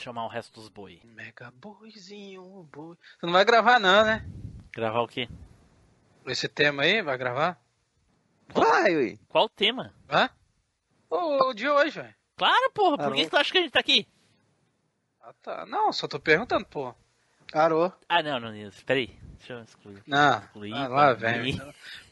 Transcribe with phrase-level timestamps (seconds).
[0.00, 1.00] chamar o resto dos boi.
[1.04, 2.96] Mega boizinho, boi.
[3.18, 4.24] Você não vai gravar não, né?
[4.72, 5.28] Gravar o quê?
[6.26, 7.60] Esse tema aí, vai gravar?
[8.48, 9.18] Vai, ui.
[9.28, 9.94] Qual o tema?
[10.10, 10.30] Hã?
[11.10, 12.14] O, o de hoje, velho.
[12.36, 13.14] Claro, porra, por Alô?
[13.14, 14.06] que, que tu acha que a gente tá aqui?
[15.20, 15.66] Ah, tá.
[15.66, 16.94] Não, só tô perguntando, pô.
[17.52, 17.92] Arô.
[18.08, 19.18] Ah, não, não, Nilson, peraí.
[19.38, 20.02] Deixa eu excluir.
[20.06, 21.58] Não, Excluir, ah, lá mim.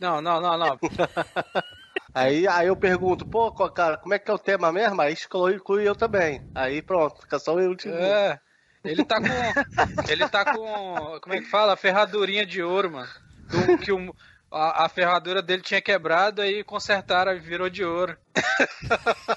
[0.01, 0.79] Não, não, não, não.
[2.17, 4.99] Aí, aí eu pergunto, pô, cara, como é que é o tema mesmo?
[5.03, 6.41] Aí exclui, inclui eu também.
[6.55, 8.39] Aí pronto, fica só eu de É.
[8.83, 10.11] Ele tá com.
[10.11, 11.19] Ele tá com.
[11.21, 11.75] Como é que fala?
[11.75, 13.09] A ferradurinha de ouro, mano.
[13.51, 14.15] Do- que o,
[14.51, 18.17] a, a ferradura dele tinha quebrado, aí consertaram e virou de ouro.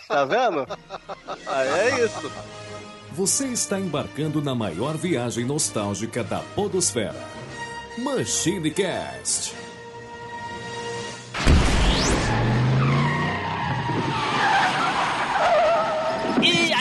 [0.07, 0.65] Tá vendo?
[1.47, 2.31] Aí é isso.
[3.11, 7.15] Você está embarcando na maior viagem nostálgica da Podosfera.
[7.97, 9.53] Machine Cast.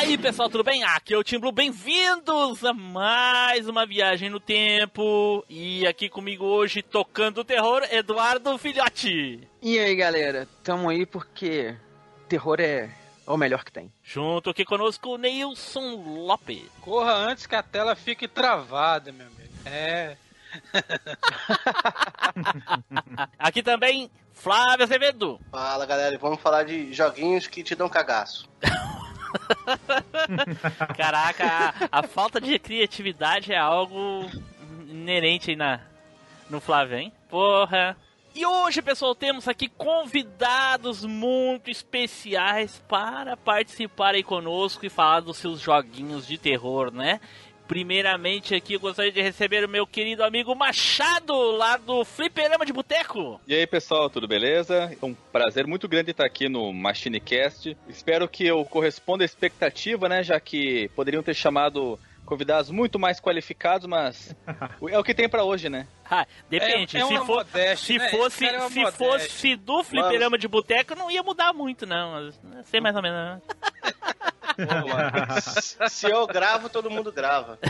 [0.09, 0.83] Aí, pessoal, tudo bem?
[0.85, 5.45] Aqui é o Tim Blue, bem-vindos a mais uma viagem no tempo.
[5.51, 9.47] E aqui comigo hoje, tocando o terror, Eduardo Filhote.
[9.61, 10.49] E aí, galera?
[10.65, 11.77] Tamo aí porque
[12.27, 12.89] terror é
[13.27, 13.93] o melhor que tem.
[14.03, 16.63] Junto aqui conosco, o Neilson Lopes.
[16.81, 19.53] Corra antes que a tela fique travada, meu amigo.
[19.67, 20.17] É.
[23.39, 25.39] Aqui também, Flávio Azevedo.
[25.51, 28.49] Fala galera, e vamos falar de joguinhos que te dão cagaço.
[30.97, 34.31] Caraca, a, a falta de criatividade é algo
[34.89, 35.81] inerente aí na,
[36.49, 37.13] no Flávio, hein?
[37.29, 37.97] Porra.
[38.35, 45.39] E hoje, pessoal, temos aqui convidados muito especiais para participar aí conosco e falar dos
[45.39, 47.21] seus joguinhos de terror, né?
[47.69, 52.73] Primeiramente aqui eu gostaria de receber o meu querido amigo Machado, lá do Fliperama de
[52.73, 53.39] Boteco.
[53.47, 54.91] E aí pessoal, tudo beleza?
[55.01, 57.77] É um prazer muito grande estar aqui no MachineCast.
[57.87, 60.23] Espero que eu corresponda à expectativa, né?
[60.23, 64.35] Já que poderiam ter chamado convidados muito mais qualificados, mas
[64.91, 65.87] é o que tem pra hoje, né?
[66.11, 68.09] Ah, depende, É- é se, for, modéstia, se né?
[68.09, 68.93] Fosse, é se modéstia.
[68.93, 72.33] fosse do Fliperama de Boteco, não ia mudar muito, não.
[72.65, 73.43] Sei mais ou menos.
[75.91, 77.59] Se eu gravo, todo mundo grava.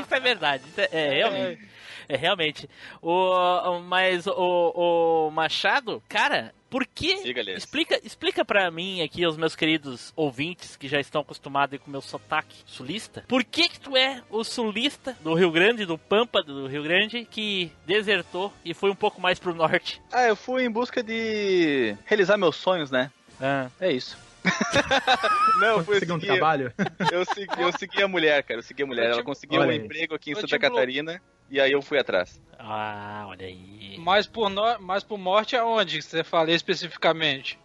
[0.00, 0.64] Isso é verdade.
[0.68, 1.68] Isso é, é, realmente.
[2.08, 2.68] É realmente.
[3.00, 7.22] O, mas o, o Machado, cara, por que.
[7.22, 7.40] Diga.
[7.52, 11.88] Explica, explica pra mim aqui, aos meus queridos ouvintes que já estão acostumados aí com
[11.88, 13.24] o meu sotaque sulista.
[13.28, 17.24] Por que que tu é o sulista do Rio Grande, do Pampa do Rio Grande,
[17.30, 20.02] que desertou e foi um pouco mais pro norte?
[20.12, 23.10] Ah, eu fui em busca de realizar meus sonhos, né?
[23.40, 24.16] Ah, É isso.
[25.58, 26.72] Não, eu fui Conseguir um seguir- trabalho?
[27.10, 28.58] Eu segui, eu segui a mulher, cara.
[28.58, 29.04] Eu segui a mulher.
[29.04, 31.80] Eu Ela tipo- conseguiu um emprego aqui em Eu Santa tipo- Catarina e aí eu
[31.80, 32.38] fui atrás.
[32.58, 33.96] ah olha aí.
[33.98, 34.78] Mas por, no...
[34.80, 37.58] Mas por morte aonde que você fala especificamente?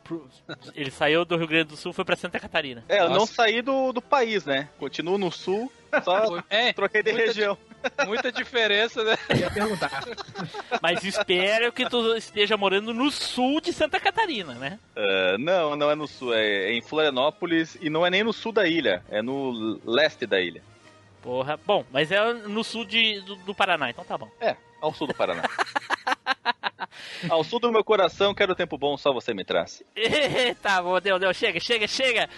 [0.73, 2.83] Ele saiu do Rio Grande do Sul e foi pra Santa Catarina.
[2.87, 3.33] É, eu não Nossa.
[3.33, 4.69] saí do, do país, né?
[4.77, 5.71] Continuo no sul,
[6.03, 7.57] só É, troquei de muita região.
[8.05, 9.15] Muita diferença, né?
[9.37, 10.03] ia perguntar.
[10.81, 14.79] Mas espero que tu esteja morando no sul de Santa Catarina, né?
[14.95, 18.33] Ah, não, não é no sul, é, é em Florianópolis e não é nem no
[18.33, 20.61] sul da ilha, é no leste da ilha.
[21.21, 21.59] Porra.
[21.65, 24.29] Bom, mas é no sul de, do, do Paraná, então tá bom.
[24.39, 25.43] É, ao sul do Paraná.
[27.29, 29.83] ao sul do meu coração, quero tempo bom, só você me traz.
[29.95, 31.33] Eita, bom, deu, deu.
[31.33, 32.29] Chega, chega, chega.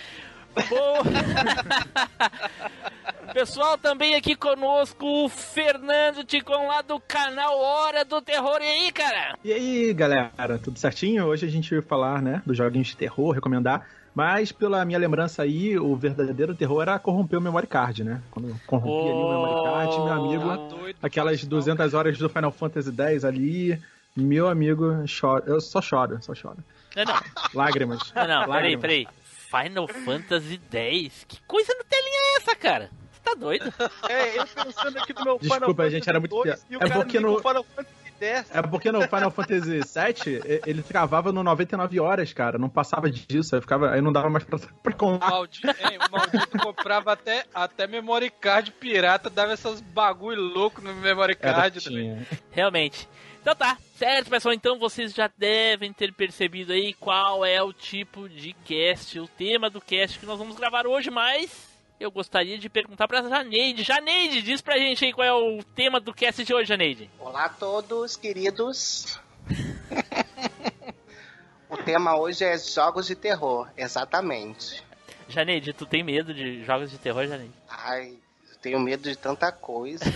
[0.69, 1.01] Bom...
[3.34, 8.59] Pessoal, também aqui conosco o Fernando Ticon lá do canal Hora do Terror.
[8.62, 9.38] E aí, cara?
[9.44, 11.25] E aí, galera, tudo certinho?
[11.25, 13.88] Hoje a gente vai falar, né, dos joguinhos de terror, recomendar.
[14.14, 18.22] Mas, pela minha lembrança aí, o verdadeiro terror era corromper o memory card, né?
[18.30, 20.98] Quando corrompia ali o memory card, meu Tá amigo, doido.
[21.02, 23.81] aquelas faz isso 200 horas do Final Fantasy X ali,
[24.13, 26.58] meu amigo, choro, eu só choro, só choro.
[26.94, 27.22] Não, não,
[27.53, 28.12] Lágrimas.
[28.13, 29.08] não, não peraí, peraí.
[29.50, 31.25] Final Fantasy X?
[31.25, 32.90] Que coisa no telinha é essa, cara?
[33.24, 33.72] Tá doido?
[34.09, 36.88] É, eu pensando aqui no meu Desculpa, Final gente, era muito Fantasy e o É
[36.90, 38.52] cara porque no- o Final Fantasy X.
[38.52, 42.58] É porque no Final Fantasy VII, ele travava no 99 horas, cara.
[42.60, 45.30] Não passava disso, aí, ficava, aí não dava mais pra, pra O contar.
[45.30, 50.94] maldito, hein, o maldito comprava até, até memory card pirata, dava essas bagulho louco no
[50.95, 51.84] memory card.
[51.84, 52.25] também.
[52.51, 53.07] Realmente.
[53.42, 58.30] Então tá, certo pessoal, então vocês já devem ter percebido aí qual é o tipo
[58.30, 61.70] de cast, o tema do cast que nós vamos gravar hoje, mas
[62.01, 63.83] eu gostaria de perguntar pra Janeide.
[63.83, 67.09] Janeide, diz pra gente aí qual é o tema do cast de hoje, Janeide.
[67.19, 69.19] Olá a todos, queridos.
[71.69, 74.83] o tema hoje é jogos de terror, exatamente.
[75.30, 77.53] Janeide, tu tem medo de jogos de terror, Janeide?
[77.69, 78.18] Ai,
[78.50, 80.06] eu tenho medo de tanta coisa.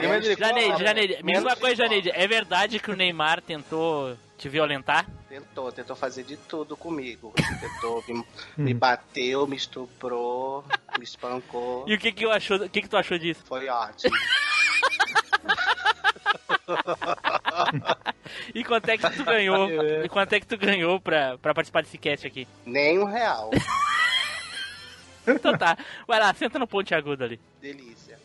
[0.00, 1.76] Janeide, Janeide, me diz Menos uma de coisa?
[1.76, 5.06] Janeide, é verdade que o Neymar tentou te violentar?
[5.28, 7.32] Tentou, tentou fazer de tudo comigo.
[7.60, 8.24] Tentou, me,
[8.56, 10.64] me bateu, me estuprou,
[10.98, 11.84] me espancou.
[11.88, 13.42] E o que que, eu achou, o que que tu achou disso?
[13.46, 14.14] Foi ótimo.
[18.54, 19.68] E quanto é que tu ganhou?
[20.04, 22.46] e quanto é que tu ganhou pra, pra participar desse cast aqui?
[22.64, 23.50] Nem um real.
[25.26, 25.76] Então tá,
[26.06, 27.40] vai lá, senta no ponte agudo ali.
[27.60, 28.18] Delícia.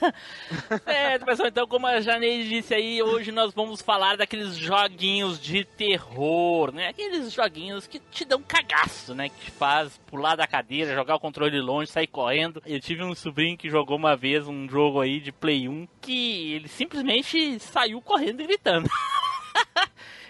[0.86, 5.64] É, pessoal, então como a Janeide disse aí, hoje nós vamos falar daqueles joguinhos de
[5.64, 6.88] terror, né?
[6.88, 9.28] Aqueles joguinhos que te dão cagaço, né?
[9.28, 12.62] Que te faz pular da cadeira, jogar o controle longe, sair correndo.
[12.66, 16.52] Eu tive um sobrinho que jogou uma vez um jogo aí de Play 1 que
[16.54, 18.88] ele simplesmente saiu correndo e gritando.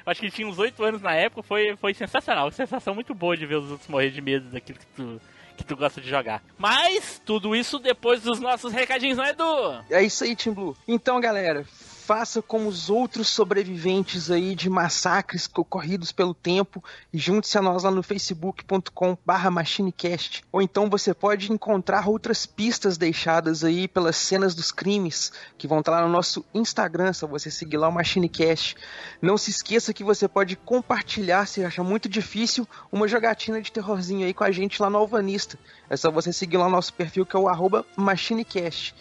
[0.04, 2.50] Acho que tinha uns 8 anos na época, foi, foi sensacional.
[2.50, 5.20] Sensação muito boa de ver os outros morrer de medo daquilo que tu,
[5.60, 6.42] que tu gosta de jogar.
[6.58, 9.84] Mas, tudo isso depois dos nossos recadinhos, não é, Edu?
[9.90, 10.76] É isso aí, Team Blue.
[10.88, 11.64] Então, galera,
[12.10, 17.84] faça como os outros sobreviventes aí de massacres ocorridos pelo tempo e junte-se a nós
[17.84, 20.42] lá no facebook.com barra machinecast.
[20.50, 25.78] Ou então você pode encontrar outras pistas deixadas aí pelas cenas dos crimes que vão
[25.78, 28.74] estar lá no nosso Instagram, só você seguir lá o Machinecast.
[29.22, 34.26] Não se esqueça que você pode compartilhar, se achar muito difícil, uma jogatina de terrorzinho
[34.26, 35.56] aí com a gente lá no Alvanista.
[35.88, 38.96] É só você seguir lá o nosso perfil que é o arroba machinecast.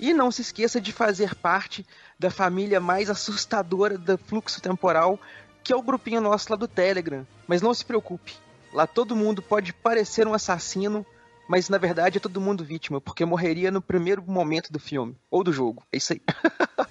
[0.00, 1.84] E não se esqueça de fazer parte
[2.20, 5.18] da família mais assustadora do fluxo temporal,
[5.64, 7.26] que é o grupinho nosso lá do Telegram.
[7.48, 8.34] Mas não se preocupe,
[8.74, 11.04] lá todo mundo pode parecer um assassino,
[11.48, 15.42] mas na verdade é todo mundo vítima, porque morreria no primeiro momento do filme, ou
[15.42, 15.82] do jogo.
[15.90, 16.20] É isso aí.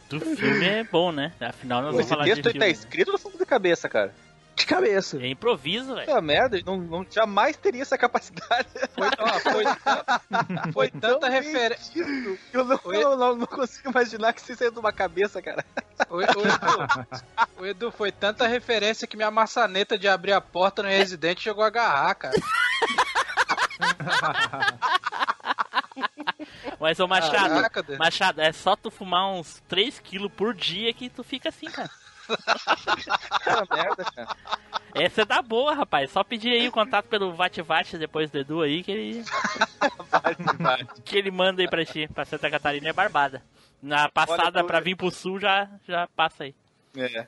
[0.09, 1.31] Do filme é bom, né?
[1.39, 2.65] Afinal, nós vamos Esse falar de texto aí filme.
[2.65, 4.11] tá escrito no fundo da cabeça, cara.
[4.59, 5.17] De cabeça.
[5.17, 6.05] É improviso, velho.
[6.05, 8.67] Puta merda, não, não jamais teria essa capacidade.
[8.93, 9.63] Foi, ó, foi,
[10.73, 12.05] foi tanta referência.
[12.51, 13.01] Eu não, Oi?
[13.01, 15.63] não, não, não consigo imaginar que isso saiu de uma cabeça, cara.
[16.09, 16.41] O, o Edu,
[17.59, 21.63] o Edu, foi tanta referência que minha maçaneta de abrir a porta no Resident chegou
[21.63, 22.35] a agarrar, cara.
[26.79, 27.85] Mas, ô Machado, Caraca.
[27.97, 31.89] Machado, é só tu fumar uns 3kg por dia que tu fica assim, cara.
[32.37, 34.35] Puta merda, cara.
[34.95, 36.11] Essa é da boa, rapaz.
[36.11, 39.23] Só pedir aí o contato pelo VatVat depois do Edu aí, que ele,
[41.05, 42.07] que ele manda aí pra ti.
[42.13, 43.41] Pra Santa Catarina é barbada.
[43.81, 46.55] Na passada Olha, eu- pra vir pro sul já, já passa aí.
[46.97, 47.27] É.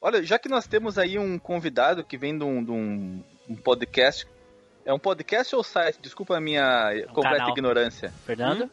[0.00, 3.54] Olha, já que nós temos aí um convidado que vem de um, de um- um
[3.56, 4.26] podcast.
[4.84, 6.00] É um podcast ou site?
[6.02, 7.50] Desculpa a minha completa canal.
[7.50, 8.12] ignorância.
[8.26, 8.68] Fernando?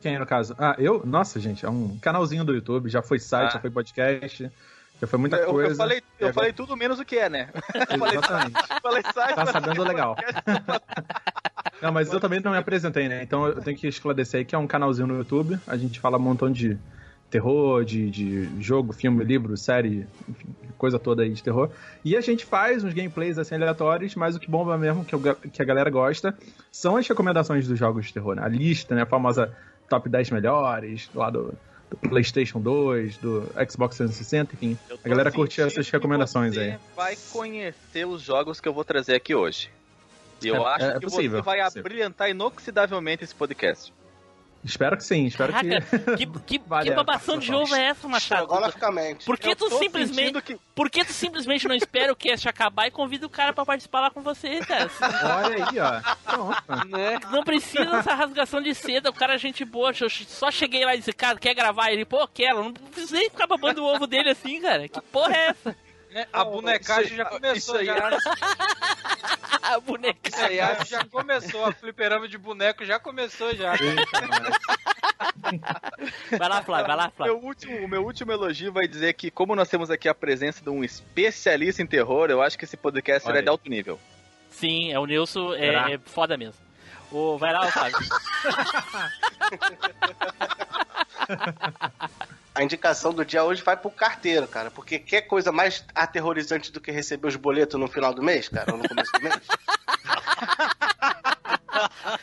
[0.00, 0.54] Quem no caso?
[0.58, 1.04] Ah, eu?
[1.06, 3.52] Nossa, gente, é um canalzinho do YouTube, já foi site, Ah.
[3.54, 4.52] já foi podcast,
[5.00, 5.72] já foi muita eu, coisa.
[5.72, 7.48] eu falei, eu agora- falei tudo menos o que é, né?
[7.90, 8.62] Eu falei, Exatamente.
[8.82, 10.16] falei site, Tá sabendo legal.
[11.82, 13.22] Não, mas eu também não me apresentei, né?
[13.22, 15.58] Então eu tenho que esclarecer aí que é um canalzinho no YouTube.
[15.66, 16.76] A gente fala um montão de
[17.30, 21.70] terror, de, de jogo, filme, livro, série, enfim, coisa toda aí de terror.
[22.04, 25.18] E a gente faz uns gameplays assim aleatórios, mas o que bomba mesmo, que, o
[25.20, 26.36] ga- que a galera gosta,
[26.72, 28.42] são as recomendações dos jogos de terror, né?
[28.42, 29.02] A lista, né?
[29.02, 29.54] A famosa
[29.88, 31.54] top 10 melhores, lá do,
[31.90, 34.78] do PlayStation 2, do Xbox 360, enfim.
[35.04, 36.78] A galera curte essas recomendações você aí.
[36.94, 39.70] vai conhecer os jogos que eu vou trazer aqui hoje.
[40.42, 41.80] E eu É, acho é que possível, você vai possível.
[41.80, 43.92] abrilhantar inoxidavelmente esse podcast.
[44.64, 45.68] Espero que sim, espero que.
[45.68, 48.42] Caraca, que, que, Vale que a babação de ovo é essa, Machado?
[48.42, 49.24] Estrogonoficamente.
[49.24, 50.42] Por que Eu tu simplesmente.
[50.42, 53.64] que- Por que tu simplesmente não espera o cast acabar e convida o cara pra
[53.64, 54.90] participar lá com você, cara?
[55.46, 56.32] Olha aí, ó.
[56.32, 56.86] Pronto.
[56.88, 57.20] Né?
[57.30, 59.92] Não precisa dessa rasgação de seda, o cara é gente boa.
[59.98, 61.90] Eu só cheguei lá e disse, cara, quer gravar?
[61.92, 62.64] Ele, pô, quero.
[62.64, 64.88] Não precisei ficar babando o ovo dele assim, cara.
[64.88, 65.76] Que porra é essa?
[66.18, 67.94] É, A bonecagem já começou, aí já.
[69.62, 70.28] A boneca.
[70.28, 71.64] Isso aí, acho que já começou.
[71.64, 73.74] A fliperama de boneco já começou já.
[76.36, 77.34] Vai lá, Flávio, vai lá, Flávio.
[77.34, 80.62] Meu último, o meu último elogio vai dizer que, como nós temos aqui a presença
[80.62, 83.42] de um especialista em terror, eu acho que esse podcast aí.
[83.42, 84.00] de alto nível.
[84.50, 86.60] Sim, é o Nilson, é, é foda mesmo.
[87.12, 87.98] Ô, vai lá, Flávio.
[92.58, 94.68] A indicação do dia hoje vai pro carteiro, cara.
[94.68, 98.72] Porque quer coisa mais aterrorizante do que receber os boletos no final do mês, cara?
[98.72, 99.34] Ou no começo do mês?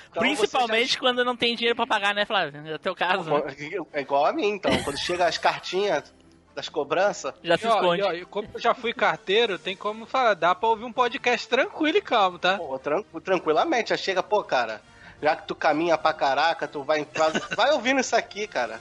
[0.10, 2.62] Então Principalmente quando não tem dinheiro pra pagar, né, Flávio?
[2.68, 3.56] É o teu caso, né?
[3.58, 4.72] já- É igual a mim, então.
[4.84, 6.14] Quando chega as cartinhas
[6.54, 8.02] das cobranças, Já se E, ó, esconde.
[8.02, 10.92] e, ó, e como eu já fui carteiro, tem como falar, dá pra ouvir um
[10.92, 12.58] podcast tranquilo e calmo, tá?
[12.58, 14.82] pô, tran- tranquilamente, já chega, pô, cara,
[15.22, 17.32] já que tu caminha pra caraca, tu vai entrar.
[17.56, 18.80] Vai ouvindo isso aqui, cara.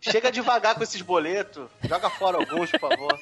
[0.00, 3.18] Chega devagar com esses boletos, joga fora alguns, por favor.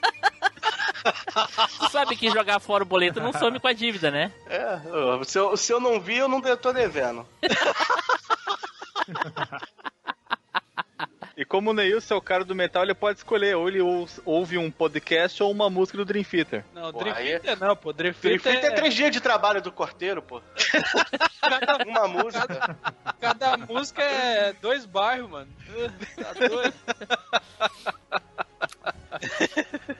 [1.78, 4.32] Tu sabe que jogar fora o boleto não some com a dívida, né?
[4.48, 4.78] É,
[5.24, 7.26] se eu, se eu não vi, eu não tô devendo.
[11.36, 13.56] E como o Neilson é o cara do metal, ele pode escolher.
[13.56, 16.64] Ou ele ou- ouve um podcast ou uma música do Dream Theater.
[16.72, 17.92] Não, Pô, Dream aí- Theater não, pô.
[17.92, 18.76] Dream Dream Theater é é...
[18.76, 20.40] três dias de trabalho do corteiro, pô.
[21.88, 22.78] Uma música.
[23.20, 25.48] Cada música é dois bairros, mano.
[26.16, 26.74] Tá doido.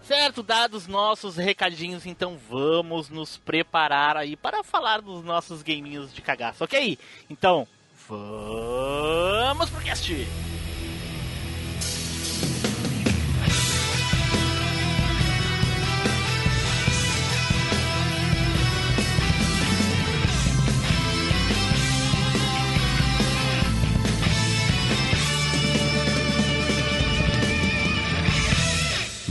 [0.02, 6.20] Certo, dados nossos recadinhos, então vamos nos preparar aí para falar dos nossos gaminhos de
[6.20, 6.98] cagaço, ok?
[7.30, 7.66] Então,
[8.08, 10.12] vamos pro cast!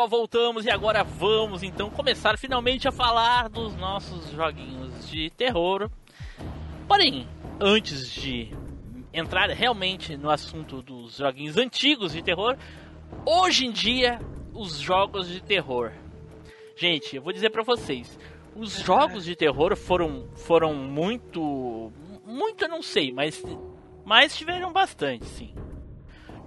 [0.00, 5.90] Pessoal, voltamos e agora vamos então começar finalmente a falar dos nossos joguinhos de terror.
[6.86, 7.28] Porém,
[7.60, 8.50] antes de
[9.12, 12.56] entrar realmente no assunto dos joguinhos antigos de terror,
[13.26, 14.20] hoje em dia,
[14.54, 15.92] os jogos de terror.
[16.76, 18.18] Gente, eu vou dizer pra vocês,
[18.56, 21.92] os jogos de terror foram foram muito
[22.24, 23.42] muito eu não sei, mas
[24.04, 25.52] mas tiveram bastante, sim.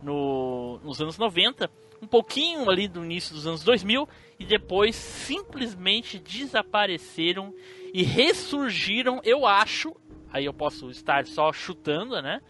[0.02, 1.70] No, nos anos 90,
[2.04, 4.08] um pouquinho ali do início dos anos 2000
[4.38, 7.54] e depois simplesmente desapareceram
[7.94, 9.96] e ressurgiram, eu acho,
[10.30, 12.42] aí eu posso estar só chutando, né?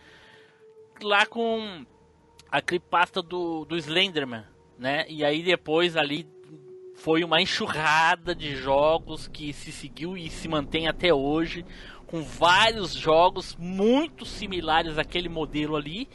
[1.04, 1.86] Lá com
[2.50, 4.44] a creepypasta do, do Slenderman,
[4.78, 5.06] né?
[5.08, 6.28] E aí depois ali
[6.96, 11.64] foi uma enxurrada de jogos que se seguiu e se mantém até hoje,
[12.08, 16.08] com vários jogos muito similares àquele modelo ali,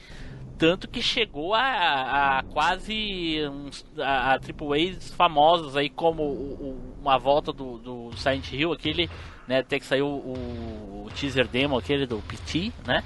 [0.59, 6.99] tanto que chegou a, a quase uns, a, a AAAs famosos aí como o, o-
[7.00, 9.09] uma volta do, do Silent Hill, aquele,
[9.47, 13.03] né, até que saiu o, o teaser demo aquele do PT, né?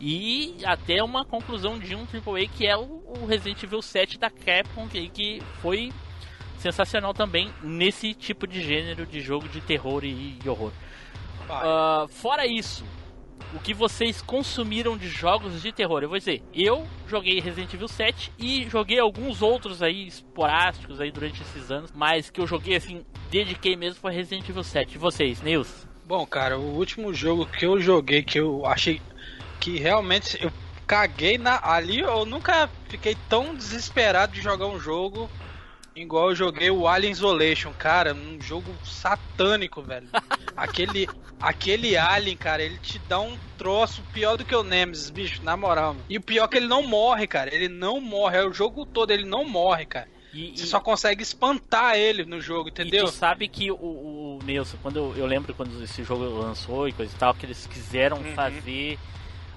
[0.00, 4.88] E até uma conclusão de um AAA que é o, Resident Evil 7 da Capcom,
[4.88, 5.92] que, que foi
[6.58, 10.72] sensacional também nesse tipo de gênero de jogo de terror e, horror.
[11.50, 12.84] Ah, fora isso,
[13.54, 16.02] o que vocês consumiram de jogos de terror?
[16.02, 21.10] Eu vou dizer, eu joguei Resident Evil 7 e joguei alguns outros aí esporádicos aí
[21.10, 24.94] durante esses anos, mas que eu joguei assim, dediquei mesmo foi Resident Evil 7.
[24.94, 25.86] E vocês, Neils?
[26.06, 29.00] Bom, cara, o último jogo que eu joguei que eu achei
[29.60, 30.52] que realmente eu
[30.86, 35.28] caguei na ali, eu nunca fiquei tão desesperado de jogar um jogo
[36.02, 40.08] igual eu joguei o Alien Isolation, cara, um jogo satânico, velho.
[40.56, 41.08] aquele
[41.40, 45.56] aquele Alien, cara, ele te dá um troço pior do que o Nemesis, bicho, na
[45.56, 45.94] moral.
[45.94, 46.04] mano.
[46.08, 47.54] E o pior é que ele não morre, cara.
[47.54, 50.08] Ele não morre, é o jogo todo ele não morre, cara.
[50.34, 53.06] E, Você e- só consegue espantar ele no jogo, E entendeu?
[53.06, 56.92] tu sabe que o, o, Nilson, quando eu, eu lembro quando esse jogo lançou e
[56.92, 58.34] coisa e tal, que eles quiseram Uhum.
[58.34, 58.98] fazer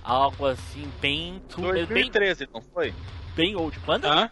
[0.04, 2.94] algo assim bem, tu- bem, 2013, não foi?
[3.36, 3.78] bem old.
[3.80, 4.06] Quando?
[4.06, 4.30] Hã?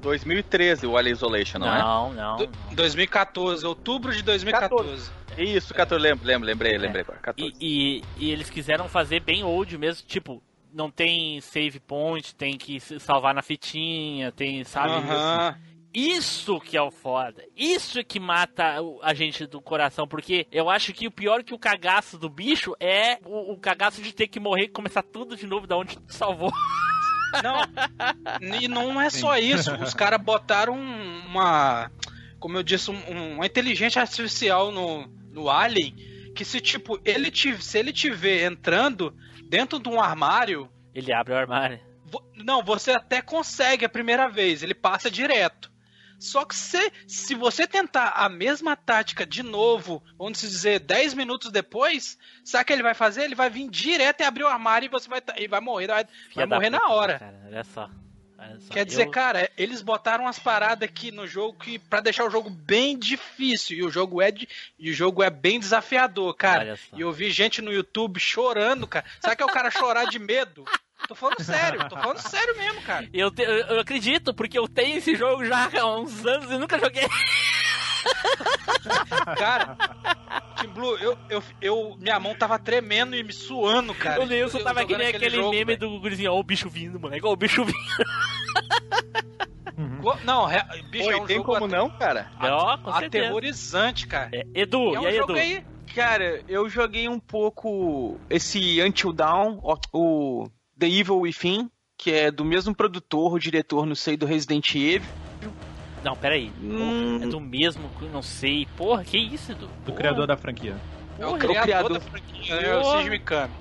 [0.00, 1.78] 2013 o Alien Isolation, não, é?
[1.78, 5.10] não, não, Do- 2014, outubro de 2014.
[5.38, 7.18] Isso, 14, lembro, lembro, lembrei, lembrei agora.
[7.20, 7.54] 14.
[7.60, 12.56] E, e, e eles quiseram fazer bem old mesmo, tipo, não tem save point, tem
[12.56, 14.92] que se salvar na fitinha, tem, sabe?
[14.92, 15.56] Aham.
[15.94, 17.42] Isso que é o foda.
[17.56, 20.06] Isso é que mata a gente do coração.
[20.06, 24.02] Porque eu acho que o pior que o cagaço do bicho é o, o cagaço
[24.02, 26.52] de ter que morrer e começar tudo de novo da onde tu salvou.
[27.42, 29.74] Não, e não é só isso.
[29.82, 31.90] Os caras botaram uma.
[32.38, 35.94] Como eu disse, um- uma inteligência artificial no, no Alien.
[36.34, 39.14] Que se tipo, ele te, se ele te vê entrando
[39.48, 40.68] dentro de um armário.
[40.94, 41.80] Ele abre o armário.
[42.04, 45.70] vo- Não, você até consegue a primeira vez, ele passa direto.
[46.18, 51.50] Só que se, se você tentar a mesma tática de novo, vamos dizer, 10 minutos
[51.52, 53.22] depois, sabe o que ele vai fazer?
[53.24, 55.86] Ele vai vir direto e abrir o armário e você vai, tá- e vai morrer,
[55.88, 56.04] vai,
[56.34, 57.18] vai morrer na hora.
[57.18, 57.90] Cara, olha só.
[58.38, 62.00] Olha só, Quer dizer, eu- cara, eles botaram umas paradas aqui no jogo que para
[62.00, 64.46] deixar o jogo bem difícil e o jogo é de,
[64.78, 66.64] e o jogo é bem desafiador, cara.
[66.98, 69.06] E eu vi gente no YouTube chorando, cara.
[69.22, 70.64] Sabe que é o cara chorar de medo?
[71.08, 73.08] Tô falando sério, tô falando sério mesmo, cara.
[73.12, 76.58] Eu, te- eu- eu acredito, porque eu tenho esse jogo já há uns anos e
[76.58, 77.06] nunca joguei.
[79.36, 79.76] Cara,
[80.60, 84.22] Team Blue, eu, eu, eu, minha mão tava tremendo e me suando, cara.
[84.22, 85.78] o Nilson tava que nem aquele jogo, meme velho.
[85.78, 87.76] do gurizinho, ó o bicho vindo, moleque, ó o bicho vindo.
[90.00, 92.30] Go- Não, re- bicho, Oi, é um tem jogo como não, cara?
[92.40, 93.24] Ó, com certeza.
[93.24, 94.30] aterrorizante, cara.
[94.32, 95.32] É, Edu, E é um e aí, Edu?
[95.34, 95.64] aí.
[95.94, 100.46] Cara, eu joguei um pouco esse Until Dawn, o, o
[100.78, 105.08] The Evil Within, que é do mesmo produtor, o diretor, não sei, do Resident Evil.
[106.04, 106.52] Não, peraí.
[106.62, 107.20] Hum.
[107.22, 108.66] É do mesmo, não sei.
[108.76, 109.68] Porra, que isso, Edu?
[109.84, 110.76] Do criador da franquia.
[111.18, 111.92] É o Porra, criador, criador.
[111.94, 112.84] da franquia, é o.
[112.84, 113.52] Shinji Mikami.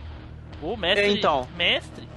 [0.59, 1.05] Pô, mestre.
[1.05, 1.47] É, então.
[1.55, 2.07] Mestre?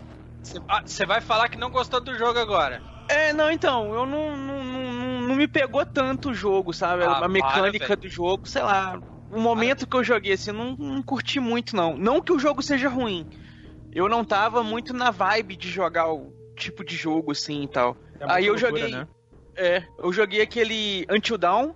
[0.85, 2.83] Você vai falar que não gostou do jogo agora.
[3.09, 7.05] É, não, então, eu não, não, não, não- me pegou tanto o jogo, sabe?
[7.05, 8.01] Ah, a para, mecânica velho.
[8.01, 9.01] do jogo, sei lá.
[9.31, 11.97] O momento que eu joguei, assim, eu não, não curti muito, não.
[11.97, 13.27] Não que o jogo seja ruim.
[13.93, 17.97] Eu não tava muito na vibe de jogar o tipo de jogo, assim, e tal.
[18.21, 18.93] É Aí eu loucura, joguei.
[18.93, 19.09] né?
[19.57, 21.75] É, eu joguei aquele Until Dawn,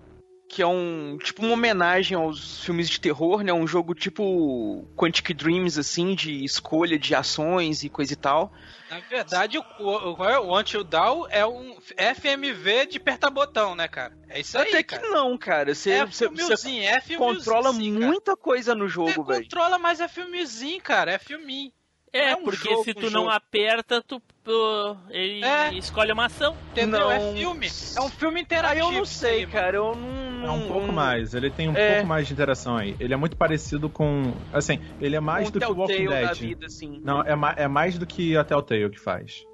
[0.49, 3.52] que é um tipo uma homenagem aos filmes de terror, né?
[3.52, 8.52] Um jogo tipo Quantic Dreams, assim, de escolha de ações e coisa e tal.
[8.90, 14.14] Na verdade, o, o, o, Until Dawn é um FMV de apertar botão, né, cara?
[14.28, 15.09] É isso aí, Até que cara.
[15.09, 15.75] não, cara.
[15.75, 17.38] Você, é você, você filmezinho, é filmezinho.
[17.38, 19.42] controla sim, muita coisa no jogo, velho.
[19.45, 21.12] controla, mas é filmezinho, cara.
[21.12, 21.73] É filminho.
[22.12, 23.31] É, É um porque jogo, se um tu não jogo.
[23.31, 25.73] aperta, tu, tu- ele É.
[25.75, 26.54] escolhe uma ação.
[26.71, 27.00] Entendeu?
[27.00, 27.11] Não.
[27.11, 27.66] É filme.
[27.97, 28.87] É um filme Ah, interativo.
[28.88, 29.76] eu não sei, aí, cara.
[29.78, 30.47] Eu não.
[30.47, 31.95] É um pouco não- mais, ele tem um É.
[31.95, 32.95] pouco mais de interação aí.
[33.00, 34.35] Ele é muito parecido com.
[34.52, 36.38] Assim, ele é mais um do que o Walking Telltale da Dead.
[36.38, 37.00] vida, assim.
[37.02, 39.45] Não, é, ma- é mais do que a Telltale que faz.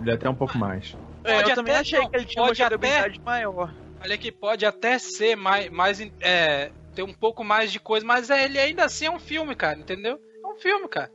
[0.00, 0.94] Ele é até um pouco mais.
[1.24, 3.72] É, Pode eu também até- achei não, que ele tinha uma pode até- jogabilidade maior.
[4.02, 5.70] Olha que pode até ser mais.
[5.70, 9.18] mais é, ter um pouco mais de coisa, mas é, ele ainda assim é um
[9.20, 10.18] filme, cara, entendeu?
[10.44, 11.10] É um filme, cara.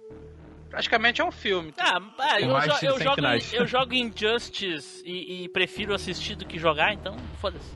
[0.70, 1.74] Praticamente é um filme.
[1.80, 3.22] Ah, ah, eu, jo- eu 100 jogo,
[3.54, 7.76] eu jogo Injustice e, e prefiro assistir do que jogar, então foda-se.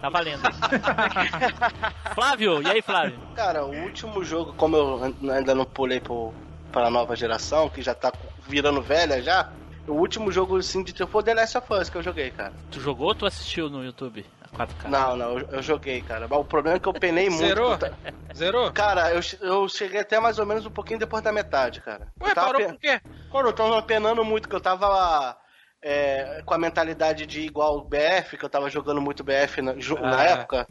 [0.00, 0.40] Tá valendo.
[2.14, 3.18] Flávio, e aí, Flávio?
[3.34, 6.32] Cara, o último jogo, como eu ainda não pulei pro,
[6.72, 8.12] pra nova geração, que já tá
[8.48, 9.50] virando velha já,
[9.86, 12.52] o último jogo assim de terror foi The Last of Us que eu joguei, cara.
[12.70, 14.24] Tu jogou ou tu assistiu no YouTube?
[14.58, 14.88] A 4K?
[14.88, 16.26] Não, não, eu, eu joguei, cara.
[16.28, 17.46] Mas o problema é que eu penei muito.
[17.46, 17.78] Zerou?
[17.78, 18.72] que eu ta- Zerou?
[18.72, 22.08] Cara, eu, eu cheguei até mais ou menos um pouquinho depois da metade, cara.
[22.22, 23.00] Ué, parou pe- por quê?
[23.32, 25.36] Cara, eu tava penando muito, que eu tava
[25.82, 29.74] é, com a mentalidade de igual o BF, que eu tava jogando muito BF na,
[29.78, 30.24] ju- na Ah.
[30.24, 30.68] época.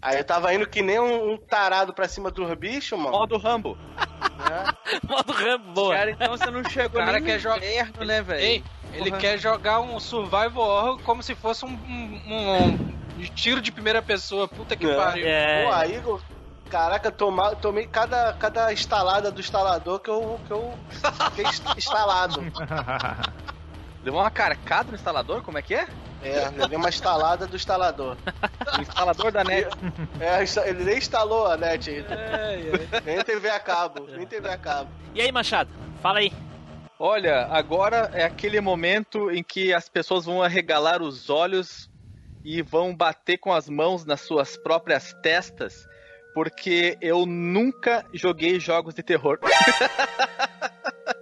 [0.00, 3.10] Aí eu tava indo que nem um, um tarado pra cima dos bichos, mano.
[3.12, 3.76] Modo Rambo.
[3.76, 4.64] né?
[5.08, 5.94] Modo Rambo, boa.
[5.96, 7.60] Cara, então você não chegou O cara nem quer jogar-
[8.04, 8.64] né, velho?
[8.92, 9.18] Ele Porra.
[9.20, 14.02] quer jogar um survival horror como se fosse um, um- um- um tiro de primeira
[14.02, 14.46] pessoa.
[14.48, 14.94] Puta que É.
[14.96, 15.26] pariu.
[15.26, 16.20] É, Pô, aí, eu-
[16.70, 20.74] caraca, toma, tomei cada, cada instalada do instalador que eu, que eu
[21.30, 22.40] fiquei ins- instalado.
[24.02, 25.42] Levou uma carcada no instalador?
[25.42, 25.86] Como é que é?
[26.22, 28.16] É, levei uma instalada do instalador.
[28.78, 29.68] O instalador da net.
[30.20, 32.14] É, insta- ele nem instalou a net ainda.
[32.14, 32.60] É,
[32.96, 33.00] é.
[33.04, 34.90] Nem TV a cabo, nem TV a cabo.
[35.14, 35.70] E aí, Machado?
[36.02, 36.32] Fala aí.
[36.98, 41.88] Olha, agora é aquele momento em que as pessoas vão arregalar os olhos
[42.44, 45.86] e vão bater com as mãos nas suas próprias testas,
[46.34, 49.38] porque eu nunca joguei jogos de terror.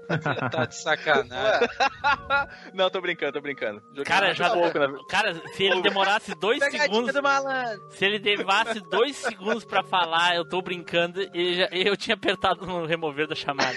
[0.09, 1.69] Você tá de sacanagem.
[2.75, 3.81] Não, tô brincando, tô brincando.
[3.91, 4.51] Joguei Cara, já.
[4.51, 4.87] pouco, né?
[5.09, 7.15] Cara, se ele demorasse dois Pegadinha segundos.
[7.15, 7.83] do malandro.
[7.91, 12.67] Se ele levasse dois segundos pra falar, eu tô brincando, ele já- eu tinha apertado
[12.67, 13.77] no remover da chamada.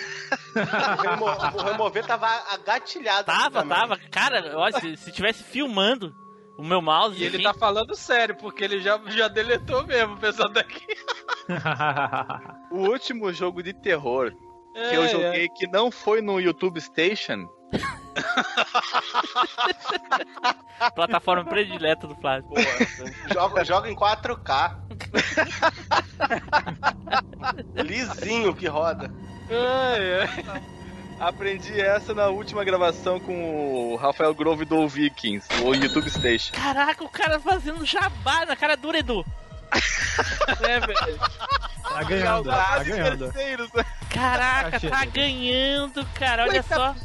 [0.55, 3.25] o, remo- o remover tava agatilhado.
[3.25, 3.97] Tava, tava.
[4.11, 6.13] Cara, olha, se, se tivesse filmando
[6.57, 7.21] o meu mouse.
[7.21, 10.85] E ele tá falando sério, porque ele já, já deletou mesmo, o pessoal daqui.
[12.71, 14.31] O último jogo de terror
[14.73, 17.47] que eu É, joguei que não foi no YouTube Station.
[20.95, 22.49] Plataforma predileta do Flávio.
[23.31, 24.75] Joga, joga em 4K.
[27.83, 29.13] Lisinho que roda.
[29.49, 29.55] é.
[29.55, 30.63] Ai, ai.
[31.19, 36.53] Aprendi essa na última gravação com o Rafael Grove do Vikings, o YouTube Station.
[36.53, 39.25] Caraca, o cara fazendo jabá na cara dura, Edu.
[40.61, 41.19] É, velho.
[41.83, 43.31] Tá ganhando, tá ganhando.
[43.31, 43.85] Terceiros, né?
[44.09, 46.43] Caraca, tá ganhando, cara.
[46.43, 46.95] Olha só.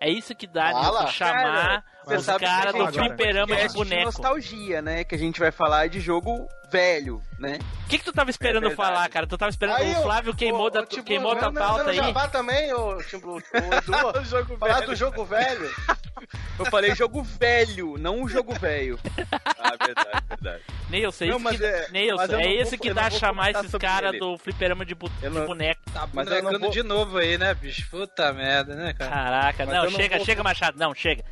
[0.00, 1.00] É isso que dá, Fala.
[1.00, 4.04] Nilson, chamar Você os caras do fliperama de boneco.
[4.04, 5.02] nostalgia, né?
[5.04, 6.46] Que a gente vai falar de jogo
[6.78, 7.58] velho, né?
[7.84, 9.28] O que, que tu tava esperando É falar, cara?
[9.28, 11.84] Tu tava esperando Aí, o Flávio queimou, ô, da, tipo, queimou a tua não, pauta
[11.84, 11.96] não, aí.
[11.96, 15.70] Jabá também, ô, tipo, o Edu, O jogo falar do jogo velho.
[16.58, 18.98] Eu falei jogo velho, não um jogo velho.
[19.58, 20.62] Ah, verdade, verdade.
[20.90, 22.94] Neilson, é Não, isso mas que, é- Neilson, eu é não esse vou- que eu
[22.94, 25.80] dá não a chamar esses caras do fliperama de, bu- Eu de não- boneco.
[25.92, 27.88] Tá Mas eu não bonecando vou- de novo aí, né, bicho?
[27.90, 29.10] Puta merda, né, cara?
[29.10, 31.24] Caraca, Mas não, eu não chega, chega, Machado, não, chega.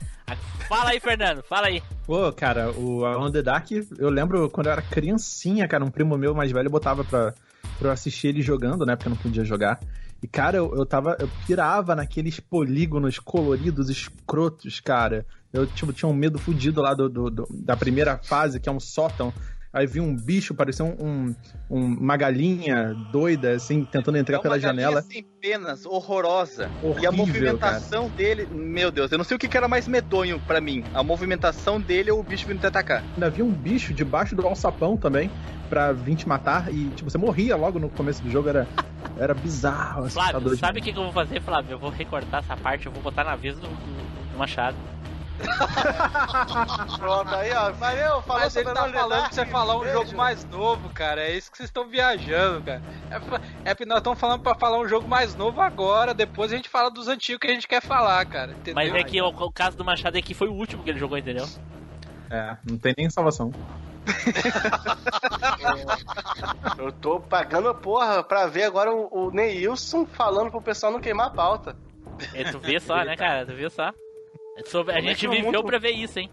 [0.68, 1.82] Fala aí, Fernando, fala aí.
[2.12, 6.18] Pô, cara, o in the Dark, eu lembro quando eu era criancinha, cara, um primo
[6.18, 7.32] meu mais velho botava pra,
[7.78, 8.94] pra eu assistir ele jogando, né?
[8.94, 9.80] Porque eu não podia jogar.
[10.22, 11.16] E, cara, eu, eu tava.
[11.18, 15.24] Eu pirava naqueles polígonos coloridos, escrotos, cara.
[15.50, 18.72] Eu, tipo, tinha um medo fudido lá do, do- do- da primeira fase, que é
[18.72, 19.32] um sótão.
[19.72, 21.34] Aí vi um bicho, parecia um, um-
[21.70, 25.00] um- uma galinha doida, assim, tentando entrar É uma pela galinha janela.
[25.02, 26.70] sem penas, horrorosa.
[26.82, 29.88] e a Horrível, movimentação dele, meu Deus, eu não sei o que que era mais
[29.88, 30.84] medonho pra mim.
[30.92, 33.02] A movimentação dele ou o bicho vindo te atacar.
[33.14, 35.30] Ainda havia um bicho debaixo do alçapão também,
[35.70, 36.70] pra vir te matar.
[36.72, 38.68] E, tipo, você morria logo no começo do jogo, era,
[39.18, 40.08] era bizarro.
[40.10, 41.72] Flávio, sabe o que, que eu vou fazer, Flávio?
[41.72, 44.76] Eu vou recortar essa parte, eu vou botar na vez do, do- do Machado.
[46.98, 47.72] Pronto, aí, ó.
[47.72, 49.98] Valeu, falou Mas ele tá falando pra você falar um beijo.
[49.98, 51.22] jogo mais novo, cara.
[51.22, 52.82] É isso que vocês estão viajando, cara.
[53.10, 56.56] É, é porque nós estamos falando pra falar um jogo mais novo agora, depois a
[56.56, 58.52] gente fala dos antigos que a gente quer falar, cara.
[58.52, 58.74] Entendeu?
[58.74, 60.98] Mas é que o, o caso do Machado é que foi o último que ele
[60.98, 61.46] jogou, entendeu?
[62.30, 63.52] É, não tem nem salvação.
[66.78, 71.00] Eu tô pagando a porra pra ver agora o, o Neilson falando pro pessoal não
[71.00, 71.76] queimar a pauta.
[72.34, 73.46] É, tu vê só, né, cara?
[73.46, 73.92] Tu vê só.
[74.56, 76.30] É sobre- a Como é gente o viveu mundo- pra ver isso, hein?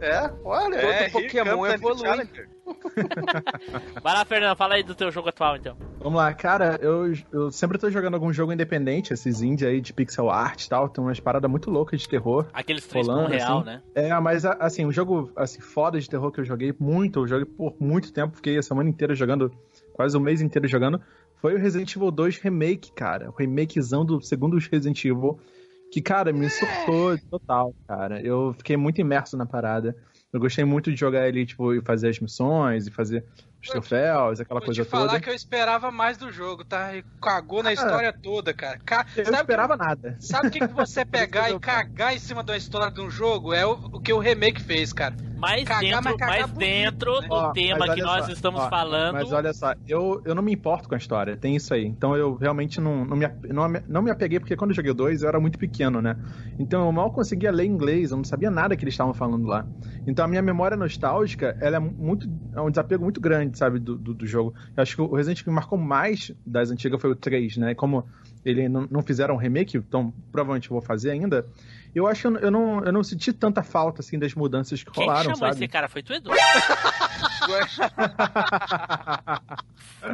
[0.00, 0.76] É, olha.
[0.76, 2.02] É, Pokémon evolui.
[4.02, 5.76] Vai lá, Fernando, fala aí do teu jogo atual, então.
[6.00, 9.92] Vamos lá, cara, eu, eu sempre tô jogando algum jogo independente, esses indie aí de
[9.92, 12.46] pixel art e tal, tem umas paradas muito loucas de terror.
[12.52, 13.66] Aqueles três com Rolando, real, assim.
[13.66, 13.82] né?
[13.94, 17.46] É, mas assim, um jogo assim, foda de terror que eu joguei muito, eu joguei
[17.46, 19.52] por muito tempo, fiquei a semana inteira jogando,
[19.92, 21.00] quase um mês inteiro jogando,
[21.36, 23.30] foi o Resident Evil 2 Remake, cara.
[23.30, 25.38] O remakezão do segundo Resident Evil,
[25.92, 28.20] que, cara, me surtou total, cara.
[28.22, 29.94] Eu fiquei muito imerso na parada.
[30.32, 33.22] Eu gostei muito de jogar ele, tipo, e fazer as missões, e fazer
[33.62, 35.20] os troféus, aquela Vou coisa te falar toda.
[35.20, 36.96] que eu esperava mais do jogo, tá?
[36.96, 38.78] E cagou na história toda, cara.
[38.84, 40.16] Ca- Eu Sabe não o que- esperava nada.
[40.18, 43.52] Sabe o que, que você pegar e cagar em cima da história de um jogo?
[43.52, 45.14] É o, o que o remake fez, cara.
[45.42, 47.28] Mais Cagar, dentro, mas bonito, dentro né?
[47.28, 49.12] do Ó, tema que nós só, estamos ó, falando.
[49.14, 51.84] Mas olha só, eu, eu não me importo com a história, tem isso aí.
[51.84, 54.92] Então eu realmente não, não, me, não, me- não me apeguei, porque quando eu joguei
[54.92, 56.16] o 2 eu era muito pequeno, né?
[56.58, 59.66] Então eu mal conseguia ler inglês, eu não sabia nada que eles estavam falando lá.
[60.06, 62.28] Então a minha memória nostálgica, ela é muito.
[62.54, 64.54] É um desapego muito grande, sabe, do, do, do jogo.
[64.76, 67.56] Eu acho que o Resident Evil que me marcou mais das antigas foi o 3,
[67.56, 67.74] né?
[67.74, 68.06] Como
[68.44, 71.46] ele não, não fizeram um remake, então provavelmente eu vou fazer ainda.
[71.94, 74.90] Eu acho que eu, eu não, eu não senti tanta falta assim das mudanças que
[74.90, 75.54] Quem rolaram, chamou sabe?
[75.56, 75.88] esse cara?
[75.88, 76.30] Foi tu, Edu?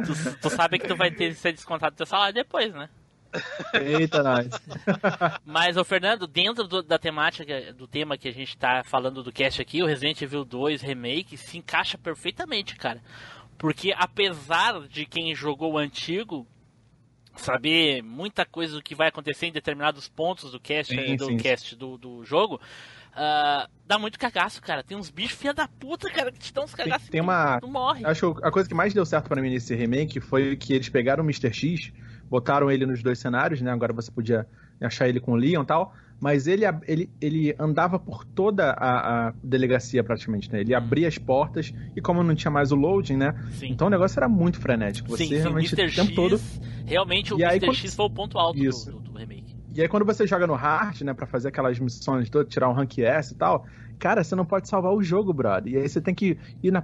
[0.05, 2.89] tu, tu sabe que tu vai ter que ser descontado do teu salário depois, né?
[3.73, 4.47] Eita, nós.
[5.45, 9.31] Mas, ô Fernando, dentro do- da temática, do tema que a gente tá falando do
[9.31, 13.01] cast aqui, o Resident Evil 2 Remake se encaixa perfeitamente, cara.
[13.57, 16.47] Porque apesar de quem jogou o antigo
[17.39, 21.37] saber muita coisa do que vai acontecer em determinados pontos do cast, Sim, do, sim.
[21.37, 22.59] cast do, do jogo,
[23.15, 24.83] ah, dá muito cagaço, cara.
[24.83, 27.21] Tem uns bichos filha da puta, cara, que te dão uns Tem, cagaços tem e
[27.21, 27.59] uma.
[27.59, 28.05] tu morre.
[28.05, 30.89] Acho que a coisa que mais deu certo pra mim nesse remake foi que eles
[30.89, 31.51] pegaram o Mr.
[31.53, 31.91] X,
[32.29, 33.71] botaram ele nos dois cenários, né?
[33.71, 34.47] Agora você podia
[34.79, 35.93] achar ele com o Leon e tal.
[36.19, 40.59] Mas ele, ele, ele andava por toda a, a delegacia praticamente, né?
[40.61, 43.33] Ele abria as portas e como não tinha mais o loading, né?
[43.51, 43.69] Sim.
[43.71, 45.09] Então o negócio era muito frenético.
[45.09, 45.91] Você sim, sim, realmente Mr.
[45.91, 46.41] o tempo X, todo.
[46.85, 47.65] realmente o E aí, Mr.
[47.67, 48.91] quando- X foi o ponto alto do, Isso.
[48.91, 49.55] do- do remake.
[49.73, 52.73] E aí quando você joga no hard, né, Pra fazer aquelas missões todas, tirar um
[52.73, 53.65] rank S e tal,
[53.97, 55.71] cara, você não pode salvar o jogo, brother.
[55.73, 56.83] E aí você tem que ir na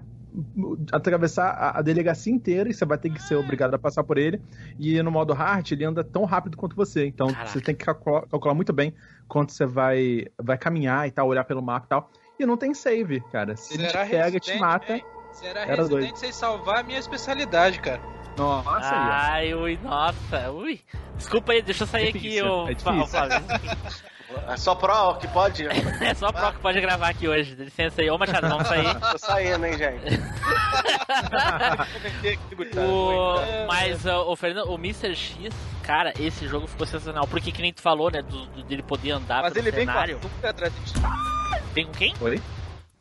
[0.91, 4.17] atravessar a, a delegacia inteira e você vai ter que ser obrigado a passar por
[4.17, 4.41] ele.
[4.79, 7.05] E no modo hard, ele anda tão rápido quanto você.
[7.05, 7.47] Então Caraca.
[7.49, 8.93] você tem que calcular, calcular muito bem
[9.27, 12.11] quanto você vai, vai caminhar e tal, olhar pelo mapa e tal.
[12.39, 13.55] E não tem save, cara.
[13.55, 14.93] Se ele te pega, te mata.
[14.93, 15.05] hein?
[15.31, 16.17] Será Era Resident doido.
[16.17, 18.01] sem salvar a minha especialidade, cara.
[18.37, 18.69] Nossa.
[18.93, 20.81] Ai, ui, nossa, ui.
[21.17, 22.75] Desculpa aí, deixa eu sair aqui, Difícil, ô é.
[22.75, 23.07] Flávio.
[24.47, 25.65] É só pro que pode?
[26.01, 27.55] É só Pro que pode gravar aqui hoje.
[27.55, 28.09] Licença aí.
[28.09, 28.93] Ô, Machado, vamos sair.
[29.11, 30.19] Tô saindo, hein, gente?
[32.77, 33.35] O,
[33.67, 35.15] mas o Fernando, o Mr.
[35.15, 37.27] X, cara, esse jogo ficou sensacional.
[37.27, 38.21] Porque que nem tu falou, né?
[38.21, 40.19] Do, do- dele poder andar Mas pelo ele vem com a cenário.
[40.43, 40.93] atrás de ti.
[41.73, 42.13] Vem com quem?
[42.21, 42.41] Oi?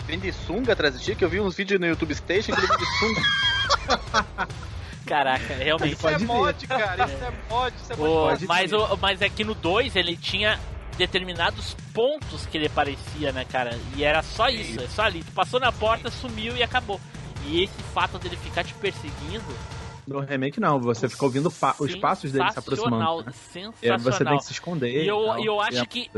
[0.05, 2.61] Vem de sunga atrás de ti, que eu vi uns vídeos no YouTube Station que
[2.61, 3.23] ele vem de sunga.
[5.07, 5.95] Caraca, realmente.
[5.95, 7.05] Isso é mod, cara.
[7.07, 7.75] Isso é mod.
[7.77, 8.45] Isso é mod.
[8.45, 10.59] O, mas, o, mas aqui no 2 ele tinha
[10.95, 13.79] determinados pontos que ele aparecia, né, cara?
[13.97, 15.23] E era só isso, é só ali.
[15.23, 17.01] Tu passou na porta, sumiu e acabou.
[17.47, 19.45] E esse fato dele ficar te perseguindo.
[20.07, 23.25] No remake não, você fica ouvindo os passos dele se aproximando.
[23.25, 23.33] né?
[23.53, 23.97] Sensacional.
[23.97, 25.05] É, você tem que se esconder.
[25.05, 25.41] E eu- tal.
[25.41, 26.11] e eu acho É que-.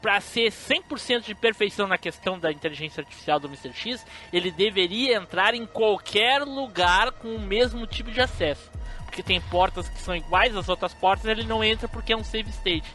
[0.00, 3.72] Pra ser 100% de perfeição na questão da inteligência artificial do Mr.
[3.72, 8.70] X, ele deveria entrar em qualquer lugar com o mesmo tipo de acesso.
[9.04, 12.22] Porque tem portas que são iguais às outras portas, ele não entra porque é um
[12.22, 12.86] save state.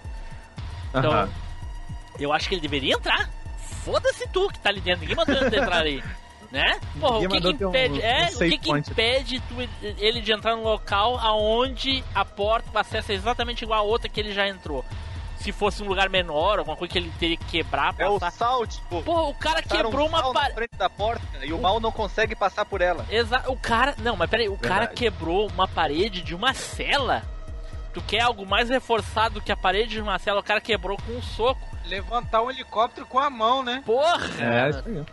[0.94, 1.30] Então, Aham.
[2.20, 3.30] eu acho que ele deveria entrar.
[3.84, 6.04] Foda-se tu que tá ali dentro, ninguém mandou ele entrar ali.
[6.52, 6.80] Né?
[7.00, 9.56] Porra, o que, que um- impede, um é, o save que, que impede tu,
[9.98, 14.08] ele de entrar num local aonde a porta, o acesso é exatamente igual a outra
[14.08, 14.86] que ele já entrou?
[15.40, 18.38] Se fosse um lugar menor, alguma coisa que ele teria que quebrar, É o passar.
[18.38, 19.02] salt, pô.
[19.02, 20.54] Porra, o cara quebrou um uma parede.
[20.56, 23.04] frente da porta e o mal não consegue passar por ela.
[23.10, 23.96] Exa o cara.
[23.98, 24.96] Não, mas peraí, o cara Verdade.
[24.96, 27.24] quebrou uma parede de uma cela.
[27.94, 30.40] Tu quer algo mais reforçado que a parede de uma cela?
[30.40, 31.62] O cara quebrou com um soco.
[31.86, 33.84] Levantar um helicóptero com a mão, né?
[33.86, 34.28] Porra!
[34.40, 35.06] É, isso aí.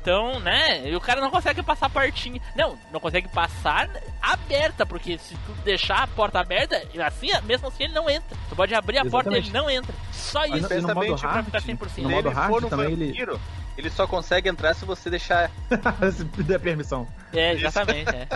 [0.00, 0.88] Então, né?
[0.88, 2.40] E o cara não consegue passar partinha.
[2.54, 3.88] Não, não consegue passar
[4.22, 8.36] aberta, porque se tu deixar a porta aberta, assim, mesmo assim ele não entra.
[8.48, 9.52] Tu pode abrir a porta e ele Exatamente.
[9.52, 9.94] não entra.
[10.12, 10.74] Só Mas isso.
[10.74, 12.02] no, no bem, modo tipo, pra hard, ficar 100%.
[12.02, 13.40] no modo ele hard no também ele...
[13.78, 15.50] ele só consegue entrar se você deixar.
[16.12, 17.06] se der permissão.
[17.32, 18.26] É, exatamente, é.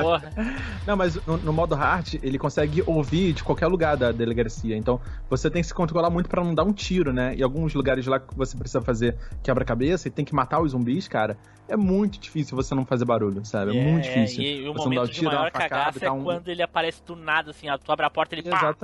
[0.00, 0.32] Porra.
[0.86, 4.76] Não, mas no, no modo hard, ele consegue ouvir de qualquer lugar da delegacia.
[4.76, 7.34] Então, você tem que se controlar muito pra não dar um tiro, né?
[7.36, 11.08] E alguns lugares lá que você precisa fazer quebra-cabeça e tem que matar os zumbis,
[11.08, 11.36] cara,
[11.68, 13.76] é muito difícil você não fazer barulho, sabe?
[13.76, 14.42] É, muito difícil.
[14.44, 16.10] E, e o Você não dá momento um de tiro, dá maior facada, cagaça é
[16.10, 18.74] um- quando ele aparece do nada, assim, ó, tu abre a porta e ele pá!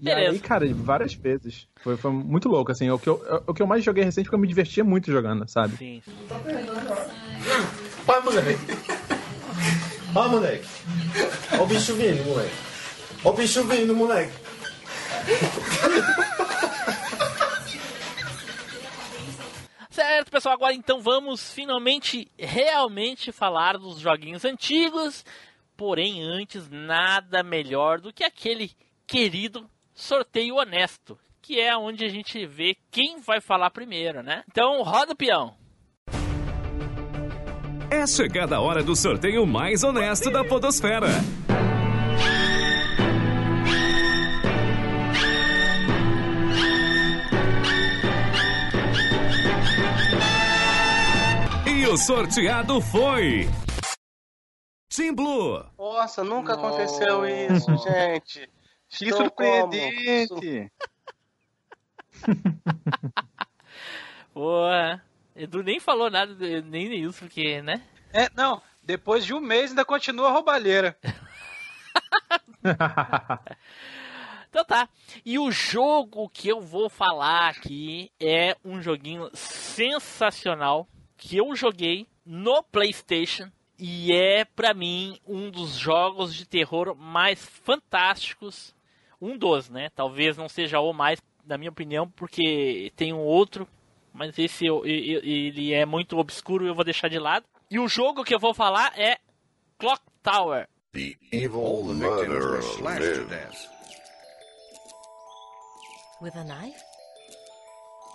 [0.00, 0.32] E Beleza.
[0.32, 1.68] aí, cara, várias vezes.
[1.76, 2.90] Foi, foi muito louco, assim.
[2.90, 5.48] O que, eu, o que eu mais joguei recente porque eu me divertia muito jogando,
[5.48, 5.76] sabe?
[5.76, 6.02] Sim.
[8.04, 8.58] Vai, moleque.
[10.14, 10.66] Ó, moleque.
[11.58, 12.54] Ó o bicho vindo, moleque.
[13.24, 14.32] Ó o bicho vindo, moleque.
[19.90, 25.24] Certo, pessoal, agora então vamos finalmente, realmente falar dos joguinhos antigos.
[25.76, 28.70] Porém, antes, nada melhor do que aquele
[29.06, 34.44] querido sorteio honesto, que é onde a gente vê quem vai falar primeiro, né?
[34.50, 35.54] Então, roda o peão.
[37.90, 41.08] É chegada a hora do sorteio mais honesto da Podosfera.
[51.66, 53.46] E o sorteado foi.
[54.88, 55.64] Team Blue.
[55.78, 58.48] Nossa, nunca aconteceu isso, gente.
[58.92, 60.70] Que Estou surpreendente!
[64.34, 65.02] Porra,
[65.34, 67.82] Edu nem falou nada, nem isso, porque, né?
[68.12, 68.60] É, não.
[68.82, 70.96] Depois de um mês ainda continua a roubalheira.
[74.52, 74.86] Então tá.
[75.24, 82.06] E o jogo que eu vou falar aqui é um joguinho sensacional que eu joguei
[82.22, 88.74] no PlayStation e é pra mim um dos jogos de terror mais fantásticos,
[89.22, 89.88] um dos, né?
[89.94, 93.68] Talvez não seja o mais, na minha opinião, porque tem um outro,
[94.12, 97.46] mas esse eu- eu- ele é muito obscuro e eu vou deixar de lado.
[97.70, 99.18] E o jogo que eu vou falar é
[99.78, 100.68] Clock Tower.
[100.92, 103.68] The evil murder lives.
[106.20, 106.78] With a knife?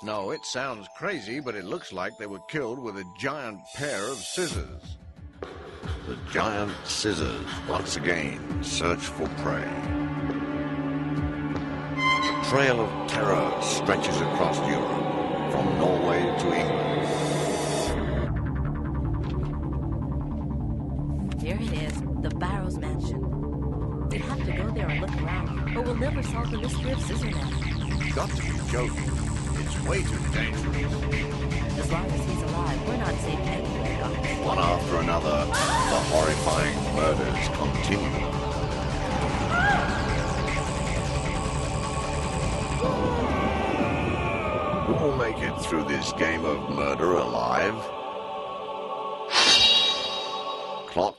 [0.04, 4.12] No, it sounds crazy, but it looks like they were killed with a giant pair
[4.12, 4.98] of scissors.
[6.06, 10.07] The giant scissors once again search for prey.
[12.50, 17.08] Trail of terror stretches across Europe, from Norway to England.
[21.42, 23.20] Here it is, the Barrows Mansion.
[24.10, 27.00] We have to go there and look around, or we'll never solve the mystery of
[27.00, 28.16] Scissorman.
[28.16, 29.12] Got to be joking.
[29.60, 31.78] It's way too dangerous.
[31.78, 34.30] As long as he's alive, we're not safe anywhere, Doctor.
[34.46, 38.37] One after another, the horrifying murders continue.
[45.08, 47.76] Will make it through this game of murder alive?
[50.88, 51.16] Clock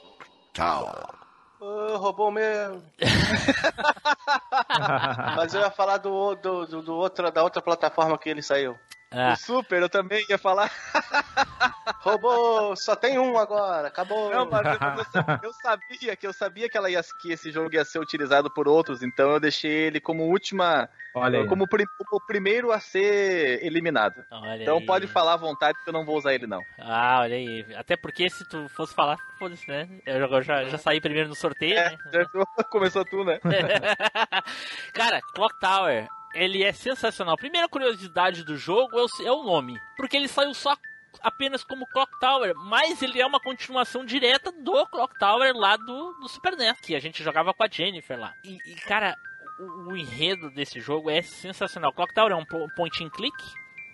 [0.53, 1.14] Tower.
[1.61, 2.83] Roubou mesmo.
[5.37, 8.77] Mas eu ia falar do, do, do, do outra, da outra plataforma que ele saiu.
[9.11, 10.71] Ah, O Super, eu também ia falar.
[12.01, 14.31] Roubou, só tem um agora, acabou.
[14.31, 17.51] Não, mas eu, eu sa- eu sabia que eu sabia que, ela ia, que esse
[17.51, 20.88] jogo ia ser utilizado por outros, então eu deixei ele como última.
[21.14, 21.47] Olha.
[21.47, 24.25] Como pri- o primeiro a ser eliminado.
[24.31, 24.87] olha Então aí.
[24.87, 26.64] pode falar à vontade que eu não vou usar ele, não.
[26.79, 27.66] Ah, olha aí.
[27.77, 29.88] Até porque se tu fosse falar, foda-se, né?
[30.07, 31.99] Eu já, já, já saí primeiro no sorteio, É, né?
[32.12, 33.40] já começou tu, né?
[34.92, 36.07] Cara, Clock Tower,
[36.42, 37.37] ele é sensacional.
[37.37, 39.79] Primeira curiosidade do jogo é o, é o nome.
[39.96, 40.77] Porque ele saiu só
[41.20, 46.12] apenas como Clock Tower, mas ele é uma continuação direta do Clock Tower lá do,
[46.20, 48.33] do Super NES, que a gente jogava com a Jennifer lá.
[48.44, 49.16] E, e, cara,
[49.59, 51.92] o, o enredo desse jogo é sensacional.
[51.92, 53.37] Clock Tower é um po- point and click,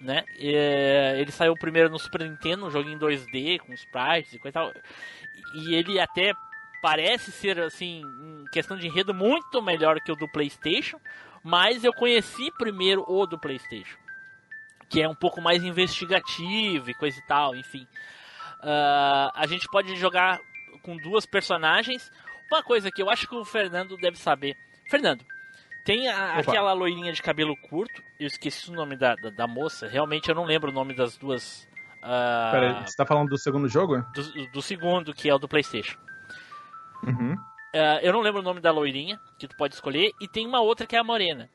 [0.01, 0.25] né?
[0.37, 4.73] Ele saiu primeiro no Super Nintendo, um joguinho em 2D, com sprites e coisa tal.
[5.55, 6.35] E ele até
[6.83, 11.01] parece ser, assim, em questão de enredo, muito melhor que o do PlayStation.
[11.45, 13.99] Mas eu conheci primeiro o do PlayStation,
[14.89, 17.87] que é um pouco mais investigativo e coisa e tal, enfim.
[18.63, 20.41] Ah, a gente pode jogar
[20.83, 22.11] com duas personagens.
[22.51, 24.57] Uma coisa que eu acho que o Fernando deve saber.
[24.89, 25.23] Fernando,
[25.85, 29.87] tem a- aquela loirinha de cabelo curto, eu esqueci o nome da, da, da moça,
[29.87, 31.69] realmente eu não lembro o nome das duas.
[32.01, 34.03] Pera aí, você tá falando do segundo jogo?
[34.15, 35.99] do, do segundo, que é o do PlayStation.
[37.03, 37.35] Uhum.
[37.75, 40.61] Ah, eu não lembro o nome da loirinha, que tu pode escolher, e tem uma
[40.61, 41.51] outra que é a morena.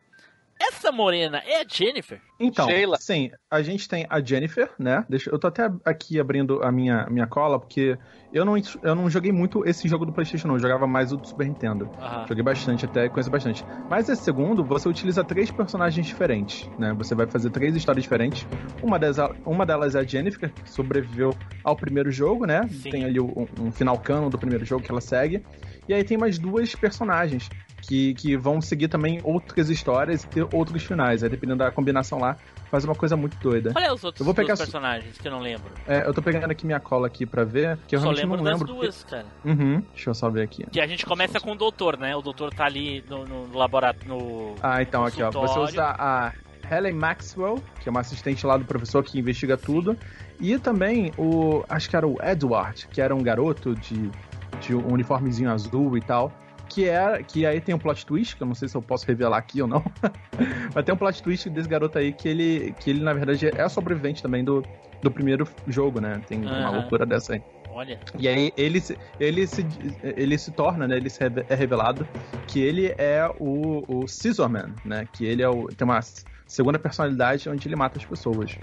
[0.62, 2.22] Essa morena é a Jennifer?
[2.38, 2.98] Então, Sheila.
[3.00, 5.06] sim, a gente tem a Jennifer, né?
[5.08, 7.98] Deixa, eu tô até aqui abrindo a minha, minha cola, porque
[8.34, 10.56] eu não, eu não joguei muito esse jogo do PlayStation, não.
[10.56, 11.90] Eu jogava mais o do Super Nintendo.
[12.28, 13.66] Joguei bastante, até conheço bastante.
[13.90, 16.94] Mas esse segundo, você utiliza três personagens diferentes, né?
[16.98, 18.46] Você vai fazer três histórias diferentes.
[18.84, 22.68] Uma delas, uma delas é a Jennifer, que sobreviveu ao primeiro jogo, né?
[22.68, 22.90] Sim.
[22.90, 25.42] Tem ali um, um final canon do primeiro jogo que ela segue.
[25.90, 27.50] E aí tem mais duas personagens
[27.82, 31.24] que, que vão seguir também outras histórias e ter outros finais.
[31.24, 32.38] Aí dependendo da combinação lá,
[32.70, 33.72] faz uma coisa muito doida.
[33.76, 35.72] Olha os outros Eu vou pegar personagens que eu não lembro.
[35.88, 38.38] É, eu tô pegando aqui minha cola aqui pra ver, que eu Só realmente lembro
[38.38, 38.74] não das lembro.
[38.76, 39.26] duas, cara.
[39.44, 40.64] Uhum, deixa eu só ver aqui.
[40.70, 42.16] Que a gente começa com o doutor, né?
[42.16, 44.08] O doutor tá ali no, no laboratório.
[44.08, 44.54] No...
[44.62, 45.32] Ah, então aqui, ó.
[45.32, 46.34] Você usa a
[46.72, 49.98] Helen Maxwell, que é uma assistente lá do professor que investiga tudo.
[50.40, 51.64] E também o.
[51.68, 54.12] Acho que era o Edward, que era um garoto de,
[54.60, 56.32] de um uniformezinho azul e tal.
[56.68, 57.24] Que é.
[57.24, 59.62] Que aí tem um plot twist, que eu não sei se eu posso revelar aqui
[59.62, 59.84] ou não.
[60.74, 63.68] Mas tem um plot twist desse garoto aí que ele, que ele na verdade, é
[63.70, 64.64] sobrevivente também do,
[65.02, 66.22] do primeiro jogo, né?
[66.28, 66.72] Tem uma Aham.
[66.72, 67.44] loucura dessa aí.
[67.72, 68.00] Olha.
[68.18, 69.66] E aí ele se, ele se,
[70.04, 70.98] ele se torna, né?
[70.98, 72.08] Ele se é revelado
[72.48, 75.08] que ele é o, o Scissorman, né?
[75.14, 76.00] Que ele é o, tem uma
[76.48, 78.58] segunda personalidade onde ele mata as pessoas.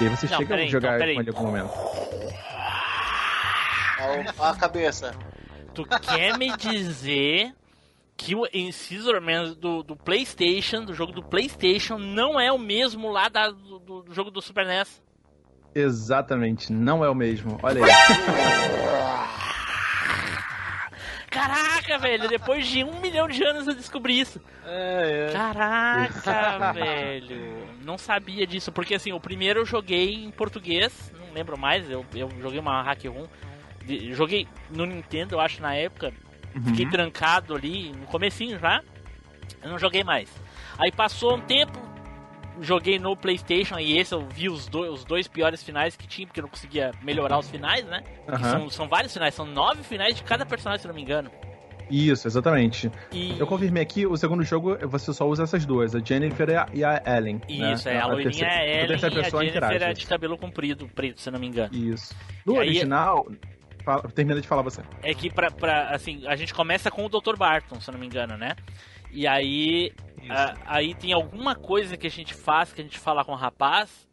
[0.00, 1.70] E aí você Não, chega peraí, a jogar então, com ele em algum momento.
[4.38, 5.14] A cabeça.
[5.74, 7.52] Tu quer me dizer
[8.16, 13.28] que o Incisorman do, do PlayStation, do jogo do PlayStation, não é o mesmo lá
[13.28, 15.00] da- do, do- do jogo do Super NES?
[15.74, 17.58] Exatamente, não é o mesmo.
[17.62, 17.90] Olha aí.
[21.30, 24.40] Caraca, velho, depois de um milhão de anos eu descobri isso.
[24.64, 25.32] É, é.
[25.32, 27.68] Caraca, velho.
[27.84, 32.04] Não sabia disso, porque assim, o primeiro eu joguei em português, não lembro mais, eu,
[32.14, 33.26] eu joguei uma hack room.
[34.12, 36.12] Joguei no Nintendo, eu acho, na época.
[36.66, 36.90] Fiquei Uhum.
[36.90, 38.82] trancado ali no comecinho já.
[39.62, 40.28] Eu não joguei mais.
[40.78, 41.78] Aí passou um tempo,
[42.60, 46.26] joguei no Playstation e esse eu vi os, do- os dois piores finais que tinha,
[46.26, 48.02] porque eu não conseguia melhorar os finais, né?
[48.28, 48.50] Aham.
[48.50, 51.30] São, são vários finais, são nove finais de cada personagem, se eu não me engano.
[51.90, 52.90] Isso, exatamente.
[53.12, 56.84] E Eu confirmei aqui, o segundo jogo você só usa essas duas, a Jennifer e
[56.84, 57.40] a, a Ellen.
[57.48, 57.72] né?
[57.72, 59.84] Isso, é, a loirinha terceira- é a terceira e a Jennifer interage.
[59.84, 61.74] é de cabelo comprido, preto, se eu não me engano.
[61.74, 62.14] Isso.
[62.44, 63.26] No E aí- original,
[63.88, 64.82] fala- termina de falar você.
[65.02, 67.36] É que pra, pra, assim, a gente começa com o Dr.
[67.36, 68.54] Barton, se eu não me engano, né?
[69.10, 69.90] E aí,
[70.28, 73.36] a- aí tem alguma coisa que a gente faz, que a gente fala com o
[73.36, 74.06] rapaz,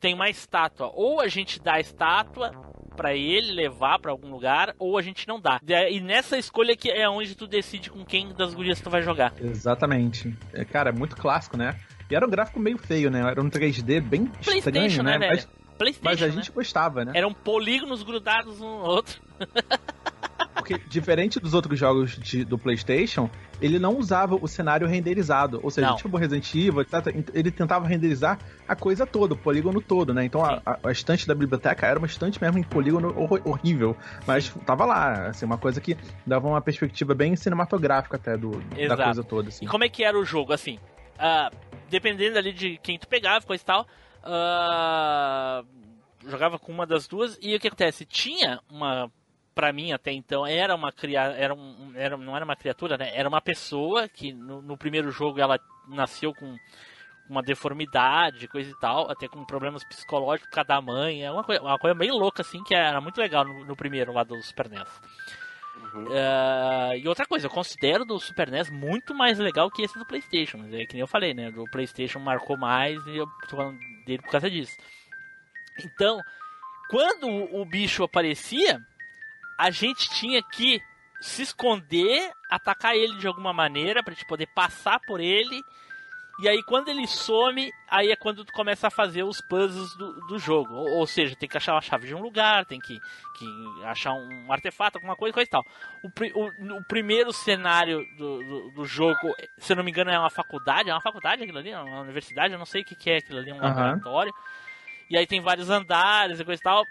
[0.00, 0.90] tem uma estátua.
[0.94, 2.50] Ou a gente dá a estátua
[2.96, 5.60] pra ele levar pra algum lugar, ou a gente não dá.
[5.88, 9.32] E nessa escolha que é onde tu decide com quem das gurias tu vai jogar.
[9.40, 10.36] Exatamente.
[10.52, 11.78] É, cara, é muito clássico, né?
[12.10, 13.20] E era um gráfico meio feio, né?
[13.20, 15.28] Era um 3D bem estranho, né, né?
[15.28, 15.48] Mas,
[15.84, 16.32] PlayStation, mas a né?
[16.32, 17.12] gente gostava, né?
[17.14, 19.20] Eram polígonos grudados um no outro.
[20.54, 23.30] Porque, diferente dos outros jogos de- do PlayStation,
[23.62, 25.58] ele não usava o cenário renderizado.
[25.62, 25.96] Ou seja, Não.
[25.96, 26.84] tipo Resident Evil.
[27.32, 30.24] Ele tentava renderizar a coisa toda, o polígono todo, né?
[30.24, 33.96] Então a, a- estante da biblioteca era uma estante mesmo em polígono hor- horrível.
[34.26, 38.50] Mas tava lá, assim, uma coisa que dava uma perspectiva bem cinematográfica até do,
[38.86, 39.64] da coisa toda, assim.
[39.64, 40.52] E como é que era o jogo?
[40.52, 40.78] Assim,
[41.18, 41.50] ah,
[41.88, 43.86] dependendo ali de quem tu pegava, coisa e tal,
[44.22, 45.62] ah,
[46.26, 47.38] jogava com uma das duas.
[47.40, 48.04] E o que acontece?
[48.04, 49.10] Tinha uma,
[49.54, 53.10] pra mim até então, era uma cria, era um, era, não era uma criatura, né?
[53.14, 55.58] Era uma pessoa que no, no primeiro jogo ela
[55.88, 56.56] nasceu com
[57.28, 61.24] uma deformidade, coisa e tal, até com problemas psicológicos por causa da mãe.
[61.24, 64.12] É uma coisa, uma coisa bem louca, assim, que era muito legal no, no primeiro
[64.12, 65.00] lá do Super NES.
[66.12, 70.04] Ah, e outra coisa, eu considero do Super NES muito mais legal que esse do
[70.04, 70.58] PlayStation.
[70.72, 71.50] É que nem eu falei, né?
[71.50, 73.78] Do PlayStation marcou mais e eu tô falando
[74.10, 74.76] dele por causa disso.
[75.84, 76.20] Então,
[76.90, 78.80] quando o, bicho aparecia,
[79.58, 80.80] a gente tinha que
[81.20, 85.62] se esconder, atacar ele de alguma maneira pra gente poder passar por ele.
[86.42, 90.12] E aí quando ele some, aí é quando tu começa a fazer os puzzles do,
[90.26, 90.72] do jogo.
[90.74, 92.98] Ou, ou seja, tem que achar a chave de um lugar, tem que,
[93.36, 93.46] que
[93.84, 95.64] achar um artefato, alguma coisa, coisa e tal.
[96.02, 96.08] O,
[96.40, 100.30] o- o primeiro cenário do, do, do jogo, se eu não me engano, é uma
[100.30, 100.88] faculdade.
[100.88, 101.70] É uma faculdade aquilo ali?
[101.70, 102.52] É uma universidade?
[102.54, 103.68] Eu não sei o que, que é aquilo ali, um Aham.
[103.68, 104.32] laboratório.
[105.10, 106.86] E aí tem vários andares e coisa e tal.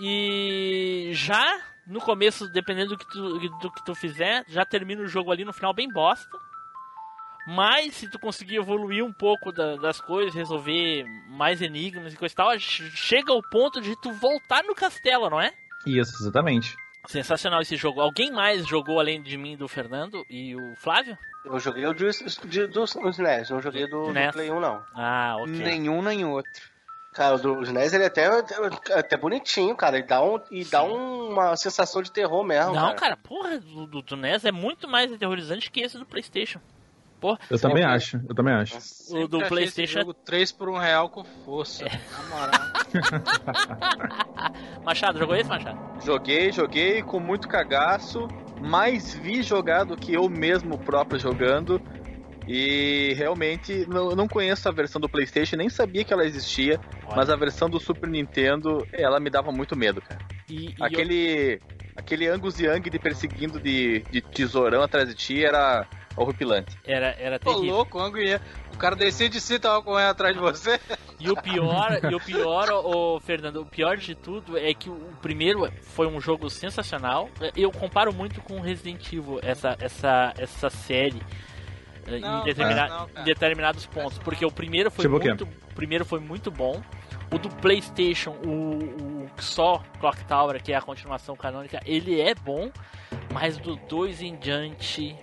[0.00, 5.08] E já no começo, dependendo do que tu, do que tu fizer, já termina o
[5.08, 6.38] jogo ali no final bem bosta.
[7.50, 12.32] Mas se tu conseguir evoluir um pouco da- das coisas, resolver mais enigmas e coisa
[12.32, 15.52] e tal, che- chega ao ponto de tu voltar no castelo, não é?
[15.86, 16.76] Isso, exatamente.
[17.06, 18.00] Sensacional esse jogo.
[18.02, 21.16] Alguém mais jogou além de mim, do Fernando e o Flávio?
[21.44, 22.10] Eu joguei o de,
[22.44, 24.32] de, do, SNES, não joguei do, do NES.
[24.32, 24.82] Play 1, não.
[24.94, 25.50] Ah, ok.
[25.54, 26.52] Nenhum nem outro.
[27.14, 28.26] Cara, o do SNES ele é até,
[28.94, 29.96] até bonitinho, cara.
[29.96, 32.74] Ele dá, um, e dá um- uma sensação de terror mesmo.
[32.74, 36.60] Não, cara, porra, do, do, do NES é muito mais aterrorizante que esse do PlayStation.
[37.20, 38.76] Porra, Eu também acho, eu também acho.
[39.10, 40.00] o do PlayStation.
[40.00, 41.84] jogo 3 por 1 real com força.
[41.84, 42.60] Na moral.
[44.84, 45.78] Machado, jogou esse, Machado?
[46.04, 48.28] Joguei, joguei com muito cagaço,
[48.60, 51.80] mais vi jogar do que eu mesmo próprio jogando.
[52.46, 56.80] E realmente não, eu não conheço a versão do PlayStation, nem sabia que ela existia,
[57.06, 57.16] Olha.
[57.16, 60.18] mas a versão do Super Nintendo, ela me dava muito medo, cara.
[60.48, 61.60] E, e Aquele
[61.94, 65.86] aquele Angus Young de perseguindo de, de tesourão atrás de ti era
[66.22, 66.76] horripilante.
[66.84, 67.76] era, era Tô terrível.
[67.76, 68.40] louco, Ango ia.
[68.74, 70.78] O cara descia de si e tava correndo atrás de você.
[71.20, 74.94] E o pior, e o pior, ô Fernando, o pior de tudo é que o
[75.20, 77.28] primeiro foi um jogo sensacional.
[77.56, 81.20] Eu comparo muito com Resident Evil, essa, essa, essa série.
[82.06, 85.44] eh, Não, em, determina- não, em determinados pontos, porque o primeiro foi Tipo o muito,
[85.44, 86.80] o primeiro foi muito bom.
[87.32, 92.32] O do PlayStation, o, o só Clock Tower, que é a continuação canônica, ele é
[92.34, 92.70] bom,
[93.34, 95.14] mas do 2 em diante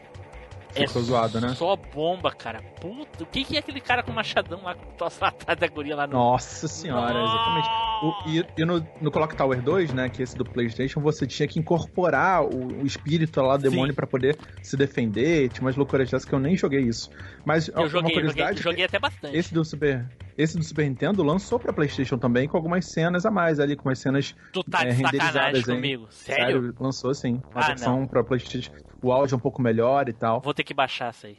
[0.76, 1.50] Ficou zoado, né?
[1.56, 2.62] Só bomba, cara.
[2.82, 6.06] Puta, o que, que é aquele cara com machadão lá com atrás da guria lá
[6.06, 6.14] no.
[6.14, 7.70] Nossa senhora, exatamente.
[8.04, 11.26] O- e e no, no Clock Tower 2, né, que é esse do PlayStation, você
[11.26, 13.70] tinha que incorporar o, o espírito lá, o Sim.
[13.70, 15.50] demônio, pra poder se defender.
[15.50, 17.10] Tinha umas loucuras dessas que eu nem joguei isso.
[17.46, 18.52] Mas Eu uma joguei, joguei, curiosidade.
[18.52, 19.38] é que joguei até bastante.
[19.38, 20.06] Esse do Super.
[20.38, 23.90] Esse do Super Nintendo lançou pra PlayStation também, com algumas cenas a mais ali, com
[23.90, 26.08] as cenas Tu tá é, de renderizadas, comigo.
[26.10, 26.76] Sério?
[26.80, 27.42] lançou sim.
[27.54, 28.72] Uma Ah, versão pra PlayStation.
[29.02, 30.42] O áudio é um pouco melhor e tal.
[30.42, 31.38] Vou ter que baixar essa aí.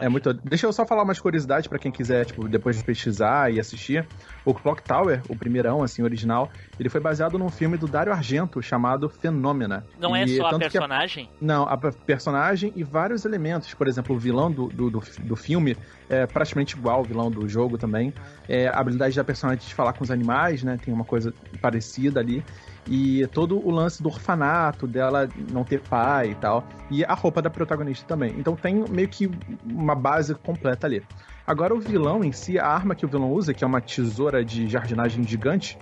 [0.00, 0.34] É muito.
[0.34, 4.06] Deixa eu só falar umas curiosidades pra quem quiser, tipo, depois de pesquisar e assistir.
[4.44, 8.60] O Clock Tower, o primeirão, assim, original, ele foi baseado num filme do Dario Argento
[8.62, 9.86] chamado Fenômena.
[9.98, 11.28] Não é E só a personagem?
[11.40, 13.72] Não, a pe- personagem e vários elementos.
[13.74, 15.76] Por exemplo, o vilão do, do, do, do filme
[16.10, 18.12] é praticamente igual ao vilão do jogo também.
[18.48, 20.78] É, a habilidade da personagem de falar com os animais, né?
[20.84, 22.44] Tem uma coisa parecida ali.
[22.86, 26.64] E todo o lance do orfanato, dela não ter pai e tal.
[26.90, 28.34] E a roupa da protagonista também.
[28.38, 29.30] Então tem meio que
[29.64, 31.02] uma base completa ali.
[31.46, 34.44] Agora, o vilão em si, a arma que o vilão usa, que é uma tesoura
[34.44, 35.78] de jardinagem gigante,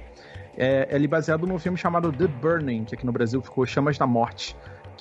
[0.57, 3.96] é, é ali baseado num filme chamado The Burning, que aqui no Brasil ficou Chamas
[3.96, 4.57] da Morte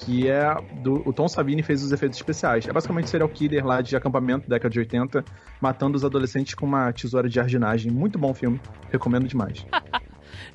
[0.05, 2.67] que é do o Tom Savini fez os efeitos especiais.
[2.67, 5.23] É basicamente serial killer lá de acampamento década de 80,
[5.59, 7.91] matando os adolescentes com uma tesoura de jardinagem.
[7.91, 9.65] Muito bom filme, recomendo demais.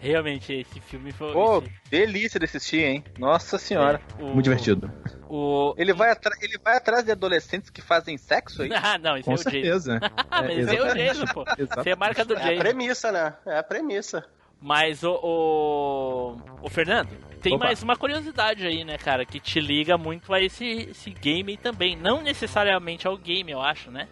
[0.00, 1.32] Realmente, esse filme foi.
[1.32, 3.04] Pô, esse- delícia de assistir, hein?
[3.18, 4.00] Nossa senhora.
[4.18, 4.90] o- Muito divertido.
[5.28, 5.74] O...
[5.78, 8.70] Ele vai, atra- ele vai atrás de adolescentes que fazem sexo aí?
[8.72, 9.50] Ah, não, esse Com é o Jason.
[9.50, 10.00] certeza.
[10.30, 10.94] Ah, mas esse é o.
[10.94, 11.44] Jason, pô.
[11.74, 12.58] Você é a marca do É a Jason.
[12.58, 13.34] premissa, né?
[13.46, 14.24] É a premissa.
[14.60, 16.36] Mas o, o.
[16.62, 17.10] o Fernando,
[17.42, 17.66] tem Opa.
[17.66, 21.58] mais uma curiosidade aí, né, cara, que te liga muito a esse, esse game aí
[21.58, 21.94] também.
[21.96, 24.08] Não necessariamente ao game, eu acho, né?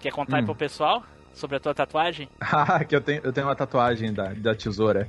[0.00, 0.46] Quer contar aí Hum.
[0.46, 1.04] pro pessoal
[1.36, 2.28] sobre a tua tatuagem?
[2.40, 5.08] Ah, que eu tenho, eu tenho uma tatuagem da, da tesoura.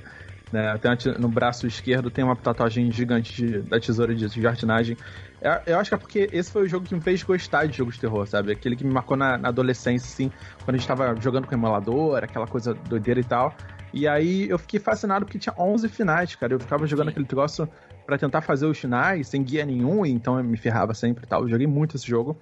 [0.52, 0.78] Né?
[0.78, 4.98] Tenho no braço esquerdo tem uma tatuagem gigante de- da tesoura de jardinagem.
[5.42, 7.78] Eu, eu acho que é porque esse foi o jogo que me fez gostar de
[7.78, 8.54] jogos de terror, sabe?
[8.54, 10.32] Aquele que me marcou na, na adolescência, assim,
[10.64, 13.54] quando a gente tava jogando com emulador, aquela coisa doideira e tal.
[13.94, 16.54] E aí eu fiquei fascinado porque tinha 11 finais, cara.
[16.54, 17.68] Eu ficava jogando aquele troço
[18.06, 21.28] pra tentar fazer os finais sem guia nenhum, e então eu me ferrava sempre e
[21.28, 21.42] tal.
[21.42, 22.40] Eu joguei muito esse jogo.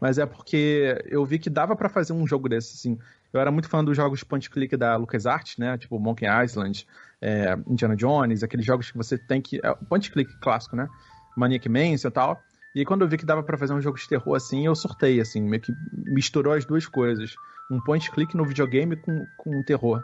[0.00, 2.96] Mas é porque eu vi que dava pra fazer um jogo desse, assim.
[3.32, 5.76] Eu era muito fã dos jogos point click da LucasArts, né?
[5.76, 6.86] Tipo Monkey Island,
[7.20, 9.60] é, Indiana Jones, aqueles jogos que você tem que.
[9.62, 10.88] É, point click clássico, né?
[11.36, 12.42] Maniac Mansion e tal.
[12.74, 15.20] E quando eu vi que dava pra fazer um jogo de terror assim, eu sortei,
[15.20, 17.34] assim, meio que misturou as duas coisas.
[17.70, 20.02] Um point click no videogame com, com terror.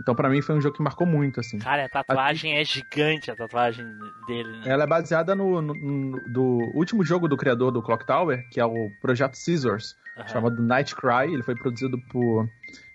[0.00, 1.58] Então, pra mim, foi um jogo que marcou muito, assim.
[1.58, 3.86] Cara, a tatuagem é gigante, a tatuagem
[4.26, 4.62] dele, né?
[4.64, 6.42] Ela é baseada no, no- no- do
[6.74, 10.28] último jogo do criador do Clock Tower, que é o Projeto Scissors, Aham.
[10.28, 11.32] chamado Night Cry.
[11.32, 12.48] Ele foi produzido por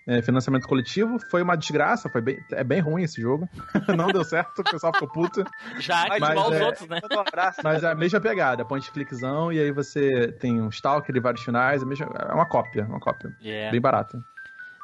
[0.08, 1.18] é, financiamento coletivo.
[1.30, 3.48] Foi uma desgraça, foi bem, é bem ruim esse jogo.
[3.96, 5.44] Não deu certo, o pessoal ficou puto.
[5.78, 7.00] Já Mas igual os é- outros, né?
[7.04, 7.62] Um.
[7.64, 11.42] Mas é a mesma pegada, point clickzão, e aí você tem um Stalker e vários
[11.44, 11.82] finais.
[11.82, 13.30] É, a mesma- é uma cópia, uma cópia.
[13.44, 13.70] É.
[13.70, 14.20] Bem barata.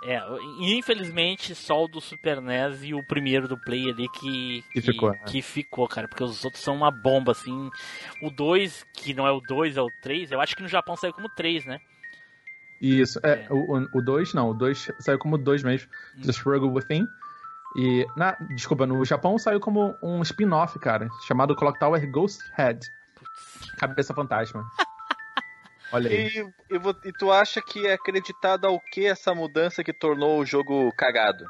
[0.04, 0.20] É,
[0.58, 5.10] infelizmente só o do Super NES e o primeiro do Play ali que, Que ficou,
[5.12, 5.18] né?
[5.26, 7.70] que ficou, cara, porque os outros são uma bomba, assim.
[8.20, 10.96] O 2, que não é o 2, é o 3, eu acho que no Japão
[10.96, 11.80] saiu como 3, né?
[12.80, 13.46] Isso, é, É.
[13.50, 15.88] o 2 não, o 2 saiu como 2 mesmo,
[16.20, 17.06] The Struggle Within.
[17.76, 22.80] E, na, desculpa, no Japão saiu como um spin-off, cara, chamado Clock Tower Ghost Head.
[23.78, 24.64] Cabeça fantasma.
[25.92, 26.28] Olha aí.
[26.28, 30.46] E, e e tu acha que é acreditado ao que essa mudança que tornou o
[30.46, 31.44] jogo cagado?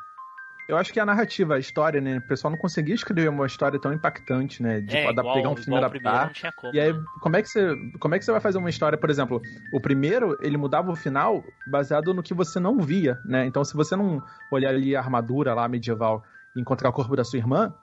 [0.68, 2.18] Eu acho que a narrativa, a história, né?
[2.18, 4.80] O pessoal não conseguia escrever uma história tão impactante, né?
[4.80, 6.26] De é, igual, pegar um filme e igual o primeiro adaptar.
[6.26, 6.74] não tinha como.
[6.74, 7.04] E aí, né?
[7.20, 9.80] como é, que você, como é que você vai fazer uma história, por exemplo, o
[9.80, 13.44] primeiro, ele mudava o final baseado no que você não via, né?
[13.44, 16.24] Então, se você não olhar ali a armadura lá medieval
[16.56, 17.74] e encontrar o corpo da sua irmã,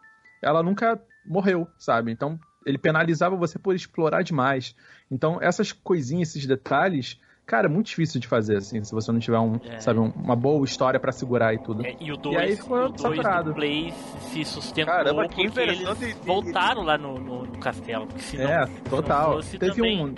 [0.42, 2.12] ela nunca morreu, sabe?
[2.12, 4.76] Então, ele penalizava você por explorar demais.
[5.10, 9.20] Então, essas coisinhas, esses detalhes, cara, é muito difícil de fazer, assim, se você não
[9.20, 9.80] tiver um, É.
[9.80, 11.86] sabe, um- uma boa história pra segurar e tudo.
[11.86, 13.50] É, e o E aí 2 ficou o dois saturado.
[13.50, 13.94] do Play
[14.32, 18.06] se sustentou Caramba, que porque eles de- voltaram lá no, no, no castelo.
[18.08, 19.40] porque se não- É, total.
[19.42, 20.16] Teve também- um.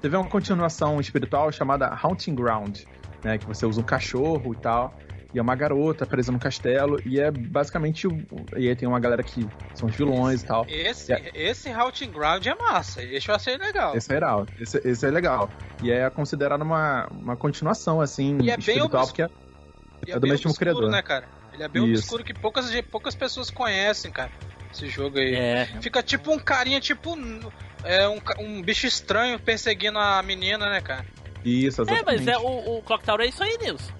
[0.00, 2.80] Teve uma continuação espiritual chamada Haunting Ground,
[3.22, 3.38] né?
[3.38, 4.92] Que você usa um cachorro e tal.
[5.34, 7.00] E é uma garota presa no castelo.
[7.06, 8.06] E é basicamente.
[8.06, 8.18] o-
[8.56, 10.66] E aí tem uma galera que são os vilões e tal.
[10.68, 13.02] Esse, esse Haunting Ground é massa.
[13.02, 13.96] Esse eu achei legal.
[13.96, 14.46] Esse é legal.
[14.60, 15.48] Esse, esse é legal.
[15.82, 19.06] E é considerado uma, uma continuação, assim, E é bem obscuro.
[19.06, 19.30] porque é,
[20.06, 20.90] E é do bem mesmo obscuro, criador.
[20.90, 21.24] né, cara?
[21.54, 22.02] Ele é bem Isso.
[22.02, 24.30] obscuro que poucas, poucas pessoas conhecem, cara.
[24.72, 25.34] Esse jogo aí.
[25.34, 27.16] É, Fica tipo um carinha, tipo.
[27.84, 31.04] É um, um bicho estranho perseguindo a menina, né, cara?
[31.44, 32.04] Isso, é, exatamente.
[32.04, 33.92] mas é, o, o Clock Tower é isso aí, Nilson.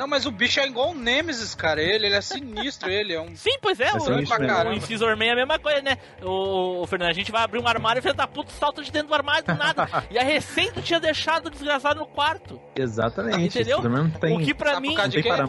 [0.00, 1.82] Não, mas o bicho é igual o Nemesis, cara.
[1.82, 3.36] Ele, ele é sinistro, ele é um.
[3.36, 5.98] Sim, pois é, Vai o, um o Incisor Man é a mesma coisa, né?
[6.22, 8.90] O, o Fernando, a gente vai abrir um armário e filho da puta salta de
[8.90, 9.86] dentro do armário do nada.
[10.10, 12.58] e a recém tu tinha deixado o desgraçado no quarto.
[12.74, 13.58] Exatamente.
[13.58, 13.78] Entendeu?
[14.18, 14.96] Tem, o que pra Sabe mim,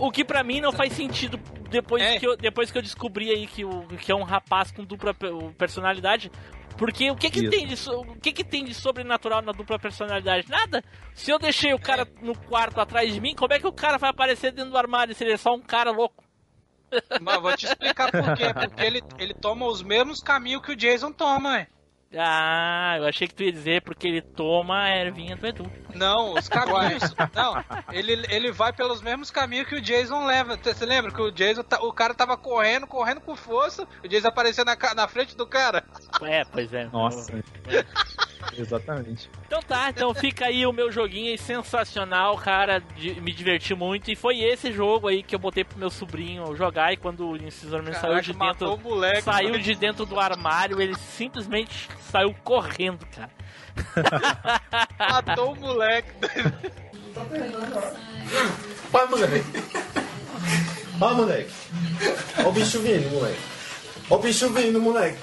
[0.01, 1.39] o que para mim não faz sentido
[1.69, 2.19] depois É.
[2.19, 5.13] que eu, depois que eu descobri aí que o que é um rapaz com dupla
[5.13, 6.29] pe- personalidade.
[6.77, 7.49] Porque o que que Isso.
[7.49, 10.49] tem de so- o que que tem de sobrenatural na dupla personalidade?
[10.49, 10.83] Nada.
[11.13, 13.97] Se eu deixei o cara no quarto atrás de mim, como é que o cara
[13.97, 16.23] vai aparecer dentro do armário se ele é só um cara louco?
[17.21, 18.53] Mas vou te explicar por quê.
[18.53, 21.67] Porque ele, ele toma os mesmos caminhos que o Jason toma, hein?
[22.17, 25.71] Ah, eu achei que tu ia dizer porque ele toma a ervinha do Edu.
[25.95, 27.03] Não, os caminhos.
[27.33, 30.57] não, ele, ele vai pelos mesmos caminhos que o Jason leva.
[30.61, 34.27] Você lembra que o Jason, tá- o cara tava correndo, correndo com força, o Jason
[34.27, 35.85] apareceu na, na frente do cara.
[36.23, 36.85] É, pois é.
[36.91, 37.31] Nossa.
[38.57, 39.29] Exatamente.
[39.45, 42.79] Então tá, então fica aí o meu joguinho aí sensacional, cara.
[42.97, 44.11] de- me diverti muito.
[44.11, 46.91] E foi esse jogo aí que eu botei pro meu sobrinho jogar.
[46.91, 48.77] E quando o Incisor saiu de dentro.
[48.79, 49.21] moleque.
[49.21, 53.29] Saiu de dentro do armário, ele simplesmente saiu correndo, cara.
[54.99, 56.11] Matou o moleque.
[58.91, 59.45] Vai, moleque.
[60.97, 61.51] Vai, moleque.
[62.45, 63.39] Ó o bicho vindo, moleque.
[64.09, 65.19] Ó o bicho vindo, moleque.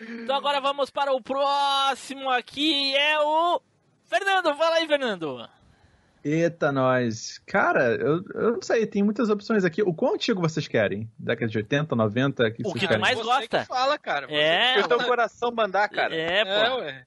[0.00, 3.60] Então agora vamos para o próximo aqui, é o.
[4.06, 5.48] Fernando, fala aí, Fernando.
[6.24, 7.38] Eita, nós.
[7.46, 9.82] Cara, eu, eu não sei, tem muitas opções aqui.
[9.82, 11.10] O quão antigo vocês querem?
[11.18, 12.50] Década de 80, 90?
[12.50, 13.00] Que O vocês que tu querem?
[13.02, 13.60] mais Você gosta.
[13.60, 14.26] que fala, cara.
[14.26, 16.14] Você É, que O teu coração mandar, cara.
[16.14, 16.50] É, pô.
[16.50, 17.04] É, ué.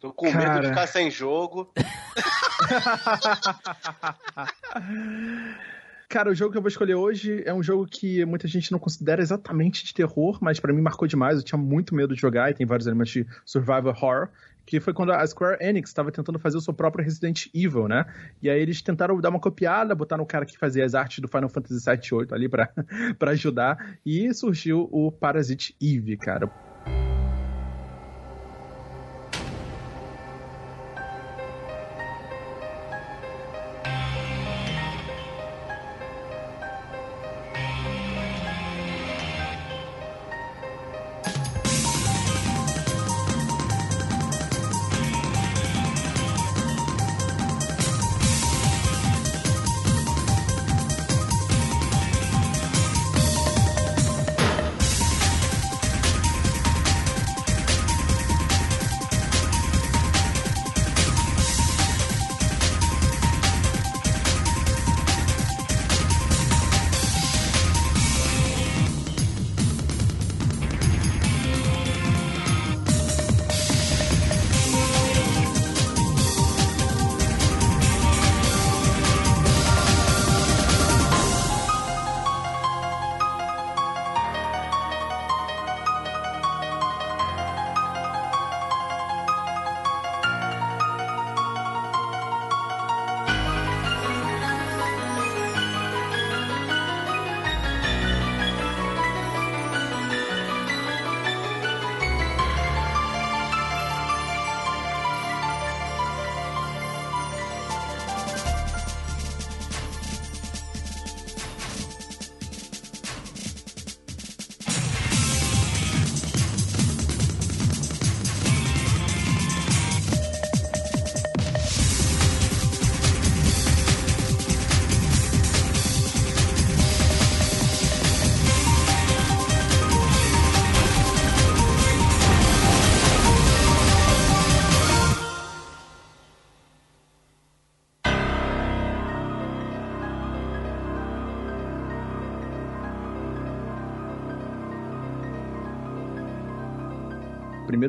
[0.00, 0.60] Tô com medo Cara.
[0.60, 1.72] de ficar sem jogo.
[6.08, 8.78] Cara, o jogo que eu vou escolher hoje é um jogo que muita gente não
[8.78, 11.36] considera exatamente de terror, mas pra mim marcou demais.
[11.36, 14.28] Eu tinha muito medo de jogar e tem vários elementos de survival horror.
[14.68, 18.04] Que foi quando a Square Enix estava tentando fazer o seu próprio Resident Evil, né?
[18.42, 21.26] E aí eles tentaram dar uma copiada, botaram o cara que fazia as artes do
[21.26, 22.68] Final Fantasy VII e VIII ali pra,
[23.18, 23.96] pra ajudar.
[24.04, 26.50] E surgiu o Parasite Eve, cara.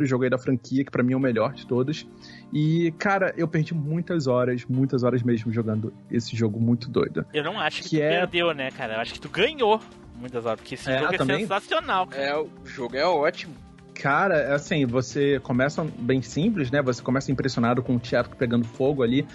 [0.09, 2.07] Jogo aí da franquia, que pra mim é o melhor de todos.
[2.51, 7.25] E, cara, eu perdi muitas horas, muitas horas mesmo jogando esse jogo muito doido.
[7.33, 8.95] Eu não acho que, Que tu é- perdeu, né, cara?
[8.95, 9.79] Eu acho que tu ganhou
[10.19, 11.39] muitas horas, porque esse É, jogo é também?
[11.41, 12.07] sensacional.
[12.07, 12.21] cara.
[12.23, 13.53] É, o jogo é ótimo.
[13.93, 16.81] Cara, assim, você começa bem simples, né?
[16.81, 19.27] Você começa impressionado com o teatro pegando fogo ali,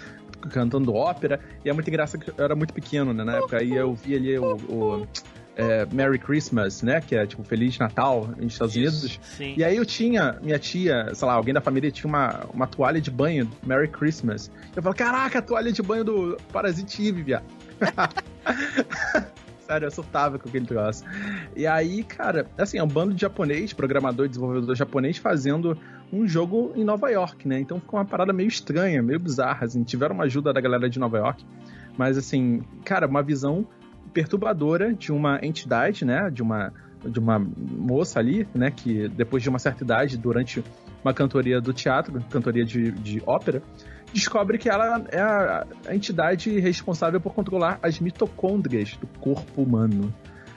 [0.49, 3.73] cantando ópera, e é muito engraçado que eu era muito pequeno, né, na época, e
[3.73, 5.07] eu vi ali o, o,
[5.55, 9.53] é, Merry Christmas, né, que é tipo Feliz Natal nos Estados Unidos, Sim.
[9.57, 12.99] e aí eu tinha, minha tia, sei lá, alguém da família tinha uma, uma toalha
[12.99, 17.45] de banho, Merry Christmas, eu falo, caraca, a toalha de banho do Parasite Eve, viado.
[19.65, 21.03] Sério, eu surtava com aquele troço.
[21.55, 25.75] E aí, cara, assim, é um bando de japonês, programador desenvolvedor japonês fazendo
[26.13, 27.59] um jogo em Nova York, né?
[27.59, 29.83] Então ficou uma parada meio estranha, meio bizarra, assim.
[29.83, 31.43] Tiveram uma ajuda da galera de Nova York,
[31.97, 33.67] mas assim, cara, uma visão
[34.15, 36.29] perturbadora de uma entidade, né?
[36.31, 36.71] De uma,
[37.05, 38.71] de uma moça ali, né?
[38.71, 40.63] Que depois de uma certa idade, durante
[41.03, 43.61] uma cantoria do teatro, cantoria de, de ópera,
[44.13, 50.13] descobre que ela é a, a entidade responsável por controlar as mitocôndrias do corpo humano.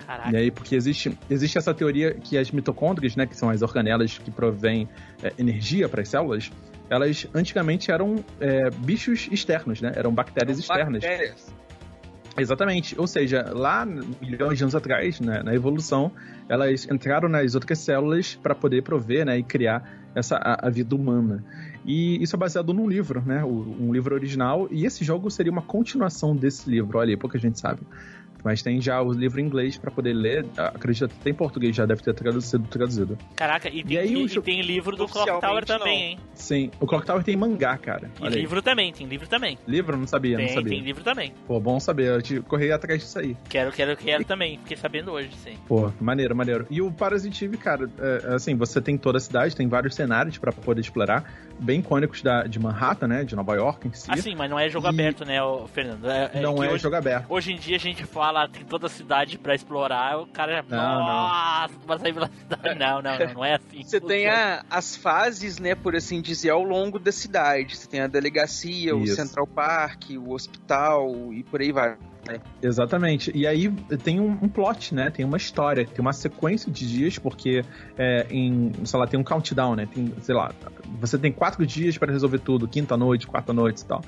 [0.06, 0.30] Caraca.
[0.30, 4.16] E aí, porque existe, existe essa teoria que as mitocôndrias, né, que são as organelas
[4.16, 4.88] que provêm
[5.22, 6.50] é, energia para as células,
[6.88, 9.92] elas antigamente eram é, bichos externos, né?
[9.94, 11.02] Eram bactérias externas.
[11.02, 11.52] Bactérias.
[12.38, 12.98] Exatamente.
[12.98, 16.12] Ou seja, lá milhões de anos atrás, né, na evolução,
[16.48, 19.82] elas entraram nas outras células para poder prover né, e criar
[20.14, 21.44] essa, a, a vida humana.
[21.84, 23.42] E isso é baseado num livro, né?
[23.44, 24.68] Um livro original.
[24.70, 26.98] E esse jogo seria uma continuação desse livro.
[26.98, 27.80] Olha aí, pouca gente sabe.
[28.44, 30.46] Mas tem já o livro em inglês para poder ler.
[30.56, 32.66] Acredito que até em português já deve ter traduzido.
[32.68, 33.18] traduzido.
[33.34, 36.04] Caraca, e tem, E aí e- o e tem livro do Clock Tower também, não.
[36.10, 36.20] hein?
[36.34, 38.10] Sim, o Clock Tower tem mangá, cara.
[38.20, 38.40] E Olha aí.
[38.40, 39.58] livro também, tem livro também.
[39.66, 39.96] Livro?
[39.96, 40.70] Não sabia, não Tem, sabia.
[40.70, 41.32] tem livro também.
[41.46, 42.08] Pô, bom saber.
[42.08, 43.36] Eu te corri atrás disso aí.
[43.48, 44.58] Quero, quero, quero também.
[44.58, 45.56] Fiquei sabendo hoje, sim.
[45.66, 46.66] Pô, maneiro, maneiro.
[46.70, 50.38] E o Parasite Eve, cara, é, assim, você tem toda a cidade, tem vários cenários
[50.38, 51.24] pra poder explorar,
[51.58, 54.10] bem icônicos da, de Manhattan, né, de Nova York em si.
[54.10, 55.38] Assim, mas não é jogo E- aberto, né,
[55.72, 56.08] Fernando?
[56.08, 57.26] É, é não que é hoje, jogo aberto.
[57.28, 60.52] Hoje em dia a gente fala lá, tem toda a cidade pra explorar, o cara
[60.56, 60.62] já.
[60.62, 61.06] Não, não.
[61.06, 62.78] Nossa, vai sair pela cidade.
[62.78, 63.82] Não, não, não, não é assim.
[63.82, 67.76] Você tem a- as fases, né, por assim dizer, ao longo da cidade.
[67.76, 69.16] Você tem a delegacia, o Isso.
[69.16, 71.96] Central Park, o hospital e por aí vai.
[72.62, 73.32] Exatamente.
[73.34, 73.70] E aí
[74.02, 75.10] tem um, um plot, né?
[75.10, 77.64] Tem uma história, tem uma sequência de dias, porque
[77.96, 79.88] é, em, sei lá, tem um countdown, né?
[79.92, 80.52] Tem, sei lá,
[81.00, 84.02] você tem quatro dias para resolver tudo, quinta noite, quarta noite e tal.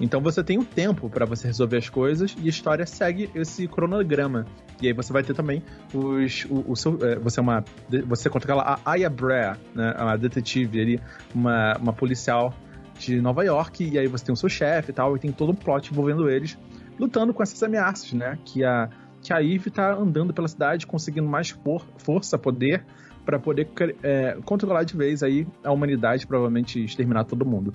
[0.00, 3.68] Então você tem um tempo para você resolver as coisas e a história segue esse
[3.68, 4.44] cronograma.
[4.82, 7.64] E aí você vai ter também os, o, o seu, é, você é uma,
[8.06, 9.94] você controla a Aya Brea, né?
[9.96, 11.00] A detetive ali,
[11.34, 12.52] uma, uma policial
[12.98, 13.88] de Nova York.
[13.88, 16.28] E aí você tem o seu chefe e tal, e tem todo um plot envolvendo
[16.28, 16.58] eles
[16.98, 18.36] lutando com essas ameaças, né?
[18.44, 18.88] Que a,
[19.22, 22.84] que a Eve tá andando pela cidade, conseguindo mais for- força, poder,
[23.24, 23.68] para poder
[24.02, 27.72] é, controlar de vez aí a humanidade, provavelmente exterminar todo mundo.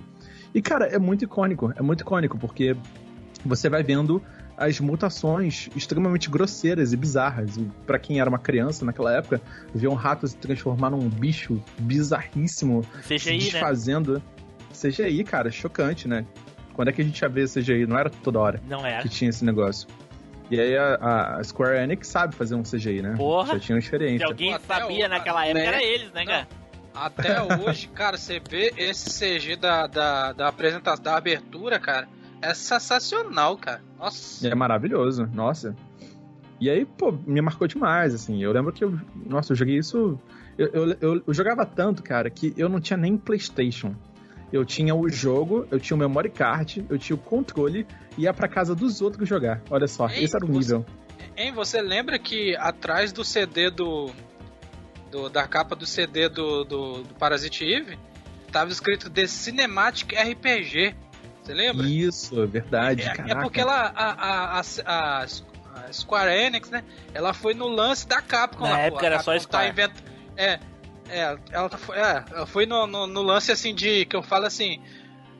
[0.53, 2.75] E, cara, é muito icônico, é muito icônico, porque
[3.45, 4.21] você vai vendo
[4.57, 7.55] as mutações extremamente grosseiras e bizarras.
[7.55, 9.39] E para quem era uma criança naquela época,
[9.73, 13.37] ver um rato se transformar num bicho bizarríssimo, se CGI, né?
[13.37, 14.21] desfazendo.
[14.73, 16.25] CGI, cara, chocante, né?
[16.73, 17.85] Quando é que a gente ia ver CGI?
[17.85, 19.01] Não era toda hora Não é.
[19.01, 19.87] que tinha esse negócio.
[20.51, 23.13] E aí a, a Square Enix sabe fazer um CGI, né?
[23.15, 23.53] Porra.
[23.53, 24.25] Já tinha uma Se experiência.
[24.25, 25.67] alguém Até sabia o- naquela época, né?
[25.67, 26.47] era eles, né, cara?
[26.99, 32.07] Até hoje, cara, você vê esse CG da, da, da apresentação, da abertura, cara,
[32.41, 33.81] é sensacional, cara.
[33.97, 34.47] Nossa.
[34.47, 35.75] É maravilhoso, nossa.
[36.59, 38.43] E aí, pô, me marcou demais, assim.
[38.43, 38.97] Eu lembro que eu.
[39.25, 40.19] Nossa, eu joguei isso.
[40.57, 43.95] Eu, eu, eu- eu jogava tanto, cara, que eu não tinha nem PlayStation.
[44.51, 47.85] Eu tinha o jogo, eu tinha o memory card, eu tinha o controle
[48.17, 49.61] e ia pra casa dos outros jogar.
[49.69, 50.85] Olha só, Ei, esse era o você- nível.
[51.37, 54.11] Hein, você lembra que atrás do CD do.
[55.11, 57.97] Do- da capa do CD do, do, do Parasite Eve
[58.51, 60.95] tava escrito The Cinematic RPG.
[61.43, 61.85] Você lembra?
[61.87, 63.41] Isso, é verdade, É, é caraca.
[63.41, 64.61] porque ela, a, a, a,
[65.21, 65.25] a-
[65.87, 66.83] a Square Enix, né?
[67.13, 68.63] Ela foi no lance da Capcom.
[68.65, 69.69] Na lá, época era só Capcom tá Square.
[69.69, 70.03] invent-
[70.35, 70.59] É,
[71.09, 74.05] é, ela foi, é, ela foi no, no, no lance assim de.
[74.05, 74.81] que eu falo assim.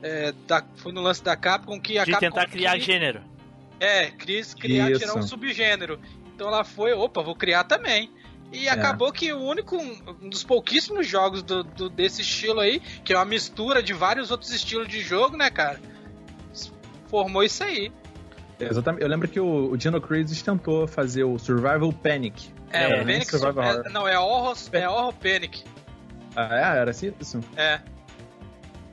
[0.02, 3.22] É, da, foi no lance da Capcom que a De Capcom tentar criar gênero.
[3.78, 5.00] É, quis criar, Isso.
[5.00, 6.00] tirar um subgênero.
[6.34, 8.10] Então ela foi, opa, vou criar também.
[8.52, 8.70] E É.
[8.70, 13.16] acabou que o único, um dos pouquíssimos jogos do, do- desse estilo aí, que é
[13.16, 15.80] uma mistura de vários outros estilos de jogo, né, cara?
[17.08, 17.92] Formou isso aí.
[18.58, 19.02] Exatamente.
[19.02, 22.50] Eu lembro que o, o Dino Crisis tentou fazer o Survival Panic.
[22.72, 23.24] É, É, o Panic.
[23.26, 23.92] Survival é- Horror.
[23.92, 25.64] não, é Horror, é Horror Panic.
[26.36, 26.78] Ah, é?
[26.80, 27.12] Era assim?
[27.20, 27.40] Isso?
[27.56, 27.80] É.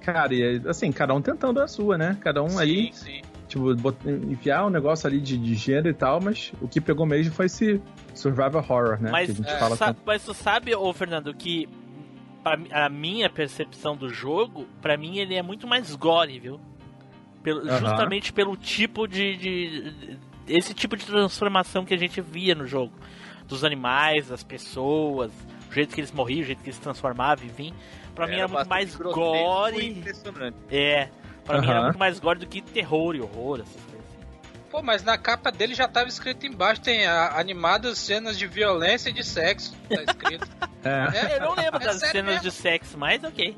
[0.02, 2.18] Cara, e assim, cada um tentando a sua, né?
[2.22, 3.22] Cada um sim, aí, sim.
[3.48, 7.06] Tipo, bot- enfiar um negócio ali de, de gênero e tal, mas o que pegou
[7.06, 7.82] mesmo foi esse
[8.14, 9.12] Survival Horror, né?
[9.12, 10.02] Mas, que a gente é, fala sa- tanto.
[10.06, 11.68] mas tu sabe, ô Fernando, que
[12.72, 16.60] a minha percepção do jogo, pra mim ele é muito mais gore, viu?
[17.44, 17.68] Pelo-.
[17.80, 22.66] Justamente pelo tipo de, de- de- Esse tipo de transformação que a gente via no
[22.66, 22.94] jogo.
[23.48, 25.32] Dos animais, das pessoas,
[25.70, 27.74] o jeito que eles morriam, o jeito que eles se transformavam, enfim.
[28.16, 29.90] Pra mim era muito mais gore.
[29.90, 30.56] Impressionante.
[30.72, 31.10] É.
[31.48, 31.84] Pra mim era Aham.
[31.86, 34.18] muito mais gore do que terror e horror, essas coisas assim.
[34.70, 39.10] Pô, mas na capa dele já tava escrito embaixo, tem a, animadas cenas de violência
[39.10, 39.74] e de sexo.
[39.90, 40.48] Tá escrito.
[40.84, 41.34] É.
[41.34, 42.42] É, eu não lembro É das cenas mesmo?
[42.44, 43.58] de sexo, mas ok.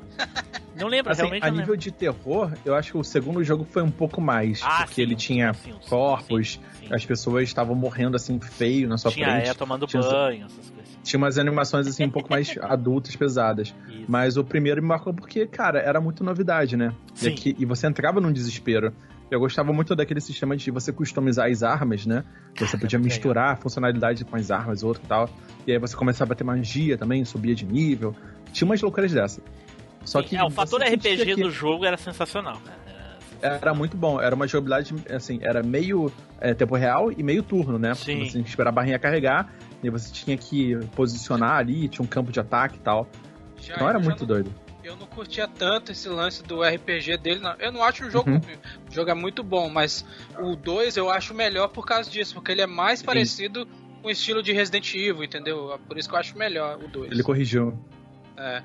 [0.74, 1.76] Não lembro, Assim, realmente a não nível lembro.
[1.76, 4.60] de terror, eu acho que o segundo jogo foi um pouco mais.
[4.64, 6.92] Ah, porque sim, ele tinha sim, sim, corpos, sim, sim.
[6.94, 9.48] as pessoas estavam morrendo assim feio na sua Tinha frente.
[9.50, 10.89] é, tomando Tinha- banho, essas coisas.
[11.02, 13.74] Tinha umas animações assim um pouco mais adultas, pesadas.
[13.88, 14.04] Isso.
[14.08, 16.92] Mas o primeiro me marcou porque, cara, era muito novidade, né?
[17.16, 17.28] E, Sim.
[17.30, 18.92] aqui- e você entrava num desespero.
[19.30, 22.24] Eu gostava muito daquele sistema de você customizar as armas, né?
[22.58, 25.30] Você podia misturar a funcionalidade com as armas, outro e tal.
[25.66, 28.14] E aí você começava a ter magia também, subia de nível.
[28.52, 29.40] Tinha umas loucuras dessa.
[30.04, 32.80] Só que é, o fator RPG que do jogo era sensacional, cara.
[33.42, 37.42] Era Era muito bom, era uma jogabilidade, assim, era meio é, tempo real e meio
[37.42, 37.94] turno, né?
[37.94, 38.24] Sim.
[38.24, 39.50] Você tinha que esperar a barrinha carregar,
[39.82, 43.06] e você tinha que posicionar ali, tinha um campo de ataque e tal.
[43.60, 44.54] Já- Então era muito não- doido.
[44.82, 47.52] Eu não curtia tanto esse lance do RPG dele, não.
[47.58, 48.30] Eu não acho o jogo.
[48.30, 48.40] Uhum.
[48.88, 50.04] O jogo é muito bom, mas
[50.38, 53.66] o 2 eu acho melhor por causa disso, porque ele é mais parecido
[54.00, 55.78] com o estilo de Resident Evil, entendeu?
[55.86, 57.12] Por isso que eu acho melhor o 2.
[57.12, 57.78] Ele corrigiu.
[58.38, 58.62] É.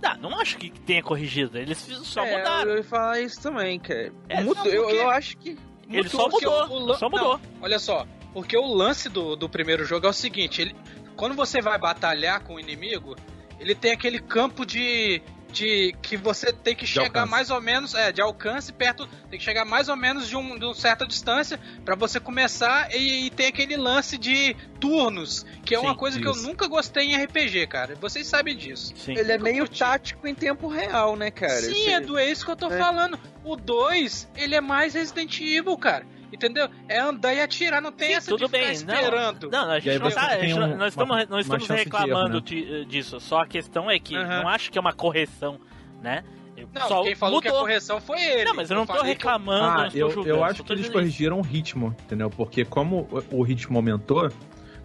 [0.00, 1.58] Não, não acho que tenha corrigido.
[1.58, 2.70] Eles só é, mudaram.
[2.70, 4.12] Eu ia falar isso também, cara.
[4.28, 5.58] É, Mudou- não, eu, eu acho que.
[5.90, 6.68] Ele só mudou.
[6.68, 7.38] o- o só mudou.
[7.38, 10.76] Não, olha só, porque o lance do, do primeiro jogo é o seguinte: ele,
[11.16, 13.16] quando você vai batalhar com o inimigo,
[13.58, 15.22] ele tem aquele campo de.
[15.52, 17.30] de que você tem que chegar alcance.
[17.30, 17.94] mais ou menos.
[17.94, 19.06] É, de alcance perto.
[19.30, 22.92] Tem que chegar mais ou menos de, um, de uma certa distância pra você começar
[22.94, 26.42] e, e tem aquele lance de turnos, que é uma Sim, coisa que eu isso.
[26.42, 27.94] nunca gostei em RPG, cara.
[28.00, 28.92] Vocês sabem disso.
[28.96, 29.16] Sim.
[29.16, 29.78] Ele é meio curti.
[29.78, 31.52] tático em tempo real, né, cara?
[31.60, 32.76] Sim, Você- Edu, é isso que eu tô É.
[32.78, 33.18] falando.
[33.44, 36.04] O 2, ele é mais Resident Evil, cara.
[36.34, 36.68] Entendeu?
[36.88, 39.48] É andar e atirar, não tem Sim, essa tudo de ficar bem, esperando.
[39.50, 41.66] Não, não, a gente não, tá, a gente um- nós estamos, uma- nós uma estamos
[41.66, 42.40] chance de reclamando erro, né?
[42.80, 43.20] de- disso.
[43.20, 44.40] Só a questão é que Aham.
[44.42, 45.60] não acho que é uma correção,
[46.02, 46.24] né?
[46.56, 47.64] Eu- Não, só quem falou que a mudou.
[47.66, 48.44] correção foi ele.
[48.44, 50.36] Não, mas eu não tô falei que- reclamando, Ah, eu, julgando.
[50.36, 52.28] eu acho tô que eles corrigiram o ritmo, entendeu?
[52.28, 54.28] Porque como o, o ritmo aumentou,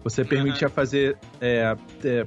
[0.04, 2.26] você permitia fazer é, é,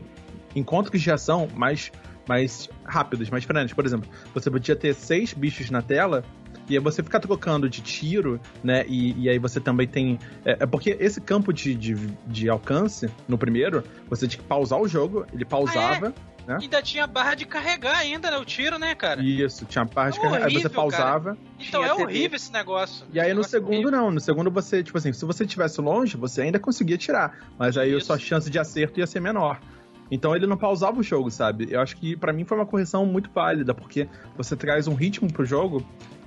[0.55, 1.91] encontros de ação mais,
[2.27, 3.73] mais rápidos, mais frenéticos.
[3.73, 6.23] Por exemplo, você podia ter seis bichos na tela
[6.69, 8.85] e aí você ficar trocando de tiro, né?
[8.87, 10.19] E, e aí você também tem.
[10.45, 11.95] É, é porque esse campo de, de,
[12.27, 16.13] de alcance, no primeiro, você tinha que pausar o jogo, ele pausava.
[16.47, 16.57] né?
[16.61, 18.37] Ainda tinha barra de carregar ainda, né?
[18.37, 19.21] O tiro, né, cara?
[19.23, 21.37] Isso, tinha parte É que aí você horrível, pausava.
[21.59, 22.03] Então tinha é TV.
[22.03, 23.05] horrível esse negócio.
[23.13, 25.79] E aí no negócio é segundo não, no segundo você, tipo assim, se você estivesse
[25.81, 29.59] longe, você ainda conseguia tirar, mas aí a sua chance de acerto ia ser menor.
[30.11, 31.67] Então ele não pausava o jogo, sabe?
[31.71, 34.07] Eu acho que pra mim foi uma correção muito válida, porque
[34.37, 35.83] você traz um ritmo pro jogo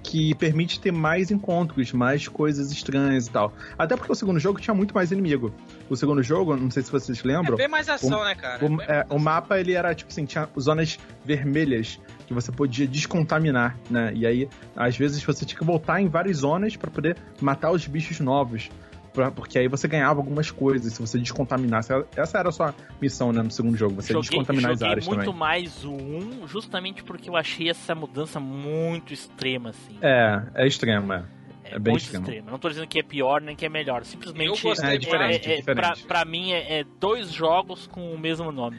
[0.07, 3.53] que permite ter mais encontros, mais coisas estranhas e tal.
[3.77, 5.53] Até porque o segundo jogo tinha muito mais inimigo.
[5.91, 8.65] O segundo jogo, não sei se vocês É lembram, bem mais ação, né, cara?
[8.65, 12.87] o, é, mais o mapa ele era tipo assim, tinha zonas vermelhas que você podia
[12.87, 14.13] descontaminar, né?
[14.15, 17.87] E aí, às vezes, você tinha que voltar em várias zonas pra poder matar os
[17.87, 18.69] bichos novos.
[19.17, 21.93] Pra- Porque aí você ganhava algumas coisas se você descontaminasse.
[22.15, 25.07] Essa era a sua missão, né, no segundo jogo, você joguei, descontaminar as joguei áreas
[25.09, 25.35] muito também.
[25.35, 29.99] mais o 1, justamente porque eu achei essa mudança muito extrema, assim.
[30.01, 31.25] É, é extremo, é.
[31.65, 32.25] É bem muito extremo.
[32.27, 32.51] extrema.
[32.53, 34.05] Não tô dizendo que é pior nem que é melhor.
[34.05, 36.05] Simplesmente Eu gostei É diferente, é, é, diferente.
[36.05, 38.79] Pra, pra mim é, é dois jogos com o mesmo nome.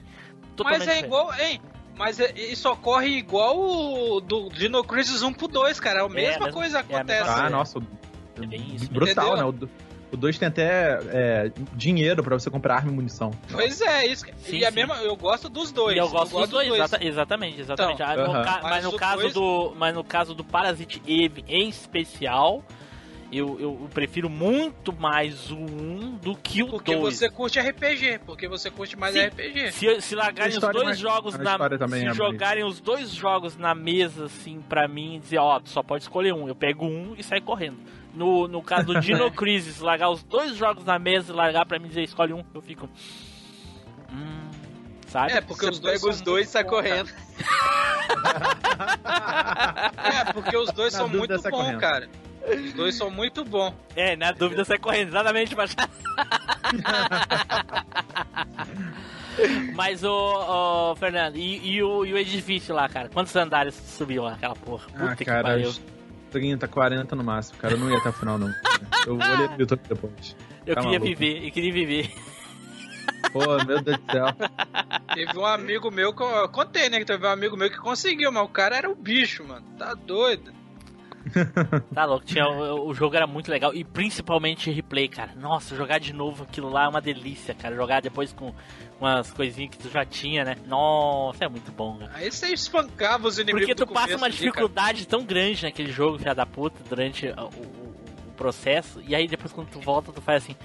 [0.56, 1.06] Totalmente Mas é diferente.
[1.06, 1.62] igual, hein?
[1.98, 6.06] Mas é- isso ocorre igual o do Dino Crisis 1 pro 2, cara.
[6.06, 7.24] A mesma mesma- coisa é a mesma acontece.
[7.26, 7.44] coisa.
[7.44, 7.80] Ah, nossa.
[8.42, 9.52] É bem isso, brutal, entendeu?
[9.52, 9.68] né?
[9.68, 9.70] O
[10.12, 13.32] O 2 tem até é, dinheiro pra você comprar arma e munição.
[13.52, 14.26] Pois é, isso.
[14.38, 14.76] Sim, e a sim.
[14.76, 15.96] mesma, eu gosto dos dois.
[15.96, 18.02] E eu gosto dos dois, exata- exatamente, exatamente.
[18.02, 18.44] Então, Ah, no aham.
[18.44, 22.64] ca- Mas mas, no caso dois- do, mas no caso do Parasite Eve em especial,
[23.30, 27.18] eu, eu prefiro muito mais o 1 do que o Porque 2.
[27.18, 29.26] você curte RPG, porque você curte mais Sim.
[29.26, 29.72] RPG.
[29.74, 31.58] Se, se largarem A os história dois mais- jogos na
[31.90, 35.70] se é jogarem os dois jogos na mesa assim pra mim e dizer, ó, tu
[35.70, 37.78] só pode escolher um, eu pego um e saio correndo.
[38.18, 41.78] No, no caso do Dino Crisis, largar os dois jogos na mesa e largar pra
[41.80, 42.90] mim e dizer escolhe um, eu fico
[44.12, 44.50] hum,
[45.08, 45.34] sabe?
[45.34, 47.10] É, porque Você os dois os dois sai correndo.
[49.98, 51.80] É, porque os dois Na são muito bons, correndo.
[51.80, 52.10] cara.
[52.48, 53.74] Os dois são muito bons.
[53.96, 55.76] É, na dúvida sai correndo, exatamente, mas.
[59.76, 63.08] Mas o, o Fernando, e, e o, e o edifício lá, cara?
[63.10, 64.88] Quantos andares subiu lá, aquela porra?
[64.88, 65.72] Puta Ah, que cara, pariu.
[66.28, 67.74] Uns 30, 40 no máximo, cara.
[67.74, 68.54] Eu não ia até o final, não.
[69.06, 70.36] Eu olhei no YouTube depois.
[70.66, 71.20] Eu tá queria maluco.
[71.20, 72.12] viver, eu queria viver.
[73.32, 74.28] Pô, meu Deus do céu.
[75.14, 77.00] Teve um amigo meu que eu contei, né?
[77.00, 79.66] Que teve um amigo meu que conseguiu, mas o cara era o bicho, mano.
[79.78, 80.54] Tá doido.
[81.94, 83.74] Tá louco, tinha, o, o jogo era muito legal.
[83.74, 85.32] E principalmente replay, cara.
[85.36, 87.76] Nossa, jogar de novo aquilo lá é uma delícia, cara.
[87.76, 88.54] Jogar depois com
[89.00, 90.56] umas coisinhas que tu já tinha, né?
[90.68, 92.12] Nossa, é muito bom, cara.
[92.16, 96.36] Aí você espancava os inimigos Porque tu passa uma dificuldade tão grande naquele jogo, filha
[96.36, 97.88] da puta, durante o, o-
[98.28, 100.56] o processo, e aí depois quando tu volta, tu faz assim.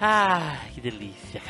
[0.00, 1.40] Ah, que delícia,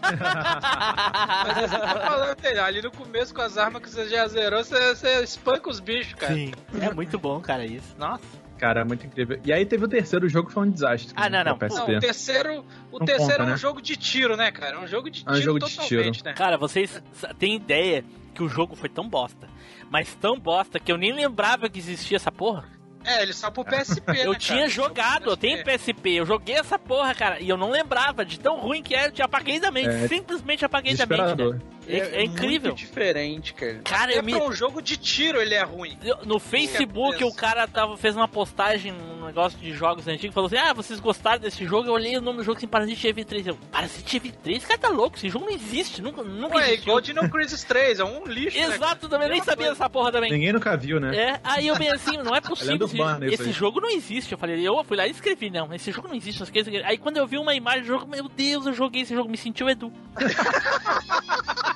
[0.00, 4.94] Mas você tá falando, ali no começo com as armas que você já zerou, você,
[4.94, 6.34] você espanca os bichos, cara.
[6.34, 6.52] Sim.
[6.80, 7.94] É muito bom, cara, isso.
[7.98, 8.24] Nossa.
[8.58, 9.38] Cara, é muito incrível.
[9.44, 11.12] E aí teve o terceiro jogo que foi um desastre.
[11.14, 11.58] Ah, não, né, não.
[11.68, 13.56] Não, o terceiro, o Não terceiro conta, é um né?
[13.58, 14.76] jogo de tiro, né, cara?
[14.76, 16.24] É um jogo de É um tiro jogo de totalmente, tiro.
[16.24, 16.32] né?
[16.32, 17.02] Cara, vocês
[17.38, 18.02] têm ideia
[18.34, 19.46] que o jogo foi tão bosta.
[19.90, 22.64] Mas tão bosta que eu nem lembrava que existia essa porra.
[23.06, 24.68] É, ele só pro PSP, Eu né, tinha cara?
[24.70, 28.58] jogado, eu tenho PSP, eu joguei essa porra, cara, e eu não lembrava de tão
[28.58, 31.18] ruim que é, eu te apaguei da mente, É, simplesmente apaguei da mente.
[31.22, 31.60] Desesperador.
[31.86, 31.98] Cara.
[32.16, 32.70] É, é incrível.
[32.72, 33.80] Muito diferente, cara.
[33.84, 35.98] Cara, É eu me, um jogo de tiro ele é ruim.
[36.02, 40.46] Eu- No Facebook, o cara tava, fez uma postagem num negócio de jogos antigos falou
[40.46, 41.88] assim: Ah, vocês gostaram desse jogo?
[41.88, 43.46] Eu olhei o nome do jogo assim, Parasite Eve 3.
[43.48, 44.56] Eu, Parasite Eve 3?
[44.58, 46.82] Esse cara tá louco, esse jogo não existe, nunca, nunca Ué, é existiu.
[46.84, 48.74] igual Dino Crisis 3, é um lixo, né?
[48.74, 50.30] Exato, também nem sabia dessa porra também.
[50.30, 51.16] Ninguém nunca viu, né?
[51.16, 52.88] É, aí eu bem assim, não é possível.
[52.88, 54.32] Lenda Esse, esse jogo não existe.
[54.32, 56.42] Eu falei, eu fui lá e escrevi, não, esse jogo não existe.
[56.84, 59.36] Aí quando eu vi uma imagem do jogo, meu Deus, eu joguei esse jogo, me
[59.36, 59.92] senti o Edu.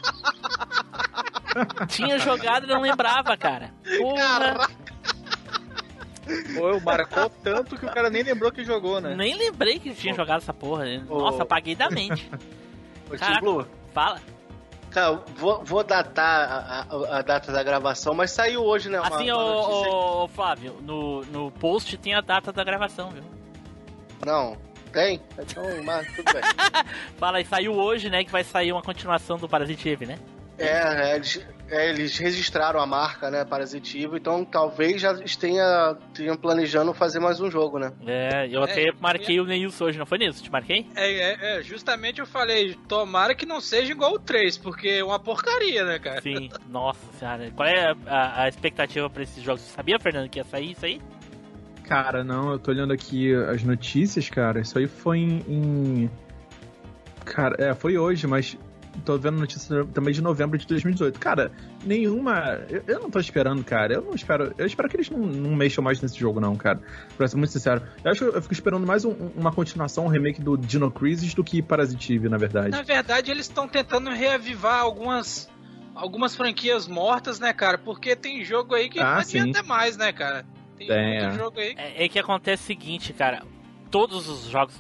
[1.89, 3.73] Tinha jogado e não lembrava, cara.
[3.99, 4.69] Porra,
[6.55, 9.15] Pô, marcou tanto que o cara nem lembrou que jogou, né?
[9.17, 10.85] nem lembrei que tinha jogado essa porra.
[11.09, 12.31] Nossa, apaguei da mente.
[13.11, 13.35] Ô, Caraca.
[13.35, 14.21] Tim Blue, Fala.
[14.91, 19.01] cara, vou, vou datar a, a- a data da gravação, mas saiu hoje, né?
[19.01, 23.25] Uma, Assim, uma ô, ô, Flávio, no, no post tem a data da gravação, viu?
[24.25, 24.57] Não,
[24.91, 25.21] tem?
[25.39, 26.43] Então, mas tudo bem.
[27.19, 28.25] Fala aí, saiu hoje, né?
[28.25, 30.19] Que vai sair uma continuação do Parasite Eve, né?
[30.59, 36.37] É, é, eles, é, eles registraram a marca, né, Parasitivo, então talvez já tenha, tenham
[36.37, 37.91] planejando fazer mais um jogo, né?
[38.07, 40.43] É, eu É, até eu- marquei o Neilson hoje, não foi nisso?
[40.43, 40.87] Te marquei?
[40.95, 45.03] É, é, é, justamente eu falei, tomara que não seja igual o 3, porque é
[45.05, 46.21] uma porcaria, né, cara?
[46.21, 47.51] Sim, nossa senhora.
[47.57, 49.63] Qual é a, a- a expectativa pra esses jogos?
[49.63, 51.01] Você sabia, Fernando, que ia sair isso aí?
[51.91, 54.61] Cara, não, eu tô olhando aqui as notícias, cara.
[54.61, 55.39] Isso aí foi em.
[55.49, 56.11] em-
[57.25, 58.57] Cara, é, foi hoje, mas
[59.05, 61.19] tô vendo notícia também de novembro de 2018.
[61.19, 61.51] Cara,
[61.85, 62.61] nenhuma.
[62.69, 63.95] Eu, eu não tô esperando, cara.
[63.95, 64.55] Eu não espero.
[64.57, 66.81] Eu espero que eles não, não mexam mais nesse jogo, não, cara.
[67.17, 67.83] Pra ser muito sincero.
[68.05, 71.35] Eu acho que eu fico esperando mais um- uma continuação, um remake do Dino Crisis
[71.35, 72.71] do que Parasitive, na verdade.
[72.71, 75.51] Na verdade, eles estão tentando reavivar algumas
[75.93, 77.77] algumas franquias mortas, né, cara?
[77.77, 79.41] Porque tem jogo aí que Ah, não sim.
[79.41, 80.47] adianta mais, né, cara?
[80.81, 81.39] Tem Tem, muito é.
[81.39, 81.75] jogo aí.
[81.77, 83.43] É, é que acontece o seguinte, cara.
[83.91, 84.75] Todos os jogos.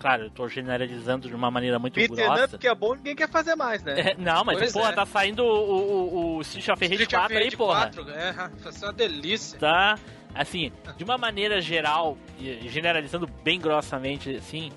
[0.00, 2.44] Claro, eu tô generalizando de uma maneira muito Beat'em grossa.
[2.44, 4.00] up que é bom, ninguém quer fazer mais, né?
[4.00, 4.92] É, não, mas Pois porra, é.
[4.92, 7.80] tá saindo o, o, o Street of Rage Street of 4 aí, porra.
[7.92, 9.58] 4, é, vai ser uma delícia.
[9.58, 9.98] Tá,
[10.34, 14.70] assim, de uma maneira geral, e generalizando bem grossamente, assim,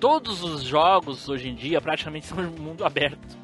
[0.00, 3.36] todos os jogos hoje em dia praticamente são de mundo aberto.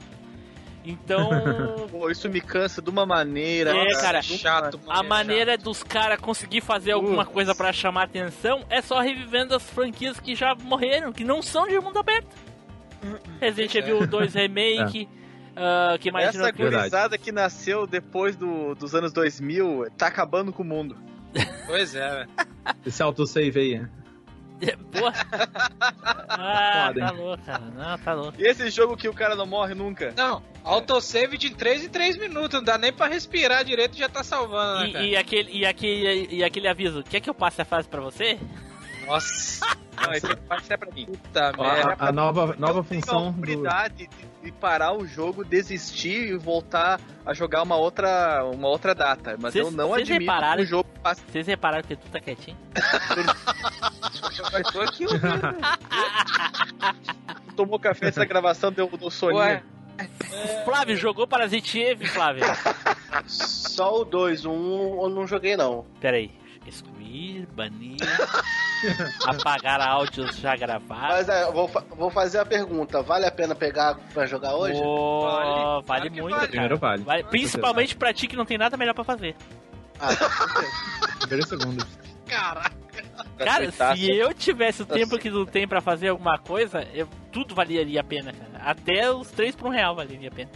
[0.84, 1.28] Então,
[1.90, 3.76] Pô, isso me cansa de uma maneira.
[3.76, 7.34] É, cara, chato, a maneira dos caras conseguir fazer alguma Putz.
[7.34, 11.68] coisa pra chamar atenção é só revivendo as franquias que já morreram, que não são
[11.68, 12.28] de mundo aberto.
[13.40, 13.78] Resident é.
[13.78, 15.08] Evil 2 Remake,
[15.56, 20.62] ah, que mais Essa gurizada que nasceu depois do- dos anos 2000 tá acabando com
[20.62, 20.96] o mundo.
[21.66, 22.28] Pois é, velho.
[22.84, 23.82] Esse autosave aí.
[24.92, 25.14] Porra.
[26.28, 27.64] Ah, Foda, tá louco, cara.
[27.74, 28.34] Não, tá louco.
[28.40, 30.12] E esse jogo que o cara não morre nunca?
[30.16, 34.22] Não, autosave de 3 em 3 minutos, não dá nem pra respirar direito já tá
[34.22, 35.04] salvando, né, cara?
[35.04, 38.00] E, e aquele, e, aquele, e aquele aviso, quer que eu passe a fase pra
[38.00, 38.38] você?
[39.10, 39.66] Nossa,
[40.00, 41.04] Não, esse parte é pra mim.
[41.06, 41.96] puta Ó, merda.
[41.98, 43.28] a, a nova, nova eu tenho a função do.
[43.30, 44.08] oportunidade de,
[44.44, 49.36] de parar o jogo, desistir e voltar a jogar uma outra, uma outra data.
[49.38, 51.22] Mas Vocês- eu não admito repararam- que o jogo passe.
[51.30, 52.56] Vocês repararam que tu tá quietinho?
[54.54, 55.56] Eu tô aqui ouvindo.
[57.56, 59.38] Tomou café essa gravação, deu, deu soninho.
[59.40, 59.62] Ué,
[60.64, 62.44] Flávio, jogou Parasite Eve, Flávio?
[63.26, 65.84] Só o 2, o 1 um, eu não joguei não.
[66.00, 66.30] Pera aí.
[67.10, 67.96] Excluir, banir,
[69.26, 71.08] apagar áudios já gravados.
[71.16, 74.54] Mas é, eu vou, fa- vou fazer a pergunta, vale a pena pegar pra jogar
[74.54, 74.80] hoje?
[74.80, 76.34] Pô, Vale, vale, muito, vale.
[76.36, 76.48] cara.
[76.48, 77.02] Primeiro vale.
[77.02, 79.34] Vale- Principalmente pra ti que não tem nada melhor pra fazer.
[79.98, 80.70] Ah, certeza.
[81.20, 81.86] Primeiro e segundo.
[82.26, 82.80] caraca.
[83.38, 83.96] Cara, Aceitar.
[83.96, 88.00] se eu tivesse o tempo que tu tem pra fazer alguma coisa, eu, tudo valeria
[88.02, 88.70] a pena, cara.
[88.70, 90.50] Até os três por um real valeria a pena.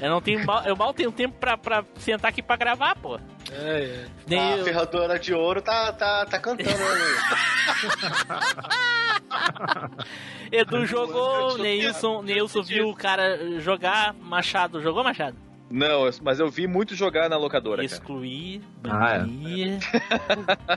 [0.00, 3.18] Eu não tenho mal, eu mal tenho tempo pra, pra sentar aqui pra gravar, pô.
[3.50, 4.04] É, é.
[4.26, 6.72] Nem a eu- ferradora de ouro tá, tá, tá cantando, né?
[10.50, 14.80] Edu jogou, Neilson, Neilson viu o cara jogar Machado.
[14.82, 15.36] Jogou Machado?
[15.70, 17.82] Não, mas eu vi muito jogar na locadora.
[17.82, 19.18] Excluir, Ah, é.
[19.20, 19.78] banir,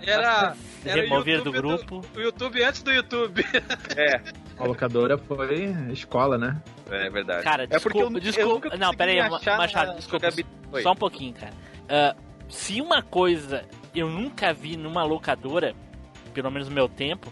[0.02, 2.02] Era, era remover do grupo.
[2.16, 3.46] O YouTube antes do YouTube.
[3.98, 4.22] É,
[4.58, 6.62] A locadora foi escola, né?
[6.89, 7.43] é verdade.
[7.43, 8.78] Cara, é porque eu, desculpa, eu desculpa.
[8.78, 10.28] Não, pera aí, Machado, na desculpa.
[10.82, 11.53] Só um pouquinho, cara.
[11.89, 12.16] Ah,
[12.47, 15.74] se uma coisa eu nunca vi numa locadora,
[16.34, 17.32] pelo menos no meu tempo,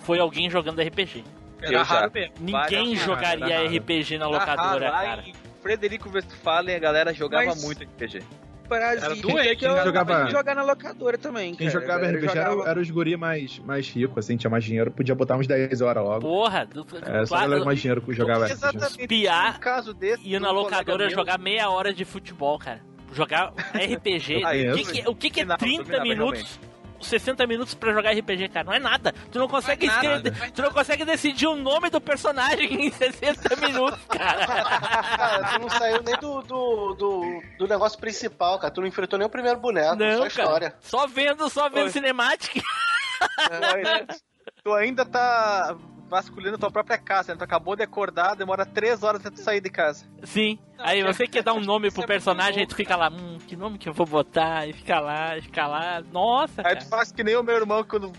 [0.00, 1.24] foi alguém jogando RPG.
[1.62, 1.82] Eu Era já.
[1.84, 2.34] raro mesmo.
[2.40, 3.76] Ninguém Várias- jogaria raro.
[3.76, 5.22] RPG na locadora, raro, lá cara.
[5.28, 8.22] em Frederico Westphalen a galera jogava Mas- muito RPG.
[8.68, 9.84] Parasite, Era doente, que eu né?
[9.84, 11.80] Jogava- jogar na locadora também, Quem cara.
[11.80, 15.14] jogava RPG era, jogava- era os guri mais, mais ricos, assim, tinha mais dinheiro, podia
[15.14, 16.20] botar uns 10 horas logo.
[16.20, 18.48] Porra, do, É, só claro, mais dinheiro que jogava.
[18.50, 19.00] Exatamente.
[19.00, 20.22] Espiar Um caso desse.
[20.28, 22.80] ia de na locadora jogar meia hora de futebol, cara.
[23.12, 24.42] Jogar RPG.
[24.44, 26.60] Ah, o que, que- o que, que é Dominava, 30 dominava, minutos?
[27.00, 28.64] 60 minutos pra jogar RPG, cara.
[28.66, 29.12] Não é nada.
[29.30, 30.28] Tu não consegue Não é nada.
[30.28, 34.46] escrever- Tu não consegue decidir o nome do personagem em 60 minutos, cara.
[34.46, 38.72] Cara, tu não saiu nem do, do, do, do negócio principal, cara.
[38.72, 40.70] Tu não enfrentou nem o primeiro boneco, Não, só a história.
[40.70, 40.82] cara.
[40.82, 41.90] Só vendo, só vendo Oi.
[41.90, 42.60] cinemática.
[42.60, 44.06] Tu ainda-
[44.64, 45.76] Tu ainda tá
[46.08, 47.38] vasculhando tua própria casa, né?
[47.38, 50.06] Tu acabou de acordar, demora 3 horas até tu sair de casa.
[50.24, 50.58] Sim.
[50.78, 53.56] Aí você quer dar um nome pro é personagem, aí tu fica lá, hum, que
[53.56, 54.66] nome que eu vou botar?
[54.66, 56.02] E fica lá, e fica lá.
[56.12, 56.76] Nossa, Aí cara.
[56.76, 58.12] tu faz que nem o meu irmão quando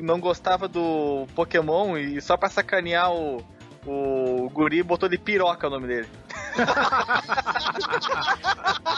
[0.00, 3.44] não gostava do Pokémon e só pra sacanear o,
[3.86, 6.08] o guri botou de piroca o nome dele.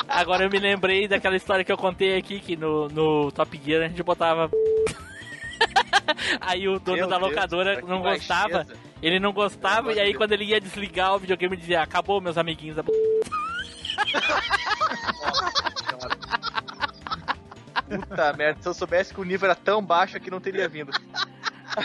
[0.09, 3.85] Agora eu me lembrei daquela história que eu contei aqui, que no, no Top Gear
[3.85, 4.51] a gente botava.
[6.41, 8.49] Aí o dono Meu da Deus, locadora que não gostava.
[8.65, 8.77] baixeza.
[9.03, 12.37] Ele não gostava, e aí quando ele ia desligar o videogame, ele dizia: Acabou, meus
[12.37, 12.77] amiguinhos.
[12.77, 12.83] da
[17.89, 20.93] Puta merda, se eu soubesse que o nível era tão baixo que não teria vindo.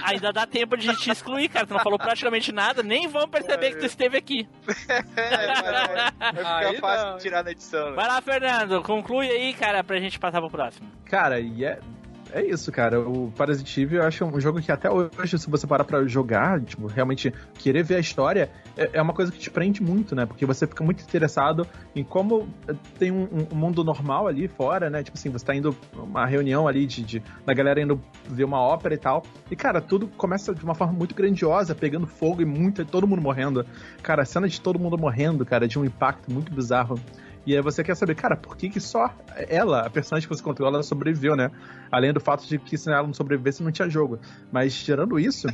[0.06, 1.68] Ainda dá tempo de te excluir, cara.
[1.68, 4.48] Tu não falou praticamente nada, nem vão perceber que tu esteve aqui.
[5.16, 7.16] É, Vai ficar fácil não.
[7.18, 7.90] de tirar na edição.
[7.92, 7.96] né?
[7.96, 10.90] Vai lá, Fernando, conclui aí, cara, pra gente passar pro próximo.
[11.06, 11.80] Cara, e é,
[12.34, 13.00] é isso, cara.
[13.00, 16.60] O Parasite Eve eu acho um jogo que até hoje, se você parar pra jogar,
[16.62, 20.26] tipo, realmente querer ver a história, é, é uma coisa que te prende muito, né?
[20.26, 22.50] Porque você fica muito interessado em como
[22.98, 25.04] tem um, um mundo normal ali fora, né?
[25.04, 28.60] Tipo assim, você tá indo uma reunião ali de, de da galera indo ver uma
[28.60, 29.24] ópera e tal.
[29.52, 33.22] E, cara, tudo começa de uma forma muito grandiosa, pegando fogo e muito, todo mundo
[33.22, 33.66] morrendo.
[34.02, 37.00] Cara, a cena de todo mundo morrendo, cara, de um impacto muito bizarro.
[37.46, 39.14] E aí você quer saber, cara, por que, que só
[39.50, 41.52] ela, a personagem que você controla, ela sobreviveu, né?
[41.92, 44.18] Além do fato de que se ela não sobrevivesse, não tinha jogo.
[44.52, 45.48] Mas tirando isso,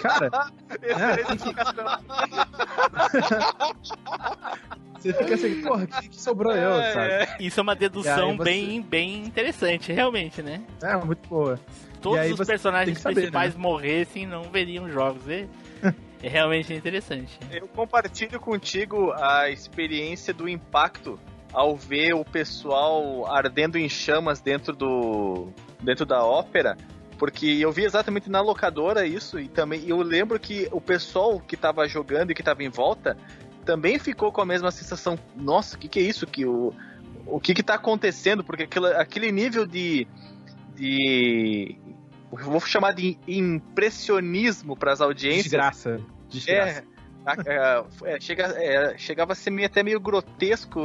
[0.00, 0.30] cara,
[1.34, 1.84] explicação.
[4.98, 7.44] você fica assim, porra, que, que sobrou eu, sabe?
[7.44, 10.62] Isso é uma E dedução você- bem, bem interessante, realmente, né?
[10.80, 11.58] É, muito boa.
[12.00, 13.60] Todos aí os personagens saber, principais né?
[13.60, 15.28] morressem não veriam jogos.
[15.28, 15.46] É,
[16.22, 17.36] é realmente interessante.
[17.50, 21.18] Eu compartilho contigo a experiência do impacto
[21.52, 25.48] ao ver o pessoal ardendo em chamas dentro do
[25.80, 26.76] dentro da ópera,
[27.18, 31.56] porque eu vi exatamente na locadora isso e também eu lembro que o pessoal que
[31.56, 33.16] tava jogando e que tava em volta
[33.64, 35.18] também ficou com a mesma sensação.
[35.36, 36.72] Nossa, o que, que é isso que o
[37.26, 38.42] o que que tá acontecendo?
[38.42, 40.06] Porque aquilo, aquele nível de
[40.74, 41.76] de
[42.30, 45.44] vou chamar de impressionismo para as audiências.
[45.44, 46.00] Desgraça.
[46.28, 46.80] Desgraça.
[46.80, 46.91] É,
[47.46, 50.80] é, é, chega, é, chegava a ser meio, até meio grotesco.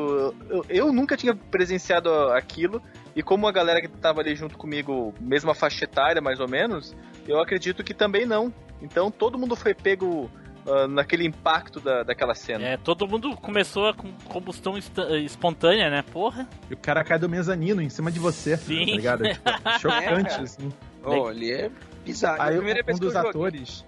[0.50, 2.82] Eu, eu nunca tinha presenciado aquilo.
[3.16, 6.96] E como a galera que tava ali junto comigo, mesma faixa etária mais ou menos,
[7.28, 8.54] eu acredito que também não.
[8.82, 10.30] Então todo mundo foi pego
[10.68, 12.64] ah, naquele impacto da, daquela cena.
[12.64, 16.04] É, todo mundo começou com combustão insta- espontânea, né?
[16.12, 16.48] Porra.
[16.70, 18.86] E o cara cai do mezanino em cima de você, Sim.
[18.86, 19.26] tá ligado?
[19.26, 19.50] É, tipo,
[19.82, 20.72] chocante, assim.
[21.04, 21.72] Ô, ali é
[22.06, 22.42] bizarro.
[22.42, 23.86] Aí primeira um dos joguei- atores,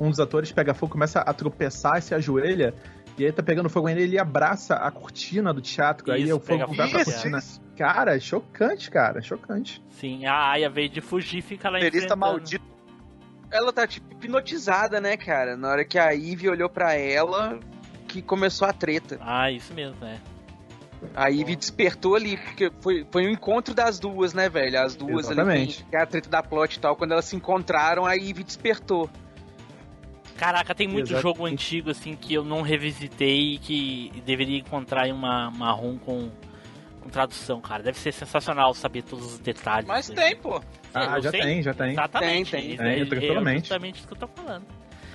[0.00, 2.74] um dos, atores pega fogo, começa a tropeçar e se ajoelha.
[3.16, 6.12] E aí tá pegando fogo ainda, ele abraça a cortina do teatro.
[6.12, 7.38] aí Isso, o fogo pega vai pra cortina.
[7.76, 9.82] Cara, é chocante, cara, chocante.
[9.90, 12.16] Sim, a Aya veio de fugir e fica lá enfrentando.
[12.16, 12.64] maldito.
[13.50, 15.56] Ela tá, tipo, hipnotizada, né, cara?
[15.56, 17.58] Na hora que a Ivy olhou pra ela,
[18.06, 19.18] que começou a treta.
[19.20, 20.18] Ah, isso mesmo, é.
[21.14, 24.80] A Ivy despertou ali, porque foi, foi um encontro das duas, né, velho?
[24.80, 25.80] As duas Exatamente.
[25.80, 26.96] ali, que é a treta da plot e tal.
[26.96, 29.08] Quando elas se encontraram, a Ivy despertou.
[30.38, 31.22] Caraca, tem muito Exatamente.
[31.22, 35.98] jogo antigo assim que eu não revisitei e que deveria encontrar em uma, uma ROM
[35.98, 36.30] com,
[37.00, 37.82] com tradução, cara.
[37.82, 39.88] Deve ser sensacional saber todos os detalhes.
[39.88, 40.14] Mas né?
[40.14, 40.62] tem, pô.
[40.94, 41.40] Ah, já sei.
[41.40, 41.90] tem, já tem.
[41.90, 42.50] Exatamente.
[42.52, 42.76] Tem, tem.
[42.76, 43.54] Tem, é-.
[43.54, 44.64] É justamente isso que eu tô falando.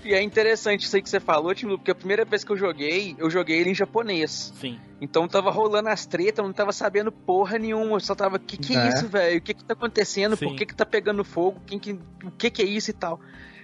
[0.04, 2.52] E é interessante isso aí que você falou, Tim Lu, porque a primeira vez que
[2.52, 4.52] eu joguei, eu joguei ele em japonês.
[4.60, 4.78] Sim.
[5.00, 7.96] Então tava rolando as tretas, eu não tava sabendo porra nenhuma.
[7.96, 8.90] Eu só tava, que que é, É.
[8.90, 9.38] isso, velho?
[9.38, 10.36] O que que tá acontecendo?
[10.36, 10.48] Sim.
[10.48, 11.62] Por que que tá pegando fogo?
[11.66, 13.18] Quem que, o que que é isso e tal?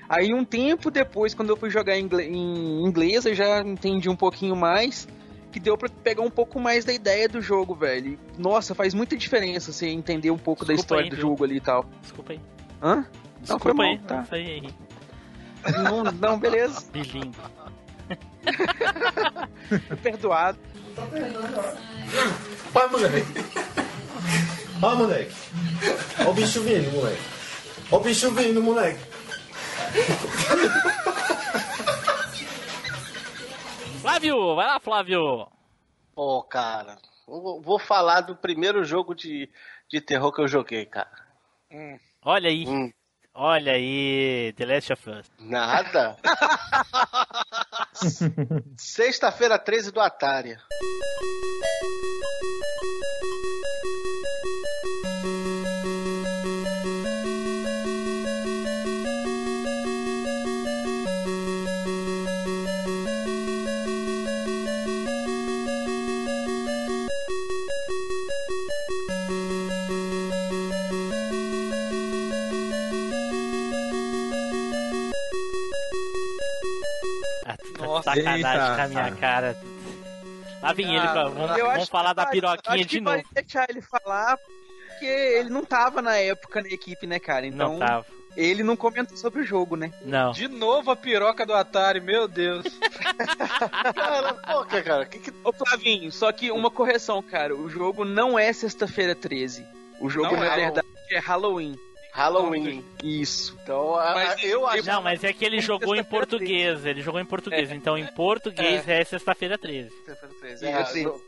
[0.09, 4.55] Aí um tempo depois, quando eu fui jogar em inglês, eu já entendi um pouquinho
[4.55, 5.07] mais.
[5.51, 8.19] Que deu pra pegar um pouco mais da ideia do jogo, velho.
[8.37, 11.21] Nossa, faz muita diferença você entender um pouco da Desculpa história aí, do viu?
[11.29, 11.85] jogo ali e tal.
[12.03, 12.39] Desculpa aí.
[12.83, 12.95] Hã?
[12.97, 13.97] Não, foi Desculpa mal, aí.
[13.99, 14.15] tá.
[14.17, 14.69] Não foi aí.
[15.83, 16.83] Não, não beleza.
[16.93, 17.35] Bilingue.
[20.03, 20.59] Perdoado.
[22.71, 23.25] Vai, moleque.
[24.81, 25.33] Ó, moleque.
[26.25, 27.21] Ó o bicho vindo, moleque.
[27.91, 28.99] Ó o bicho vindo, moleque.
[34.01, 35.47] Flávio, vai lá, Flávio.
[36.15, 39.49] Pô, cara, vou falar do primeiro jogo de,
[39.89, 41.11] de terror que eu joguei, cara.
[42.23, 42.67] Olha aí.
[42.67, 42.91] Hum.
[43.33, 45.31] Olha aí, The Last of Us.
[45.39, 46.17] Nada.
[48.75, 50.57] Sexta-feira 13 do Atari.
[78.05, 79.57] Nossa, sacanagem eita, com a minha cara.
[80.61, 82.89] Lá vem ele, Ah, vamos, Eu vamos acho falar que da vai- piroquinha acho de
[82.97, 83.15] que novo.
[83.15, 87.45] vai deixar ele falar, porque ele não tava na época na equipe, né, cara?
[87.47, 88.05] Então, Não tava.
[88.35, 89.93] ele não comentou sobre o jogo, né?
[90.03, 90.31] Não.
[90.33, 92.65] De novo a piroca do Atari, meu Deus.
[93.95, 94.33] Cara,
[94.65, 95.33] que, cara, que que...
[95.43, 97.55] Ô, Flavinho, só que uma correção, cara.
[97.55, 99.65] O jogo não é sexta-feira 13.
[99.99, 100.55] O jogo, Não na é.
[100.55, 101.77] verdade, é Halloween.
[102.11, 102.83] Halloween.
[103.03, 103.57] Isso.
[103.63, 106.85] Então, a- Mas eu acho Não, mas é que ele jogou em sexta-feira português.
[106.85, 107.71] Ele jogou em português.
[107.71, 109.91] Então em português é, sexta-feira 13.
[110.63, 110.97] É, Isso.
[110.97, 111.21] eu-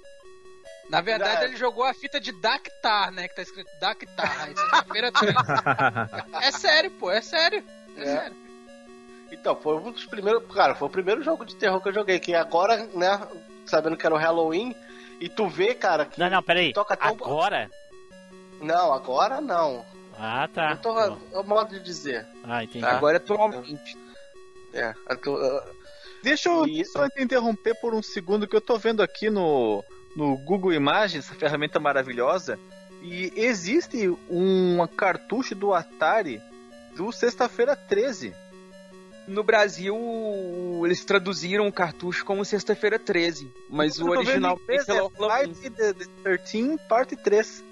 [0.89, 1.47] Na verdade, É.
[1.47, 3.27] ele jogou a fita de Dactar, né?
[3.27, 4.47] Que tá escrito Dactar.
[4.47, 5.35] Sexta-feira 13.
[6.41, 7.63] É sério, pô, é sério.
[7.95, 8.05] É, É.
[8.05, 8.35] sério.
[9.31, 10.43] Então, foi um dos primeiros.
[10.53, 12.19] Cara, foi o primeiro jogo de terror que eu joguei.
[12.19, 13.21] Que agora, né?
[13.65, 14.75] sabendo que era o Halloween.
[15.21, 16.73] E tu vê, cara, que Não, não, peraí.
[16.73, 17.07] toca tão.
[17.09, 17.69] Agora?
[18.59, 19.85] Não, agora não.
[20.23, 20.72] Ah, tá.
[20.72, 22.27] Eu tô, é o modo de dizer.
[22.43, 22.85] Ah, entendi.
[22.85, 23.98] Agora atualmente.
[24.72, 25.61] É, atu- uh,
[26.22, 29.84] Deixa eu E- só te interromper por um segundo que eu tô vendo aqui no,
[30.15, 32.60] no Google Imagens, essa ferramenta maravilhosa,
[33.02, 36.39] e existe um cartucho do Atari
[36.95, 38.35] do Sexta-feira 13.
[39.27, 39.95] No Brasil,
[40.85, 44.84] eles traduziram o cartucho como Sexta-feira 13, mas o Eu original é é.
[44.84, 47.64] Friday the, the 13, parte 3.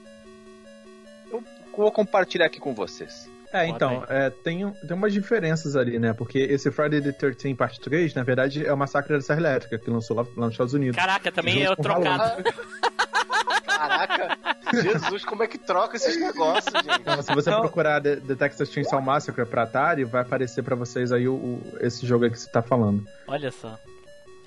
[1.80, 3.30] Eu vou compartilhar aqui com vocês.
[3.54, 6.12] É, então, é, tem, tem umas diferenças ali, né?
[6.14, 9.80] Porque esse Friday the 13 parte 3, na verdade, é o Massacre da Serra Elétrica,
[9.80, 10.98] que lançou lá, lá nos Estados Unidos.
[10.98, 12.44] Caraca, também é trocado.
[13.66, 14.38] caraca,
[14.74, 17.00] Jesus, como é que troca esses negócios, gente?
[17.02, 21.12] Então, se você procurar The, The Texas Chainsaw Massacre pra Atari, vai aparecer pra vocês
[21.14, 23.04] aí o, o- esse jogo aí que você tá falando.
[23.26, 23.80] Olha só.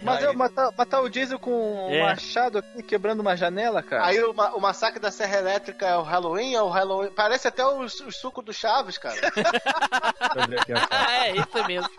[0.03, 2.03] Mas Aí- eu matar, matar o Jason com um É.
[2.03, 4.05] machado aqui, quebrando uma janela, cara.
[4.07, 7.11] Aí o, ma- o massacre da Serra Elétrica é o Halloween, é o Halloween.
[7.11, 9.17] Parece até o, o suco do Chaves, cara.
[10.91, 11.91] Ah, é isso mesmo.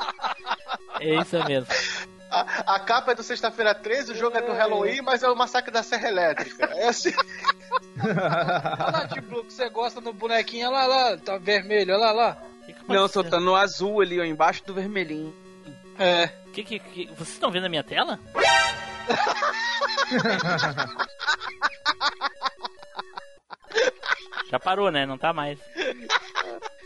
[0.99, 1.67] É isso mesmo.
[2.29, 5.35] A, a capa é do Sexta-feira 13, o jogo é do Halloween, mas é o
[5.35, 6.65] massacre da Serra Elétrica.
[6.73, 7.13] É assim.
[8.03, 12.11] Olha lá, tipo, que você gosta no bonequinho, olha lá, lá, tá vermelho, olha lá,
[12.11, 12.37] lá.
[12.65, 15.33] Que que Não, só tá no azul ali, ó, embaixo do vermelhinho.
[16.03, 16.27] É.
[16.53, 18.19] Que, que, que- vocês estão vendo a minha tela?
[24.49, 25.05] Já parou, né?
[25.05, 25.59] Não tá mais.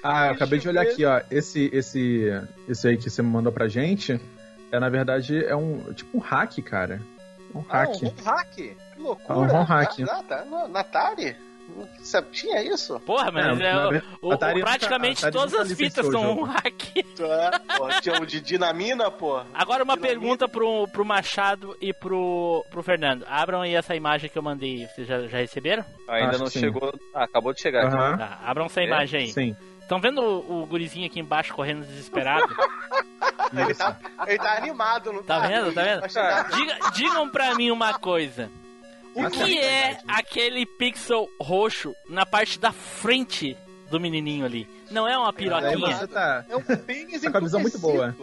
[0.04, 1.22] Ah, eu acabei de olhar aqui, ó.
[1.30, 2.26] Esse, esse,
[2.68, 4.20] esse aí que você mandou pra gente,
[4.72, 7.02] é na verdade é um tipo um hack, cara.
[7.54, 8.04] Um Ah, hack.
[8.04, 8.48] um hack.
[8.56, 9.48] Que um loucura.
[9.48, 10.00] ROM hack.
[10.10, 10.46] Ah, tá.
[10.46, 11.36] No, na Atari?
[12.32, 13.00] Tinha isso?
[13.02, 16.98] Porra, mas É, é, o- o- praticamente Atari todas nunca as fitas são um hack.
[16.98, 19.42] É, tinha o de Dinamina, pô.
[19.54, 20.20] Agora uma Dinamite.
[20.20, 23.26] pergunta pro, pro Machado e pro, pro Fernando.
[23.30, 24.88] Abram aí essa imagem que eu mandei.
[24.88, 25.84] Vocês já, já receberam?
[26.08, 26.94] Ainda Acho não chegou.
[27.14, 27.96] Ah, acabou de chegar aqui.
[27.98, 29.28] Aham, Tá, abram essa imagem aí.
[29.32, 29.56] sim.
[29.82, 32.46] Estão vendo o, o gurizinho aqui embaixo correndo desesperado?
[33.54, 35.72] Ele tá, ele tá animado, não Tá vendo?
[35.74, 36.00] Tá vendo?
[36.02, 38.50] Vai chegar- Diga- digam pra mim uma coisa.
[39.26, 40.06] O que é é verdade.
[40.08, 43.58] aquele pixel roxo na parte da frente
[43.90, 44.70] do menininho ali?
[44.92, 45.98] Não é uma piroquinha?
[45.98, 46.46] você tá.
[46.50, 48.16] É um pênis Tá com a visão muito boa.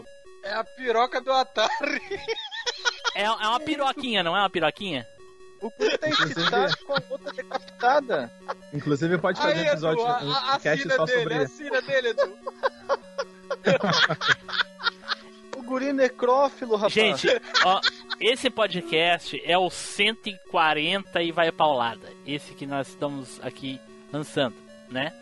[0.43, 2.01] É a piroca do Atari.
[3.15, 5.07] É, é uma piroquinha, não é uma piroquinha?
[5.61, 8.33] O cu tá Inclusive- excitado com a outra decapitada.
[8.73, 11.35] Inclusive pode fazer Aí, um episódio, Edu, a, um a, a cast só dele, sobre
[11.35, 12.39] a filha dele, Edu.
[15.65, 16.93] Guri necrófilo, rapaz.
[16.93, 17.28] Gente,
[17.65, 17.81] ó,
[18.20, 22.09] esse podcast é o 140 e vai paulada.
[22.27, 23.81] Esse que nós estamos aqui
[24.12, 24.55] lançando,
[24.91, 25.12] né?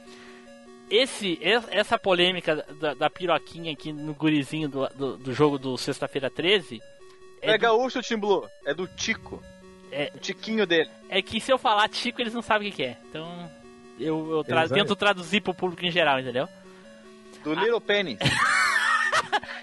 [0.90, 5.78] Esse, es- essa polêmica da, da piroquinha aqui no gurizinho do, do, do jogo do
[5.78, 6.82] Sexta-feira 13
[7.40, 8.47] é, é, do- gaúcho, Tim Blue.
[8.66, 9.43] É do Tico.
[9.90, 10.10] É.
[10.14, 10.90] O tiquinho dele.
[11.09, 12.97] é que se eu falar Tico, eles não sabem o que é.
[13.09, 13.51] Então,
[13.98, 16.48] eu, eu tra- tento traduzir pro público em geral, entendeu?
[17.44, 18.19] Do Little Penny.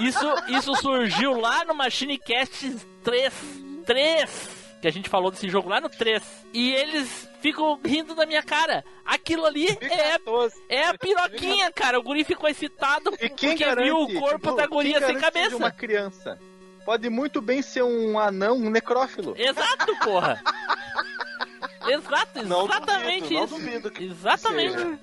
[0.00, 3.32] Isso, isso surgiu lá no Machine Cast 3.
[3.86, 4.56] 3!
[4.80, 6.22] Que a gente falou desse jogo lá no 3.
[6.52, 8.84] E eles ficam rindo da minha cara.
[9.04, 10.16] Aquilo ali é,
[10.68, 11.98] é a piroquinha, cara.
[11.98, 15.18] O guri ficou excitado E quem porque garante, viu o corpo Blue, da guria sem
[15.18, 15.56] cabeça.
[15.56, 16.38] uma criança.
[16.84, 19.34] Pode muito bem ser um anão, um necrófilo.
[19.36, 20.40] Exato, porra.
[21.88, 23.54] Exato, Não exatamente duvido, não isso.
[23.54, 24.72] duvido Exatamente.
[24.74, 24.98] seja.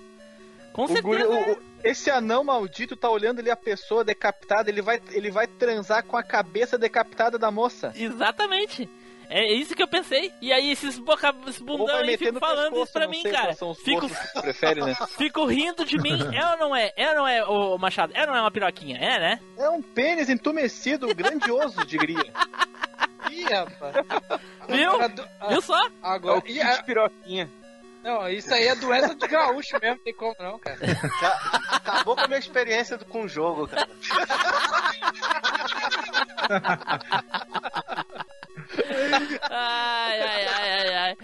[0.73, 1.29] Com O guri- certeza.
[1.29, 5.45] o- o- esse anão maldito tá olhando ali a pessoa decapitada, ele vai, ele vai
[5.47, 7.93] transar com a cabeça decapitada da moça.
[7.95, 8.89] Exatamente.
[9.29, 10.31] É isso que eu pensei.
[10.41, 13.45] E aí esses, boca, esses bundão aí ficam falando pescoço, isso pra mim, sei cara.
[13.45, 14.07] quais São os Fico,
[14.41, 14.95] prefere, né?
[15.17, 16.19] fico rindo de mim.
[16.35, 16.91] É ou não é?
[16.95, 18.11] É ou não é, o Machado?
[18.15, 18.97] É ou não é uma piroquinha?
[18.97, 19.39] É, né?
[19.57, 22.31] É um pênis entumecido, grandioso, diria.
[23.31, 23.95] Ih, rapaz.
[24.67, 24.91] Viu?
[24.91, 25.13] Agora,
[25.49, 25.87] Viu só?
[25.87, 27.49] É Agora, o e a- piroquinha.
[28.03, 30.77] Não, isso aí é doença de gaúcho mesmo, não tem como não, cara.
[31.21, 31.29] Já
[31.71, 33.87] acabou com a minha experiência do- com o jogo, cara.
[39.49, 41.17] Ai, ai, ai, ai, ai.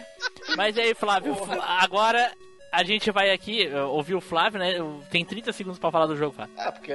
[0.56, 1.36] Mas aí, Flávio,
[1.80, 2.32] agora
[2.72, 4.74] a gente vai aqui ouvir o Flávio, né?
[5.10, 6.54] Tem 30 segundos pra falar do jogo, Flávio.
[6.58, 6.94] É, porque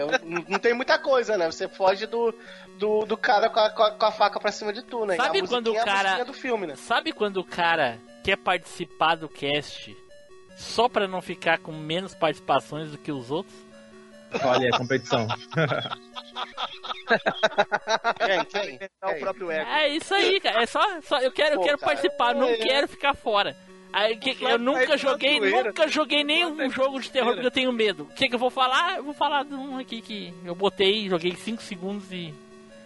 [0.48, 1.47] não tem muita coisa, né?
[1.51, 2.35] Você foge do,
[2.78, 5.16] do, do cara com a, com a- faca pra cima de tu, né?
[5.16, 6.77] Sabe a quando o é a cara- do filme, né?
[6.77, 9.97] Sabe quando o cara quer participar do cast
[10.57, 13.55] só pra não ficar com menos participações do que os outros?
[14.43, 15.29] Olha aí, a competição.
[18.19, 18.79] Quem, quem?
[19.03, 19.71] É o próprio ego.
[19.71, 20.63] É isso aí, cara.
[20.63, 22.57] É só, só eu quero, eu Pô, quero cara, participar, não é.
[22.57, 23.57] quero ficar fora.
[23.93, 28.05] Aí, que- eu nunca joguei, nunca joguei nenhum jogo de terror porque eu tenho medo.
[28.05, 28.97] O que, que eu vou falar?
[28.97, 32.35] Eu vou falar de um aqui que eu botei, joguei 5 segunns e.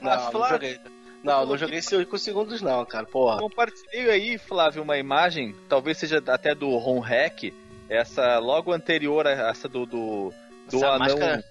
[0.03, 0.79] Não, Mas, não Flávio-.
[1.23, 3.39] Não, não joguei 5 segundos não, cara, porra.
[3.39, 7.53] Compartilhe aí, Flávio, uma imagem, talvez seja até do Ron Hack,
[7.89, 10.33] essa logo anterior a essa do do,
[10.71, 11.45] do Essa anão máscara-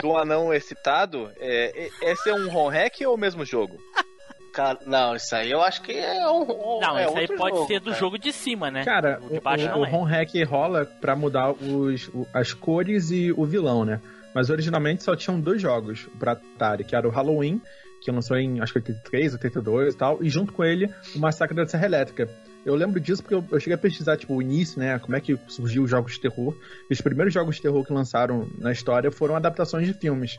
[0.00, 1.30] do anão excitado.
[1.38, 3.76] É, é- esse é um Ron Hack ou o mesmo jogo?
[4.52, 6.42] Cara, não, isso aí eu acho que é um.
[6.42, 7.96] um- Não, é isso aí outro pode jogo, ser do cara.
[7.98, 8.84] jogo de cima, né?
[8.84, 9.88] Cara, o o, de baixo o, não o é.
[9.88, 13.98] ROM hack rola pra mudar os, o- as cores e o vilão, né?
[14.34, 17.60] Mas originalmente só tinham dois jogos pra Atari, que era o Halloween,
[18.04, 21.56] que lançou em acho que 83, 82 e tal, e junto com ele o Massacre
[21.56, 22.28] da Serra Elétrica.
[22.64, 24.96] Eu lembro disso porque eu, eu cheguei a pesquisar, tipo, o início, né?
[24.98, 26.54] Como é que surgiu os jogos de terror.
[26.88, 30.38] E os primeiros jogos de terror que lançaram na história foram adaptações de filmes.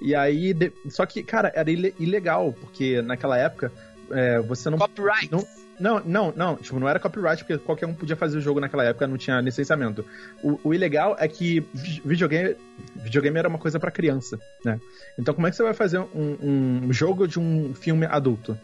[0.00, 0.54] E aí.
[0.54, 3.72] de- Só que, cara, era ile- ilegal, porque naquela época
[4.10, 4.78] é, você não.
[4.78, 5.32] Copyright.
[5.32, 5.44] Não,
[5.78, 8.84] não, não, não, tipo, não era copyright, porque qualquer um podia fazer o jogo naquela
[8.84, 10.04] época, não tinha licenciamento.
[10.42, 12.56] O, o ilegal é que vi- videogame,
[12.96, 14.80] videogame era uma coisa pra criança, né?
[15.18, 18.58] Então como é que você vai fazer um, um jogo de um filme adulto?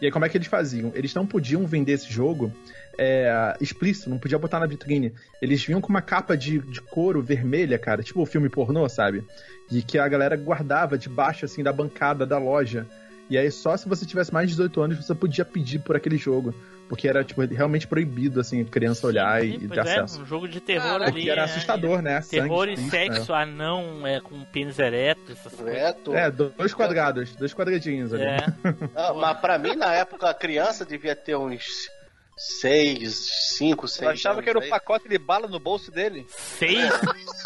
[0.00, 0.92] E aí como é que eles faziam?
[0.94, 2.52] Eles não podiam vender esse jogo
[2.98, 5.12] é, explícito, não podia botar na vitrine.
[5.40, 9.24] Eles vinham com uma capa de, de couro vermelha, cara, tipo o filme pornô, sabe?
[9.70, 12.86] E que a galera guardava debaixo, assim, da bancada da loja.
[13.30, 16.16] E aí só se você tivesse mais de 18 anos você podia pedir por aquele
[16.16, 16.54] jogo.
[16.86, 20.20] Porque era, tipo, realmente proibido, assim, criança olhar e, e Sim, ter é, acesso.
[20.20, 21.22] um jogo de terror Caraca, ali.
[21.22, 22.20] que era é, assustador, né?
[22.20, 25.74] Terror Sangue, e sexo, anão é, com pênis ereto, essas coisas.
[25.74, 26.14] Ereto.
[26.14, 28.24] É, dois quadrados, dois quadradinhos ali.
[28.24, 28.36] É.
[28.94, 31.88] Ah, mas pra mim, na época, a criança devia ter uns
[32.36, 36.26] 6, 5, 6 Eu achava que era o pacote de bala no bolso dele.
[36.28, 36.90] Seis?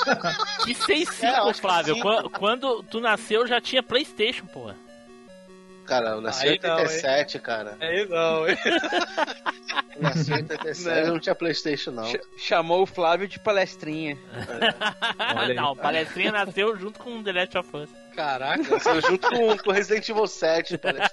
[0.65, 1.95] que seis cinco, É, Flávio?
[1.95, 2.03] cinco.
[2.09, 4.75] Quando, quando tu nasceu já tinha Playstation, porra.
[5.89, 7.77] Cara, eu nasci em Aí não, 87, cara.
[7.81, 8.57] Aí não, hein?
[9.97, 12.05] Eu nasci em 87, não tinha Playstation, não.
[12.05, 14.17] Ch- chamou o Flávio de palestrinha.
[15.35, 15.55] Olha aí.
[15.55, 17.91] Não, o Palestrinha nasceu junto com o The Last of Us.
[18.15, 18.63] Caraca.
[18.71, 21.11] Nasceu junto com, com Resident Evil 7, parece.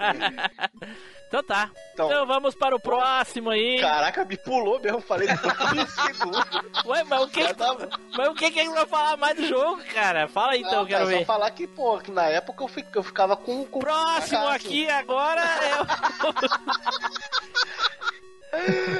[1.39, 1.69] Então tá.
[1.93, 3.79] Então- Então, vamos para o próximo aí.
[3.79, 6.85] Caraca, me pulou mesmo, falei depois de 15 segundos.
[6.85, 10.27] Ué, mas o que, tava- mas o que que vai falar mais do jogo, cara?
[10.27, 11.25] Fala aí então, Não, quero cara, só ver.
[11.25, 15.41] falar que, pô, que na época eu, fi- eu ficava com, com Próximo aqui agora
[15.41, 15.85] é o...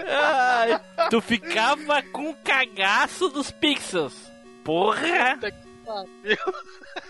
[0.07, 4.13] Ai, tu ficava com cagaço dos pixels.
[4.63, 5.37] Porra!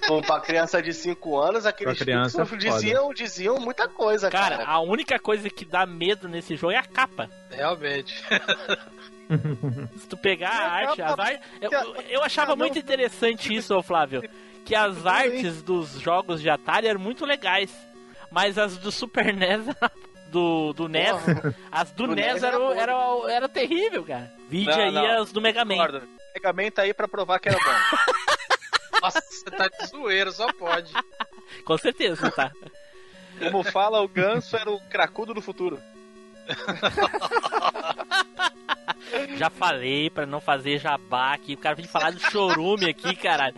[0.08, 4.70] Bom, pra criança de 5 anos, aqueles criança é diziam, diziam muita coisa, Cara, cara.
[4.70, 7.30] a única coisa que dá medo nesse jogo é a capa.
[7.52, 8.14] Realmente.
[9.98, 11.40] Se tu pegar a arte, as artes.
[11.60, 11.72] Eu,
[12.10, 14.22] eu- achava muito interessante isso, ô Flávio.
[14.64, 17.72] Que as artes dos jogos de Atari eram muito legais.
[18.32, 19.66] Mas as do Super NES,
[20.30, 21.16] do, do NES,
[21.72, 23.30] as do, Do NES NES eram era era, bom.
[23.30, 24.32] era, terrível, cara.
[24.50, 25.22] Vídeo Não, aí não.
[25.24, 25.76] as do Mega Man.
[25.76, 26.02] Concordo.
[26.36, 27.98] Mega Man tá aí pra provar que era bom.
[29.02, 30.92] Nossa, você tá de zoeira, só pode.
[31.64, 32.52] Com certeza, tá?
[33.40, 35.80] Como fala o Ganso, era o cracudo do futuro.
[39.38, 41.54] Já falei pra não fazer jabá aqui.
[41.54, 43.56] O cara vem falar do chorume aqui, caralho.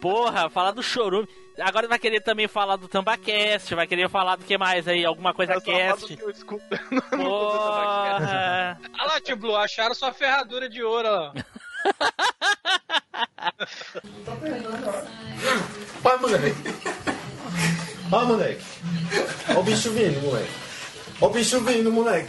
[0.00, 1.28] Porra, falar do chorume.
[1.60, 5.04] Agora vai querer também falar do Tambacast, vai querer falar do que mais aí?
[5.04, 6.16] Alguma coisa cast.
[6.16, 6.64] que eu escuto.
[7.14, 8.78] Porra!
[8.98, 11.32] Olha lá, tio Blue, acharam sua ferradura de ouro, ó.
[16.02, 16.54] Vai, moleque.
[18.08, 18.64] Vai, moleque.
[19.54, 20.50] Ó o bicho vindo, moleque.
[21.20, 22.28] Ó o bicho vindo, moleque.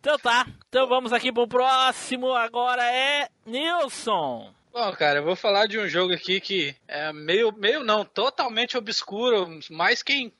[0.00, 2.32] Então tá, então vamos aqui pro próximo.
[2.32, 4.52] Agora é Nilson.
[4.72, 8.76] Bom, cara, eu vou falar de um jogo aqui que é meio, meio não, totalmente
[8.76, 10.32] obscuro, mas quem,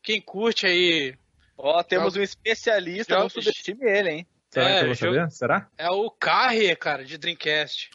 [0.00, 1.16] quem curte aí
[1.62, 3.32] Ó, temos um especialista, não Jogos.
[3.44, 4.26] subestime ele, hein?
[4.50, 5.30] Será É, que eu vou saber?
[5.30, 5.68] Será?
[5.78, 7.90] é o Carrier, cara, de Dreamcast.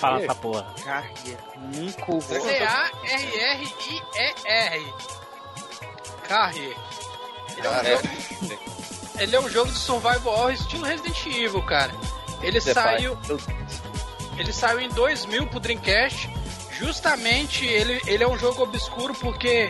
[0.00, 0.66] Falar dessa porra.
[0.84, 1.38] Carrier.
[1.74, 2.40] Nunca ouvi.
[3.60, 4.94] C-A-R-R-I-E-R.
[6.28, 6.76] Carrier.
[7.56, 7.84] Ele é, um É.
[7.96, 8.08] jogo,
[9.18, 11.92] ele é um jogo de survival horror estilo Resident Evil, cara.
[12.42, 13.42] Ele Você saiu, faz.
[14.38, 16.28] ele saiu em 2000 pro Dreamcast.
[16.78, 19.68] Justamente ele, ele é um jogo obscuro porque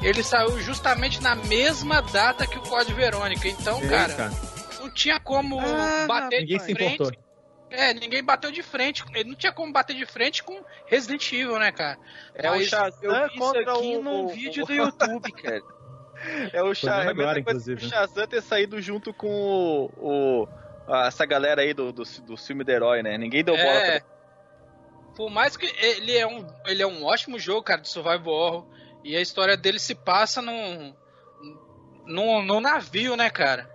[0.00, 3.48] ele saiu justamente na mesma data que o Code Verônica.
[3.48, 4.32] Então, cara, Eita,
[4.80, 6.94] não tinha como Ah, bater ninguém de se frente.
[6.94, 7.21] importou.
[7.72, 9.02] É, ninguém bateu de frente.
[9.14, 11.98] Ele não tinha como bater de frente com Resident Evil, né, cara?
[12.34, 14.72] É o Mas Shazam Eu vi isso contra aqui o, num o- vídeo o- do
[14.74, 15.62] YouTube, cara.
[16.52, 17.10] É o Shazam.
[17.10, 17.84] É coisa inclusive.
[17.86, 19.28] o Shazam ter saído junto com
[19.96, 20.46] o.
[20.46, 20.48] o-
[21.06, 23.16] essa galera aí do, do, do filme do herói, né?
[23.16, 24.00] Ninguém deu bola É.
[24.00, 24.08] pra
[25.16, 28.66] Por mais que ele é um, ele é um ótimo jogo, cara, de survival horror.
[29.04, 30.94] E a história dele se passa num,
[32.06, 33.68] num, num navio, né, cara?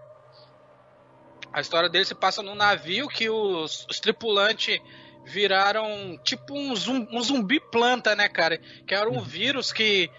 [1.54, 4.80] A história dele se passa num navio que os, os tripulantes
[5.26, 8.60] viraram tipo um, zum- um zumbi planta, né, cara?
[8.86, 10.10] Que era um vírus que,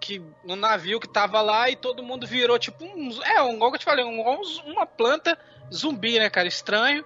[0.00, 3.22] que no navio que tava lá e todo mundo virou tipo um.
[3.24, 4.22] É, um, igual que eu te falei, um-
[4.66, 5.38] uma planta
[5.72, 6.48] zumbi, né, cara?
[6.48, 7.04] Estranho.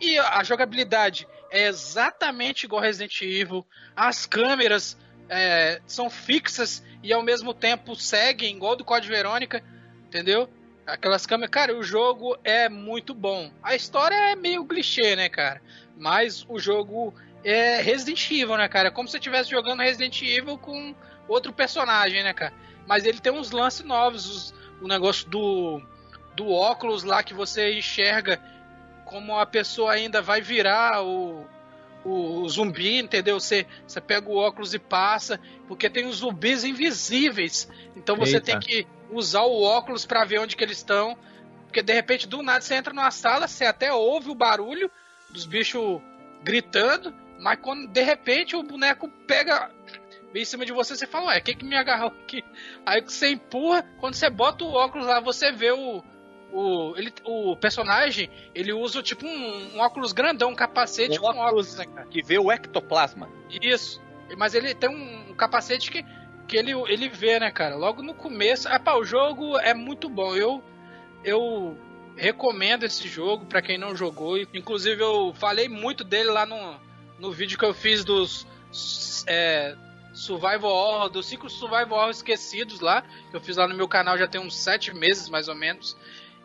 [0.00, 3.64] E a jogabilidade é exatamente igual Resident Evil.
[3.94, 4.96] As câmeras
[5.28, 9.62] é, são fixas e ao mesmo tempo seguem, igual do Code Verônica,
[10.06, 10.48] entendeu?
[10.86, 11.50] Aquelas câmeras.
[11.50, 13.50] Cara, o jogo é muito bom.
[13.62, 15.60] A história é meio clichê, né, cara?
[15.98, 18.88] Mas o jogo é Resident Evil, né, cara?
[18.88, 20.94] É como se você estivesse jogando Resident Evil com
[21.28, 22.52] outro personagem, né, cara?
[22.86, 24.26] Mas ele tem uns lances novos.
[24.28, 25.80] os- o negócio do,
[26.36, 28.38] do óculos lá que você enxerga
[29.06, 31.46] como a pessoa ainda vai virar o,
[32.04, 33.40] o, o zumbi, entendeu?
[33.40, 37.68] Você, você pega o óculos e passa, porque tem os zumbis invisíveis.
[37.96, 38.46] Então você Eita.
[38.46, 41.16] tem que usar o óculos pra ver onde que eles estão.
[41.66, 44.90] Porque de repente, do nada, você entra numa sala, você até ouve o barulho
[45.30, 46.00] dos bichos
[46.42, 49.70] gritando, mas quando de repente o boneco pega
[50.34, 52.44] em cima de você, você fala, ué, quem que me agarrou aqui?
[52.84, 56.02] Aí que você empurra, quando você bota o óculos lá, você vê o.
[56.52, 61.26] O, ele, o personagem, ele usa tipo um, um óculos grandão, um capacete Um com
[61.26, 63.28] óculos óculos, né, que vê o ectoplasma.
[63.60, 64.00] Isso.
[64.38, 66.04] Mas ele tem um capacete que,
[66.46, 67.76] que ele, ele vê, né, cara?
[67.76, 68.68] Logo no começo.
[68.68, 70.34] Ah, pá, o jogo é muito bom.
[70.34, 70.62] Eu,
[71.24, 71.76] eu
[72.16, 74.38] recomendo esse jogo pra quem não jogou.
[74.38, 76.80] Inclusive, eu falei muito dele lá no,
[77.18, 78.46] no vídeo que eu fiz dos
[79.26, 79.76] é,
[80.12, 83.02] Survival Horror, dos cinco Survival Horror esquecidos lá.
[83.30, 85.96] Que eu fiz lá no meu canal já tem uns sete meses, mais ou menos.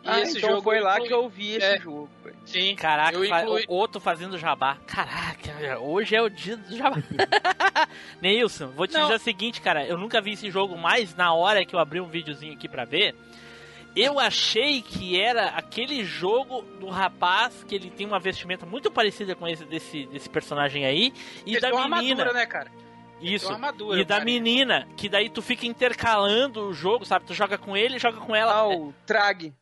[0.04, 1.78] E Ah, esse então jogo foi lá inclui- que eu vi esse É.
[1.78, 2.08] jogo.
[2.24, 2.36] velho.
[2.44, 4.76] Sim, Caraca, o outro fazendo jabá.
[4.86, 6.96] Caraca, hoje é o dia do jabá.
[8.20, 9.02] Neilson, vou te Não.
[9.02, 9.84] dizer o seguinte, cara.
[9.86, 12.84] Eu nunca vi esse jogo mais na hora que eu abri um videozinho aqui pra
[12.84, 13.14] ver.
[13.94, 19.34] Eu achei que era aquele jogo do rapaz que ele tem uma vestimenta muito parecida
[19.34, 21.12] com esse desse, desse personagem aí
[21.44, 22.22] e Ele da tem uma menina.
[22.22, 22.70] armadura, né, cara?
[23.20, 23.52] Isso.
[23.52, 24.24] Armadura, E da cara.
[24.24, 27.26] menina, que daí tu fica intercalando o jogo, sabe?
[27.26, 28.52] Tu joga com ele, joga com ela.
[28.52, 29.52] Ah, o Trag.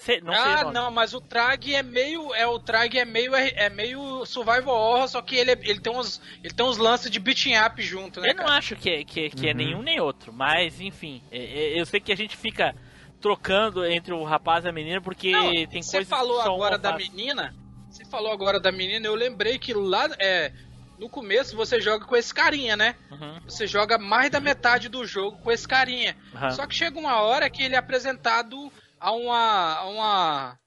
[0.00, 0.74] Sei- não sei ah, nome.
[0.74, 2.34] não, mas o Trag é meio.
[2.34, 3.34] É, o Trag é meio.
[3.34, 6.20] É meio survival horror, só que ele, é- ele tem uns.
[6.42, 8.30] Ele tem uns lances de beating up junto, né?
[8.30, 8.56] Eu não cara?
[8.58, 9.56] acho que, é- que, que é Uhum.
[9.56, 11.38] nenhum nem outro, mas enfim, é-
[11.76, 12.74] é- eu sei que a gente fica
[13.20, 16.78] trocando entre o rapaz e a menina porque Não, tem você coisas falou um agora
[16.78, 17.54] da menina.
[17.90, 20.08] Você falou agora da menina, eu lembrei que lá.
[20.18, 20.52] É,
[20.98, 22.94] no começo você joga com esse carinha, né?
[23.10, 26.16] Uhum, Você joga mais da metade do jogo com esse carinha.
[26.34, 26.50] uhum.
[26.52, 28.70] Só que chega uma hora que ele é apresentado
[29.00, 29.74] a uma.
[29.76, 30.58] A uma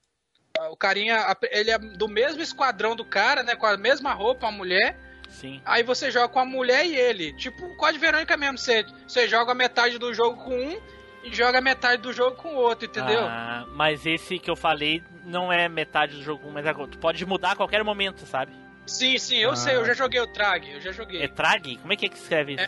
[0.70, 3.56] o carinha, ele é do mesmo esquadrão do cara, né?
[3.56, 4.96] Com a mesma roupa, a mulher.
[5.28, 5.62] Sim.
[5.64, 7.32] Aí você joga com a mulher e ele.
[7.36, 8.58] Tipo o Código Verônica mesmo.
[8.58, 10.80] Você, você joga metade do jogo com um
[11.24, 13.20] e joga metade do jogo com o outro, entendeu?
[13.24, 17.24] Ah, mas esse que eu falei não é metade do jogo, mas é, tu pode
[17.24, 18.52] mudar a qualquer momento, sabe?
[18.86, 19.56] Sim, sim, eu Ah.
[19.56, 21.22] sei, eu já joguei o Trag, eu já joguei.
[21.22, 21.76] É trag?
[21.78, 22.64] Como é que é que escreve isso?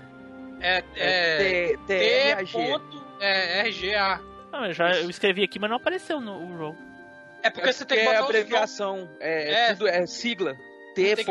[0.60, 0.78] É.
[0.96, 1.76] É.
[1.76, 2.46] T- TRAG.
[2.46, 2.52] T.
[2.52, 4.20] ponto, É, RGA.
[4.54, 6.78] Não, eu já eu escrevi aqui, mas não apareceu no o jogo.
[7.42, 9.08] É porque É você tem que é botar os abreviação.
[9.20, 9.72] É, É.
[9.74, 10.52] tudo é sigla.
[10.52, 11.22] um T.R.A.G.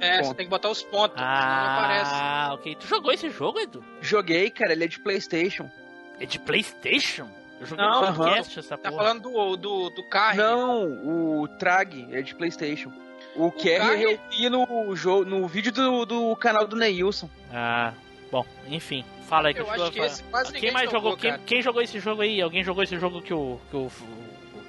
[0.00, 1.16] É, você tem que botar os pontos.
[1.18, 2.10] senão não aparece.
[2.14, 2.76] Ah, ok.
[2.78, 3.82] Tu jogou esse jogo, Edu?
[4.00, 5.70] Joguei, cara, ele é de Playstation.
[6.20, 7.28] É de Playstation?
[7.58, 9.02] Eu joguei Não, no podcast essa Tá porra.
[9.04, 10.36] falando do, do, do carro.
[10.36, 12.92] Não, o Trag é de Playstation.
[13.34, 17.30] O, Carrier Carrier- eu vi no, jogo, no vídeo do, do canal do Neilson.
[17.50, 17.94] Ah,
[18.32, 19.04] bom, enfim.
[19.28, 21.10] Fala aí que Eu eu acho que esse quase Quem mais jogou?
[21.10, 21.42] jogou, quem, cara.
[21.46, 22.40] quem jogou esse jogo aí?
[22.42, 23.90] Alguém jogou esse jogo que o, que o, o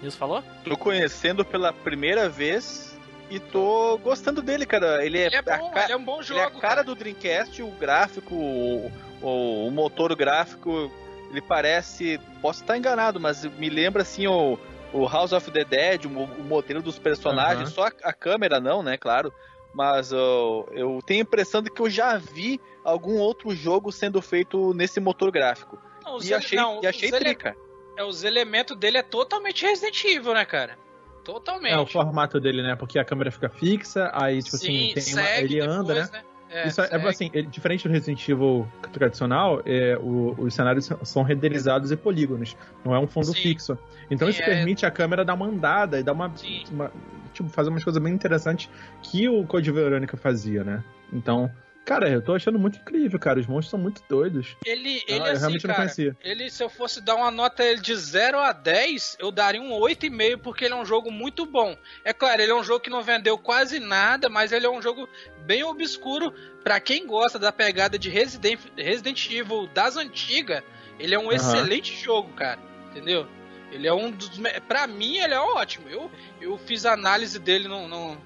[0.02, 0.44] Nilson falou?
[0.64, 2.96] Tô conhecendo pela primeira vez
[3.32, 5.04] e tô gostando dele, cara.
[5.04, 6.40] Ele é, Ele é a bom, ca- ele é um bom ele jogo.
[6.42, 8.92] é a cara do Dreamcast, o gráfico, o,
[9.22, 10.92] o, o motor gráfico,
[11.32, 12.20] ele parece.
[12.42, 14.60] Posso estar enganado, mas me lembra assim o,
[14.94, 18.84] o House of the Dead, o, o modelo dos personagens, só a, a câmera não,
[18.84, 19.34] né, claro.
[19.74, 24.22] Mas ó, eu tenho a impressão de que eu já vi algum outro jogo sendo
[24.22, 25.80] feito nesse motor gráfico.
[26.04, 27.56] Não, E ele- achei, não, e achei trica.
[27.98, 30.78] É, os elementos dele é totalmente Resident Evil, né, cara?
[31.24, 31.74] Totalmente.
[31.74, 32.76] É o formato dele, né?
[32.76, 36.24] Porque a câmera fica fixa, aí, tipo Sim, assim, tem uma- ele anda, depois, né?
[36.54, 40.88] É, Isso é, é assim, ele- diferente do Resident Evil tradicional, é, o- os cenários
[41.04, 42.56] são renderizados e polígonos,
[42.86, 43.42] não é um fundo Sim.
[43.42, 43.76] fixo.
[44.12, 44.46] Então Sim, isso é.
[44.46, 46.32] permite a câmera dar uma andada e dar uma,
[46.72, 46.92] uma-
[47.34, 48.70] tipo, fazer umas coisas bem interessantes
[49.02, 50.84] que o Code Verônica fazia, né?
[51.12, 51.50] Então,
[51.86, 54.56] cara, eu tô achando muito incrível, cara, os monstros são muito doidos.
[54.66, 56.18] Ele, Ah, ele eu assim, realmente não cara, conhecia.
[56.24, 60.38] ele, se eu fosse dar uma nota de 0 a 10, eu daria um 8,5,
[60.40, 61.78] porque ele é um jogo muito bom.
[62.04, 64.82] É claro, ele é um jogo que não vendeu quase nada, mas ele é um
[64.82, 65.08] jogo
[65.46, 66.34] bem obscuro.
[66.64, 70.64] Pra quem gosta da pegada de Resident, Resident Evil das antigas,
[71.00, 71.36] ele é um Aham.
[71.36, 72.60] excelente jogo, cara.
[72.92, 73.28] Entendeu?
[73.72, 74.30] Ele é um dos.
[74.68, 75.90] Pra mim, ele é ótimo.
[75.90, 78.18] Eu, eu fiz análise dele no, no-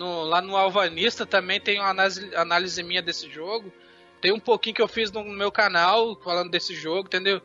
[0.00, 3.70] no- lá no Alvanista também, tem uma análise, análise minha desse jogo.
[4.18, 7.42] Tem um pouquinho que eu fiz no meu canal falando desse jogo, entendeu?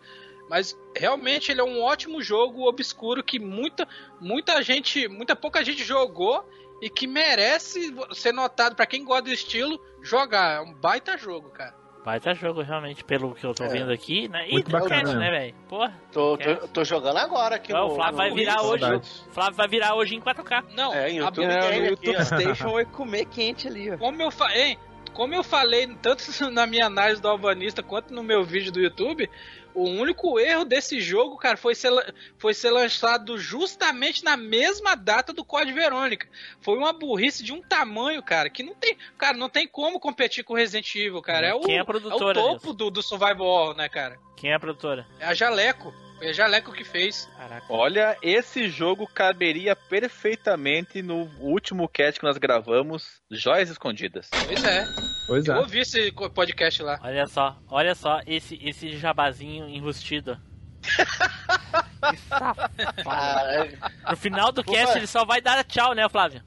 [0.49, 3.85] Mas realmente ele é um ótimo jogo obscuro que muita,
[4.21, 6.47] muita gente, muita pouca gente jogou
[6.81, 10.57] e que merece ser notado pra quem gosta do estilo jogar.
[10.57, 11.75] É um baita jogo, cara.
[12.05, 13.67] Baita jogo, realmente, pelo que eu tô É.
[13.67, 14.47] vendo aqui, né?
[14.47, 15.39] E Muito Dreamcast, bacana, né, né?
[15.39, 15.55] velho?
[15.67, 17.93] Porra, Tô, tô, tô jogando agora aqui Não, no.
[17.93, 18.69] o Flávio vai no virar Wii.
[18.71, 18.79] hoje.
[18.81, 19.27] Saudades.
[19.31, 20.63] Flávio vai virar hoje em 4K.
[20.75, 22.23] Não, É, em a- YouTube É, no YouTube.
[22.25, 23.97] Station vai comer quente ali, ó.
[23.97, 24.77] como eu falei,
[25.13, 26.21] como eu falei tanto
[26.53, 29.27] na minha análise do Albanista quanto no meu vídeo do YouTube,
[29.75, 31.91] o único erro desse jogo, cara, foi ser,
[32.37, 36.27] foi ser lançado justamente na mesma data do Code Verônica.
[36.61, 40.43] Foi uma burrice de um tamanho, cara, que não tem, cara, não tem como competir
[40.43, 41.47] com Resident Evil, cara.
[41.47, 44.17] É o, Quem é a é o produtora topo do, do survival horror, né, cara?
[44.37, 45.05] Quem é a produtora?
[45.19, 45.93] É a Jaleco.
[46.17, 47.29] Foi a Jaleco que fez.
[47.37, 47.65] Caraca.
[47.69, 54.29] Olha, esse jogo caberia perfeitamente no último cast que nós gravamos, Joias Escondidas.
[54.45, 54.85] Pois é.
[55.27, 55.59] Pois Eu é.
[55.59, 56.99] ouvi esse podcast lá.
[57.03, 60.39] Olha só, olha só esse, esse jabazinho enrustido.
[60.85, 63.77] que safado.
[64.09, 66.41] No final do cast ele só vai dar tchau, né, Flávio?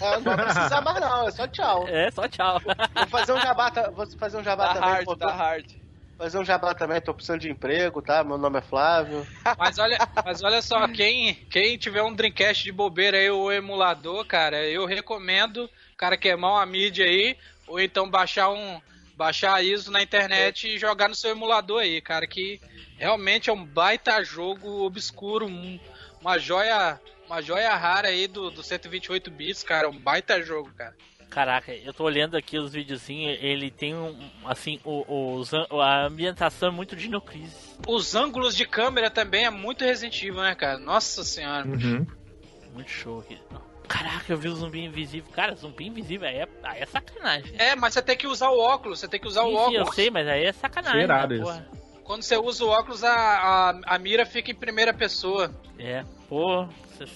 [0.00, 1.28] é, não vai precisar mais, não.
[1.28, 1.88] É só tchau.
[1.88, 2.60] É, só tchau.
[2.94, 4.88] Vou fazer um jabá, vou fazer um jabá Tá também.
[4.90, 5.72] hard, pô, tá hard.
[6.18, 8.24] Fazer um jabá também, tô precisando de emprego, tá?
[8.24, 9.26] Meu nome é Flávio.
[9.58, 14.24] Mas olha, mas olha só, quem, quem tiver um Dreamcast de bobeira aí, o emulador,
[14.24, 17.36] cara, eu recomendo o cara queimar uma mídia aí,
[17.66, 18.80] ou então baixar um
[19.14, 22.60] baixar a ISO na internet e jogar no seu emulador aí, cara, que
[22.98, 25.80] realmente é um baita jogo obscuro, um-
[26.20, 30.94] uma joia, uma joia rara aí do, do 128 bits, cara, um baita jogo, cara.
[31.36, 36.70] Caraca, eu tô olhando aqui os videozinhos, ele tem um, assim, o, an- a ambientação
[36.70, 37.76] é muito Dino Crisis.
[37.86, 40.78] Os ângulos de câmera também é muito Resident Evil, né, cara?
[40.78, 41.66] Nossa senhora.
[41.68, 42.06] Uhum.
[42.72, 43.38] Muito show aqui.
[43.86, 45.30] Caraca, eu vi o zumbi invisível.
[45.30, 47.52] Cara, zumbi invisível aí é, aí é sacanagem.
[47.58, 49.56] É, mas você tem que usar o óculos, você tem que usar Sim, o sim,
[49.76, 49.88] óculos.
[49.88, 51.00] eu sei, mas aí é sacanagem.
[51.00, 51.44] Cheirado né, isso.
[51.44, 51.68] porra?
[52.02, 55.54] Quando você usa o óculos, a, a, a mira fica em primeira pessoa.
[55.78, 57.10] É, pô, sens-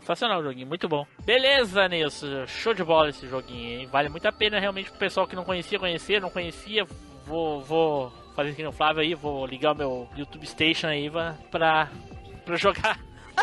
[0.00, 1.06] sensacional o joguinho, muito bom.
[1.24, 3.86] Beleza, Nilson, show de bola esse joguinho, hein?
[3.86, 6.86] Vale muito a pena realmente pro pessoal que não conhecia, conhecer, não conhecia.
[7.26, 11.10] Vou, vou fazer aqui no Flávio aí, vou ligar o meu YouTube Station aí
[11.50, 11.88] pra,
[12.44, 12.98] pra, jogar.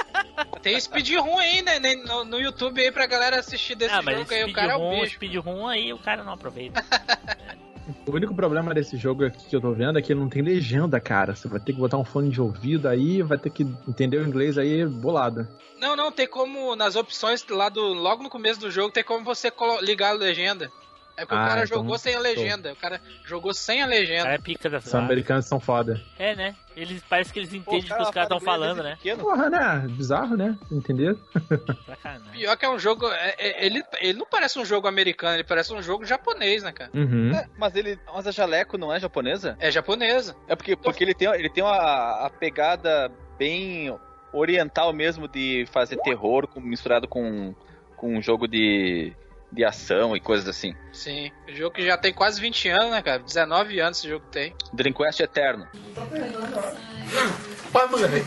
[0.62, 4.44] Tem speedrun aí, né, no, no YouTube aí pra galera assistir desse ah, jogo aí.
[4.44, 5.16] O cara é o bicho.
[5.16, 6.84] speedrun aí o cara não aproveita.
[8.08, 10.42] O único problema desse jogo aqui que eu tô vendo é que ele não tem
[10.42, 11.36] legenda, cara.
[11.36, 14.28] Você vai ter que botar um fone de ouvido aí, vai ter que entender o
[14.28, 15.48] inglês aí bolado.
[15.80, 17.82] Não, não, tem como, nas opções lá do.
[17.82, 19.52] Logo no começo do jogo, tem como você
[19.82, 20.72] ligar a legenda.
[21.18, 22.74] É porque Ah, o cara então, jogou sem a legenda.
[22.74, 24.24] O cara jogou sem a legenda.
[24.24, 26.02] cara é pica da Os americanos são foda.
[26.20, 26.56] É, né?
[26.76, 28.96] Eles parece que eles entendem o que os caras estão falando, né?
[28.98, 29.24] pequeno.
[29.24, 29.88] Porra, né?
[29.92, 30.58] Bizarro, né?
[30.70, 31.16] Entender?
[31.86, 32.32] Sacanagem.
[32.34, 33.08] Pior que é um jogo.
[33.08, 36.72] é- é- ele, ele não parece um jogo americano, ele parece um jogo japonês, né,
[36.74, 36.92] cara?
[36.94, 37.32] Uhum.
[37.34, 39.56] É, mas ele, mas a Jaleco não é japonesa?
[39.60, 40.36] É japonesa.
[40.48, 43.96] É porque, porque ele tem, ele tem uma, a pegada bem
[44.34, 47.56] oriental mesmo de fazer terror com- misturado com,
[47.96, 49.14] com um jogo de,
[49.56, 50.76] de ação e coisas assim.
[50.92, 51.32] Sim.
[51.48, 53.20] O jogo que já tem quase 20 anos, né, cara?
[53.20, 54.54] 19 anos esse jogo tem.
[54.74, 55.68] Dream Quest Eterno.
[57.72, 58.26] Vai, moleque.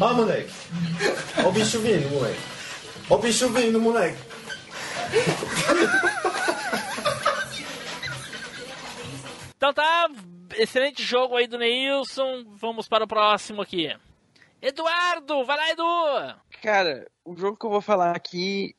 [0.00, 0.50] Ó, moleque.
[1.44, 2.40] Ó o bicho vindo, moleque.
[3.10, 4.18] Ó o bicho vindo, moleque.
[9.56, 10.08] Então tá,
[10.56, 12.44] excelente jogo aí do Neilson.
[12.60, 13.94] Vamos para o próximo aqui.
[14.62, 16.40] Eduardo, vai lá, Edu!
[16.62, 18.74] Cara, o jogo que eu vou falar aqui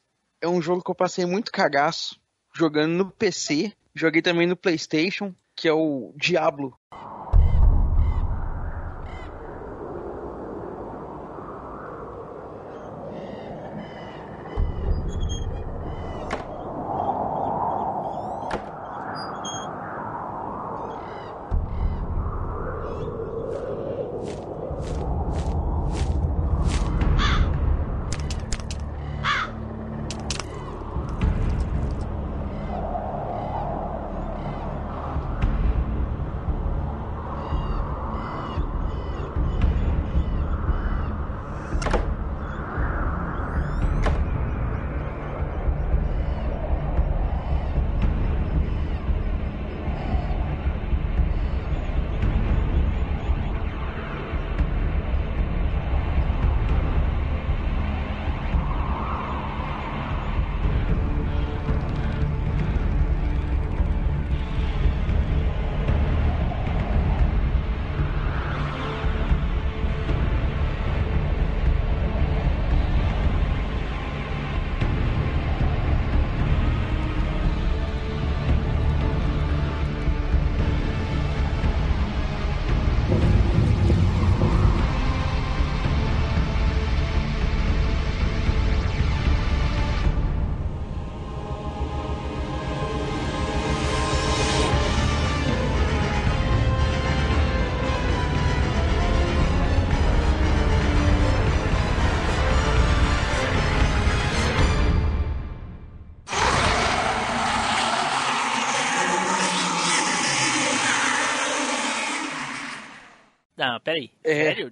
[0.45, 2.19] é um jogo que eu passei muito cagaço
[2.53, 3.73] jogando no PC.
[3.95, 6.77] Joguei também no PlayStation, que é o Diablo.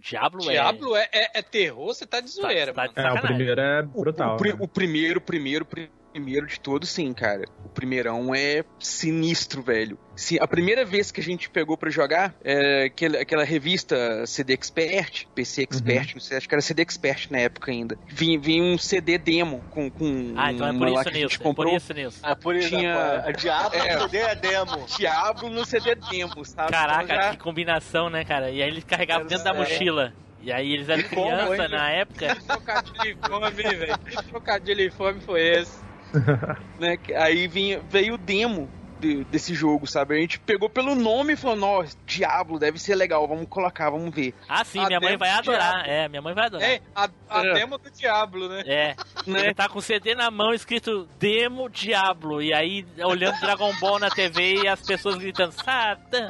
[0.03, 2.93] Diablo, Diablo é, é, é terror, você tá de zoeira, tá, mano.
[2.93, 4.35] tá de É, o primeiro é O, brutal.
[4.35, 4.57] o pri- né?
[4.59, 7.43] o primeiro, primeiro, primeiro de todos, sim, cara.
[7.65, 9.97] O primeirão é sinistro, velho.
[10.15, 14.53] Sim, a primeira vez que a gente pegou pra jogar, é aquela, aquela revista CD
[14.53, 17.97] Expert, PC Expert, não sei, acho que era CD Expert na época ainda.
[18.07, 21.11] Vinha, vinha um CD demo com, com Ah, então é por lá isso, que a
[21.13, 21.35] gente Nilson.
[21.35, 21.67] É comprou.
[21.71, 22.19] por isso, Nilson.
[22.21, 23.99] Ah, por isso, Tinha- a, Diablo É.
[24.01, 24.85] CD é demo.
[24.97, 26.71] Diablo no CD demo, sabe?
[26.71, 28.51] Caraca, Então já- que combinação, né, cara?
[28.51, 29.57] E aí eles carregavam dentro da É.
[29.57, 30.13] mochila.
[30.41, 31.69] E aí eles eram como, criança hein?
[31.71, 32.35] na época.
[32.35, 33.97] Que trocadilho de fome, velho.
[33.99, 35.81] Que trocadilho de fome foi esse?
[36.79, 36.97] né?
[37.17, 38.69] Aí vinha, veio o demo
[38.99, 40.15] de- desse jogo, sabe?
[40.15, 44.15] A gente pegou pelo nome e falou, nossa, Diablo, deve ser legal, vamos colocar, vamos
[44.15, 44.33] ver.
[44.47, 45.73] Ah, sim, A minha mãe vai do adorar.
[45.73, 45.91] Diablo.
[45.91, 46.69] É, minha mãe vai adorar.
[46.69, 47.53] É, a, a É.
[47.53, 48.63] demo do Diablo, né?
[48.65, 48.95] É,
[49.27, 52.41] ele tá com o CD na mão escrito Demo Diablo.
[52.41, 56.27] E aí, olhando Dragon Ball na TV e as pessoas gritando Satan,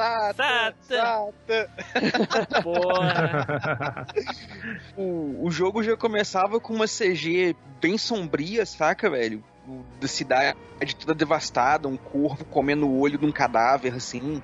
[0.88, 1.68] Satan.
[2.64, 4.08] Porra.
[4.96, 9.44] O, o jogo já começava com uma CG bem sombria, saca, velho?
[10.00, 10.56] Da cidade
[11.00, 14.42] toda devastada, um corpo comendo o olho de um cadáver, assim,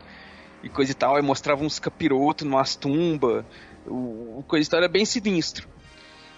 [0.63, 1.15] e coisa e tal.
[1.15, 3.45] Aí mostrava uns capirotos numas tumbas,
[3.85, 5.67] o coisa e tal, era bem sinistro.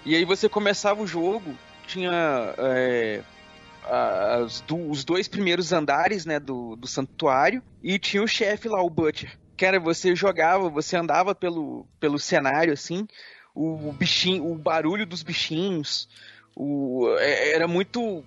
[0.05, 1.55] E aí você começava o jogo,
[1.87, 3.23] tinha é,
[3.83, 8.81] as do- os dois primeiros andares, né, do, do santuário, e tinha o chefe lá,
[8.81, 9.31] o Butcher.
[9.57, 13.05] Cara, você jogava, você andava pelo, pelo cenário, assim,
[13.53, 16.07] o bichinho, o barulho dos bichinhos,
[16.55, 18.23] o, é- era muito,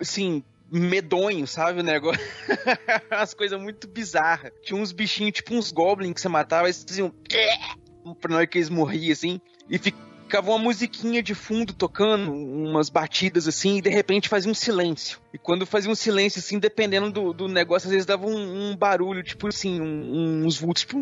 [0.00, 2.20] assim, medonho, sabe, o negócio?
[3.10, 4.52] As coisas muito bizarras.
[4.62, 7.12] Tinha uns bichinhos, tipo uns goblins que você matava, eles diziam,
[8.20, 12.88] pra na hora que eles morriam, assim, e ficava uma musiquinha de fundo tocando, umas
[12.90, 15.18] batidas assim, e de repente fazia um silêncio.
[15.32, 18.76] E quando fazia um silêncio, assim, dependendo do, do negócio, às vezes dava um, um
[18.76, 20.98] barulho, tipo assim, um- uns vultos, tipo.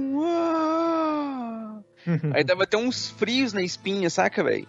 [2.06, 2.32] Um.
[2.34, 4.66] Aí dava até uns frios na espinha, saca, velho?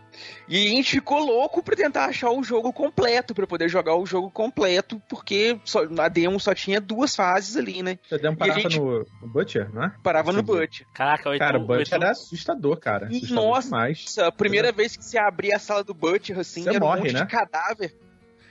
[0.48, 4.06] E a gente ficou louco pra tentar achar o jogo completo, pra poder jogar o
[4.06, 8.00] jogo completo, porque só, a demo só tinha duas fases ali, né?
[8.12, 9.94] Um a parava gente- no, no Butcher, não é?
[10.04, 10.42] Parava no.
[10.44, 10.86] Butcher.
[10.94, 13.08] Caraca, o Cara, o Butcher Etu- era assustador, cara.
[13.12, 14.18] E, Assustador nossa, demais.
[14.18, 17.00] a primeira vez que você abria a sala do Butcher, assim, Você era um morre,
[17.02, 17.22] monte né?
[17.22, 17.96] de cadáver.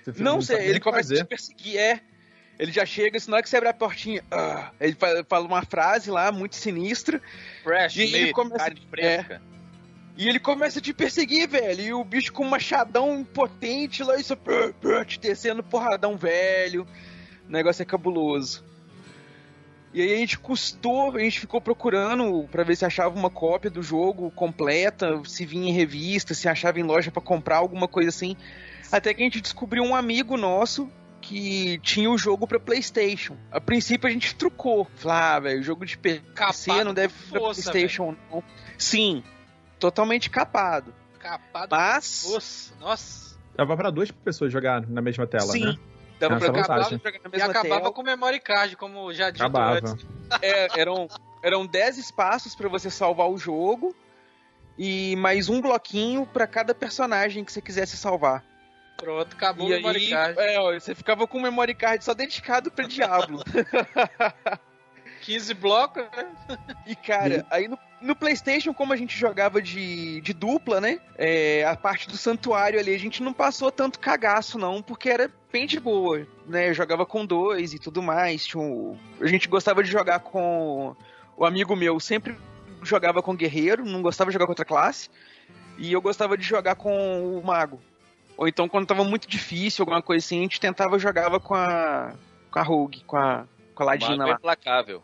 [0.05, 2.01] Você Não, você, nem ele começa a te perseguir, é.
[2.59, 5.47] Ele já chega, assim, na hora que você abre a portinha, ah, ele fa- fala
[5.47, 7.21] uma frase lá muito sinistra,
[7.63, 9.43] Fresh, E ele começa- fresca.
[10.17, 11.81] e ele começa a te perseguir, velho.
[11.81, 14.37] E o bicho com um machadão potente lá, isso,
[15.07, 16.87] te descendo porradão velho.
[17.49, 18.65] O negócio é cabuloso.
[19.93, 23.71] E aí a gente custou, a gente ficou procurando pra ver se achava uma cópia
[23.71, 28.09] do jogo completa, se vinha em revista, se achava em loja pra comprar alguma coisa
[28.11, 28.37] assim.
[28.91, 30.89] Até que a gente descobriu um amigo nosso
[31.27, 33.37] que tinha o jogo pra PlayStation.
[33.51, 34.87] A princípio a gente trucou.
[34.97, 38.43] Falou, ah, velho, jogo de PC Capado não deve ir pra força, PlayStation, não.
[38.79, 39.23] Sim,
[39.79, 40.95] totalmente capado.
[41.19, 41.69] Capado.
[41.75, 43.35] Mas, Nossa, nossa.
[43.57, 45.75] Dava pra duas pessoas jogar na mesma tela, sim, né?
[46.21, 46.99] dava Essa pra vantagem.
[46.99, 47.93] jogar na E mesma acabava tela.
[47.93, 49.79] com memory card, como já dito Acabava.
[49.79, 50.07] antes.
[50.43, 51.07] É, eram,
[51.43, 53.95] eram 10 espaços pra você salvar o jogo
[54.77, 58.43] e mais um bloquinho pra cada personagem que você quisesse salvar.
[58.97, 60.39] Pronto, acabou e o memory aí, card.
[60.39, 63.43] é, ó, você ficava com o memory card só dedicado pra Diablo.
[65.23, 66.59] 15 blocos, né?
[66.87, 71.01] E cara, aí no, no PlayStation, como a gente jogava de, de dupla, né?
[71.17, 75.31] é, a parte do santuário ali, a gente não passou tanto cagaço, não, porque era
[75.51, 76.69] bem de boa, né?
[76.69, 78.45] Eu jogava com dois e tudo mais.
[78.45, 80.95] Tinha um- a gente gostava de jogar com
[81.37, 82.37] o amigo meu, sempre
[82.83, 85.09] jogava com guerreiro, não gostava de jogar com outra classe.
[85.79, 87.81] E eu gostava de jogar com o mago.
[88.37, 92.13] Ou então, quando tava muito difícil, alguma coisa assim, a gente tentava jogava com a.
[92.51, 94.35] com a Rogue, com a, com a Ladina Mago lá.
[94.37, 95.03] implacável.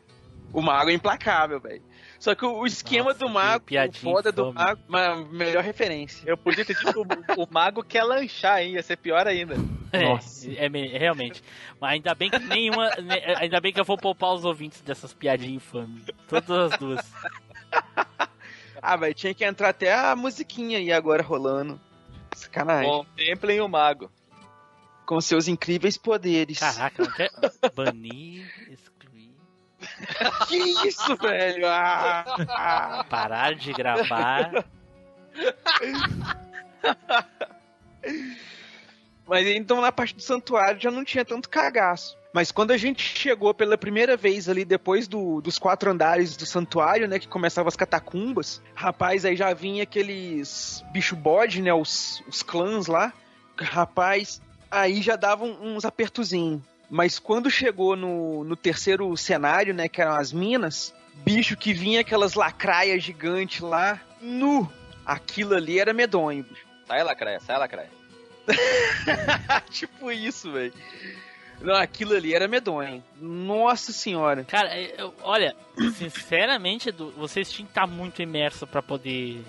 [0.52, 1.80] O mago é implacável, velho.
[2.18, 5.62] Só que o, o esquema Nossa, do mago, o piadinha foda do mago, uma melhor
[5.62, 6.24] referência.
[6.28, 8.72] Eu podia ter dito o, o mago quer lanchar, hein?
[8.72, 9.54] Ia ser pior ainda.
[9.92, 10.48] É, Nossa.
[10.52, 11.42] é, me- realmente.
[11.80, 12.90] Mas ainda bem que nenhuma.
[13.02, 16.04] ne- Ainda bem que eu vou poupar os ouvintes dessas piadinhas infames.
[16.28, 17.00] Todas as duas.
[18.82, 21.78] Ah, velho, tinha que entrar até a musiquinha aí agora rolando.
[22.34, 22.90] Sacanagem.
[22.90, 24.10] Contemplem o mago.
[25.06, 26.58] Com seus incríveis poderes.
[26.58, 27.30] Caraca, não quer.
[27.74, 29.34] Banir, excluir.
[30.46, 31.66] Que isso, velho?
[31.66, 33.04] Ah, ah.
[33.08, 34.64] Parar de gravar.
[39.30, 42.18] Mas então na parte do santuário já não tinha tanto cagaço.
[42.32, 46.44] Mas quando a gente chegou pela primeira vez ali, depois do- dos quatro andares do
[46.44, 52.20] santuário, né, que começavam as catacumbas, rapaz, aí já vinha aqueles bicho bode, né, os,
[52.28, 53.12] os clãs lá.
[53.56, 56.60] Rapaz, aí já davam uns apertozinhos.
[56.90, 60.92] Mas quando chegou no, no terceiro cenário, né, que eram as minas,
[61.24, 64.68] bicho que vinha aquelas lacraias gigantes lá, nu.
[65.06, 66.66] Aquilo ali era medonho, bicho.
[66.86, 67.99] Sai, lacraia, sai, lacraia.
[69.70, 70.72] tipo isso, velho.
[71.60, 73.04] Não, aquilo ali era medonho.
[73.20, 74.44] Nossa senhora.
[74.44, 75.54] Cara, eu- olha,
[75.96, 79.42] sinceramente, Edu, vocês tinham que estar muito imerso pra poder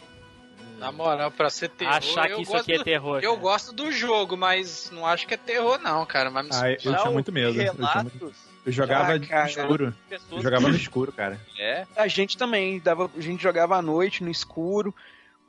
[0.77, 1.93] Na moral, pra ser terror.
[1.95, 3.19] achar eu que isso gosto aqui é do- terror.
[3.23, 3.41] Eu cara.
[3.41, 6.29] gosto do jogo, mas não acho que é terror, não, cara.
[6.29, 6.73] Mas Ah, sei.
[6.83, 7.61] eu tinha muito medo.
[7.61, 8.33] Eu, tinha muito-
[8.65, 9.43] eu jogava Ah, cara.
[9.43, 9.95] no escuro.
[10.31, 11.39] Eu jogava no escuro, cara.
[11.57, 11.85] É?
[11.95, 14.93] A gente também dava, a gente jogava à noite no escuro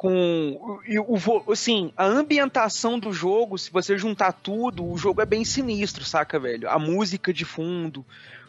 [0.02, 1.16] com e o
[1.52, 6.40] assim, a ambientação do jogo, se você juntar tudo, o jogo é bem sinistro, saca,
[6.40, 6.68] velho?
[6.68, 8.04] A música de fundo,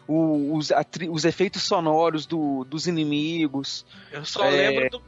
[0.08, 3.86] o- os, a os efeitos sonoros do- dos inimigos.
[4.10, 4.50] Eu só É.
[4.50, 5.02] lembro do.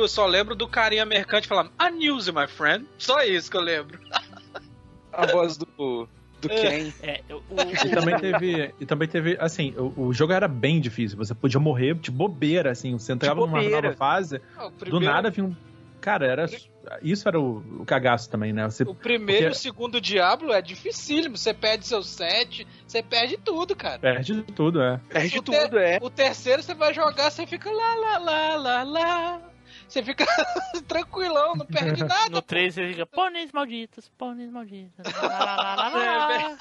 [0.00, 2.86] Eu, só lembro do carinha mercante falando Unuse, my friend.
[2.96, 3.98] Só isso que eu lembro.
[5.12, 5.66] A voz do,
[6.40, 6.54] do É.
[6.54, 6.92] Ken.
[7.02, 7.42] É, o-
[7.84, 11.18] E também teve, e também teve assim, o, o jogo era bem difícil.
[11.18, 12.92] Você podia morrer de bobeira, assim.
[12.92, 15.69] Você entrava numa nova fase, Ah, o do primeiro- nada vinha um.
[16.00, 16.46] Cara, era.
[17.02, 18.64] Isso era o, o cagaço também, né?
[18.64, 21.36] Você, O primeiro e o segundo Diablo é dificílimo.
[21.36, 23.98] Você perde seu set, você perde tudo, cara.
[23.98, 24.98] perde tudo, é.
[25.08, 25.98] Perde O ter- tudo, é.
[26.00, 29.42] O terceiro você vai jogar, você fica lá, lá, lá, lá, lá.
[29.86, 30.24] Você fica
[30.88, 32.30] tranquilão, não perde nada.
[32.30, 35.04] No 3 você fica, pôneis malditos, pôneis malditos.
[35.22, 36.56] Lá, lá, lá, lá, lá.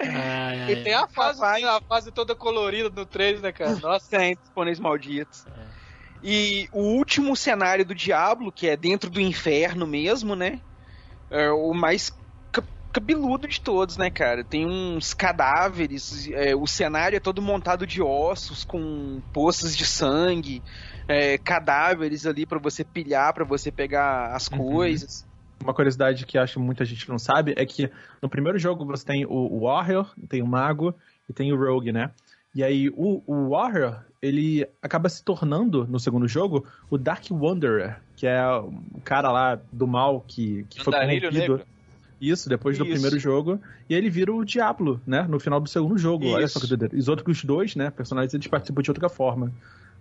[0.00, 0.72] Ai, ai.
[0.72, 3.76] E tem a fase, a fase toda colorida no 3, né, cara?
[3.76, 4.10] Nossa.
[4.10, 5.46] Tem, pôneis malditos.
[6.26, 10.58] E o último cenário do Diablo, que é dentro do inferno mesmo, né?
[11.30, 12.10] É o mais
[12.50, 14.42] ca- cabeludo de todos, né, cara?
[14.42, 20.62] Tem uns cadáveres, é, o cenário é todo montado de ossos, com poças de sangue,
[21.06, 25.26] é, cadáveres ali pra você pilhar, pra você pegar as coisas.
[25.62, 27.90] Uma curiosidade que acho que muita gente não sabe é que
[28.22, 30.94] no primeiro jogo você tem o, o Warrior, tem o Mago
[31.28, 32.10] e tem o Rogue, né?
[32.54, 37.96] E aí o, o Warrior, ele acaba se tornando, no segundo jogo, o Dark Wanderer,
[38.16, 38.72] que é o
[39.04, 41.60] cara lá do mal que, que foi corrompido.
[42.20, 42.92] Isso, depois do Isso.
[42.92, 43.60] primeiro jogo.
[43.88, 45.26] E ele vira o Diablo, né?
[45.28, 46.26] No final do segundo jogo.
[46.28, 46.54] Olha Isso.
[46.54, 46.96] só que doideira.
[46.96, 47.90] Os outros dois, né?
[47.90, 49.52] Personagens, eles participam de outra forma.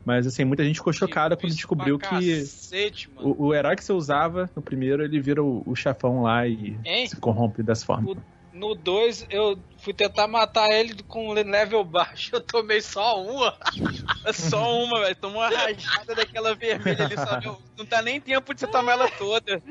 [0.06, 3.36] Mas, assim, muita gente ficou chocada quando descobriu que Cacete, mano.
[3.40, 6.78] o, o herói que você usava no primeiro, ele vira o, o chefão lá e
[6.86, 7.08] Hein?
[7.08, 8.16] se corrompe dessa forma.
[8.64, 12.30] No 2, eu fui tentar matar ele com level baixo.
[12.34, 13.54] Eu tomei só uma.
[14.34, 15.16] Só uma, velho.
[15.18, 17.62] Tomou uma rajada daquela vermelha ali, só viu?
[17.78, 19.62] Não tá nem tempo de você tomar ela toda.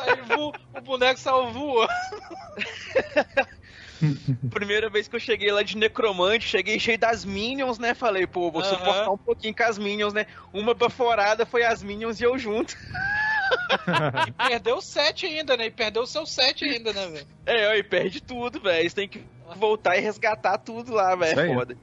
[0.00, 1.20] Aí vo- o boneco
[1.52, 1.88] voando.
[4.50, 7.94] Primeira vez que eu cheguei lá de necromante, cheguei cheio das minions, né?
[7.94, 8.74] Falei, pô, vou Aham.
[8.74, 10.26] suportar um pouquinho com as minions, né?
[10.52, 12.74] Uma baforada foi as minions e eu junto.
[14.48, 15.66] Perdeu o 7 ainda, né?
[15.66, 17.26] E perdeu o seu 7 ainda, né, velho?
[17.46, 18.88] É, aí perde tudo, velho.
[18.88, 19.24] Você tem que
[19.56, 21.40] voltar e resgatar tudo lá, velho.
[21.40, 21.76] É foda.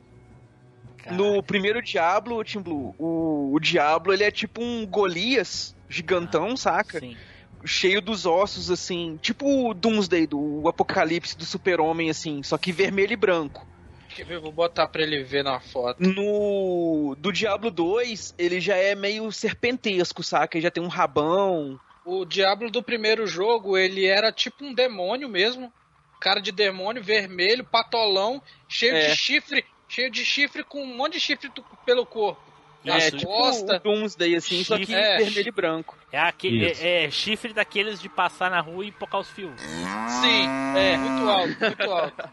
[1.11, 6.99] No primeiro Diablo, Tim Blue, o, o Diablo, ele é tipo um Golias gigantão, saca?
[6.99, 7.18] Sim.
[7.65, 13.14] Cheio dos ossos, assim, tipo o Doomsday, do Apocalipse do Super-Homem, assim, só que vermelho
[13.14, 13.68] e branco.
[14.15, 14.40] Quer ver?
[14.40, 16.02] Vou botar pra ele ver na foto.
[16.02, 20.57] No do Diablo 2, ele já é meio serpentesco, saca?
[20.57, 21.80] Ele já tem um rabão.
[22.06, 25.72] O Diablo do primeiro jogo, ele era tipo um demônio mesmo.
[26.19, 29.10] Cara de demônio, vermelho, patolão, cheio É.
[29.10, 31.49] de chifre, cheio de chifre com um monte de chifre
[31.86, 32.41] pelo corpo.
[32.84, 33.77] É, Nas tipo costas.
[33.77, 35.02] o Doomsday, assim, só que Chifre.
[35.02, 35.18] É.
[35.18, 35.98] vermelho e branco.
[36.11, 39.60] É, aquele, é, é chifre daqueles de passar na rua e pocar os fios.
[39.61, 42.30] Sim, é, muito alto, muito alto.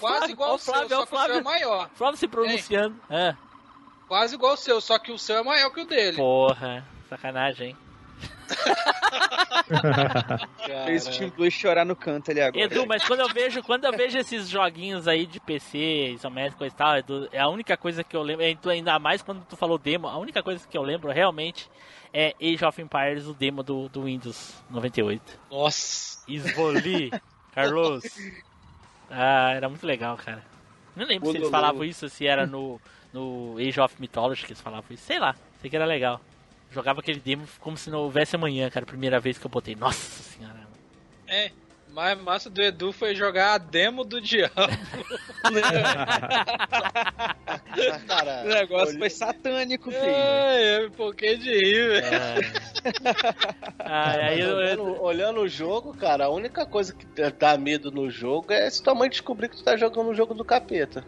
[0.00, 1.44] Quase igual ô, o seu, Flávio, só que o seu é Flávio.
[1.44, 1.90] maior.
[1.94, 2.96] Flávio se pronunciando.
[3.08, 3.34] É.
[4.08, 6.16] Quase igual o seu, só que o seu é maior que o dele.
[6.16, 7.76] Porra, sacanagem, hein?
[10.84, 12.64] Fez o Team Blue chorar no canto ali agora.
[12.64, 16.70] Edu, mas quando eu vejo, quando eu vejo esses joguinhos aí de PC, isométrico e
[16.70, 19.78] tal, Edu, é a única coisa que eu lembro, tu ainda mais quando tu falou
[19.78, 21.70] demo, a única coisa que eu lembro realmente
[22.12, 25.22] é Age of Empires, o demo do, do Windows 98.
[25.50, 26.18] Nossa.
[26.28, 27.12] Esvoli,
[27.54, 28.02] Carlos.
[29.10, 30.42] Ah, era muito legal, cara.
[30.94, 32.80] Não lembro se eles falavam isso, se era no,
[33.12, 35.04] no Age of Mythology que eles falavam isso.
[35.04, 36.20] Sei lá, sei que era legal.
[36.70, 38.86] Jogava aquele demo como se não houvesse amanhã, cara.
[38.86, 39.74] Primeira vez que eu botei.
[39.74, 40.60] Nossa senhora.
[41.26, 41.50] É,
[41.92, 44.52] mais massa do Edu foi jogar a demo do diabo.
[48.06, 50.02] Cara, O negócio foi satânico, filho.
[50.04, 52.52] É, eu me pouquei de rir, velho.
[53.78, 57.90] Ah, aí eu, eu- olhando, olhando o jogo, cara, a única coisa que dá medo
[57.90, 61.04] no jogo é se tua mãe descobrir que tu tá jogando um jogo do capeta.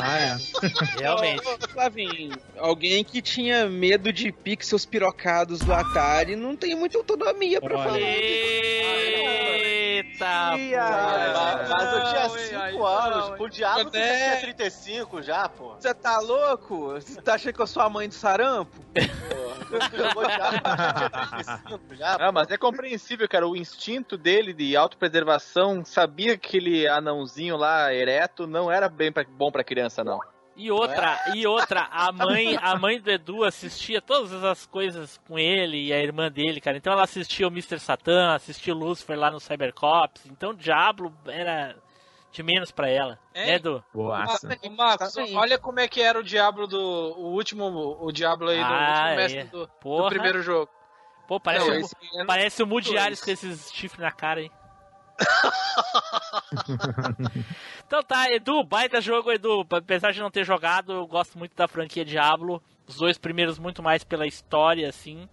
[0.00, 0.36] Ah, é.
[1.00, 1.42] realmente.
[1.72, 7.76] Flavinho, alguém que tinha medo de pixels pirocados do Atari não tem muita autonomia pra
[7.76, 7.84] Olha.
[7.88, 8.00] falar.
[8.00, 9.77] Eita!
[9.98, 13.28] Eita, Mas, mas eu tinha Oi, 5 aí, anos.
[13.30, 14.16] não, Pro diabo você É.
[14.36, 15.74] tinha 35 já, pô.
[15.74, 16.92] Você tá louco?
[16.92, 18.70] Você tá achando que eu sou a mãe do sarampo?
[18.94, 22.16] Você jogou diabo, mas já tinha 35 já.
[22.20, 23.46] Ah, mas é compreensível, cara.
[23.46, 29.24] O instinto dele de autopreservação sabia que aquele anãozinho lá, ereto, não era bem pra-
[29.28, 30.18] bom pra criança, não.
[30.58, 35.38] E outra, e outra, a mãe, a mãe do Edu assistia todas as coisas com
[35.38, 36.76] ele e a irmã dele, cara.
[36.76, 37.78] Então ela assistia o Mr.
[37.78, 40.26] Satan, assistia o Lucifer lá no Cybercops.
[40.26, 41.76] Então o Diablo era
[42.32, 43.18] de menos pra ela.
[43.32, 43.46] É.
[43.46, 43.84] Né, Edu?
[43.94, 44.48] Boaça.
[44.64, 46.78] Ô, Marcos, olha como é que era o Diablo do.
[47.16, 47.96] O último.
[48.00, 49.16] O Diablo aí do Ah, último é.
[49.16, 50.68] mestre do, do primeiro jogo.
[51.28, 53.02] Pô, parece, Não, o, parece o Moody dois.
[53.02, 54.50] Ares com esses chifres na cara aí.
[57.86, 59.66] Então tá, Edu, baita jogo, Edu.
[59.70, 62.62] Apesar de não ter jogado, eu gosto muito da franquia Diablo.
[62.86, 65.28] Os dois primeiros muito mais pela história, assim.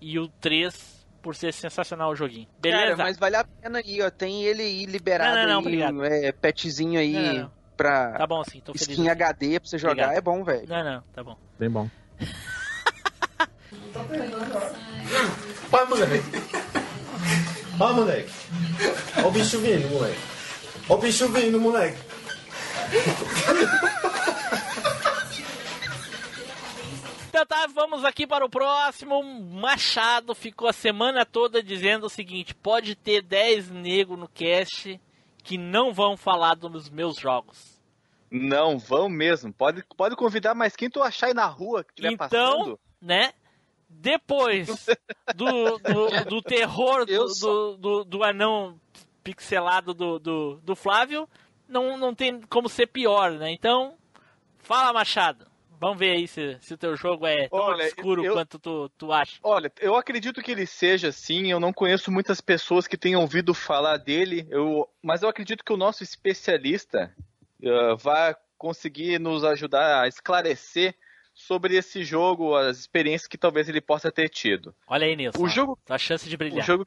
[0.00, 2.48] E o 3 por ser sensacional o joguinho.
[2.58, 2.96] Beleza?
[2.96, 4.10] Cara, mas vale a pena aí, ó.
[4.10, 6.04] Tem ele aí liberado Não, não, não, aí, obrigado.
[6.04, 7.52] é, petzinho aí Não, não, não.
[7.76, 8.88] pra Tá bom sim, tô feliz.
[8.88, 9.10] skin assim.
[9.10, 10.16] HD pra você jogar, Obrigado.
[10.16, 10.68] é bom, velho.
[10.68, 11.36] Não, não, tá bom.
[11.58, 11.88] Bem bom.
[15.70, 16.79] Vai, moleque.
[17.80, 18.30] Vai, moleque.
[19.24, 20.18] Ó o bicho vindo, moleque.
[20.86, 21.96] Ó o bicho vindo, moleque.
[27.28, 29.22] Então tá, vamos aqui para o próximo.
[29.22, 35.00] Machado ficou a semana toda dizendo o seguinte: pode ter 10 negros no cast
[35.42, 37.80] que não vão falar dos meus jogos.
[38.30, 39.52] Não, vão mesmo.
[39.52, 42.80] Pode, pode convidar mais quem tu achar aí na rua que estiver Então, passando.
[43.00, 43.32] né?
[43.90, 44.86] Depois
[45.34, 48.80] do, do, do terror do, do, do, do anão
[49.22, 51.28] pixelado do, do, do Flávio,
[51.68, 53.50] não, não tem como ser pior, né?
[53.52, 53.94] Então,
[54.58, 55.46] fala, Machado.
[55.78, 58.90] Vamos ver aí se, se o teu jogo é tão Olha, obscuro eu- quanto tu,
[58.98, 59.38] tu acha.
[59.42, 61.50] Olha, eu acredito que ele seja assim.
[61.50, 65.72] Eu não conheço muitas pessoas que tenham ouvido falar dele, eu, mas eu acredito que
[65.72, 67.14] o nosso especialista
[67.62, 70.94] eh, vai conseguir nos ajudar a esclarecer
[71.40, 74.74] sobre esse jogo, as experiências que talvez ele possa ter tido.
[74.86, 75.42] Olha aí, Nilson.
[75.42, 76.62] O jogo, A chance de brilhar.
[76.62, 76.86] o jogo,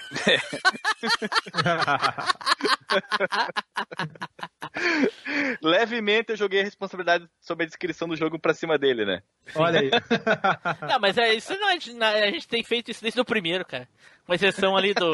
[5.62, 9.22] levemente eu joguei a responsabilidade sobre a descrição do jogo pra cima dele, né?
[9.54, 9.90] Olha aí.
[10.88, 13.24] Não, mas é isso não, a gente, na- a gente tem feito isso desde o
[13.24, 13.88] primeiro, cara.
[14.26, 15.10] Com exceção ali do.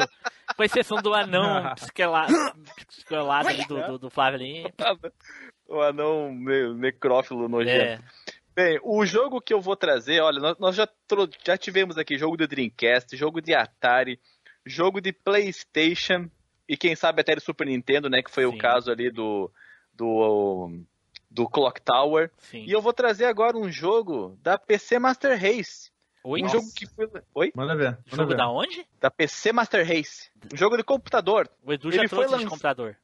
[0.55, 2.33] Com exceção do anão psiquelado,
[2.87, 4.73] psiquelado ali do, do, do Flávio ali.
[5.67, 7.99] O anão ne- necrófilo É.
[8.57, 10.89] Bem, o jogo que eu vou trazer, olha, nós, nós já,
[11.45, 14.19] já tivemos aqui jogo de Dreamcast, jogo de Atari,
[14.65, 16.27] jogo de PlayStation
[16.67, 18.23] e quem sabe até de Super Nintendo, né?
[18.23, 18.55] Que foi Sim.
[18.55, 19.51] o caso ali do,
[19.93, 20.71] do,
[21.29, 22.31] do Clock Tower.
[22.39, 22.63] Sim.
[22.65, 25.91] E eu vou trazer agora um jogo da PC Master Race.
[26.23, 26.39] Oi?
[26.39, 26.57] Um Nossa.
[26.57, 27.07] jogo que foi.
[27.35, 27.51] Oi?
[27.55, 27.91] Manda ver.
[27.91, 28.37] Manda Jogo ver.
[28.37, 28.87] da onde?
[28.99, 30.31] Da PC Master Race.
[30.51, 31.47] Um jogo de computador.
[31.63, 32.97] O Edu já Ele foi trouxe de lanç- computador.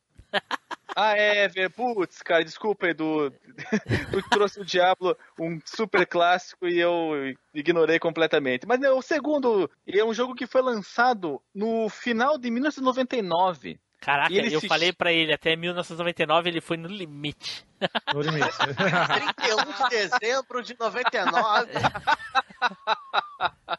[0.96, 1.72] Ah, é, velho.
[1.72, 3.34] Putz, cara, desculpa, Edu.
[4.12, 8.68] Tu trouxe o Diablo, um super clássico, e eu ignorei completamente.
[8.68, 13.80] Mas né, o segundo é um jogo que foi lançado no final de 1999.
[14.00, 17.66] Caraca, ele eu se- falei pra ele, até 1999 ele foi no limite.
[18.14, 18.52] No limite.
[19.38, 21.72] 31 de dezembro de 99.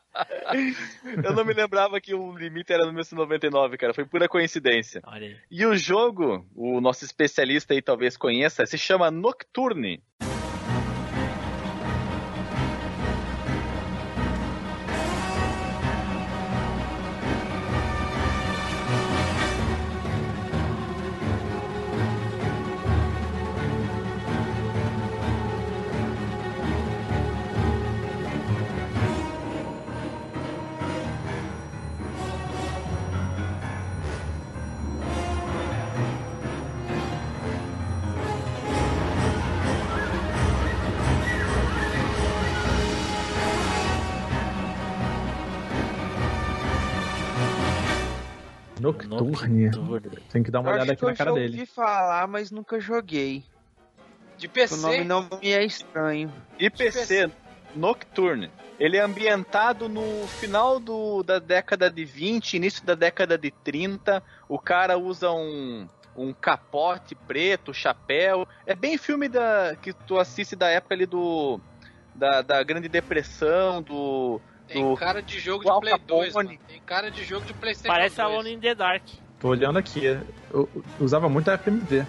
[1.23, 3.95] Eu não me lembrava que o limite era no 1999, cara.
[3.95, 5.01] Foi pura coincidência.
[5.51, 10.03] E o jogo, o nosso especialista aí talvez conheça, se chama Nocturne.
[49.43, 50.19] Nocturne.
[50.31, 51.61] Tem que dar uma Eu olhada aqui na eu cara já dele.
[51.61, 53.45] ouvi falar, mas nunca joguei.
[54.37, 54.77] De O PC.
[54.81, 56.33] nome não me é estranho.
[56.59, 57.31] E PC
[57.75, 58.51] Nocturne.
[58.79, 64.21] Ele é ambientado no final do, da década de 20, início da década de 30.
[64.49, 65.87] O cara usa um,
[66.17, 68.47] um capote preto, chapéu.
[68.67, 71.61] É bem filme da, que tu assiste da época ali do.
[72.15, 74.41] Da, da Grande Depressão, do.
[74.67, 76.47] Tem do cara de jogo de Play Al 2, Capone.
[76.49, 76.59] mano.
[76.67, 78.27] Tem cara de jogo de Playstation Parece 2.
[78.27, 79.03] Alone in the Dark.
[79.45, 80.07] Tô olhando aqui.
[80.07, 82.07] Eu, eu usava muito a FMV.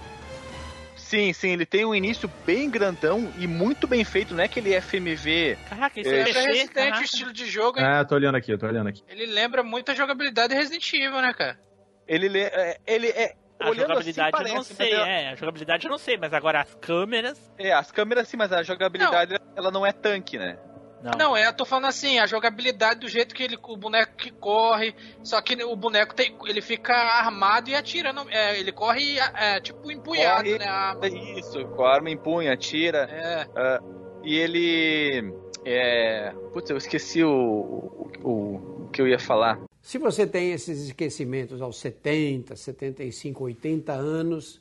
[0.95, 4.79] Sim, sim, ele tem um início bem grandão e muito bem feito, não é aquele
[4.79, 5.57] FMV.
[5.69, 6.19] Caraca, isso É.
[6.19, 7.01] é, resistente caraca.
[7.01, 7.85] o estilo de jogo, hein?
[7.85, 9.03] É, tô olhando aqui, tô olhando aqui.
[9.09, 11.59] Ele lembra muito a jogabilidade de Resident Evil, né, cara?
[12.07, 13.35] Ele, é, ele é.
[13.59, 15.29] A olhando jogabilidade assim, eu não parece, sei, é.
[15.31, 17.51] A jogabilidade eu não sei, mas agora as câmeras.
[17.57, 20.57] É, as câmeras sim, mas a jogabilidade ela não é tanque, né?
[21.05, 21.11] Não.
[21.19, 24.31] Não, é, eu tô falando assim, a jogabilidade do jeito que ele, o boneco que
[24.31, 29.19] corre, só que o boneco tem, ele fica armado e atira, não, é, ele corre
[29.19, 30.65] é, tipo empunhado, Corre, né?
[30.65, 31.07] a arma.
[31.07, 33.07] Isso, com a arma empunha, atira.
[33.11, 33.47] É.
[33.55, 33.79] ah,
[34.23, 35.31] e ele.
[35.63, 36.33] É.
[36.51, 39.59] Putz, eu esqueci o, o, o, o que eu ia falar.
[39.83, 44.59] Se você tem esses esquecimentos aos 70, 75, 80 anos,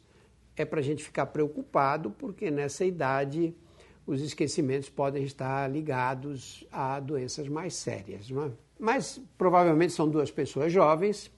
[0.54, 3.54] é para a gente ficar preocupado, porque nessa idade
[4.06, 8.28] os esquecimentos podem estar ligados a doenças mais sérias.
[8.31, 8.51] Não é?
[8.78, 11.31] Mas provavelmente são duas pessoas jovens,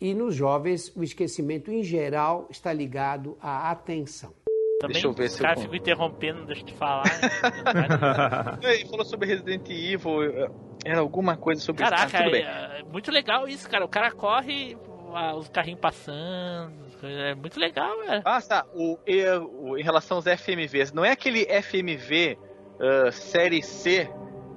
[0.00, 4.32] e nos jovens o esquecimento em geral está ligado à atenção.
[4.80, 7.04] Também Deixa eu ver se eu caras con- ficam interrompendo, deixa eu te falar.
[8.62, 10.50] Ele falou sobre Resident Evil, eh,
[10.84, 11.90] era alguma coisa sobre isso.
[11.92, 12.42] Caraca, Ah, tudo bem.
[12.42, 13.84] é, é muito legal isso, cara.
[13.84, 14.76] O cara corre,
[15.14, 18.22] ah, os carrinhos passando, é muito legal, velho.
[18.24, 18.64] Ah, tá.
[18.74, 22.38] O, e- o- em relação aos FMVs, não é aquele FMV
[22.80, 24.08] ah, série C,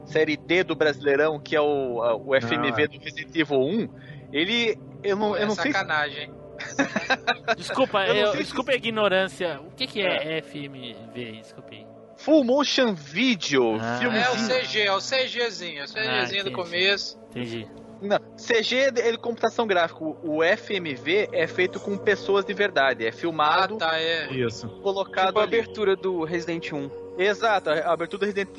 [0.05, 2.87] série D do Brasileirão, que é o, ah, o FMV Ah.
[2.87, 3.89] do Resident Evil 1.
[4.33, 4.77] Ele.
[5.03, 6.33] Eu não, eu é não sei se sacanagem.
[7.57, 9.59] Desculpa, Eu não eu- sei se- desculpa a ignorância.
[9.61, 11.31] O que, que é FMV?
[11.41, 11.85] Desculpa aí.
[12.17, 13.97] Full Motion Video, Ah.
[13.99, 14.25] filmezinho.
[14.25, 16.51] É o CG, é o CGzinho, é o CGzinho do entendi.
[16.51, 17.19] começo.
[17.29, 17.67] Entendi.
[18.01, 20.03] Não, CG é ele computação gráfica.
[20.03, 23.05] O FMV é feito com pessoas de verdade.
[23.05, 24.31] É Ah, filmado, tá, é.
[24.33, 24.67] Isso.
[24.81, 25.55] colocado Tipo a ali.
[25.55, 26.89] abertura do Resident 1.
[27.17, 28.57] Exato, a abertura do Resident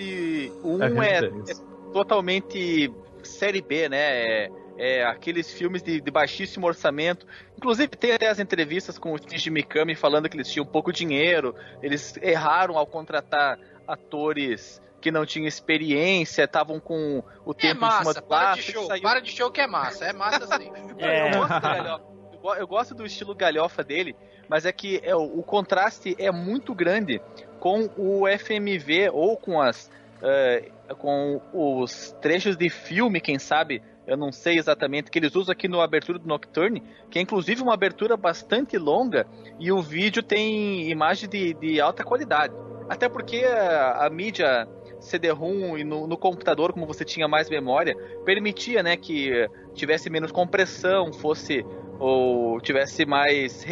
[0.65, 1.55] 1 É, é, é
[1.93, 2.91] totalmente
[3.23, 3.99] série B, né?
[3.99, 7.27] É, é aqueles filmes de, de baixíssimo orçamento.
[7.57, 11.55] Inclusive tem até as entrevistas com o Shinji Mikami falando que eles tinham pouco dinheiro,
[11.83, 17.91] eles erraram ao contratar atores que não tinham experiência, estavam com o É tempo em
[17.91, 20.13] cima massa, do para de plástico, show, saiu- para de show que é massa, é
[20.13, 20.73] massa sim.
[20.99, 21.29] É.
[21.29, 24.17] eu, gosto do galhofa, eu go- eu gosto do estilo galhofa dele,
[24.49, 27.21] mas é que é, o, o contraste é muito grande
[27.61, 29.89] com o FMV ou com as
[30.23, 35.53] eh, com os trechos de filme, quem sabe, eu não sei exatamente, que eles usam
[35.53, 39.25] aqui no abertura do Nocturne, que é inclusive uma abertura bastante longa
[39.61, 42.53] e o vídeo tem imagem de, de alta qualidade.
[42.89, 44.67] Até porque a, a mídia
[45.07, 50.33] CD-ROM e no, no computador, como você tinha mais memória, permitia, né, que tivesse menos
[50.33, 51.65] compressão, fosse
[51.99, 53.65] ou tivesse mais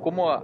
[0.00, 0.42] como a,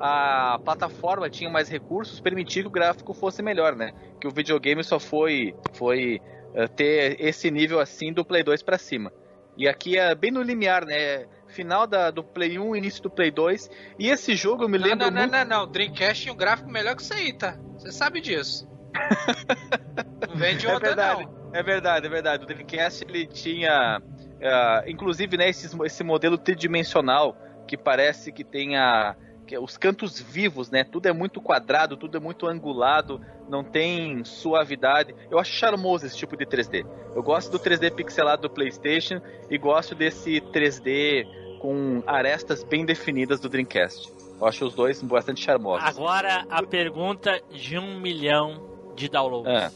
[0.00, 3.92] a plataforma tinha mais recursos, permitia que o gráfico fosse melhor, né?
[4.20, 6.20] Que o videogame só foi foi
[6.54, 9.12] eh, ter esse nível assim do Play 2 pra cima.
[9.56, 11.26] E aqui é bem no limiar, né?
[11.48, 13.70] Final da, do Play 1, início do Play 2.
[13.98, 15.32] E esse jogo eu me Não, lembro não, não, muito...
[15.32, 17.58] não, não, Dreamcast tinha um gráfico melhor que isso aí, tá?
[17.76, 18.66] Você sabe disso.
[20.28, 21.50] Não vem de É outra, verdade, não.
[21.52, 22.44] é verdade, é verdade.
[22.44, 24.00] O Dreamcast ele tinha,
[24.42, 27.36] ah, inclusive, né, esses- esse modelo tridimensional
[27.66, 29.14] que parece que tem a,
[29.46, 30.84] que é os cantos vivos, né?
[30.84, 35.14] Tudo é muito quadrado, tudo é muito angulado, não tem suavidade.
[35.30, 36.84] Eu acho charmoso esse tipo de 3D.
[37.14, 39.20] Eu gosto do 3D pixelado do PlayStation
[39.50, 41.26] e gosto desse 3D
[41.60, 44.10] com arestas bem definidas do Dreamcast.
[44.40, 45.86] Eu acho os dois bastante charmosos.
[45.88, 48.71] Agora a pergunta de um milhão
[49.02, 49.52] de downloads.
[49.52, 49.70] É.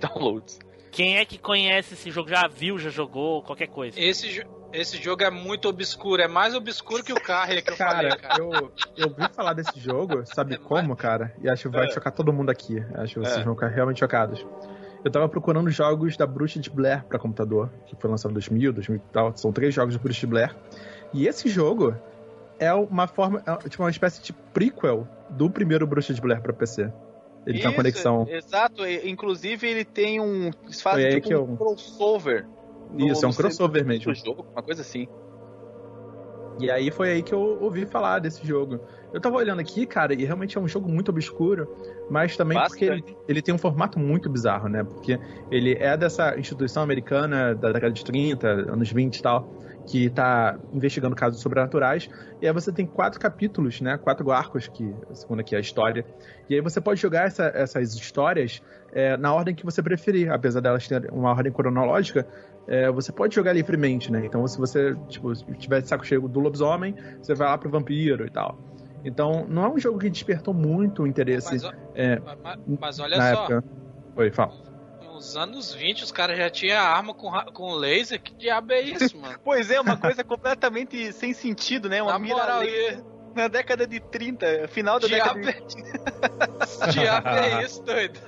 [0.00, 0.58] Downloads.
[0.90, 2.28] Quem é que conhece esse jogo?
[2.28, 3.98] Já viu, já jogou, qualquer coisa?
[3.98, 7.96] Esse, esse jogo é muito obscuro, é mais obscuro que o Carrier que eu Cara,
[7.96, 8.38] falei, cara.
[8.40, 8.52] eu,
[8.96, 11.34] eu ouvi falar desse jogo, sabe como, cara?
[11.42, 11.90] E acho que vai É.
[11.90, 12.78] chocar todo mundo aqui.
[12.94, 13.42] Acho que vocês É.
[13.42, 14.46] vão ficar realmente chocados.
[15.04, 18.72] Eu tava procurando jogos da Bruxa de Blair pra computador, que foi lançado em 2000,
[18.72, 19.36] 2000 e tal.
[19.36, 20.54] São três jogos de Bruxa de Blair.
[21.12, 21.94] E esse jogo
[22.58, 26.52] é uma forma, é tipo uma espécie de prequel do primeiro Bruxa de Blair pra
[26.52, 26.90] PC.
[27.46, 28.26] Ele tem uma Isso, conexão.
[28.28, 30.50] Exato, inclusive ele tem um.
[30.64, 32.46] Eles fazem tipo que um eu- crossover.
[32.90, 34.14] no- Isso, é um no crossover mesmo.
[34.14, 35.06] Jogo, uma coisa assim.
[36.60, 38.78] E aí foi aí que eu ouvi falar desse jogo.
[39.12, 41.68] Eu tava olhando aqui, cara, e realmente é um jogo muito obscuro,
[42.08, 44.84] mas também porque ele, ele tem um formato muito bizarro, né?
[44.84, 45.18] Porque
[45.50, 49.52] ele é dessa instituição americana da década de 30, anos 20 e tal,
[49.86, 52.08] que tá investigando casos sobrenaturais.
[52.40, 53.98] E aí você tem quatro capítulos, né?
[53.98, 56.06] Quatro arcos, que segundo aqui é a história.
[56.48, 58.60] E aí você pode jogar essa- essas histórias
[58.92, 62.26] é, na ordem que você preferir, apesar delas terem uma ordem cronológica.
[62.66, 64.24] é, você pode jogar livremente, né?
[64.24, 68.24] Então, se você tipo, tiver de saco cheio do lobisomem, você vai lá pro vampiro
[68.26, 68.58] e tal.
[69.04, 71.62] Então, não é um jogo que despertou muito o interesse Mas,
[71.92, 73.64] é, mas, mas olha na só, época.
[74.16, 74.73] Oi, fala.
[75.24, 79.16] Nos anos 20 os caras já tinham arma com, com laser, que diabo é isso,
[79.18, 79.38] mano?
[79.42, 82.02] Pois é, uma coisa completamente sem sentido, né?
[82.02, 83.02] Uma Na mira moral, laser
[83.34, 86.92] na década de 30, final da Diabo década de...
[86.92, 88.20] diabo é isso, doido?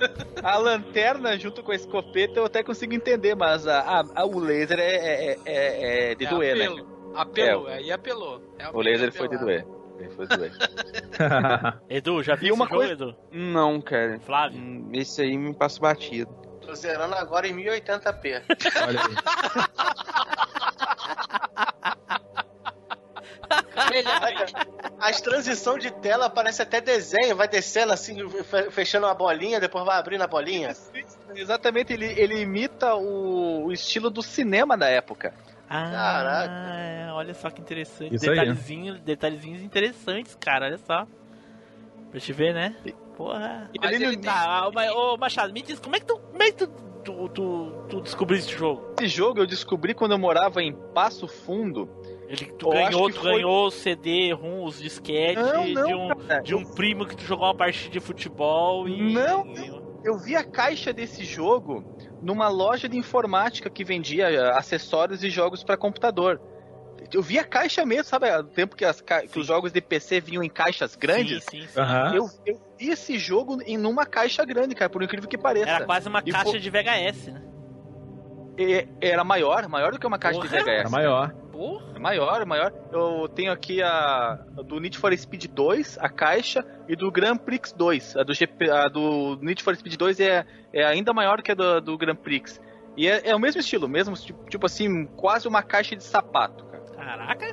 [0.43, 4.37] A lanterna junto com a escopeta eu até consigo entender, mas a, a- a- o
[4.39, 6.65] laser é, é, é- é de É doer, né?
[6.65, 6.97] apelo.
[7.15, 8.41] Apelou, aí apelou.
[8.73, 9.65] O laser foi de doer.
[9.97, 10.51] Ele foi de doer.
[11.89, 13.15] Edu, já viu uma jogo, coisa- Edu?
[13.31, 14.19] Não, cara.
[14.19, 14.59] Flávio?
[14.59, 16.29] Hum, Esse aí me passa batido.
[16.67, 18.41] Tô zerando agora em 1080p.
[18.85, 19.15] Olha aí.
[24.99, 29.85] As transições de tela parecem até desenho, vai descendo assim, fe- fechando uma bolinha, depois
[29.85, 30.75] vai abrindo a bolinha.
[31.33, 35.33] Exatamente, ele, ele imita o, o estilo do cinema da época.
[35.69, 38.13] Ah, olha só que interessante.
[38.15, 38.35] Isso aí.
[38.37, 41.07] Detalhezinhos, detalhezinhos interessantes, cara, olha só.
[42.11, 42.75] Pra te ver, né?
[43.17, 43.69] Porra.
[43.81, 46.57] Mas ele tá, mas, ô Machado, me diz, como é que tu, como é que
[46.57, 46.67] tu,
[47.03, 48.93] tu, tu, tu descobriu esse jogo?
[49.01, 51.89] Esse jogo eu descobri quando eu morava em Passo Fundo.
[52.27, 56.07] Ele, tu Eu ganhou, tu foi- ganhou o CD, rum, os disquetes Não, de, um,
[56.09, 56.41] cara.
[56.43, 59.13] de um primo que tu jogou uma partida de futebol e.
[59.13, 61.83] Não, e- Eu vi a caixa desse jogo
[62.21, 66.39] numa loja de informática que vendia acessórios e jogos para computador.
[67.13, 68.29] Eu vi a caixa mesmo, sabe?
[68.37, 71.43] O tempo que, as ca- que os jogos de PC vinham em caixas grandes.
[71.45, 71.79] Sim, sim, sim.
[71.79, 72.13] Aham.
[72.15, 75.69] Eu, eu vi esse jogo em numa caixa grande, cara, por incrível que pareça.
[75.69, 77.41] Era quase uma E caixa fo- de VHS, né?
[78.57, 80.49] E- Era maior, maior do que uma caixa Porra.
[80.49, 80.79] de VHS.
[80.79, 81.31] Era maior.
[81.51, 81.85] Porra.
[81.95, 82.73] É maior, maior.
[82.91, 87.71] Eu tenho aqui a do Need for Speed 2, a caixa, e do Grand Prix
[87.71, 88.17] 2.
[88.17, 91.55] A do, GP, a do Need for Speed 2 é, é ainda maior que a
[91.55, 92.59] do, do Grand Prix.
[92.95, 96.65] E é, é o mesmo estilo, mesmo tipo, tipo assim, quase uma caixa de sapato.
[97.07, 97.45] Caraca.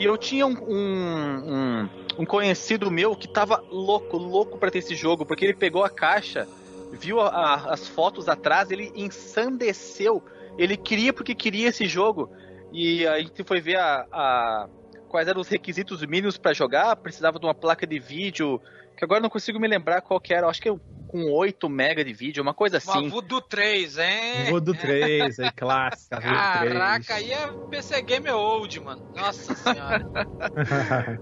[0.00, 4.78] E eu tinha um, um, um- um conhecido meu que tava louco, louco pra ter
[4.78, 6.48] esse jogo, porque ele pegou a caixa,
[6.90, 10.20] viu a- a- as fotos atrás, ele ensandeceu.
[10.58, 12.28] Ele queria porque queria esse jogo.
[12.72, 14.68] E a gente foi ver a, a-
[15.08, 16.96] quais eram os requisitos mínimos pra jogar.
[16.96, 18.60] Precisava de uma placa de vídeo,
[18.96, 20.48] que agora eu não consigo me lembrar qual que era.
[20.48, 20.72] Acho que é
[21.08, 23.08] com 8 mega de vídeo, uma coisa Uma assim.
[23.08, 24.50] Voodoo 3, hein?
[24.50, 26.20] Vou do 3, aí clássica.
[26.20, 29.10] Voodoo Caraca, aí é PC Game Old, mano.
[29.16, 30.06] Nossa senhora.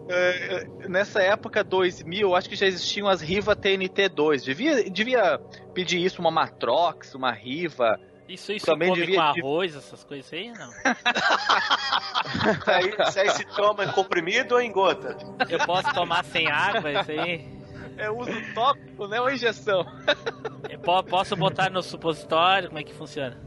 [0.08, 4.42] É, é, nessa época 2000, acho que já existiam as Riva TNT2.
[4.44, 5.40] Devia, devia
[5.72, 7.98] pedir isso uma Matrox, uma Riva.
[8.28, 10.50] Isso aí se Também come devia- com arroz, essas coisas aí?
[10.50, 10.68] Não.
[10.68, 10.82] Isso
[12.70, 15.16] aí, isso aí se toma em comprimido ou em gota?
[15.48, 17.55] Eu posso tomar sem água, isso aí.
[17.96, 19.20] É uso tópico, né?
[19.20, 19.84] Ou injeção.
[20.68, 22.68] Eu po- posso botar no supositório?
[22.68, 23.38] Como é que funciona?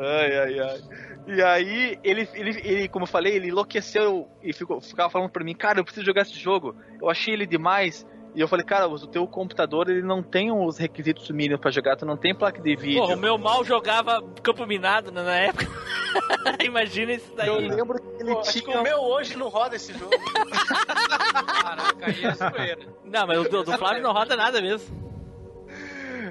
[0.00, 0.80] Ai, ai, ai.
[1.26, 5.42] E aí, ele, ele, ele, como eu falei, ele enlouqueceu e ficou, ficava falando pra
[5.44, 6.76] mim, cara, eu preciso jogar esse jogo.
[7.00, 8.06] Eu achei ele demais.
[8.34, 11.96] E eu falei, cara, o teu computador ele não tem os requisitos mínimos pra jogar,
[11.96, 13.00] tu não tem placa de vídeo.
[13.00, 15.66] Porra, o meu mal jogava campo minado né, na época.
[16.64, 17.46] Imagina isso daí.
[17.46, 20.10] Eu lembro que ele Pô, acho que tinha o meu hoje não roda esse jogo.
[21.62, 22.88] Caraca, aí é zoeira.
[23.04, 25.04] Não, mas o do, do Flávio não roda nada mesmo.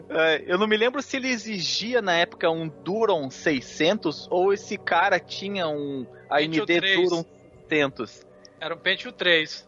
[0.10, 4.78] É, eu não me lembro se ele exigia na época um Duron 600 ou esse
[4.78, 7.10] cara tinha um AMD Pentium 3.
[7.10, 7.26] Duron
[7.70, 8.28] 600.
[8.60, 9.68] Era um Pentium 3.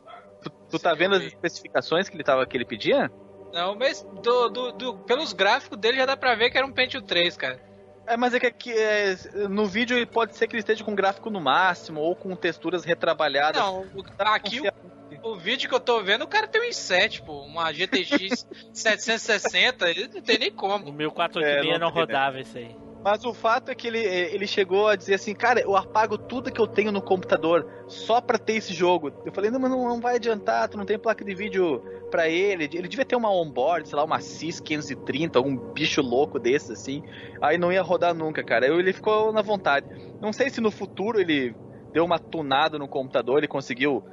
[0.79, 3.11] Tu, tá vendo as especificações que ele, tava, que ele pedia?
[3.53, 6.71] Não, mas do, do, do- pelos gráficos dele já dá pra ver que era um
[6.73, 7.59] Pentium 3, cara.
[8.07, 9.15] É, mas é que aqui, é,
[9.49, 12.83] no vídeo ele pode ser que ele esteja com gráfico no máximo ou com texturas
[12.85, 13.59] retrabalhadas.
[13.61, 17.23] Não, o- aqui o, o vídeo que eu tô vendo, o cara tem um i7,
[17.25, 20.91] pô, uma GTX 760, ele não tem nem O como.
[20.91, 22.75] meu 486 É, não, não tem, rodava isso aí.
[23.05, 26.51] Mas o fato é que ele, ele chegou a dizer assim, cara, eu apago tudo
[26.51, 29.11] que eu tenho no computador só pra ter esse jogo.
[29.23, 32.63] Eu falei, não, mas não, vai adiantar, tu não tem placa de vídeo pra ele.
[32.63, 37.03] Ele devia ter uma onboard, sei lá, uma CIS 530, algum bicho louco desses, assim.
[37.39, 38.65] Aí não ia rodar nunca, cara.
[38.65, 39.85] Aí ele ficou na vontade.
[40.19, 41.55] Não sei se no futuro ele
[41.93, 44.03] deu uma tunada no computador, ele conseguiu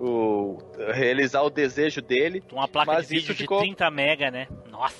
[0.00, 0.58] o-
[0.92, 2.42] realizar o desejo dele.
[2.50, 4.48] Uma placa de vídeo isso de ficou- 30 mega, né?
[4.68, 4.96] Nossa.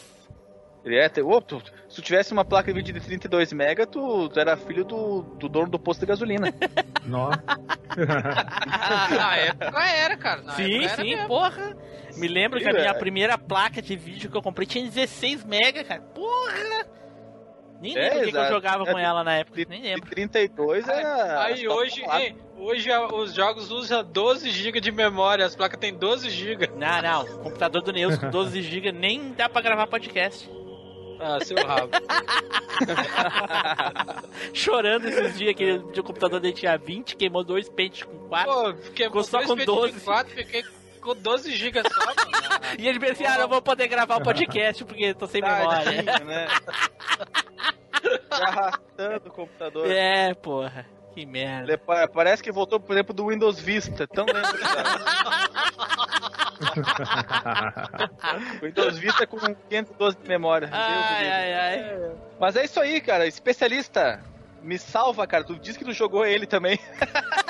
[0.84, 1.60] Ele é, te- ô, tu-
[1.90, 5.22] se tu tivesse uma placa de vídeo de 32 mega, tu, tu era filho do,
[5.38, 6.46] do dono do posto de gasolina.
[7.04, 7.42] Nossa.
[9.16, 10.42] Na época era, cara.
[10.42, 11.26] Na sim, era sim, mesmo.
[11.28, 11.76] porra.
[12.16, 12.94] Me lembro que a Sim, minha é.
[12.94, 16.00] primeira placa de vídeo que eu comprei tinha 16 mega, cara.
[16.00, 16.86] Porra!
[17.80, 19.56] Nem É, lembro o que, que eu jogava É, com ela na época.
[19.56, 20.10] De, Nem de lembro.
[20.10, 21.44] 32 era.
[21.44, 22.02] Aí hoje,
[22.58, 26.70] hoje os jogos usam 12 GB de memória, as placas têm 12 GB.
[26.76, 27.22] Não, não.
[27.22, 30.50] O computador do Neus com 12 GB nem dá pra gravar podcast.
[31.20, 31.90] Ah, seu rabo.
[34.54, 38.50] Chorando esses dias que o computador dele tinha 20, queimou dois pentes com 4.
[38.52, 40.00] Pô, Ficou só com 12.
[40.00, 40.62] 4, fiquei
[41.00, 42.20] com 12 GB só, mano.
[42.78, 46.02] E ele pensou assim, ah, não vou poder gravar o podcast porque tô sem memória.
[46.02, 46.46] Tadinho, né?
[48.30, 49.90] Tá arrastando o computador.
[49.90, 50.86] É, porra.
[51.14, 51.78] Que merda.
[52.12, 54.06] Parece que voltou, por exemplo, do Windows Vista.
[54.06, 55.00] Tão lembro que tá.
[58.62, 60.68] Windows Vista com 512 de memória.
[60.72, 62.12] Ai, ai, ai.
[62.38, 63.26] Mas é isso aí, cara.
[63.26, 64.22] Especialista
[64.62, 65.44] me salva, cara.
[65.44, 66.78] Tu disse que tu jogou ele também.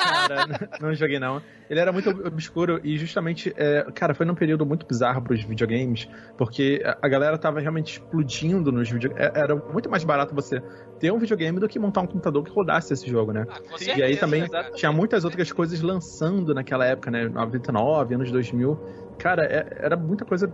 [0.00, 1.42] Cara, não, não joguei não.
[1.68, 6.08] Ele era muito obscuro e justamente, é, cara, foi num período muito bizarro pros videogames,
[6.38, 9.30] porque a- galera tava realmente explodindo nos videogames.
[9.34, 10.62] Era muito mais barato você
[10.98, 13.44] ter um videogame do que montar um computador que rodasse esse jogo, né?
[13.48, 14.76] Ah, com e certeza, aí também exatamente.
[14.78, 17.28] tinha muitas outras coisas lançando naquela época, né?
[17.28, 18.78] 99, anos 2000.
[19.18, 20.50] Cara, é- era muita coisa,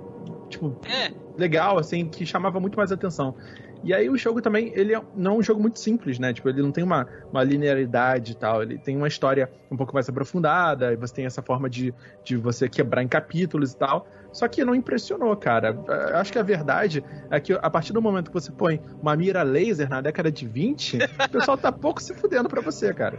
[0.50, 1.12] tipo, É.
[1.38, 3.34] legal, assim, que chamava muito mais atenção.
[3.86, 6.32] E aí o jogo também, ele é, não é um jogo muito simples, né?
[6.32, 8.60] Tipo, ele não tem uma, uma linearidade e tal.
[8.60, 11.94] Ele tem uma história um pouco mais aprofundada, e você tem essa forma de,
[12.24, 14.08] de você quebrar em capítulos e tal.
[14.36, 15.74] Só que não impressionou, cara.
[16.12, 19.42] Acho que a verdade é que a partir do momento que você põe uma mira
[19.42, 23.18] laser na década de 20, o pessoal tá pouco se fudendo pra você, cara.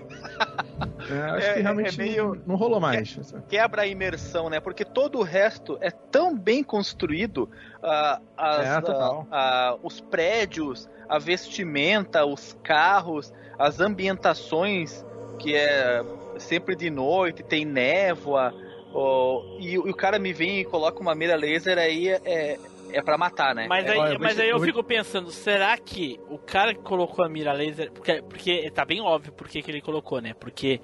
[1.10, 3.20] É, acho É- que realmente é meio- não, não rolou mais.
[3.50, 4.60] Quebra a imersão, né?
[4.60, 7.50] Porque todo o resto é tão bem construído.
[7.82, 15.04] ah, as- É, ah, ah, os prédios, a vestimenta, os carros, as ambientações,
[15.40, 16.04] que é
[16.38, 18.54] sempre de noite, tem névoa.
[18.98, 22.58] Ó, e, e o cara me vem e coloca uma mira laser aí é,
[22.92, 23.68] é para matar, né?
[23.70, 27.30] Mas É- aí, mas aí eu fico pensando, será que o cara que colocou a
[27.30, 27.92] mira laser.
[27.92, 30.34] Porque, porque tá bem óbvio por que que ele colocou, né?
[30.40, 30.82] Porque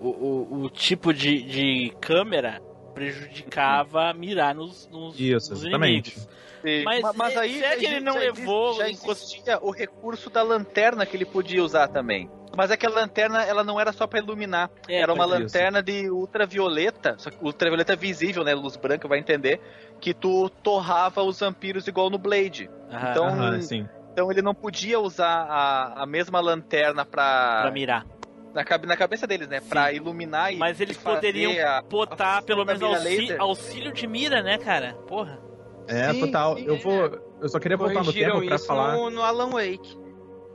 [0.00, 2.60] o, o, o tipo de, de câmera
[2.96, 6.12] prejudicava mirar nos, nos, Isso, nos exatamente.
[6.16, 6.36] inimigos.
[6.84, 9.70] Mas, Ma- mas é- aí será que já- ele não já levou já existia o
[9.70, 12.28] recurso da lanterna que ele podia usar também.
[12.56, 15.26] Mas é que a lanterna ela não era só para iluminar, É, era uma é.
[15.26, 19.60] lanterna de ultravioleta, só que ultravioleta visível, né, luz branca, vai entender
[20.00, 22.68] que tu torrava os vampiros igual no Blade.
[22.90, 23.10] Aham.
[23.10, 23.88] então, sim.
[24.12, 28.06] então ele não podia usar a, a mesma lanterna pra pra, mirar.
[28.56, 32.42] Na, cabe- na cabeça deles, né, Pra iluminar e Mas eles poderiam a- botar a
[32.42, 34.94] pelo menos auxílio, auxílio de mira, né, cara?
[35.06, 35.38] Porra.
[35.86, 36.56] É, Sim, total.
[36.56, 36.78] sim, eu é.
[36.78, 37.20] vou.
[37.40, 38.94] Eu só queria voltar no tempo pra isso falar.
[38.96, 39.96] no, no Alan Wake.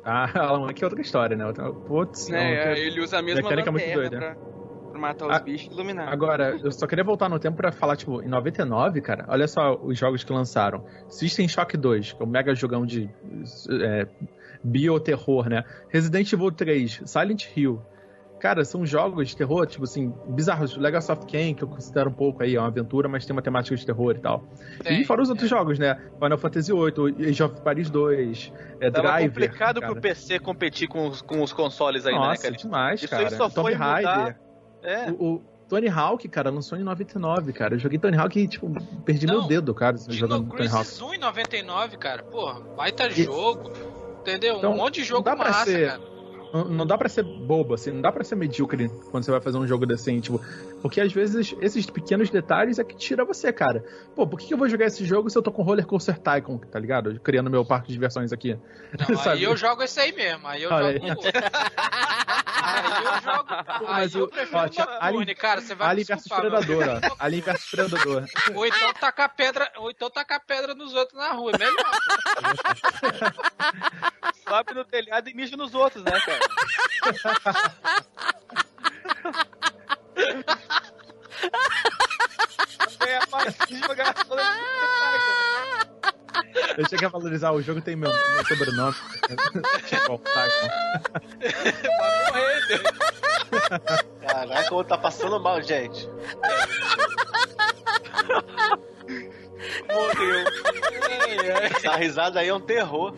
[0.03, 1.45] Ah, Alan Wake é outra história, né?
[1.45, 1.71] Outra...
[1.71, 2.57] Putz, não, né?
[2.57, 4.17] outra- Ele usa a mesma mecânica é muito doida.
[4.17, 6.11] pra, pra matar os Ah, bichos e iluminar.
[6.11, 9.75] Agora, eu só queria voltar no tempo pra falar, tipo, em 99, cara, olha só
[9.81, 10.83] os jogos que lançaram.
[11.07, 13.07] System Shock 2, que é um mega jogão de
[13.69, 14.07] é,
[14.63, 15.63] bioterror, né?
[15.89, 17.81] Resident Evil 3, Silent Hill.
[18.41, 20.75] Cara, são jogos de terror, tipo assim, bizarros.
[20.75, 23.41] Legacy of Kain, que eu considero um pouco aí, é uma aventura, mas tem uma
[23.41, 24.43] temática de terror e tal.
[24.83, 25.95] Tem, e fora os outros jogos, né?
[26.19, 29.29] Final Fantasy VIII, Age of Paris 2, é, Tava Driver.
[29.29, 29.93] complicado cara.
[29.93, 32.55] pro PC competir com os, com os consoles ainda, Nossa, né, cara?
[32.55, 33.35] demais, Isso aí cara.
[33.37, 34.35] só Tomb foi mudar-.
[34.81, 35.11] É.
[35.11, 37.75] O, o Tony Hawk, cara, lançou em 99, cara.
[37.75, 38.71] Eu joguei Tony Hawk e, tipo,
[39.05, 40.77] perdi Não, meu dedo, cara, jogando Tony Hawk.
[40.85, 42.23] Crisis 1 em 99, cara.
[42.23, 43.71] Porra, baita E- jogo.
[44.21, 44.57] Entendeu?
[44.57, 46.10] Então, um monte de jogo dá massa, ser- cara.
[46.53, 49.39] Não, não dá pra ser bobo, assim, não dá pra ser medíocre quando você vai
[49.41, 50.39] fazer um jogo desse, tipo,
[50.81, 53.83] porque às vezes esses pequenos detalhes é que tira você, cara.
[54.15, 56.57] Pô, por que eu vou jogar esse jogo se eu tô com Roller Coaster Tycoon,
[56.57, 57.19] tá ligado?
[57.21, 58.57] Criando meu parque de diversões aqui.
[59.09, 59.37] Não, Sabe?
[59.37, 60.47] aí eu jogo esse aí mesmo.
[60.47, 61.11] Aí eu Olha jogo aí.
[62.63, 63.47] Aí eu jogo.
[63.49, 65.61] Aí mas eu o- prefiro ó, Alien- cara.
[65.61, 66.39] Você vai Alien meu.
[66.41, 67.15] Predador, ó.
[67.19, 68.25] Alien vs Predador.
[68.53, 71.51] Ou então tacar pedra, ou então tacar pedra nos outros na rua.
[71.53, 71.73] É melhor.
[74.51, 76.39] Sobe no telhado e mija nos outros, né, cara?
[83.07, 84.13] É a de jogar
[86.77, 88.95] Eu cheguei a valorizar o jogo, tem meu, meu sobrenome.
[91.97, 92.81] Vai morrer, Deus.
[94.21, 96.07] Caraca, o outro tá passando mal, gente.
[99.91, 100.45] Morreu.
[101.63, 103.13] Essa risada aí é um terror.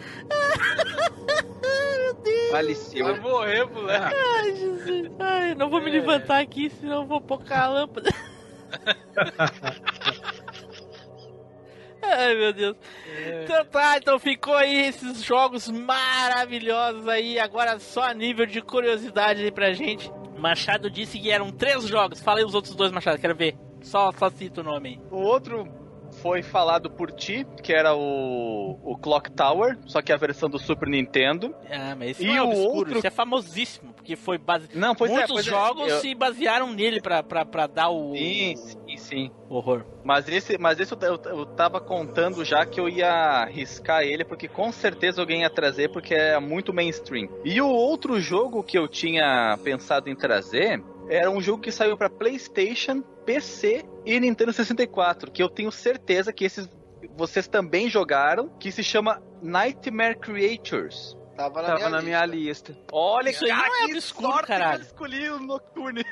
[2.52, 3.06] Faleceu.
[3.06, 4.16] Vai morrer, moleque.
[4.16, 5.12] Ai, Jesus.
[5.20, 8.10] Ai, não vou me levantar aqui, senão eu vou pocar a lâmpada.
[12.04, 12.78] Ai, meu Deus.
[13.44, 19.44] Então tá, então ficou aí esses jogos maravilhosos aí, agora só a nível de curiosidade
[19.44, 20.12] aí pra gente.
[20.38, 22.20] Machado disse que eram três jogos.
[22.20, 23.56] Fala aí os outros dois, Machado, quero ver.
[23.82, 25.00] Só, só cita o nome aí.
[25.12, 25.68] O outro
[26.24, 30.58] foi falado por ti, que era o, o Clock Tower, só que a versão do
[30.58, 31.54] Super Nintendo.
[31.70, 34.70] Ah, mas esse E é o obscuro, outro- isso é famosíssimo, porque foi base...
[34.74, 37.90] Não, pois é, Muitos pois é, jogos eu- se basearam nele pra, pra, pra dar
[37.90, 39.32] o Sim, sim, sim.
[39.50, 39.84] horror.
[40.02, 44.24] Mas esse, mas esse eu, eu, eu tava contando já que eu ia arriscar ele,
[44.24, 47.28] porque com certeza alguém ia trazer, porque é muito mainstream.
[47.44, 51.98] E o outro jogo que eu tinha pensado em trazer era um jogo que saiu
[51.98, 56.70] pra PlayStation, PC e Nintendo 64, que eu tenho certeza que esses
[57.16, 61.16] vocês também jogaram, que se chama Nightmare Creatures.
[61.36, 62.06] Tava na, Tava minha, na lista.
[62.06, 62.78] minha lista.
[62.92, 64.72] Olha, Isso aí cara, não é que obscuro, caralho.
[64.80, 66.04] que eu escolhi o Nocturne.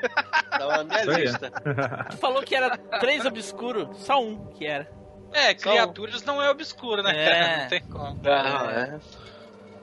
[0.50, 1.50] Tava na minha lista.
[2.10, 4.90] Tu falou que era três obscuros, só um que era.
[5.32, 7.62] É, criaturas não é obscuro, né, É.
[7.62, 8.20] Não tem como.
[8.26, 9.00] Ah, é.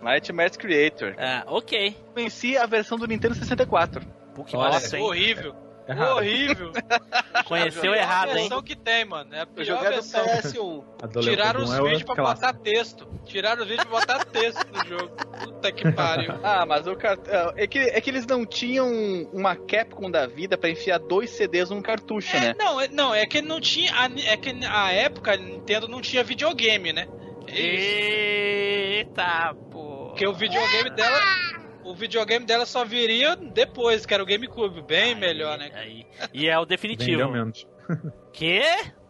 [0.04, 1.16] Nightmares Creator.
[1.18, 1.98] Ah, ok.
[2.14, 4.02] Conheci a versão do Nintendo 64.
[4.40, 5.04] Pô, que Nossa, bosta, hein?
[5.04, 5.56] horrível.
[5.88, 6.18] Errado.
[6.18, 6.72] Horrível.
[7.46, 8.44] Conheceu É a errado, pior hein?
[8.44, 9.34] versão que tem, mano.
[9.34, 10.24] É a pior do versão.
[10.24, 10.84] PS1.
[11.02, 12.48] A do Tiraram os é o vídeos pra clássico.
[12.48, 13.08] botar texto.
[13.26, 15.10] Tiraram os vídeos pra botar texto no jogo.
[15.44, 16.34] Puta que pariu.
[16.44, 17.20] Ah, mas o cart...
[17.56, 18.88] é, que, é que eles não tinham
[19.34, 22.56] uma Capcom da vida pra enfiar dois CDs num cartucho, É, né?
[22.60, 23.92] não, é, não, é que não tinha.
[23.96, 27.08] A, é que a época a Nintendo não tinha videogame, né?
[27.48, 28.00] É isso.
[29.00, 30.10] Eita, pô.
[30.10, 31.20] Porque o videogame dela.
[31.90, 35.72] O videogame dela só viria depois, que era o GameCube, bem melhor, né?
[35.74, 36.06] Aí.
[36.32, 37.10] E é o definitivo.
[37.18, 37.68] Vendeu menos.
[38.32, 38.62] Quê?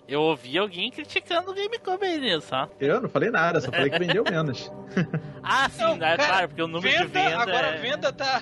[0.07, 2.69] Eu ouvi alguém criticando o GameCube aí nisso, ó.
[2.79, 4.71] Eu não falei nada, só falei que vendeu menos.
[5.43, 6.15] Ah, sim, Não, né?
[6.17, 7.41] cara, claro, porque o número de Venda, venda.
[7.41, 7.77] agora é...
[7.79, 8.41] venda tá.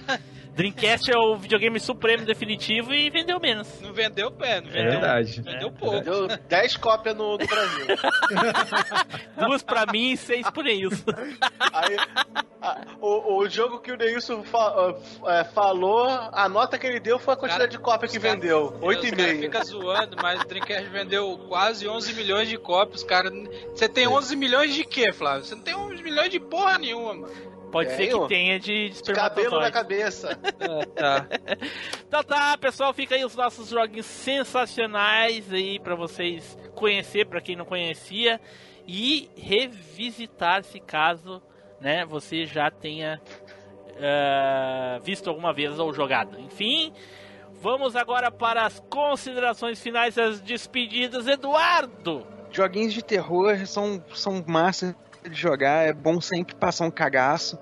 [0.57, 3.79] Dreamcast é o videogame supremo definitivo e vendeu menos.
[3.79, 4.91] Não vendeu pé, não É vendeu.
[4.91, 5.41] verdade.
[5.41, 6.01] Vendeu pouco.
[6.01, 7.85] Deu 10 cópias no, no Brasil.
[9.37, 10.45] Duas pra mim e seis.
[11.71, 11.95] Aí,
[12.61, 14.95] a- o, o jogo que o Neilson fa-
[15.27, 18.33] é, falou, a nota que ele deu foi a quantidade Cara, de cópia que cara-
[18.33, 18.65] vendeu.
[18.81, 19.39] Os caras 8,5.
[19.39, 23.29] ficam zoando, mas o Dreamcast vendeu quase 11 milhões de cópias, cara.
[23.75, 25.43] Você tem 11 milhões de quê, Flávio?
[25.45, 27.56] Você não tem 11 milhões de porra nenhuma, mano.
[27.71, 29.71] Pode ser que tenha de De cabelo na espermatozoide.
[29.71, 30.39] cabeça.
[30.95, 31.27] Tá.
[32.07, 37.55] Então tá, pessoal, fica aí os nossos joguinhos sensacionais aí pra vocês conhecer, pra quem
[37.55, 38.39] não conhecia,
[38.87, 41.41] e revisitar se caso,
[41.81, 43.21] né, você já tenha
[43.99, 46.39] eh, visto alguma vez ou jogado.
[46.39, 46.93] Enfim,
[47.61, 52.25] vamos agora para as considerações finais, as despedidas, Eduardo.
[52.51, 54.95] Joguinhos de terror são, são massa
[55.29, 57.57] de jogar, é bom sempre passar um cagaço.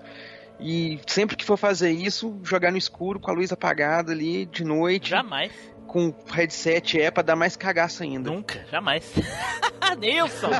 [0.59, 4.63] E sempre que for fazer isso, jogar no escuro com a luz apagada ali de
[4.63, 5.51] noite, Jamais,
[5.85, 8.31] com headset é pra dar mais cagaço ainda.
[8.31, 9.11] nunca, jamais.
[9.99, 10.51] Nilson.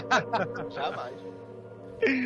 [0.74, 1.14] Jamais.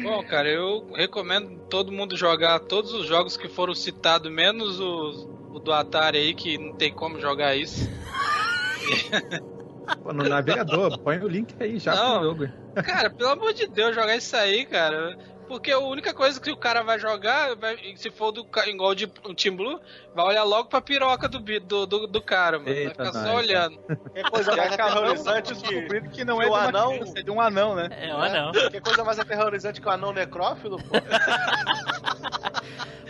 [0.03, 5.30] Bom, cara, eu recomendo todo mundo jogar todos os jogos que foram citados, menos o,
[5.53, 7.88] o do Atari aí, que não tem como jogar isso.
[10.03, 12.36] Pô, no navegador, põe o link aí já Não.
[12.36, 12.53] pro jogo.
[12.84, 15.18] Cara, pelo amor de Deus, jogar isso aí, cara.
[15.48, 19.11] Porque a única coisa que o cara vai jogar, vai- se for do igual de
[19.28, 19.80] um Team Blue,
[20.14, 22.70] vai olhar logo pra piroca do, do, do, do cara, mano.
[22.70, 23.80] Eita, vai ficar só olhando.
[24.14, 26.90] Que coisa mais aterrorizante que, Descobrindo que não é que de o uma anão.
[26.91, 27.90] criança, é de um anão, né?
[27.99, 28.52] É, ou não.
[28.70, 30.98] que coisa mais aterrorizante que o anão necrófilo, pô.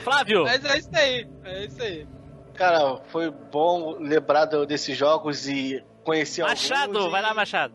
[0.04, 0.44] Flávio.
[0.44, 2.08] Mas é isso aí, é isso aí.
[2.56, 7.11] Cara, foi bom lembrar desses jogos e conhecer Machado, alguns.
[7.11, 7.73] vai lá, Machado.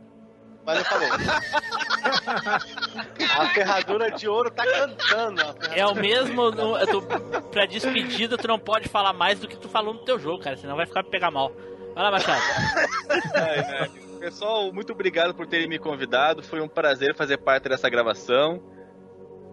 [0.67, 1.09] Mas eu falei.
[3.39, 5.43] a ferradura de ouro tá cantando.
[5.73, 6.51] É o mesmo.
[6.51, 7.03] No, eu tô,
[7.51, 10.57] pra despedida, tu não pode falar mais do que tu falou no teu jogo, cara,
[10.57, 11.53] senão vai ficar pra pegar mal.
[11.95, 12.41] Vai lá, Machado.
[13.35, 13.91] Ai?
[14.19, 16.43] Pessoal, muito obrigado por terem me convidado.
[16.43, 18.63] Foi um prazer fazer parte dessa gravação.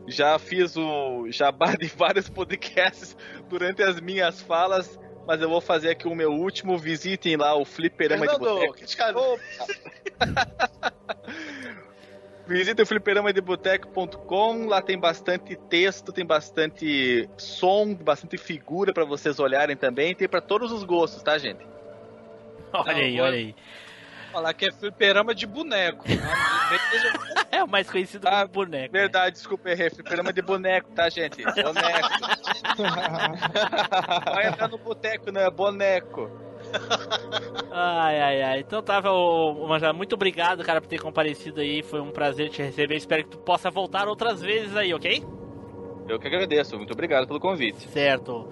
[0.08, 3.18] Já fiz o jabá de vários podcasts
[3.50, 6.78] durante as minhas falas, mas eu vou fazer aqui o meu último.
[6.78, 8.74] Visitem lá o Fliperama de Fernando, Boteco.
[8.76, 9.20] que descarga-
[12.48, 14.66] Visitem o fliperamadeboteco.com.
[14.66, 20.14] Lá tem bastante texto, tem bastante som, bastante figura pra vocês olharem também.
[20.14, 21.66] Tem pra todos os gostos, tá, gente?
[22.74, 23.56] Olha Não, aí, olha aí.
[24.32, 26.06] Falar que é fliperama de boneco.
[27.52, 28.94] É o mais conhecido Ah, como boneco.
[28.94, 29.90] Verdade, desculpa, errei.
[29.90, 31.44] Fliperama de boneco, tá, gente?
[31.44, 32.10] Boneco.
[34.34, 36.32] Vai entrar no boteco, não é boneco.
[37.72, 38.60] Ai, ai, ai.
[38.62, 41.84] Então tava, o Manjá, muito obrigado, cara, por ter comparecido aí.
[41.84, 42.96] Foi um prazer te receber.
[42.96, 45.22] Espero que tu possa voltar outras vezes aí, ok?
[46.08, 47.88] Eu que agradeço, muito obrigado pelo convite.
[47.90, 48.50] Certo.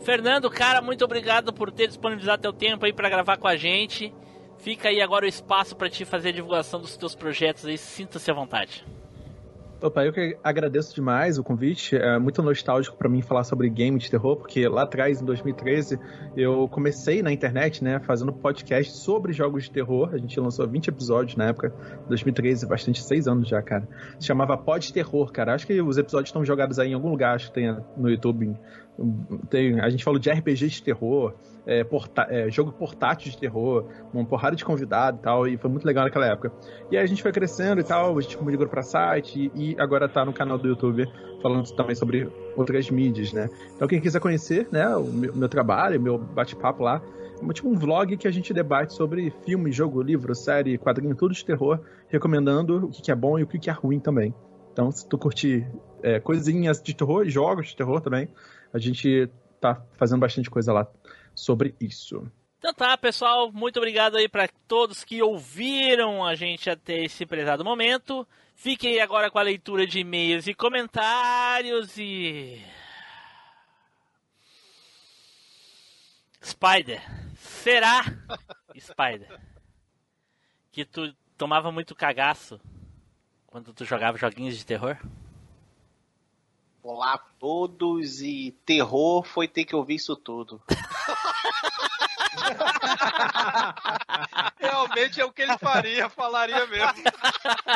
[0.00, 4.14] Fernando, cara, muito obrigado por ter disponibilizado teu tempo aí pra gravar com a gente.
[4.58, 7.78] Fica aí agora o espaço pra te fazer a divulgação dos teus projetos aí.
[7.78, 8.84] Sinta-se à vontade.
[9.80, 11.96] Opa, eu que agradeço demais o convite.
[11.96, 16.00] É muito nostálgico pra mim falar sobre game de terror, porque lá atrás, em 2013,
[16.36, 20.10] eu comecei na internet, né, fazendo podcast sobre jogos de terror.
[20.12, 21.72] A gente lançou 20 episódios na época,
[22.08, 23.88] 2013, bastante, seis anos já, cara.
[24.18, 25.54] Se chamava Pod Terror, cara.
[25.54, 28.56] Acho que os episódios estão jogados aí em algum lugar, acho que tem no YouTube.
[29.48, 31.32] Tem, a gente falou de RPG de terror,
[31.64, 35.70] é, porta- é, jogo portátil de terror, uma porrada de convidado e tal, e foi
[35.70, 36.52] muito legal naquela época.
[36.90, 40.08] E aí a gente foi crescendo e tal, a gente migrou pra site e agora
[40.08, 41.06] tá no canal do YouTube
[41.40, 43.48] falando também sobre outras mídias, né?
[43.76, 47.00] Então quem quiser conhecer, né, o meu, meu trabalho, meu bate-papo lá,
[47.40, 51.32] é tipo um vlog que a gente debate sobre filme, jogo, livro, série, quadrinho, tudo
[51.32, 54.34] de terror, recomendando o que é bom e o que é ruim também.
[54.72, 55.66] Então, se tu curtir
[56.02, 58.28] é, coisinhas de terror jogos de terror também,
[58.72, 59.28] a gente
[59.60, 60.86] tá fazendo bastante coisa lá
[61.34, 62.30] sobre isso.
[62.58, 67.64] Então tá, pessoal, muito obrigado aí pra todos que ouviram a gente até esse prezado
[67.64, 68.26] momento.
[68.54, 72.60] Fiquem agora com a leitura de e-mails e comentários e.
[76.44, 77.00] Spider,
[77.36, 78.04] será,
[78.76, 79.40] Spider,
[80.72, 82.60] que tu tomava muito cagaço
[83.46, 84.96] quando tu jogava joguinhos de terror?
[86.90, 90.58] Olá a todos e terror foi ter que ouvir isso tudo.
[94.58, 97.04] Realmente é o que ele faria, falaria mesmo.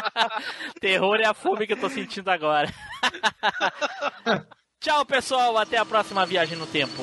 [0.80, 2.72] Terror é a fome que eu tô sentindo agora.
[4.80, 5.59] Tchau, pessoal.
[5.59, 7.02] Até a próxima viagem no tempo.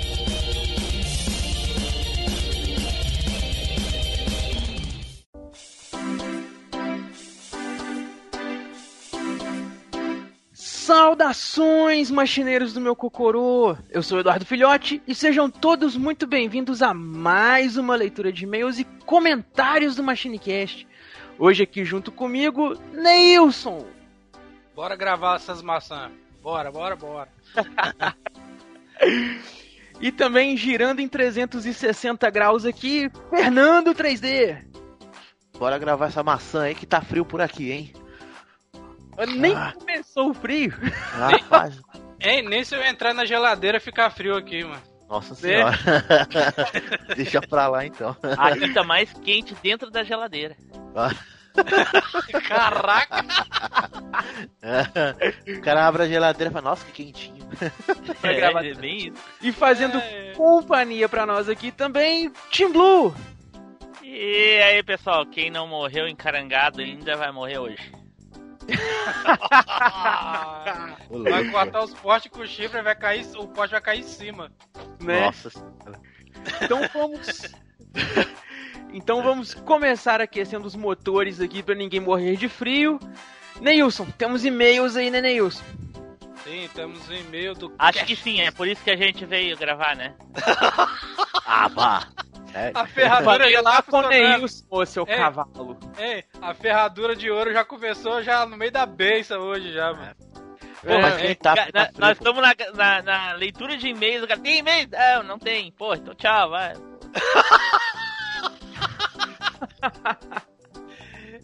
[10.91, 13.77] Saudações, machineiros do meu cocorô!
[13.89, 18.43] Eu sou o Eduardo Filhote e sejam todos muito bem-vindos a mais uma leitura de
[18.43, 20.85] e-mails e comentários do MachineCast.
[21.39, 23.85] Hoje aqui junto comigo, Neilson.
[24.75, 26.11] Bora gravar essas maçãs.
[26.43, 27.29] Bora, bora, bora.
[30.01, 34.57] E também girando em 360 graus aqui, Fernando 3D.
[35.57, 37.93] Bora gravar essa maçã aí que tá frio por aqui, hein?
[39.27, 40.73] Nem começou o frio.
[41.13, 41.79] Rapaz,
[42.23, 44.81] Hein, nem se eu entrar na geladeira ficar frio aqui, mano.
[45.09, 45.75] nossa senhora.
[47.15, 48.15] Deixa pra lá então.
[48.37, 50.55] Aqui tá mais quente dentro da geladeira.
[52.47, 53.25] Caraca!
[55.47, 57.45] o cara abre a geladeira e fala, nossa, que quentinho.
[58.21, 59.23] Pra gravar é bem isso.
[59.41, 60.33] E fazendo É.
[60.35, 63.13] companhia pra nós aqui também, Team Blue.
[64.03, 67.91] E aí, pessoal, quem não morreu encarangado ainda vai morrer hoje.
[71.29, 74.03] Vai cortar os postes com o chifre e vai cair, o poste vai cair em
[74.03, 74.51] cima.
[74.99, 75.21] Né?
[75.21, 75.99] Nossa senhora.
[76.61, 77.53] Então vamos.
[78.93, 82.99] então vamos começar aquecendo os motores aqui pra ninguém morrer de frio.
[83.59, 85.63] Neilson, temos e-mails aí, né, Neilson?
[86.43, 89.57] Sim, temos um e-mail do Acho que sim, é por isso que a gente veio
[89.57, 90.15] gravar, né?
[91.53, 92.07] Ah, vá.
[92.51, 92.77] Sério?
[92.77, 94.45] A ferradura já lá tá com o funcionando.
[94.69, 95.17] Ô seu Ei.
[95.17, 95.79] cavalo.
[95.97, 100.15] Ei, a ferradura de ouro já começou já no meio da beça hoje já, mano.
[100.83, 104.27] Pô, É, quem tá, tá na- nós estamos na, na, na leitura de e-mails.
[104.41, 104.87] Tem e-mail?
[104.91, 105.71] Não, não tem.
[105.71, 106.73] Pô, então tchau, vai.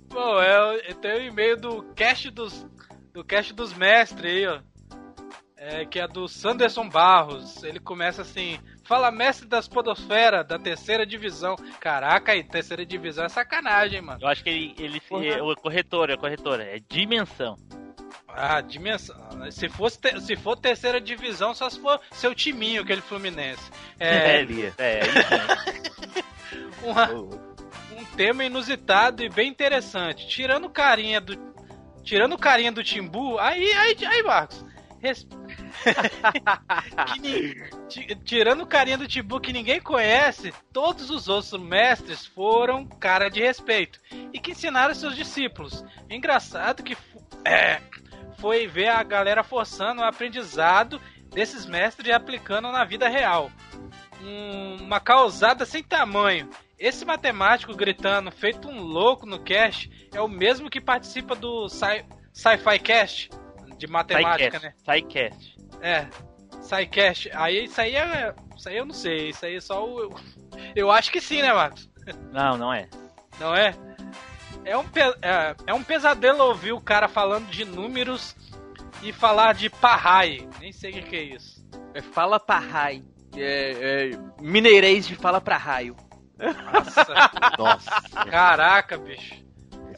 [0.09, 2.65] Bom, é, eu tenho o e-mail do cast dos
[3.13, 4.59] do cast dos mestres aí, ó.
[5.57, 7.63] É, que é do Sanderson Barros.
[7.63, 11.55] Ele começa assim: Fala, mestre das Podosfera, da terceira divisão.
[11.80, 14.19] Caraca, aí, terceira divisão é sacanagem, mano.
[14.22, 17.57] Eu acho que ele, ele é o corretor, é o corretor, é dimensão.
[18.30, 19.18] Ah, dimensão.
[19.51, 23.69] Se, fosse te- se for terceira divisão, só se for seu timinho, aquele Fluminense.
[23.99, 24.73] É, Lia.
[24.77, 26.23] É, isso aí.
[26.84, 30.27] uma- um tema inusitado e bem interessante.
[30.27, 31.35] Tirando carinha do.
[32.03, 34.64] Tirando carinha do Timbu, aí, aí, aí, Marcos.
[35.02, 35.28] Res-
[37.22, 37.56] ni-
[37.88, 43.30] ti- Tirando o carinha do Timbu que ninguém conhece, todos os outros mestres foram cara
[43.30, 43.99] de respeito
[44.34, 45.84] e que ensinaram seus discípulos.
[46.10, 46.98] Engraçado que
[47.45, 47.80] é,
[48.40, 50.99] foi ver a galera forçando o aprendizado
[51.34, 53.52] desses mestres e aplicando na vida real.
[54.22, 56.49] Um- uma causada sem tamanho.
[56.80, 62.06] Esse matemático gritando, feito um louco no cast, é o mesmo que participa do Sci-
[62.32, 63.30] Sci-Fi Cast
[63.77, 64.73] de matemática, né?
[64.83, 65.57] Psycast.
[65.81, 66.07] É,
[66.61, 67.29] SciCast.
[67.33, 68.33] Aí isso aí é.
[68.55, 69.29] Isso aí eu não sei.
[69.29, 70.15] Isso aí é só o.
[70.75, 71.87] Eu acho que sim, né, Marcos?
[72.31, 72.87] Não, não é.
[73.39, 73.75] Não é?
[74.63, 78.35] É um, pe- é, é um pesadelo ouvir o cara falando de números
[79.03, 80.47] e falar de parrai.
[80.59, 81.65] Nem sei o que, que é isso.
[81.93, 83.05] É, fala pra raio.
[83.35, 85.95] É, é, mineirês de fala pra raio.
[86.73, 87.05] Nossa,
[87.57, 87.91] Nossa.
[88.29, 89.35] caraca, bicho.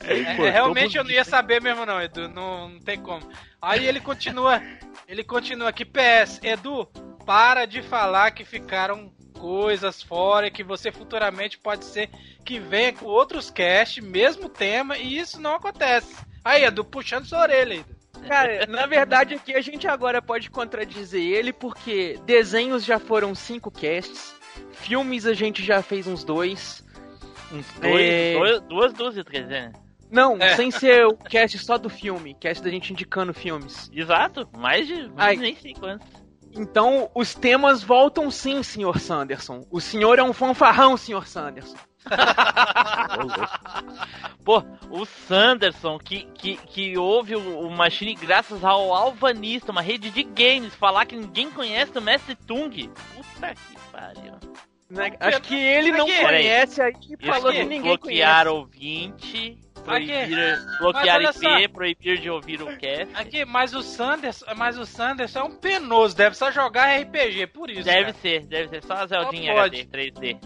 [0.04, 3.28] É, realmente eu não ia saber mesmo não, Edu, não, não tem como.
[3.62, 4.62] Aí ele continua,
[5.08, 6.86] ele continua aqui, PS, Edu,
[7.26, 12.10] para de falar que ficaram coisas fora e que você futuramente pode ser
[12.46, 16.16] que venha com outros cast, mesmo tema, e isso não acontece.
[16.44, 17.86] Aí, Edu, puxando sua orelha aí.
[18.28, 23.72] Cara, na verdade aqui a gente agora pode contradizer ele, porque desenhos já foram cinco
[23.72, 24.36] casts,
[24.74, 26.84] filmes a gente já fez uns dois.
[27.52, 28.34] Uns dois, É.
[28.34, 29.74] dois- duas dúzias, quer dizer, né?
[30.12, 30.56] Não, É.
[30.56, 33.90] sem ser o cast só do filme, cast da gente indicando filmes.
[33.94, 35.36] Exato, mais de mais Ai.
[35.38, 36.08] nem sei quantos.
[36.52, 39.64] Então, os temas voltam sim, senhor Sanderson.
[39.70, 41.78] O senhor é um fanfarrão, senhor Sanderson.
[44.44, 50.10] Pô, o Sanderson, que, que, que ouve o, o Machine graças ao Alvanista, uma rede
[50.10, 52.90] de games, falar que ninguém conhece o Mestre Tung.
[53.16, 54.34] Puta que pariu.
[54.90, 55.12] Né?
[55.20, 58.50] Acho que ele não conhece aí e falou que ninguém bloquear conhece.
[58.60, 59.58] ouvinte,
[59.90, 60.78] proibir, Aqui.
[60.80, 61.74] bloquear Mas olha IP, só.
[61.74, 63.16] proibir de ouvir o cast.
[63.16, 67.70] Aqui, mas o Sanderson, mas o Sanderson é um penoso, deve só jogar RPG, por
[67.70, 67.84] isso.
[67.84, 68.14] Deve cara.
[68.14, 69.52] ser, deve ser só a Zeldinha.
[69.54, 70.38] HD 3D.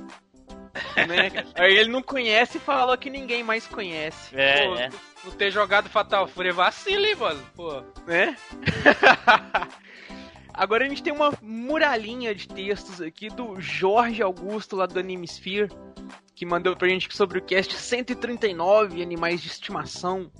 [1.07, 1.45] Né?
[1.55, 4.35] Aí ele não conhece e falou que ninguém mais conhece.
[4.35, 4.89] É, Pô, é.
[5.23, 7.43] Não ter jogado Fatal Fury vacila, hein, mano?
[7.55, 7.81] Pô.
[8.07, 8.35] né?
[10.53, 15.71] Agora a gente tem uma muralhinha de textos aqui do Jorge Augusto, lá do Animesphere,
[16.35, 20.31] que mandou pra gente sobre o cast 139, Animais de Estimação.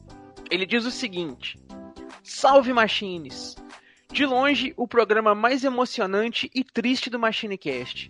[0.49, 1.57] Ele diz o seguinte:
[2.23, 3.55] Salve Machines!
[4.11, 8.09] De longe, o programa mais emocionante e triste do MachineCast.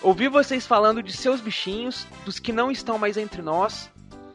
[0.00, 3.90] Ouvi vocês falando de seus bichinhos, dos que não estão mais entre nós.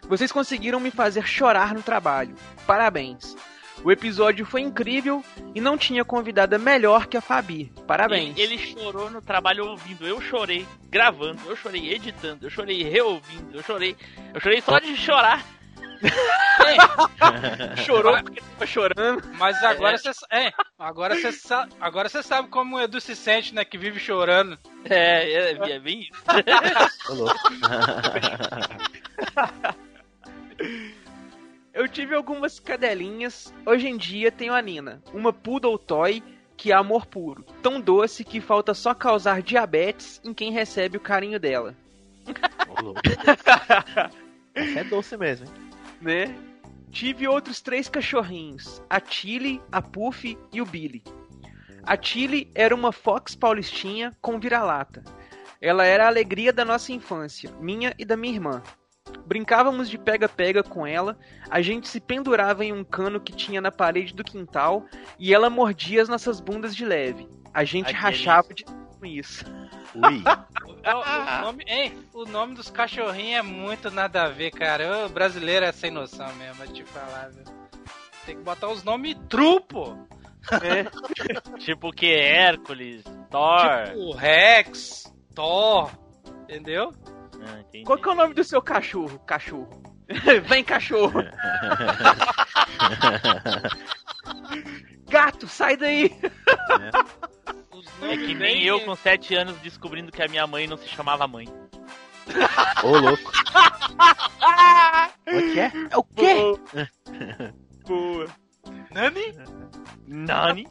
[0.10, 2.36] Vocês conseguiram me fazer chorar no trabalho.
[2.68, 3.36] Parabéns!
[3.84, 5.22] O episódio foi incrível
[5.56, 7.72] e não tinha convidada melhor que a Fabi.
[7.88, 8.38] Parabéns.
[8.38, 13.58] Ele, ele chorou no trabalho ouvindo, eu chorei gravando, eu chorei editando, eu chorei reouvindo,
[13.58, 13.96] eu chorei.
[14.34, 15.46] Eu chorei só de chorar.
[17.86, 19.22] Chorou porque tava chorando.
[19.38, 23.54] Mas agora você é, agora você sabe, agora você sabe como o Edu se sente,
[23.54, 24.58] né, que vive chorando.
[24.86, 26.14] É, é, é bem isso.
[31.80, 33.54] Eu tive algumas cadelinhas.
[33.66, 36.22] Hoje em dia tenho a Nina, uma poodle toy
[36.58, 41.00] que é amor puro, tão doce que falta só causar diabetes em quem recebe o
[41.00, 41.74] carinho dela.
[44.54, 45.54] É doce mesmo, hein?
[46.02, 46.36] né?
[46.92, 51.02] Tive outros três cachorrinhos, a Tilly, a Puff e o Billy.
[51.84, 55.02] A Tilly era uma fox paulistinha com vira-lata.
[55.62, 58.62] Ela era a alegria da nossa infância, minha e da minha irmã.
[59.26, 61.18] Brincávamos de pega-pega com ela,
[61.50, 64.86] a gente se pendurava em um cano que tinha na parede do quintal
[65.18, 67.28] e ela mordia as nossas bundas de leve.
[67.54, 68.64] A gente rachava de
[69.00, 69.46] com isso.
[69.96, 70.24] Ui.
[70.82, 75.06] O, o nome, hein, o nome dos cachorrinhos é muito nada a ver, cara.
[75.06, 77.44] O brasileiro é sem noção mesmo, vou te falar, viu?
[78.26, 79.98] Tem que botar os nomes true, pô.
[81.60, 83.88] tipo que Hércules, Thor.
[83.88, 85.92] Tipo Rex, Thor,
[86.44, 86.94] entendeu?
[87.42, 87.86] Ah, entendi.
[87.86, 89.20] Qual que é o nome do seu cachorro?
[89.20, 89.82] Cachorro.
[90.48, 91.22] Vem, cachorro.
[95.10, 96.12] Gato, sai daí.
[98.02, 100.88] É nomes que nem eu com 7 anos descobrindo que a minha mãe não se
[100.88, 101.48] chamava mãe.
[102.84, 103.32] Ô, louco.
[105.28, 105.72] O que é?
[105.90, 106.54] É o quê?
[107.88, 108.28] Boa.
[108.92, 109.36] Nani?
[110.08, 110.68] Nani?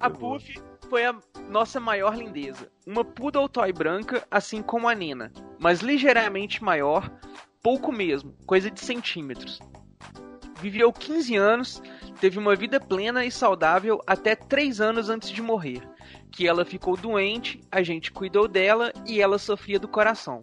[0.00, 1.14] A Puff foi a
[1.48, 2.70] nossa maior lindeza.
[2.86, 7.10] Uma poodle toy branca, assim como a Nina, mas ligeiramente maior,
[7.62, 9.58] pouco mesmo, coisa de centímetros.
[10.60, 11.82] Viveu 15 anos,
[12.20, 15.82] teve uma vida plena e saudável até 3 anos antes de morrer.
[16.32, 20.40] Que ela ficou doente, a gente cuidou dela e ela sofria do coração.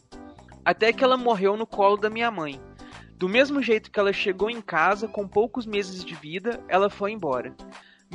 [0.63, 2.61] Até que ela morreu no colo da minha mãe.
[3.17, 7.11] Do mesmo jeito que ela chegou em casa com poucos meses de vida, ela foi
[7.11, 7.55] embora.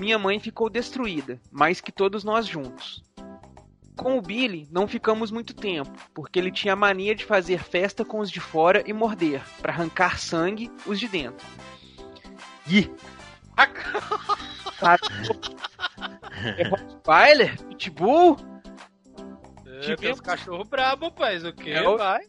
[0.01, 3.05] Minha mãe ficou destruída, mais que todos nós juntos.
[3.95, 8.03] Com o Billy, não ficamos muito tempo, porque ele tinha a mania de fazer festa
[8.03, 11.47] com os de fora e morder, para arrancar sangue os de dentro.
[12.67, 12.91] Ih!
[16.57, 17.63] É Rottweiler?
[17.67, 18.39] Pitbull?
[19.67, 21.45] É, cachorros brabo, rapaz.
[21.45, 21.73] O quê?
[21.73, 22.23] É Vai.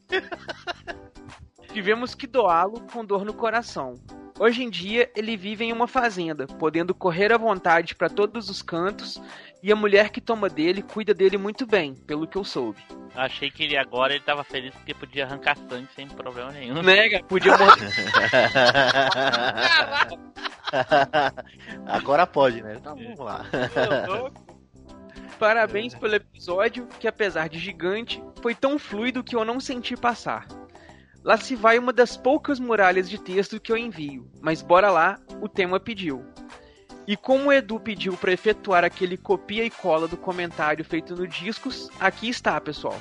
[1.72, 3.96] Tivemos que doá-lo com dor no coração.
[4.40, 8.62] Hoje em dia, ele vive em uma fazenda, podendo correr à vontade para todos os
[8.62, 9.22] cantos,
[9.62, 12.82] e a mulher que toma dele cuida dele muito bem, pelo que eu soube.
[13.14, 16.82] Achei que ele agora ele tava feliz porque podia arrancar sangue sem problema nenhum.
[16.82, 17.92] Nega, podia morrer.
[21.86, 22.78] Agora pode, né?
[22.80, 23.46] Então vamos lá.
[25.38, 30.48] Parabéns pelo episódio, que apesar de gigante, foi tão fluido que eu não senti passar.
[31.24, 35.20] Lá se vai uma das poucas muralhas de texto que eu envio, mas bora lá,
[35.40, 36.26] o tema pediu.
[37.08, 41.28] E como o Edu pediu para efetuar aquele copia e cola do comentário feito no
[41.28, 43.00] Discos, aqui está, pessoal.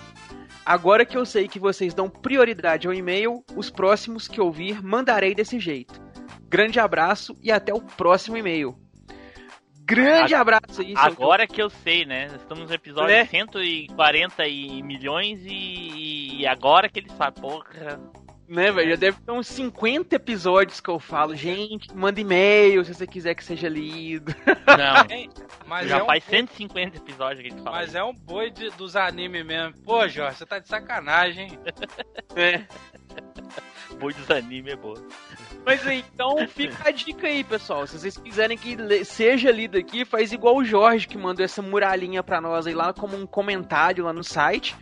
[0.67, 5.35] Agora que eu sei que vocês dão prioridade ao e-mail, os próximos que ouvir mandarei
[5.35, 6.01] desse jeito.
[6.49, 8.77] Grande abraço e até o próximo e-mail.
[9.91, 12.27] Grande abraço aí, seu Agora que eu sei, né?
[12.37, 13.25] Estamos no episódio Né?
[13.25, 18.01] 140 e milhões e, e agora que ele sabe, porra.
[18.49, 18.91] Né, velho?
[18.91, 23.35] Já deve ter uns 50 episódios que eu falo, gente, manda e-mail se você quiser
[23.37, 24.35] que seja lido.
[24.67, 25.07] Não.
[25.67, 27.77] Mas Já é um faz boi- 150 episódios que a gente fala.
[27.77, 29.75] Mas é um boi de- dos animes mesmo.
[29.85, 31.59] Pô, Jorge, você tá de sacanagem, hein?
[32.35, 32.63] É.
[34.01, 35.01] Boi dos anime é boa.
[35.65, 37.87] Mas aí, então fica a dica aí, pessoal.
[37.87, 42.23] Se vocês quiserem que seja lido aqui, faz igual o Jorge que mandou essa muralhinha
[42.23, 44.75] pra nós aí lá como um comentário lá no site.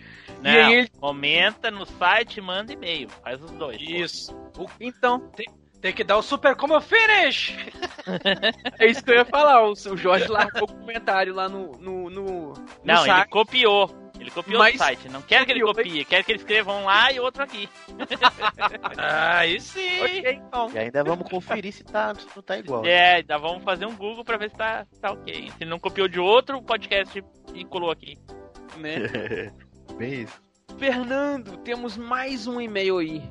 [0.42, 0.88] Não, E aí ele.
[1.00, 3.08] comenta no site, manda e-mail.
[3.22, 3.80] Faz os dois.
[3.80, 4.34] Isso.
[4.80, 5.46] Então, Tem,
[5.80, 7.54] tem que dar o super como finish!
[8.78, 9.64] é isso que eu ia falar.
[9.66, 13.28] O, o Jorge largou o comentário lá no, no, no, no Não, ele site.
[13.30, 14.07] copiou.
[14.18, 15.08] Ele copiou Mas o site.
[15.08, 17.68] Não quero que ele copie, quero que ele escreva um lá e outro aqui.
[18.98, 20.02] Aí sim!
[20.02, 20.70] Ok, então.
[20.72, 22.84] E ainda vamos conferir se, tá, se não tá igual.
[22.84, 25.50] É, ainda vamos fazer um Google pra ver se tá, tá ok.
[25.50, 27.22] Se ele não copiou de outro podcast
[27.54, 28.18] e colou aqui.
[28.76, 29.52] Né?
[29.96, 30.48] Bem isso.
[30.76, 33.22] Fernando, temos mais um e-mail aí.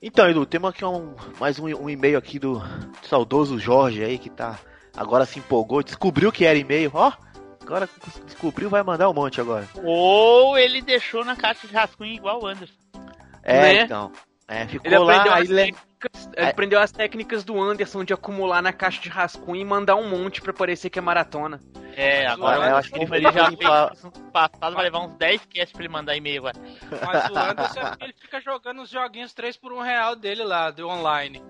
[0.00, 2.62] Então, Edu, temos aqui um, mais um, um e-mail aqui do
[3.02, 4.58] saudoso Jorge aí, que tá.
[4.96, 6.90] Agora se empolgou, descobriu que era e-mail.
[6.94, 7.12] Ó,
[7.64, 7.88] agora
[8.26, 9.66] descobriu, vai mandar um monte agora.
[9.82, 12.74] Ou ele deixou na caixa de rascunho igual o Anderson.
[13.42, 13.82] É, Né?
[13.82, 14.12] então.
[14.46, 15.74] É, ficou Ele lá, aí le-
[16.08, 16.50] técnicas, ele É.
[16.50, 20.40] aprendeu as técnicas do Anderson de acumular na caixa de rascunho e mandar um monte
[20.40, 21.60] pra parecer que é maratona.
[21.96, 23.56] É, agora eu acho que ele ele já ele
[24.32, 26.56] passado, vai levar uns 10 casts pra ele mandar e-mail agora.
[27.06, 30.42] Mas o Anderson é porque ele fica jogando os joguinhos 3 por 1 real dele
[30.42, 31.40] lá, do online.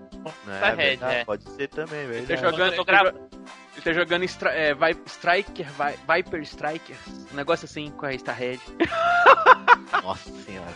[0.47, 1.25] É, Tá red, verdade, é.
[1.25, 2.27] Pode ser também, Ele velho.
[2.27, 3.29] tá Eu jogando, tô ele tá gra- jo-
[3.73, 6.95] ele tá jogando Stri- é, Vi- Striker, Vi- Viper Striker.
[7.31, 8.61] Um negócio assim com a Starhead.
[10.03, 10.73] Nossa senhora.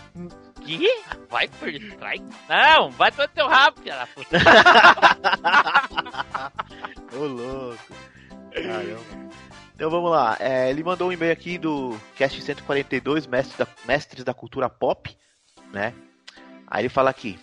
[0.62, 0.88] Que?
[1.30, 2.26] Vai por strike?
[2.48, 4.38] Não, vai todo teu rabo, filha da puta.
[7.16, 7.94] Ô louco.
[8.54, 9.30] Caramba.
[9.76, 10.36] Então vamos lá.
[10.40, 15.16] É, ele mandou um e-mail aqui do Cast 142, Mestres da, Mestres da Cultura Pop,
[15.72, 15.94] né?
[16.68, 17.40] Aí ele fala aqui.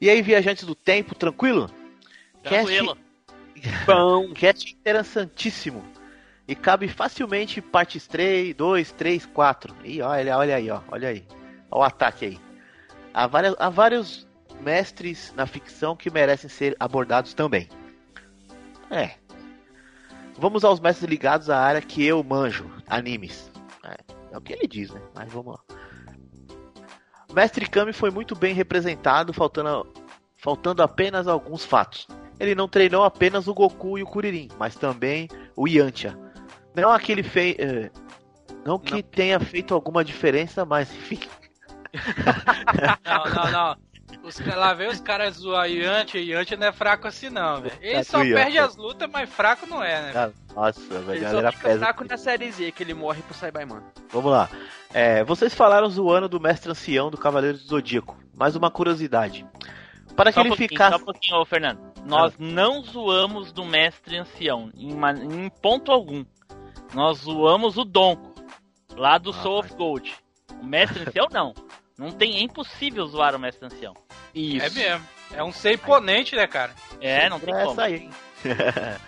[0.00, 1.70] E aí, viajantes do tempo, tranquilo?
[2.42, 2.96] Tranquilo.
[3.84, 4.32] Bom.
[4.32, 5.84] Cast interessantíssimo.
[6.46, 9.76] E cabe facilmente partes 3, 2, 3, 4.
[9.84, 10.80] E olha, olha aí, ó.
[10.88, 11.24] Olha aí.
[11.70, 12.40] Olha o ataque aí.
[13.12, 14.26] Há, várias, há vários
[14.60, 17.68] mestres na ficção que merecem ser abordados também.
[18.90, 19.12] É.
[20.38, 23.50] Vamos aos mestres ligados à área que eu manjo, animes.
[23.84, 23.96] É,
[24.32, 25.00] é o que ele diz, né?
[25.14, 25.76] Mas vamos lá.
[27.32, 29.86] Mestre Kami foi muito bem representado, faltando,
[30.36, 32.06] faltando apenas alguns fatos.
[32.38, 36.18] Ele não treinou apenas o Goku e o Kuririn, mas também o Yantia.
[36.74, 37.56] Não aquele fei...
[37.58, 37.90] eh,
[38.64, 41.20] não que tenha feito alguma diferença, mas enfim.
[43.04, 43.89] Não, não, não.
[44.22, 47.74] Os, lá vem os caras zoar Yanti, Yanti não é fraco assim não, velho.
[47.80, 48.34] Ele Tá só do Yanti.
[48.42, 50.12] perde as lutas, mas fraco não é, né?
[50.14, 51.78] Ah, Nossa, velho, Ele a só galera fica pesa.
[51.80, 53.80] fraco na série Z, que ele morre pro Saibaimon.
[54.10, 54.48] Vamos lá.
[54.92, 58.16] É, vocês falaram zoando do mestre ancião do Cavaleiro do Zodíaco.
[58.36, 59.46] Mais uma curiosidade.
[60.14, 60.96] Para que Só um ele ficasse.
[60.96, 61.80] Só um pouquinho, ô Fernando.
[62.04, 66.24] Nós não zoamos do mestre ancião, em, ma- em ponto algum.
[66.92, 68.34] Nós zoamos o Donko,
[68.96, 70.12] lá do Soul of Gold.
[70.60, 71.54] O mestre ancião não.
[71.96, 73.94] Não tem, é impossível zoar o mestre ancião.
[74.34, 74.66] Isso.
[74.66, 75.06] É mesmo.
[75.32, 76.72] É um ser imponente, né, cara?
[77.00, 77.80] É, não tem Essa como.
[77.80, 78.10] aí, hein?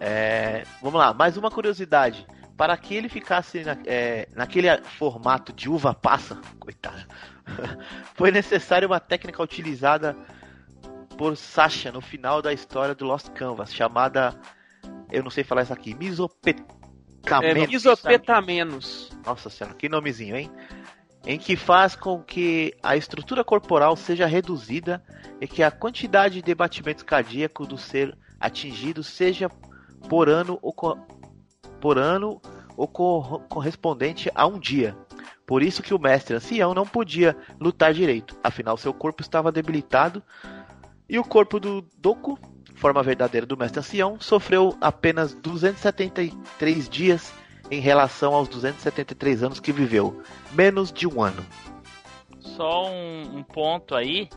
[0.00, 2.26] É, vamos lá, mais uma curiosidade.
[2.56, 4.68] Para que ele ficasse na- é, naquele
[4.98, 7.04] formato de uva passa, coitado,
[8.14, 10.16] foi necessária uma técnica utilizada
[11.16, 14.34] por Sasha no final da história do Lost Canvas, chamada,
[15.10, 17.72] eu não sei falar isso aqui, É, misopetamento.
[17.72, 19.10] isopetamenos.
[19.24, 20.50] Nossa senhora, que nomezinho, hein?
[21.26, 25.02] Em que faz com que a estrutura corporal seja reduzida
[25.40, 29.48] e que a quantidade de batimentos cardíacos do ser atingido seja
[30.08, 30.98] por ano ou, co-
[31.80, 32.40] por ano
[32.76, 34.94] ou co- correspondente a um dia.
[35.46, 40.22] Por isso que o mestre ancião não podia lutar direito, afinal seu corpo estava debilitado
[41.08, 42.38] e o corpo do Doku,
[42.74, 47.32] forma verdadeira do mestre ancião, sofreu apenas 273 dias
[47.74, 50.22] em relação aos 273 anos que viveu,
[50.52, 51.44] menos de um ano.
[52.40, 54.28] Só um, um ponto aí,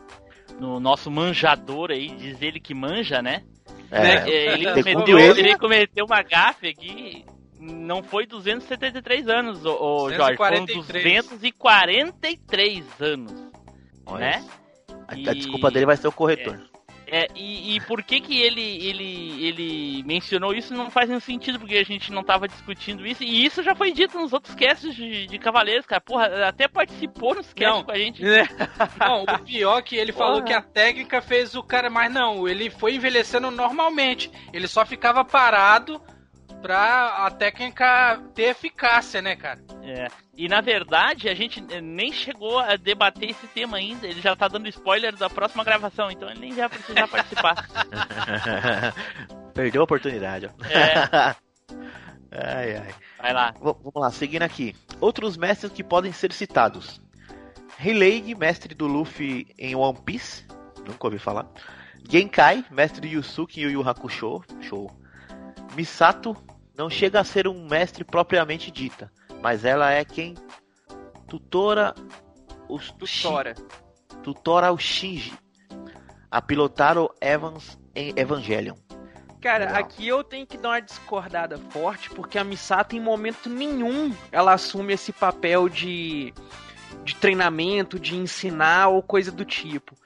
[0.58, 3.42] no nosso manjador aí, diz ele que manja, né?
[3.90, 7.24] É, Né, Ele, cometeu, ele- ele cometeu uma gafe aqui,
[7.58, 13.32] não foi 273 anos, ô, ô, Jorge, foram 243 anos,
[14.04, 14.44] Olha, né?
[15.06, 16.60] A, a E- desculpa dele vai ser o corretor.
[17.10, 21.58] É, e, e por que que ele, ele, ele mencionou isso não faz nenhum sentido,
[21.58, 24.94] porque a gente não tava discutindo isso, e isso já foi dito nos outros casts
[24.94, 26.00] de, de Cavaleiros, cara.
[26.00, 27.84] Porra, até participou nos casts Não.
[27.84, 28.22] com a gente.
[29.00, 30.44] Não, o pior é que ele falou Porra.
[30.46, 34.30] que a técnica fez o cara, mas não, ele foi envelhecendo normalmente.
[34.52, 36.00] Ele só ficava parado
[36.60, 39.60] pra a técnica ter eficácia, né, cara?
[39.82, 40.08] É.
[40.36, 44.06] E na verdade, a gente nem chegou a debater esse tema ainda.
[44.06, 47.66] Ele já tá dando spoiler da próxima gravação, então ele nem vai precisar participar.
[49.54, 50.64] Perdeu a oportunidade, ó.
[50.66, 51.34] É.
[52.32, 52.94] ai, ai.
[53.20, 53.50] Vai lá.
[53.52, 54.74] V- vamos lá, seguindo aqui.
[55.00, 57.00] Outros mestres que podem ser citados.
[57.84, 60.44] Heileig, mestre do Luffy em One Piece.
[60.86, 61.46] Nunca ouvi falar.
[62.08, 64.42] Genkai, mestre de Yusuke em Yu Yu Hakusho.
[64.60, 64.90] Show.
[65.76, 66.36] Misato
[66.78, 69.10] não chega a ser um mestre propriamente dita,
[69.42, 70.36] mas ela é quem
[71.26, 71.92] tutora
[72.68, 73.54] os Tutora.
[74.22, 75.36] tutora o Shinji
[76.30, 78.76] a pilotar o Evans em Evangelion.
[79.40, 79.80] Cara, Legal.
[79.80, 84.52] aqui eu tenho que dar uma discordada forte, porque a Misato em momento nenhum ela
[84.52, 86.32] assume esse papel de,
[87.04, 89.96] de treinamento, de ensinar ou coisa do tipo.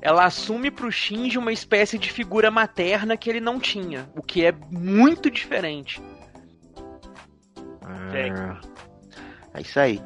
[0.00, 4.44] Ela assume pro Shinji uma espécie de figura materna que ele não tinha, o que
[4.44, 6.00] é muito diferente.
[9.54, 10.00] É isso aí.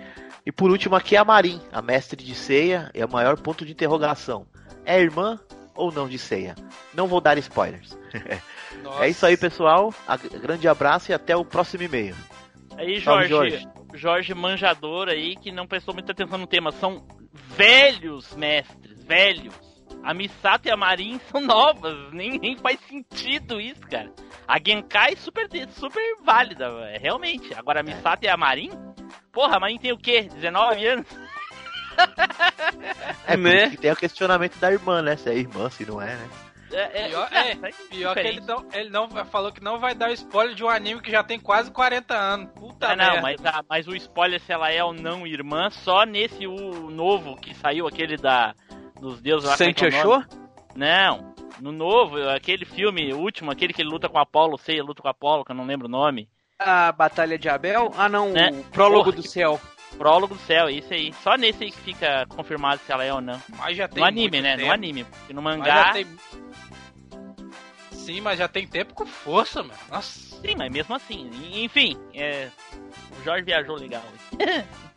[0.45, 3.65] E por último aqui é a Marin, a mestre de Seiya, é o maior ponto
[3.65, 4.47] de interrogação.
[4.85, 5.39] É irmã
[5.75, 6.55] ou não de Seiya?
[6.95, 7.97] Não vou dar spoilers.
[9.01, 9.93] É isso aí, pessoal.
[10.07, 12.15] A- Grande abraço e até o próximo e-mail.
[12.77, 14.35] Aí, Salve, Jorge, Jorge.
[14.35, 16.71] Manjador aí, que não prestou muita atenção no tema.
[16.73, 17.05] São
[17.57, 19.55] velhos mestres, velhos.
[20.09, 22.11] A Misato e a Marin são novas.
[22.15, 24.11] Nem, nem faz sentido isso, cara.
[24.47, 27.53] A Genkai é super, super válida, é, realmente.
[27.55, 28.71] Agora a Misato e a Marin?
[29.31, 30.23] Porra, a Marin tem o quê?
[30.23, 31.07] 19 anos?
[33.27, 33.71] É Né?
[33.77, 35.15] tem o questionamento da irmã, né?
[35.17, 36.29] Se é irmã, se não é, né?
[36.71, 39.79] É, é, Pior, cara, é, tá pior que ele não, ele não falou que não
[39.79, 42.51] vai dar spoiler de um anime que já tem quase 40 anos.
[42.55, 43.23] Puta Ah, não, merda.
[43.23, 47.37] mas, a- mas o spoiler se ela é ou não irmã, só nesse o novo
[47.37, 48.55] que saiu, aquele da
[49.01, 49.55] dos deuses lá.
[49.55, 50.27] é que é nome?
[50.75, 55.03] Não, no novo, aquele filme, o último, aquele que ele luta com Apolo, sei, luta
[55.03, 56.29] com Apolo, que eu não lembro o nome.
[56.59, 57.93] A Batalha de Abel?
[57.97, 58.51] Ah, não, Né?
[58.53, 59.61] o Prólogo Porra, do que- Céu.
[59.97, 61.13] Prólogo do céu, isso aí.
[61.25, 63.41] Só nesse aí que fica confirmado se ela é ou não.
[63.57, 64.55] Mas já tem No anime, né?
[64.57, 64.69] tempo.
[64.69, 65.05] No anime.
[65.05, 65.75] Porque no Mas mangá.
[65.87, 66.07] já tem-
[67.93, 69.79] Sim, mas já tem tempo com força, mano.
[69.91, 70.37] Nossa.
[70.41, 71.31] Sim, mas mesmo assim.
[71.53, 72.49] Enfim, é...
[73.21, 74.03] o Jorge viajou legal.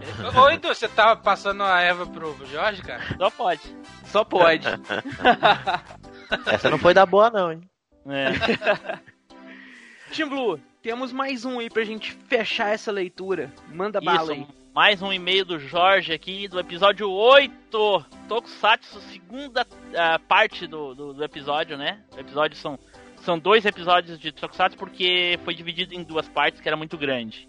[0.34, 3.02] Ô, Edu, você tava passando a Eva pro Jorge, cara?
[3.16, 3.76] Só pode.
[4.06, 4.66] Só pode.
[6.46, 7.60] Essa não foi da boa, não, hein?
[8.06, 9.00] É.
[10.12, 13.52] Tim Blue, temos mais um aí pra gente fechar essa leitura.
[13.68, 14.42] Manda bala aí.
[14.42, 20.94] Isso, mais um e-mail do Jorge aqui, do episódio 8, Tokusatsu, segunda ah, parte do,
[20.94, 22.00] do, do episódio, né?
[22.16, 22.78] O episódio são,
[23.22, 27.48] são dois episódios de Tokusatsu porque foi dividido em duas partes, que era muito grande.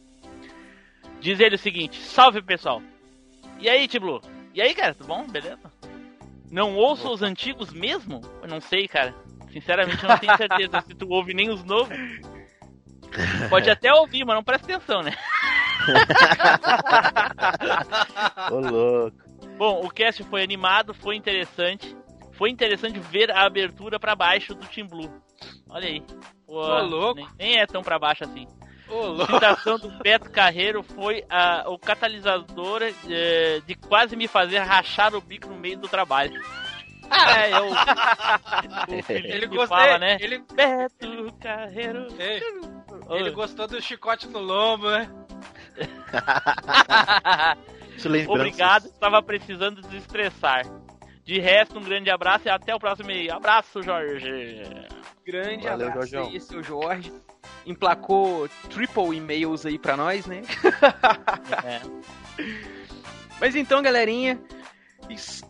[1.22, 2.82] Diz ele o seguinte, salve pessoal!
[3.60, 4.20] E aí, Tiblu?
[4.56, 5.28] E aí, cara, tudo bom?
[5.28, 5.72] Beleza?
[6.50, 8.22] Não ouço os antigos mesmo?
[8.42, 9.14] Eu não sei, cara.
[9.54, 11.96] Sinceramente, eu não tenho certeza se tu ouve nem os novos.
[13.50, 15.14] Pode até ouvir, mas não presta atenção, né?
[18.52, 19.18] Ô, louco.
[19.58, 21.96] Bom, o cast foi animado, foi interessante.
[22.34, 25.12] Foi interessante ver a abertura pra baixo do Team Blue.
[25.70, 26.02] Olha aí.
[26.48, 27.16] Pô, Ô, louco.
[27.16, 28.48] Nem, nem é tão pra baixo assim.
[29.22, 35.16] A citação do Beto Carreiro foi a, o catalisador eh, de quase me fazer rachar
[35.16, 36.42] o bico no meio do trabalho.
[37.10, 37.68] Ah, é, eu,
[39.00, 40.18] o Felipe Ele me gostou, fala, né?
[40.22, 42.08] ele, Beto Carreiro.
[42.18, 42.42] Ei,
[43.10, 45.10] ele gostou do chicote no lombo, né?
[48.28, 50.66] Obrigado, estava precisando desestressar.
[51.24, 53.10] De resto, um grande abraço e até o próximo.
[53.32, 54.64] Abraço, Jorge.
[55.32, 56.30] Grande Valeu, abraço Jorjão.
[56.34, 57.14] aí, seu Jorge.
[57.66, 60.42] Emplacou triple e-mails aí pra nós, né?
[61.64, 61.82] É.
[63.40, 64.40] Mas então, galerinha,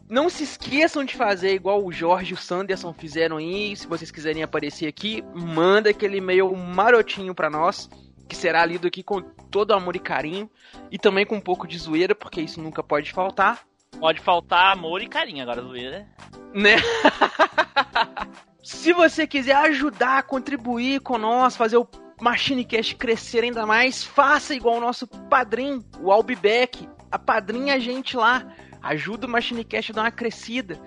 [0.07, 3.75] não se esqueçam de fazer igual o Jorge e o Sanderson fizeram aí.
[3.75, 7.89] Se vocês quiserem aparecer aqui, manda aquele e-mail marotinho pra nós,
[8.29, 10.49] que será lido aqui com todo amor e carinho.
[10.91, 13.65] E também com um pouco de zoeira, porque isso nunca pode faltar.
[13.99, 16.07] Pode faltar amor e carinho agora, zoeira.
[16.53, 16.75] né?
[18.63, 21.87] Se você quiser ajudar, contribuir com nós, fazer o
[22.21, 26.87] MachineCast crescer ainda mais, faça igual o nosso padrinho, o Albibeck.
[27.11, 28.45] Apadrinha a gente lá.
[28.83, 30.79] Ajuda o MachineCast a dar uma crescida.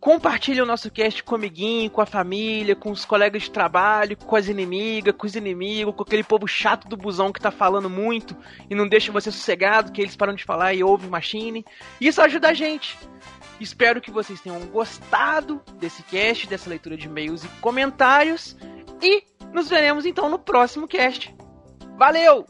[0.00, 4.16] Compartilha o nosso cast com o amiguinho, com a família, com os colegas de trabalho,
[4.16, 7.88] com as inimigas, com os inimigos, com aquele povo chato do busão que tá falando
[7.88, 8.36] muito
[8.68, 11.64] e não deixa você sossegado, que eles param de falar e ouvem Machine.
[11.98, 12.98] Isso ajuda a gente.
[13.60, 18.56] Espero que vocês tenham gostado desse cast, dessa leitura de e-mails e comentários.
[19.02, 21.34] E nos veremos então no próximo cast.
[21.96, 22.46] Valeu!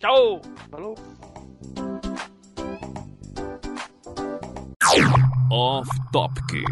[0.00, 0.40] Tchau!
[0.70, 0.94] Falou!
[5.50, 6.64] Off Topic.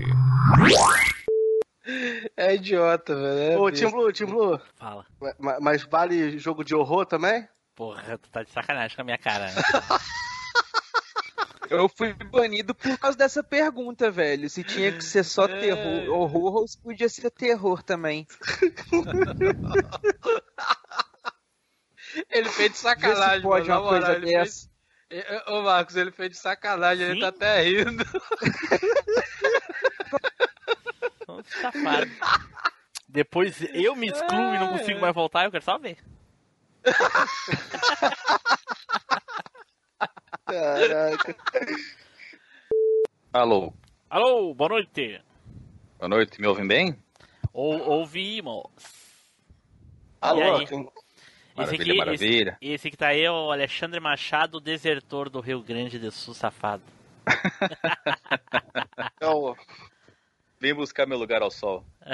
[2.37, 3.53] É idiota, velho.
[3.53, 3.71] É Ô.
[3.71, 4.61] Tim Blue, Tim Blue.
[4.77, 5.05] Fala.
[5.39, 7.47] Ma- Mas vale jogo de horror também?
[7.75, 9.47] Porra, tu tá de sacanagem com a minha cara.
[9.47, 9.53] né?
[11.73, 14.49] Eu fui banido por causa dessa pergunta, velho.
[14.51, 18.27] Se tinha que ser só terror, horror ou se podia ser terror também.
[22.31, 24.69] Ele fez de sacanagem, Vê pode mano, uma na moral, coisa dessa.
[25.09, 28.05] fez- É, Ô, Marcos, ele fez de sacanagem, ele tá até rindo.
[31.61, 32.11] Safado.
[33.09, 35.97] Depois eu me excluo e não consigo mais voltar, eu quero só ver.
[40.53, 41.35] Caraca.
[43.33, 43.73] Alô,
[44.11, 45.23] Alô, boa noite.
[45.99, 46.99] boa noite, me ouvem bem?
[47.55, 48.65] Ou, ouvimos.
[50.21, 50.67] Alô, E aí?
[50.67, 50.87] quem-
[51.57, 52.59] Maravilha, maravilha.
[52.61, 56.35] Esse, esse que tá aí é o Alexandre Machado, desertor do Rio Grande do Sul,
[56.35, 56.83] safado.
[59.17, 59.57] Então,
[60.61, 61.83] Vem buscar meu lugar ao sol.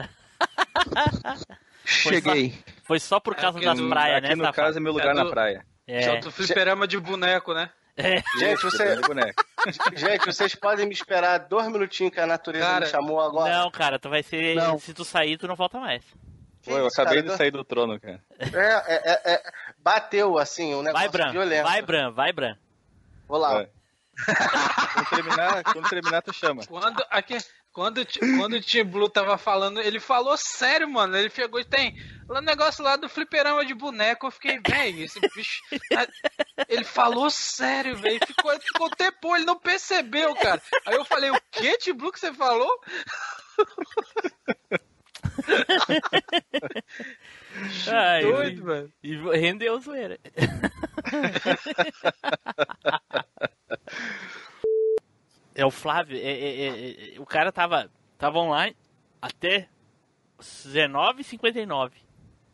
[2.02, 2.50] Foi Cheguei.
[2.52, 4.56] Só, foi só por causa Aqui das no- praias, né, Aqui no safado?
[4.66, 5.66] caso é meu lugar É na do- praia.
[5.86, 6.02] É.
[6.02, 7.70] Só do fliperama de boneco, né?
[7.98, 8.22] É.
[8.38, 9.44] gente, você, boneco.
[9.96, 13.58] gente, vocês podem me esperar dois minutinhos que a natureza Cara, me chamou agora.
[13.58, 14.54] Não, cara, tu vai ser.
[14.54, 14.78] Não.
[14.78, 16.04] Se tu sair, tu não volta mais.
[16.64, 17.32] Pô, eu acabei cara?
[17.32, 18.22] de sair do trono, cara.
[18.38, 19.42] É, é, é, é,
[19.78, 21.32] bateu assim, um negócio Vai, Bran.
[21.32, 21.64] violento.
[21.64, 22.10] Vai, Bran.
[22.12, 22.56] Vai, Bran.
[23.26, 23.54] Vou lá.
[23.54, 23.68] Vai.
[24.94, 26.66] Quando terminar, quando terminar, tu chama.
[26.66, 27.38] Quando, aqui,
[27.78, 28.04] quando,
[28.36, 31.16] quando o Tim Blue tava falando, ele falou sério, mano.
[31.16, 31.94] Ele chegou e tem
[32.28, 34.26] o negócio lá do fliperama de boneco.
[34.26, 35.62] Eu fiquei, velho, esse bicho.
[36.68, 38.18] Ele falou sério, velho.
[38.26, 40.60] Ficou, ficou tempão, ele não percebeu, cara.
[40.84, 42.68] Aí eu falei, o que, Tim Blue, que você falou?
[47.92, 48.92] Ai, Doido, velho.
[49.04, 50.18] E rendeu zoeira.
[55.58, 58.76] É o Flávio, é- é- é- é- o cara tava, tava online
[59.20, 59.68] até
[60.38, 61.90] 19h59.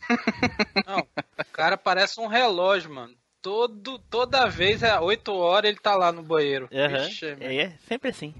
[0.87, 3.15] Não, o cara parece um relógio, mano.
[3.43, 6.67] Todo, toda vez, é 8 horas, ele tá lá no banheiro.
[6.73, 8.35] Aham, Vixe, é, é sempre assim.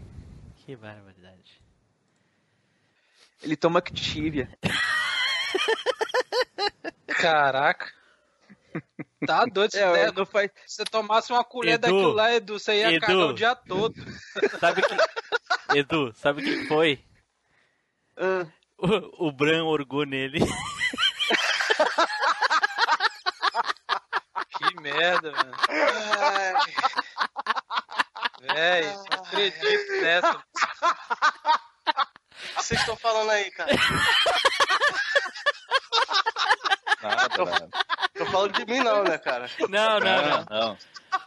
[0.65, 1.61] Que barbaridade.
[3.43, 4.49] Ele toma Activia.
[7.21, 7.93] Caraca.
[9.27, 9.71] Tá doido.
[9.71, 10.51] Se, É, der- faz...
[10.67, 13.01] se você tomasse uma colher Edu, daquilo lá, Edu, você ia Edu.
[13.01, 13.95] cagar o dia todo.
[14.61, 14.97] Sabe o que.
[15.79, 17.05] Edu, sabe o que foi?
[18.17, 18.47] Ah,
[18.79, 20.41] O, o Bran orgou nele.
[24.51, 25.53] Que merda, mano.
[28.41, 30.37] Véi, não acredito nessa.
[30.37, 30.43] O
[32.57, 33.71] que vocês estão falando aí, cara?
[37.03, 37.69] Nada, nada.
[38.17, 39.49] Tô falando de mim não, né, cara?
[39.69, 40.45] Não, não, não.
[40.51, 40.79] não.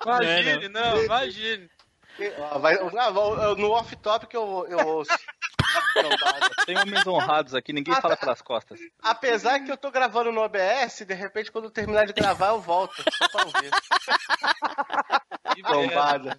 [0.05, 1.69] Imagine, não, imagine.
[2.51, 5.11] Ó, vai- não, vou- no off-top que eu, eu ouço.
[5.93, 6.49] Trombada.
[6.65, 8.79] Tem homens honrados aqui, ninguém fala pelas costas.
[9.01, 12.61] Apesar que eu tô gravando no OBS, de repente quando eu terminar de gravar eu
[12.61, 13.03] volto.
[13.17, 13.71] Só pra ouvir.
[15.63, 16.37] Trombada.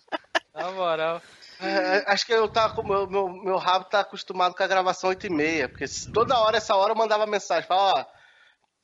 [0.54, 1.22] Na moral.
[1.60, 5.10] É, acho que eu tava com meu, meu, meu rabo tá acostumado com a gravação
[5.10, 8.17] 8 e meia, porque toda hora, essa hora eu mandava mensagem, falava, ó,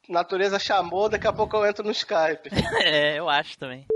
[0.09, 2.51] natureza chamou, daqui a pouco eu entro no Skype.
[2.85, 3.87] É, eu acho também.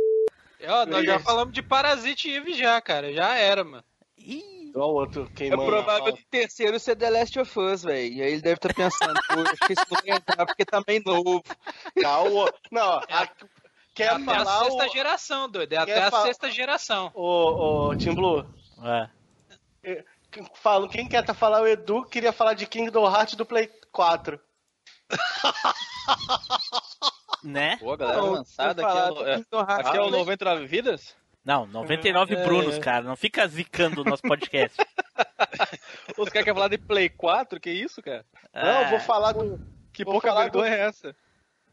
[0.67, 3.13] Ó, nós já falamos de Parasite Eve já, cara.
[3.13, 3.85] Já era, mano.
[4.17, 5.65] Igual o outro É queimando.
[5.67, 8.13] provável do terceiro ser The Last of Us, velho.
[8.15, 10.83] E aí ele deve estar pensando, pô, acho que isso não vai entrar porque tá
[10.87, 11.43] meio novo.
[11.97, 13.29] Não, o- não a-
[13.95, 15.73] quer é até falar a sexta o, geração, doido.
[15.73, 17.11] É Quer até a fa- sexta geração.
[17.15, 18.45] o, o Tim Blue?
[18.85, 19.09] É.
[20.91, 24.39] Quem quer tá falar o Edu queria falar de Kingdom Hearts do Play 4.
[27.45, 27.77] Né?
[27.77, 30.05] Pô, a galera Não, lançada vou aqui é, falar o- do é, aqui é o
[30.07, 30.21] também.
[30.21, 31.15] 99 vidas?
[31.45, 32.81] Não, 99 É, Brunos, é.
[32.81, 33.05] cara.
[33.05, 34.77] Não fica zicando o nosso podcast.
[36.19, 37.61] Os caras querem falar de Play 4?
[37.61, 38.25] Que isso, cara?
[38.53, 38.91] Não, É.
[38.91, 39.59] vou falar do.
[39.93, 41.15] Que Vou pouca vergonha é essa?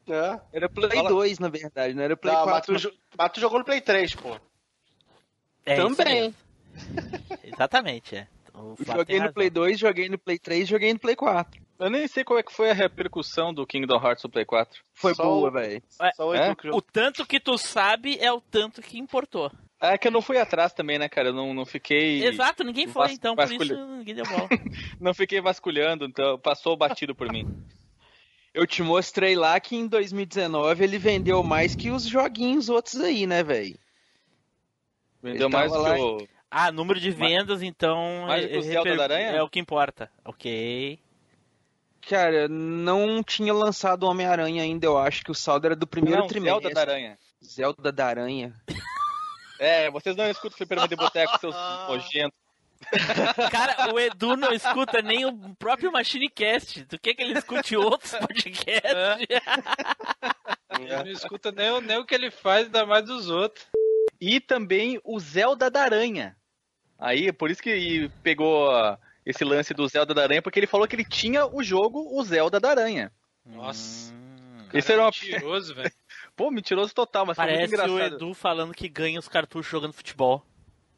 [0.07, 0.39] né?
[0.53, 1.09] Era Play Fala.
[1.09, 2.75] 2, na verdade, não era Play Não, mas 4.
[2.75, 4.39] tu, jo- mas tu jogou no Play 3, pô.
[5.65, 6.33] É Também.
[7.43, 8.27] Exatamente, é.
[8.53, 9.33] O Joguei no razão.
[9.33, 11.59] Play 2, joguei no Play 3, joguei no Play 4.
[11.77, 14.81] Eu nem sei qual é que foi a repercussão do Kingdom Hearts no Play 4.
[14.93, 15.83] Foi Só boa, o- velho.
[16.01, 16.55] É, É?
[16.73, 19.51] O tanto que tu sabe é o tanto que importou.
[19.79, 21.29] Ah, é que eu não fui atrás também, né, cara?
[21.29, 22.23] Eu não, não fiquei.
[22.25, 24.47] Exato, ninguém foi, vas- então por isso ninguém deu bola.
[25.01, 27.45] Não fiquei vasculhando, então passou batido por mim.
[28.53, 33.27] Eu te mostrei lá que em 2019 ele vendeu mais que os joguinhos outros aí,
[33.27, 33.77] né, velho?
[35.21, 36.27] Vendeu Ele mais tava que lá- o.
[36.49, 38.25] Ah, número de vendas, então.
[38.27, 39.31] Mais do que o é- Zelda reper- da Aranha?
[39.31, 40.09] É o que importa.
[40.23, 40.97] Ok.
[42.09, 46.19] Cara, não tinha lançado o Homem-Aranha ainda, eu acho que o saldo era do primeiro
[46.21, 46.61] não, trimestre.
[46.61, 47.17] Zelda da Aranha.
[47.43, 48.53] Zelda da Aranha.
[49.59, 51.55] É, vocês não escutam o Fliperama de Boteco, seus
[51.87, 52.37] nojentos.
[53.51, 56.85] Cara, o Edu não escuta nem o próprio MachineCast.
[56.85, 58.91] Tu quer que ele escute outros podcasts?
[60.79, 63.65] Ele não escuta nem, o- nem o que ele faz, ainda mais dos outros.
[64.19, 66.35] E também o Zelda da Aranha.
[66.99, 68.69] Aí, por isso que pegou
[69.25, 72.23] esse lance do Zelda da Aranha, porque ele falou que ele tinha o jogo, o
[72.23, 73.11] Zelda da Aranha.
[73.45, 74.13] Nossa.
[74.73, 75.11] Esse era uma...
[75.11, 75.91] Mentiroso, velho.
[76.35, 78.15] Pô, mentiroso total, mas foi muito Parece o engraçado.
[78.15, 80.45] Edu falando que ganha os cartuchos jogando futebol.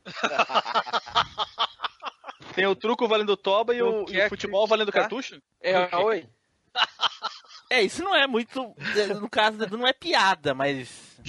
[2.55, 5.09] Tem o truco valendo toba e o, e o futebol valendo criticar?
[5.09, 5.39] cartucho?
[5.61, 6.27] É, oi.
[7.69, 8.73] É, isso não é muito.
[9.19, 11.19] No caso do não é piada, mas.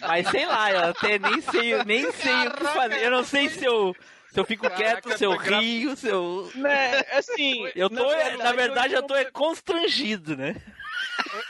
[0.00, 3.04] mas sei lá, eu até nem sei, nem sei o que fazer.
[3.04, 3.94] Eu não sei se eu.
[4.34, 6.50] Se eu fico quieto, se eu tá gra- rio, se eu.
[6.56, 10.56] Né, assim, Eu tô, na na verdade, eu tô eu- constrangido, né?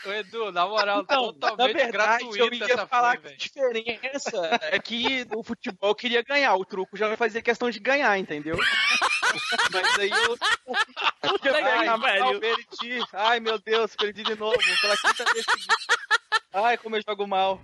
[0.06, 3.34] Ô, Edu, na moral, Então, na totalmente verdade, eu gratuito ia essa falar que velho.
[3.34, 7.78] a diferença é que o futebol queria ganhar, o truco já vai fazer questão de
[7.80, 8.58] ganhar, entendeu?
[9.72, 10.36] Mas aí eu.
[11.22, 11.88] Puta que Ai.
[11.88, 13.04] Ai, perdi.
[13.14, 14.58] Ai, meu Deus, perdi de novo.
[14.82, 15.74] Pela quinta vez seguida.
[16.52, 17.60] Ai, como eu jogo mal.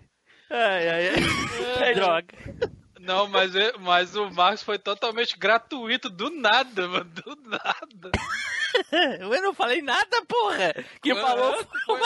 [0.48, 1.08] Ai, ai,
[1.84, 1.94] ai.
[1.94, 2.34] Droga.
[3.00, 8.10] Não, mas, mas o Marcos foi totalmente gratuito, do nada, mano, do nada.
[9.20, 10.74] Eu não falei nada, porra!
[11.02, 12.00] Quem Aham, falou foi-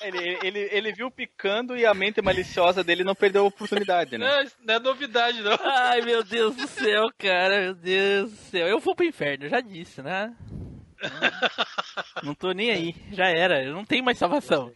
[0.00, 4.26] Ele, ele, ele viu picando e a mente maliciosa dele não perdeu a oportunidade, né?
[4.26, 5.58] Não, não é novidade, não.
[5.60, 8.68] Ai, meu Deus do céu, cara, meu Deus do céu.
[8.68, 10.34] Eu vou pro inferno, eu já disse, né?
[12.22, 14.72] Não tô nem aí, já era, eu não tenho mais salvação.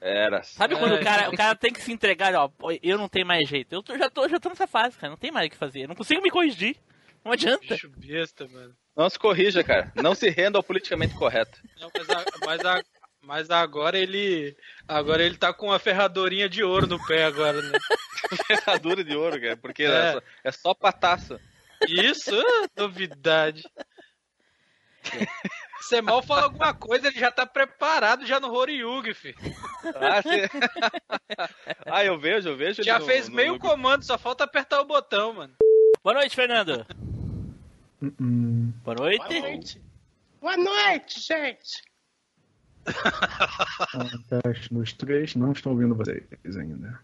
[0.00, 0.42] Era.
[0.44, 1.00] Sabe quando É.
[1.00, 2.50] o cara, o cara tem que se entregar, ó,
[2.82, 3.72] eu não tenho mais jeito.
[3.74, 5.82] Eu tô- já, tô, já tô nessa fase, cara, não tem mais o que fazer.
[5.82, 6.76] Eu não consigo me corrigir.
[7.24, 7.66] Não adianta.
[7.74, 8.74] Bicho besta, mano.
[8.96, 9.92] Não se corrija, cara.
[9.96, 11.60] Não se renda ao politicamente correto.
[11.80, 12.82] Não, mas, a- mas, a-
[13.22, 14.56] mas agora ele.
[14.86, 17.78] Agora ele tá com uma ferradorinha de ouro no pé agora, né?
[18.46, 19.86] Ferradura de ouro, cara, porque É.
[19.88, 21.40] é, só, é só pataça.
[21.88, 23.62] Isso, ah, novidade.
[25.80, 29.34] Você mal fala alguma coisa, ele já tá preparado já no Horyugi, fi.
[29.94, 30.48] Ah, cê-
[31.86, 32.82] ah, eu vejo, eu vejo.
[32.82, 35.54] Já no- fez no- meio no- comando, só falta apertar o botão, mano.
[36.02, 36.84] Boa noite, Fernando.
[38.02, 39.18] Hum, Boa noite.
[39.28, 39.82] Boa noite.
[40.40, 41.82] Boa noite, gente.
[42.86, 47.00] ah, teste nos três, não estou ouvindo vocês ainda.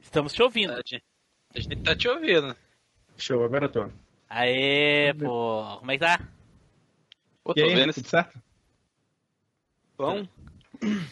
[0.00, 0.72] Estamos te ouvindo.
[0.72, 1.02] A gente,
[1.54, 2.56] a gente tá te ouvindo.
[3.16, 3.88] Show, agora tô.
[4.28, 5.76] Aê, pô.
[5.78, 6.20] Como é que tá?
[7.44, 8.40] Pô, E tô aí, vendo tudo certo?
[9.96, 10.26] Bom,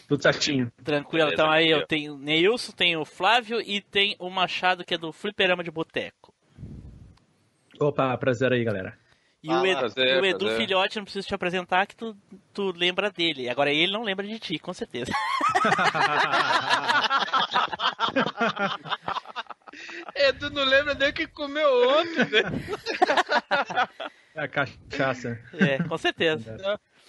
[0.07, 0.71] Tudo certinho.
[0.83, 4.83] Tranquilo, Beleza, então aí eu tenho o Neilson, tenho o Flávio e tem o Machado
[4.83, 6.33] que é do Fliperama de Boteco.
[7.79, 8.97] Opa, prazer aí, galera.
[9.43, 10.57] E Ah, o Edu, prazer, o Edu prazer.
[10.57, 12.15] Filhote, não preciso te apresentar que tu,
[12.53, 13.49] tu lembra dele.
[13.49, 15.11] Agora ele não lembra de ti, com certeza.
[20.15, 22.41] Edu não lembra nem o que comeu ontem, né?
[24.35, 25.39] É a cachaça.
[25.59, 26.55] É, com certeza.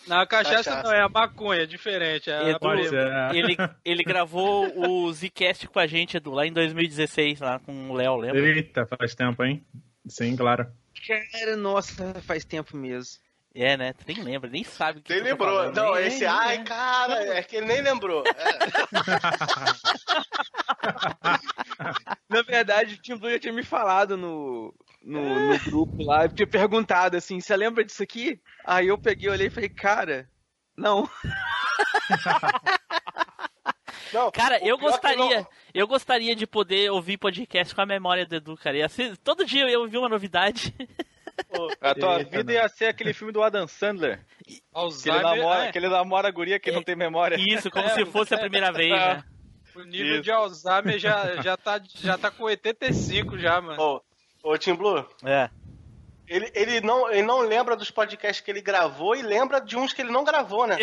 [0.09, 0.83] Não, a cachaça, Cachaça.
[0.83, 2.29] não, é a maconha, é diferente.
[2.29, 2.89] É a Edu, prima.
[2.89, 3.35] ser.
[3.37, 7.95] ele, ele gravou o Zcast com a gente, Edu, lá em 2016, lá com o
[7.95, 8.41] Léo, lembra?
[8.41, 9.65] Eita, faz tempo, hein?
[10.09, 10.67] Sim, claro.
[11.33, 13.21] cara, nossa, faz tempo mesmo.
[13.55, 13.93] É, né?
[13.93, 15.49] Tu nem lembra, nem sabe o que Nem lembrou.
[15.51, 15.77] falando.
[15.77, 16.21] Não, Nem- esse.
[16.21, 18.25] nem- Ai, cara, é que ele nem lembrou.
[18.27, 18.33] É.
[22.29, 26.47] Na verdade, o Tim Blue já tinha me falado no, no, no grupo lá, tinha
[26.47, 28.41] perguntado assim, você lembra disso aqui?
[28.65, 30.29] Aí eu peguei, olhei e falei, cara,
[30.77, 31.09] não.
[34.13, 38.27] Não, Cara, eu que gostaria, não- eu gostaria de poder ouvir podcast com a memória
[38.27, 38.87] do Edu, cara.
[38.89, 40.75] Ser- todo dia eu ia ouvir uma novidade.
[41.81, 42.53] A tua Eita, vida não.
[42.61, 44.23] ia ser aquele filme do Adam Sandler.
[44.45, 47.37] Que ele Alzheimer, namora, é, que ele namora a guria que não tem memória.
[47.37, 49.25] Isso, como É, se fosse a primeira vez, né?
[49.75, 50.23] o nível Isso.
[50.23, 53.81] de Alzheimer já, já, tá, já tá com 85 já, mano.
[53.83, 54.03] Ô,
[54.43, 55.49] ô Tim Blue, É.
[56.27, 59.93] ele, ele, não, ele não lembra dos podcasts que ele gravou e lembra de uns
[59.93, 60.77] que ele não gravou, né?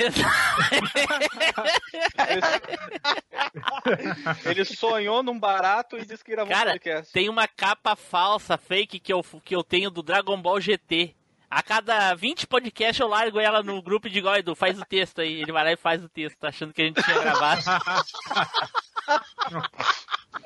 [4.45, 7.11] Ele sonhou num barato e disse que gravou um Cara, podcast.
[7.13, 11.15] tem uma capa falsa, fake, que eu, que eu tenho do Dragon Ball GT.
[11.49, 15.19] A cada 20 podcasts eu largo ela no grupo e ó, Edu, faz o texto
[15.21, 15.41] aí.
[15.41, 17.61] Ele vai lá e faz o texto, achando que a gente tinha gravado.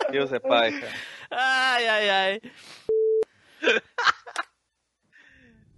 [0.09, 0.93] Deus é pai, cara.
[1.29, 2.41] Ai, ai, ai.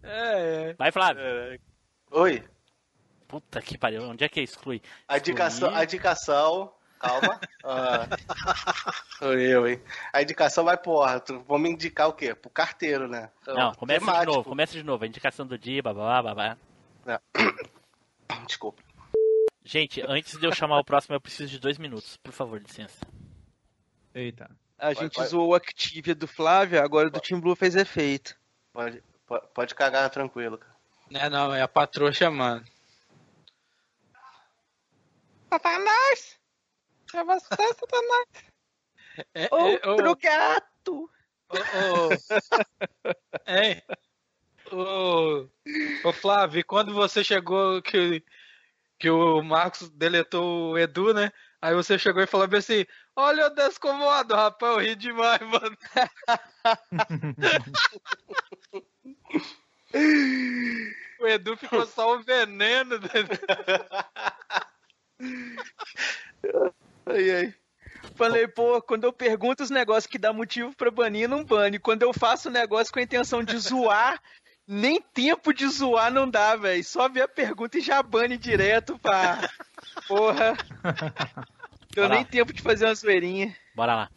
[0.03, 0.73] É, é.
[0.73, 1.23] Vai, Flávio.
[2.11, 2.43] Oi.
[3.27, 4.81] Puta que pariu, onde é que exclui?
[5.07, 6.73] A indicação, a indicação.
[6.99, 7.39] Calma.
[7.67, 8.07] Ah,
[9.17, 9.81] sou eu, hein?
[10.14, 11.19] A indicação vai, porra.
[11.19, 12.35] Tu, vamos indicar o quê?
[12.35, 13.31] Pro carteiro, né?
[13.41, 14.31] Então, Não, começa de temático.
[14.31, 15.03] novo, começa de novo.
[15.03, 16.57] A indicação do dia, babá, babá.
[18.45, 18.83] Desculpa.
[19.64, 22.17] Gente, antes de eu chamar o próximo, eu preciso de dois minutos.
[22.17, 22.99] Por favor, licença.
[24.14, 24.47] Eita.
[24.78, 25.28] A gente vai.
[25.28, 28.38] zoou o Activia do Flávio, agora o do Team Blue fez efeito.
[28.74, 30.76] Pode, pode, pode cagar tranquilo, cara.
[31.10, 32.66] Não é não, é a patroa chamando.
[35.50, 36.40] Satanás!
[37.14, 38.28] É você, Satanás!
[39.34, 41.10] É, Outro ô, gato!
[41.50, 42.10] ô, ô.
[43.48, 43.82] Hein?
[44.74, 45.48] Ô,
[46.04, 48.22] ô Flávio, quando você chegou que,
[49.00, 51.32] que o Marcos deletou o Edu, né?
[51.61, 52.85] Aí você chegou e falou assim:
[53.16, 55.77] Olha, eu descomodo, rapaz, eu ri demais, mano.
[61.19, 63.00] o Edu ficou só o veneno.
[67.06, 67.56] Ai, ai.
[68.16, 71.80] Falei, pô, quando eu pergunto os negócios que dá motivo pra banir, não bane.
[71.80, 74.22] Quando eu faço o negócio com a intenção de zoar,
[74.68, 76.84] nem tempo de zoar não dá, velho.
[76.84, 79.50] Só ver a pergunta e já bane direto, pá.
[80.08, 80.56] Porra.
[81.94, 82.16] Deu lá.
[82.16, 83.56] nem tempo de fazer uma zoeirinha.
[83.76, 84.10] Bora lá.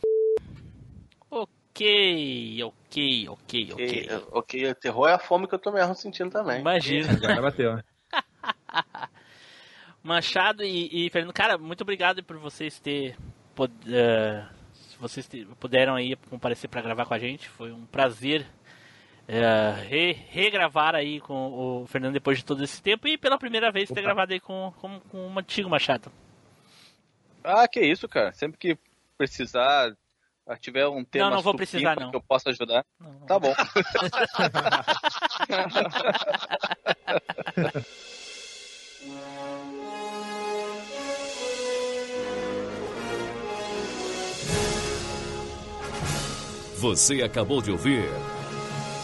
[1.31, 3.73] Ok, ok, ok, ok.
[3.73, 6.61] Ok, ok, o terror é a fome que eu tô mesmo sentindo também.
[6.61, 7.13] Imagina.
[7.13, 7.79] Agora bateu.
[10.03, 13.17] Machado e, e Fernando, cara, muito obrigado por vocês ter
[13.55, 14.45] pod- eh,
[14.99, 17.49] vocês ter- puderam aí comparecer para gravar com a gente.
[17.49, 18.47] Foi um prazer
[19.29, 23.71] eh, re- regravar aí com o Fernando depois de todo esse tempo e pela primeira
[23.71, 24.03] vez ter Opa.
[24.03, 26.11] gravado aí com, com, com o antigo Machado.
[27.45, 28.33] Ah, que isso, cara.
[28.33, 28.79] Sempre que
[29.17, 29.93] precisar,
[30.47, 32.11] ah, tiver um tema Não, não vou precisar, não.
[32.11, 32.85] que eu possa ajudar.
[33.01, 33.27] Não, não.
[33.27, 33.55] Tá bom.
[46.79, 48.05] Você acabou de ouvir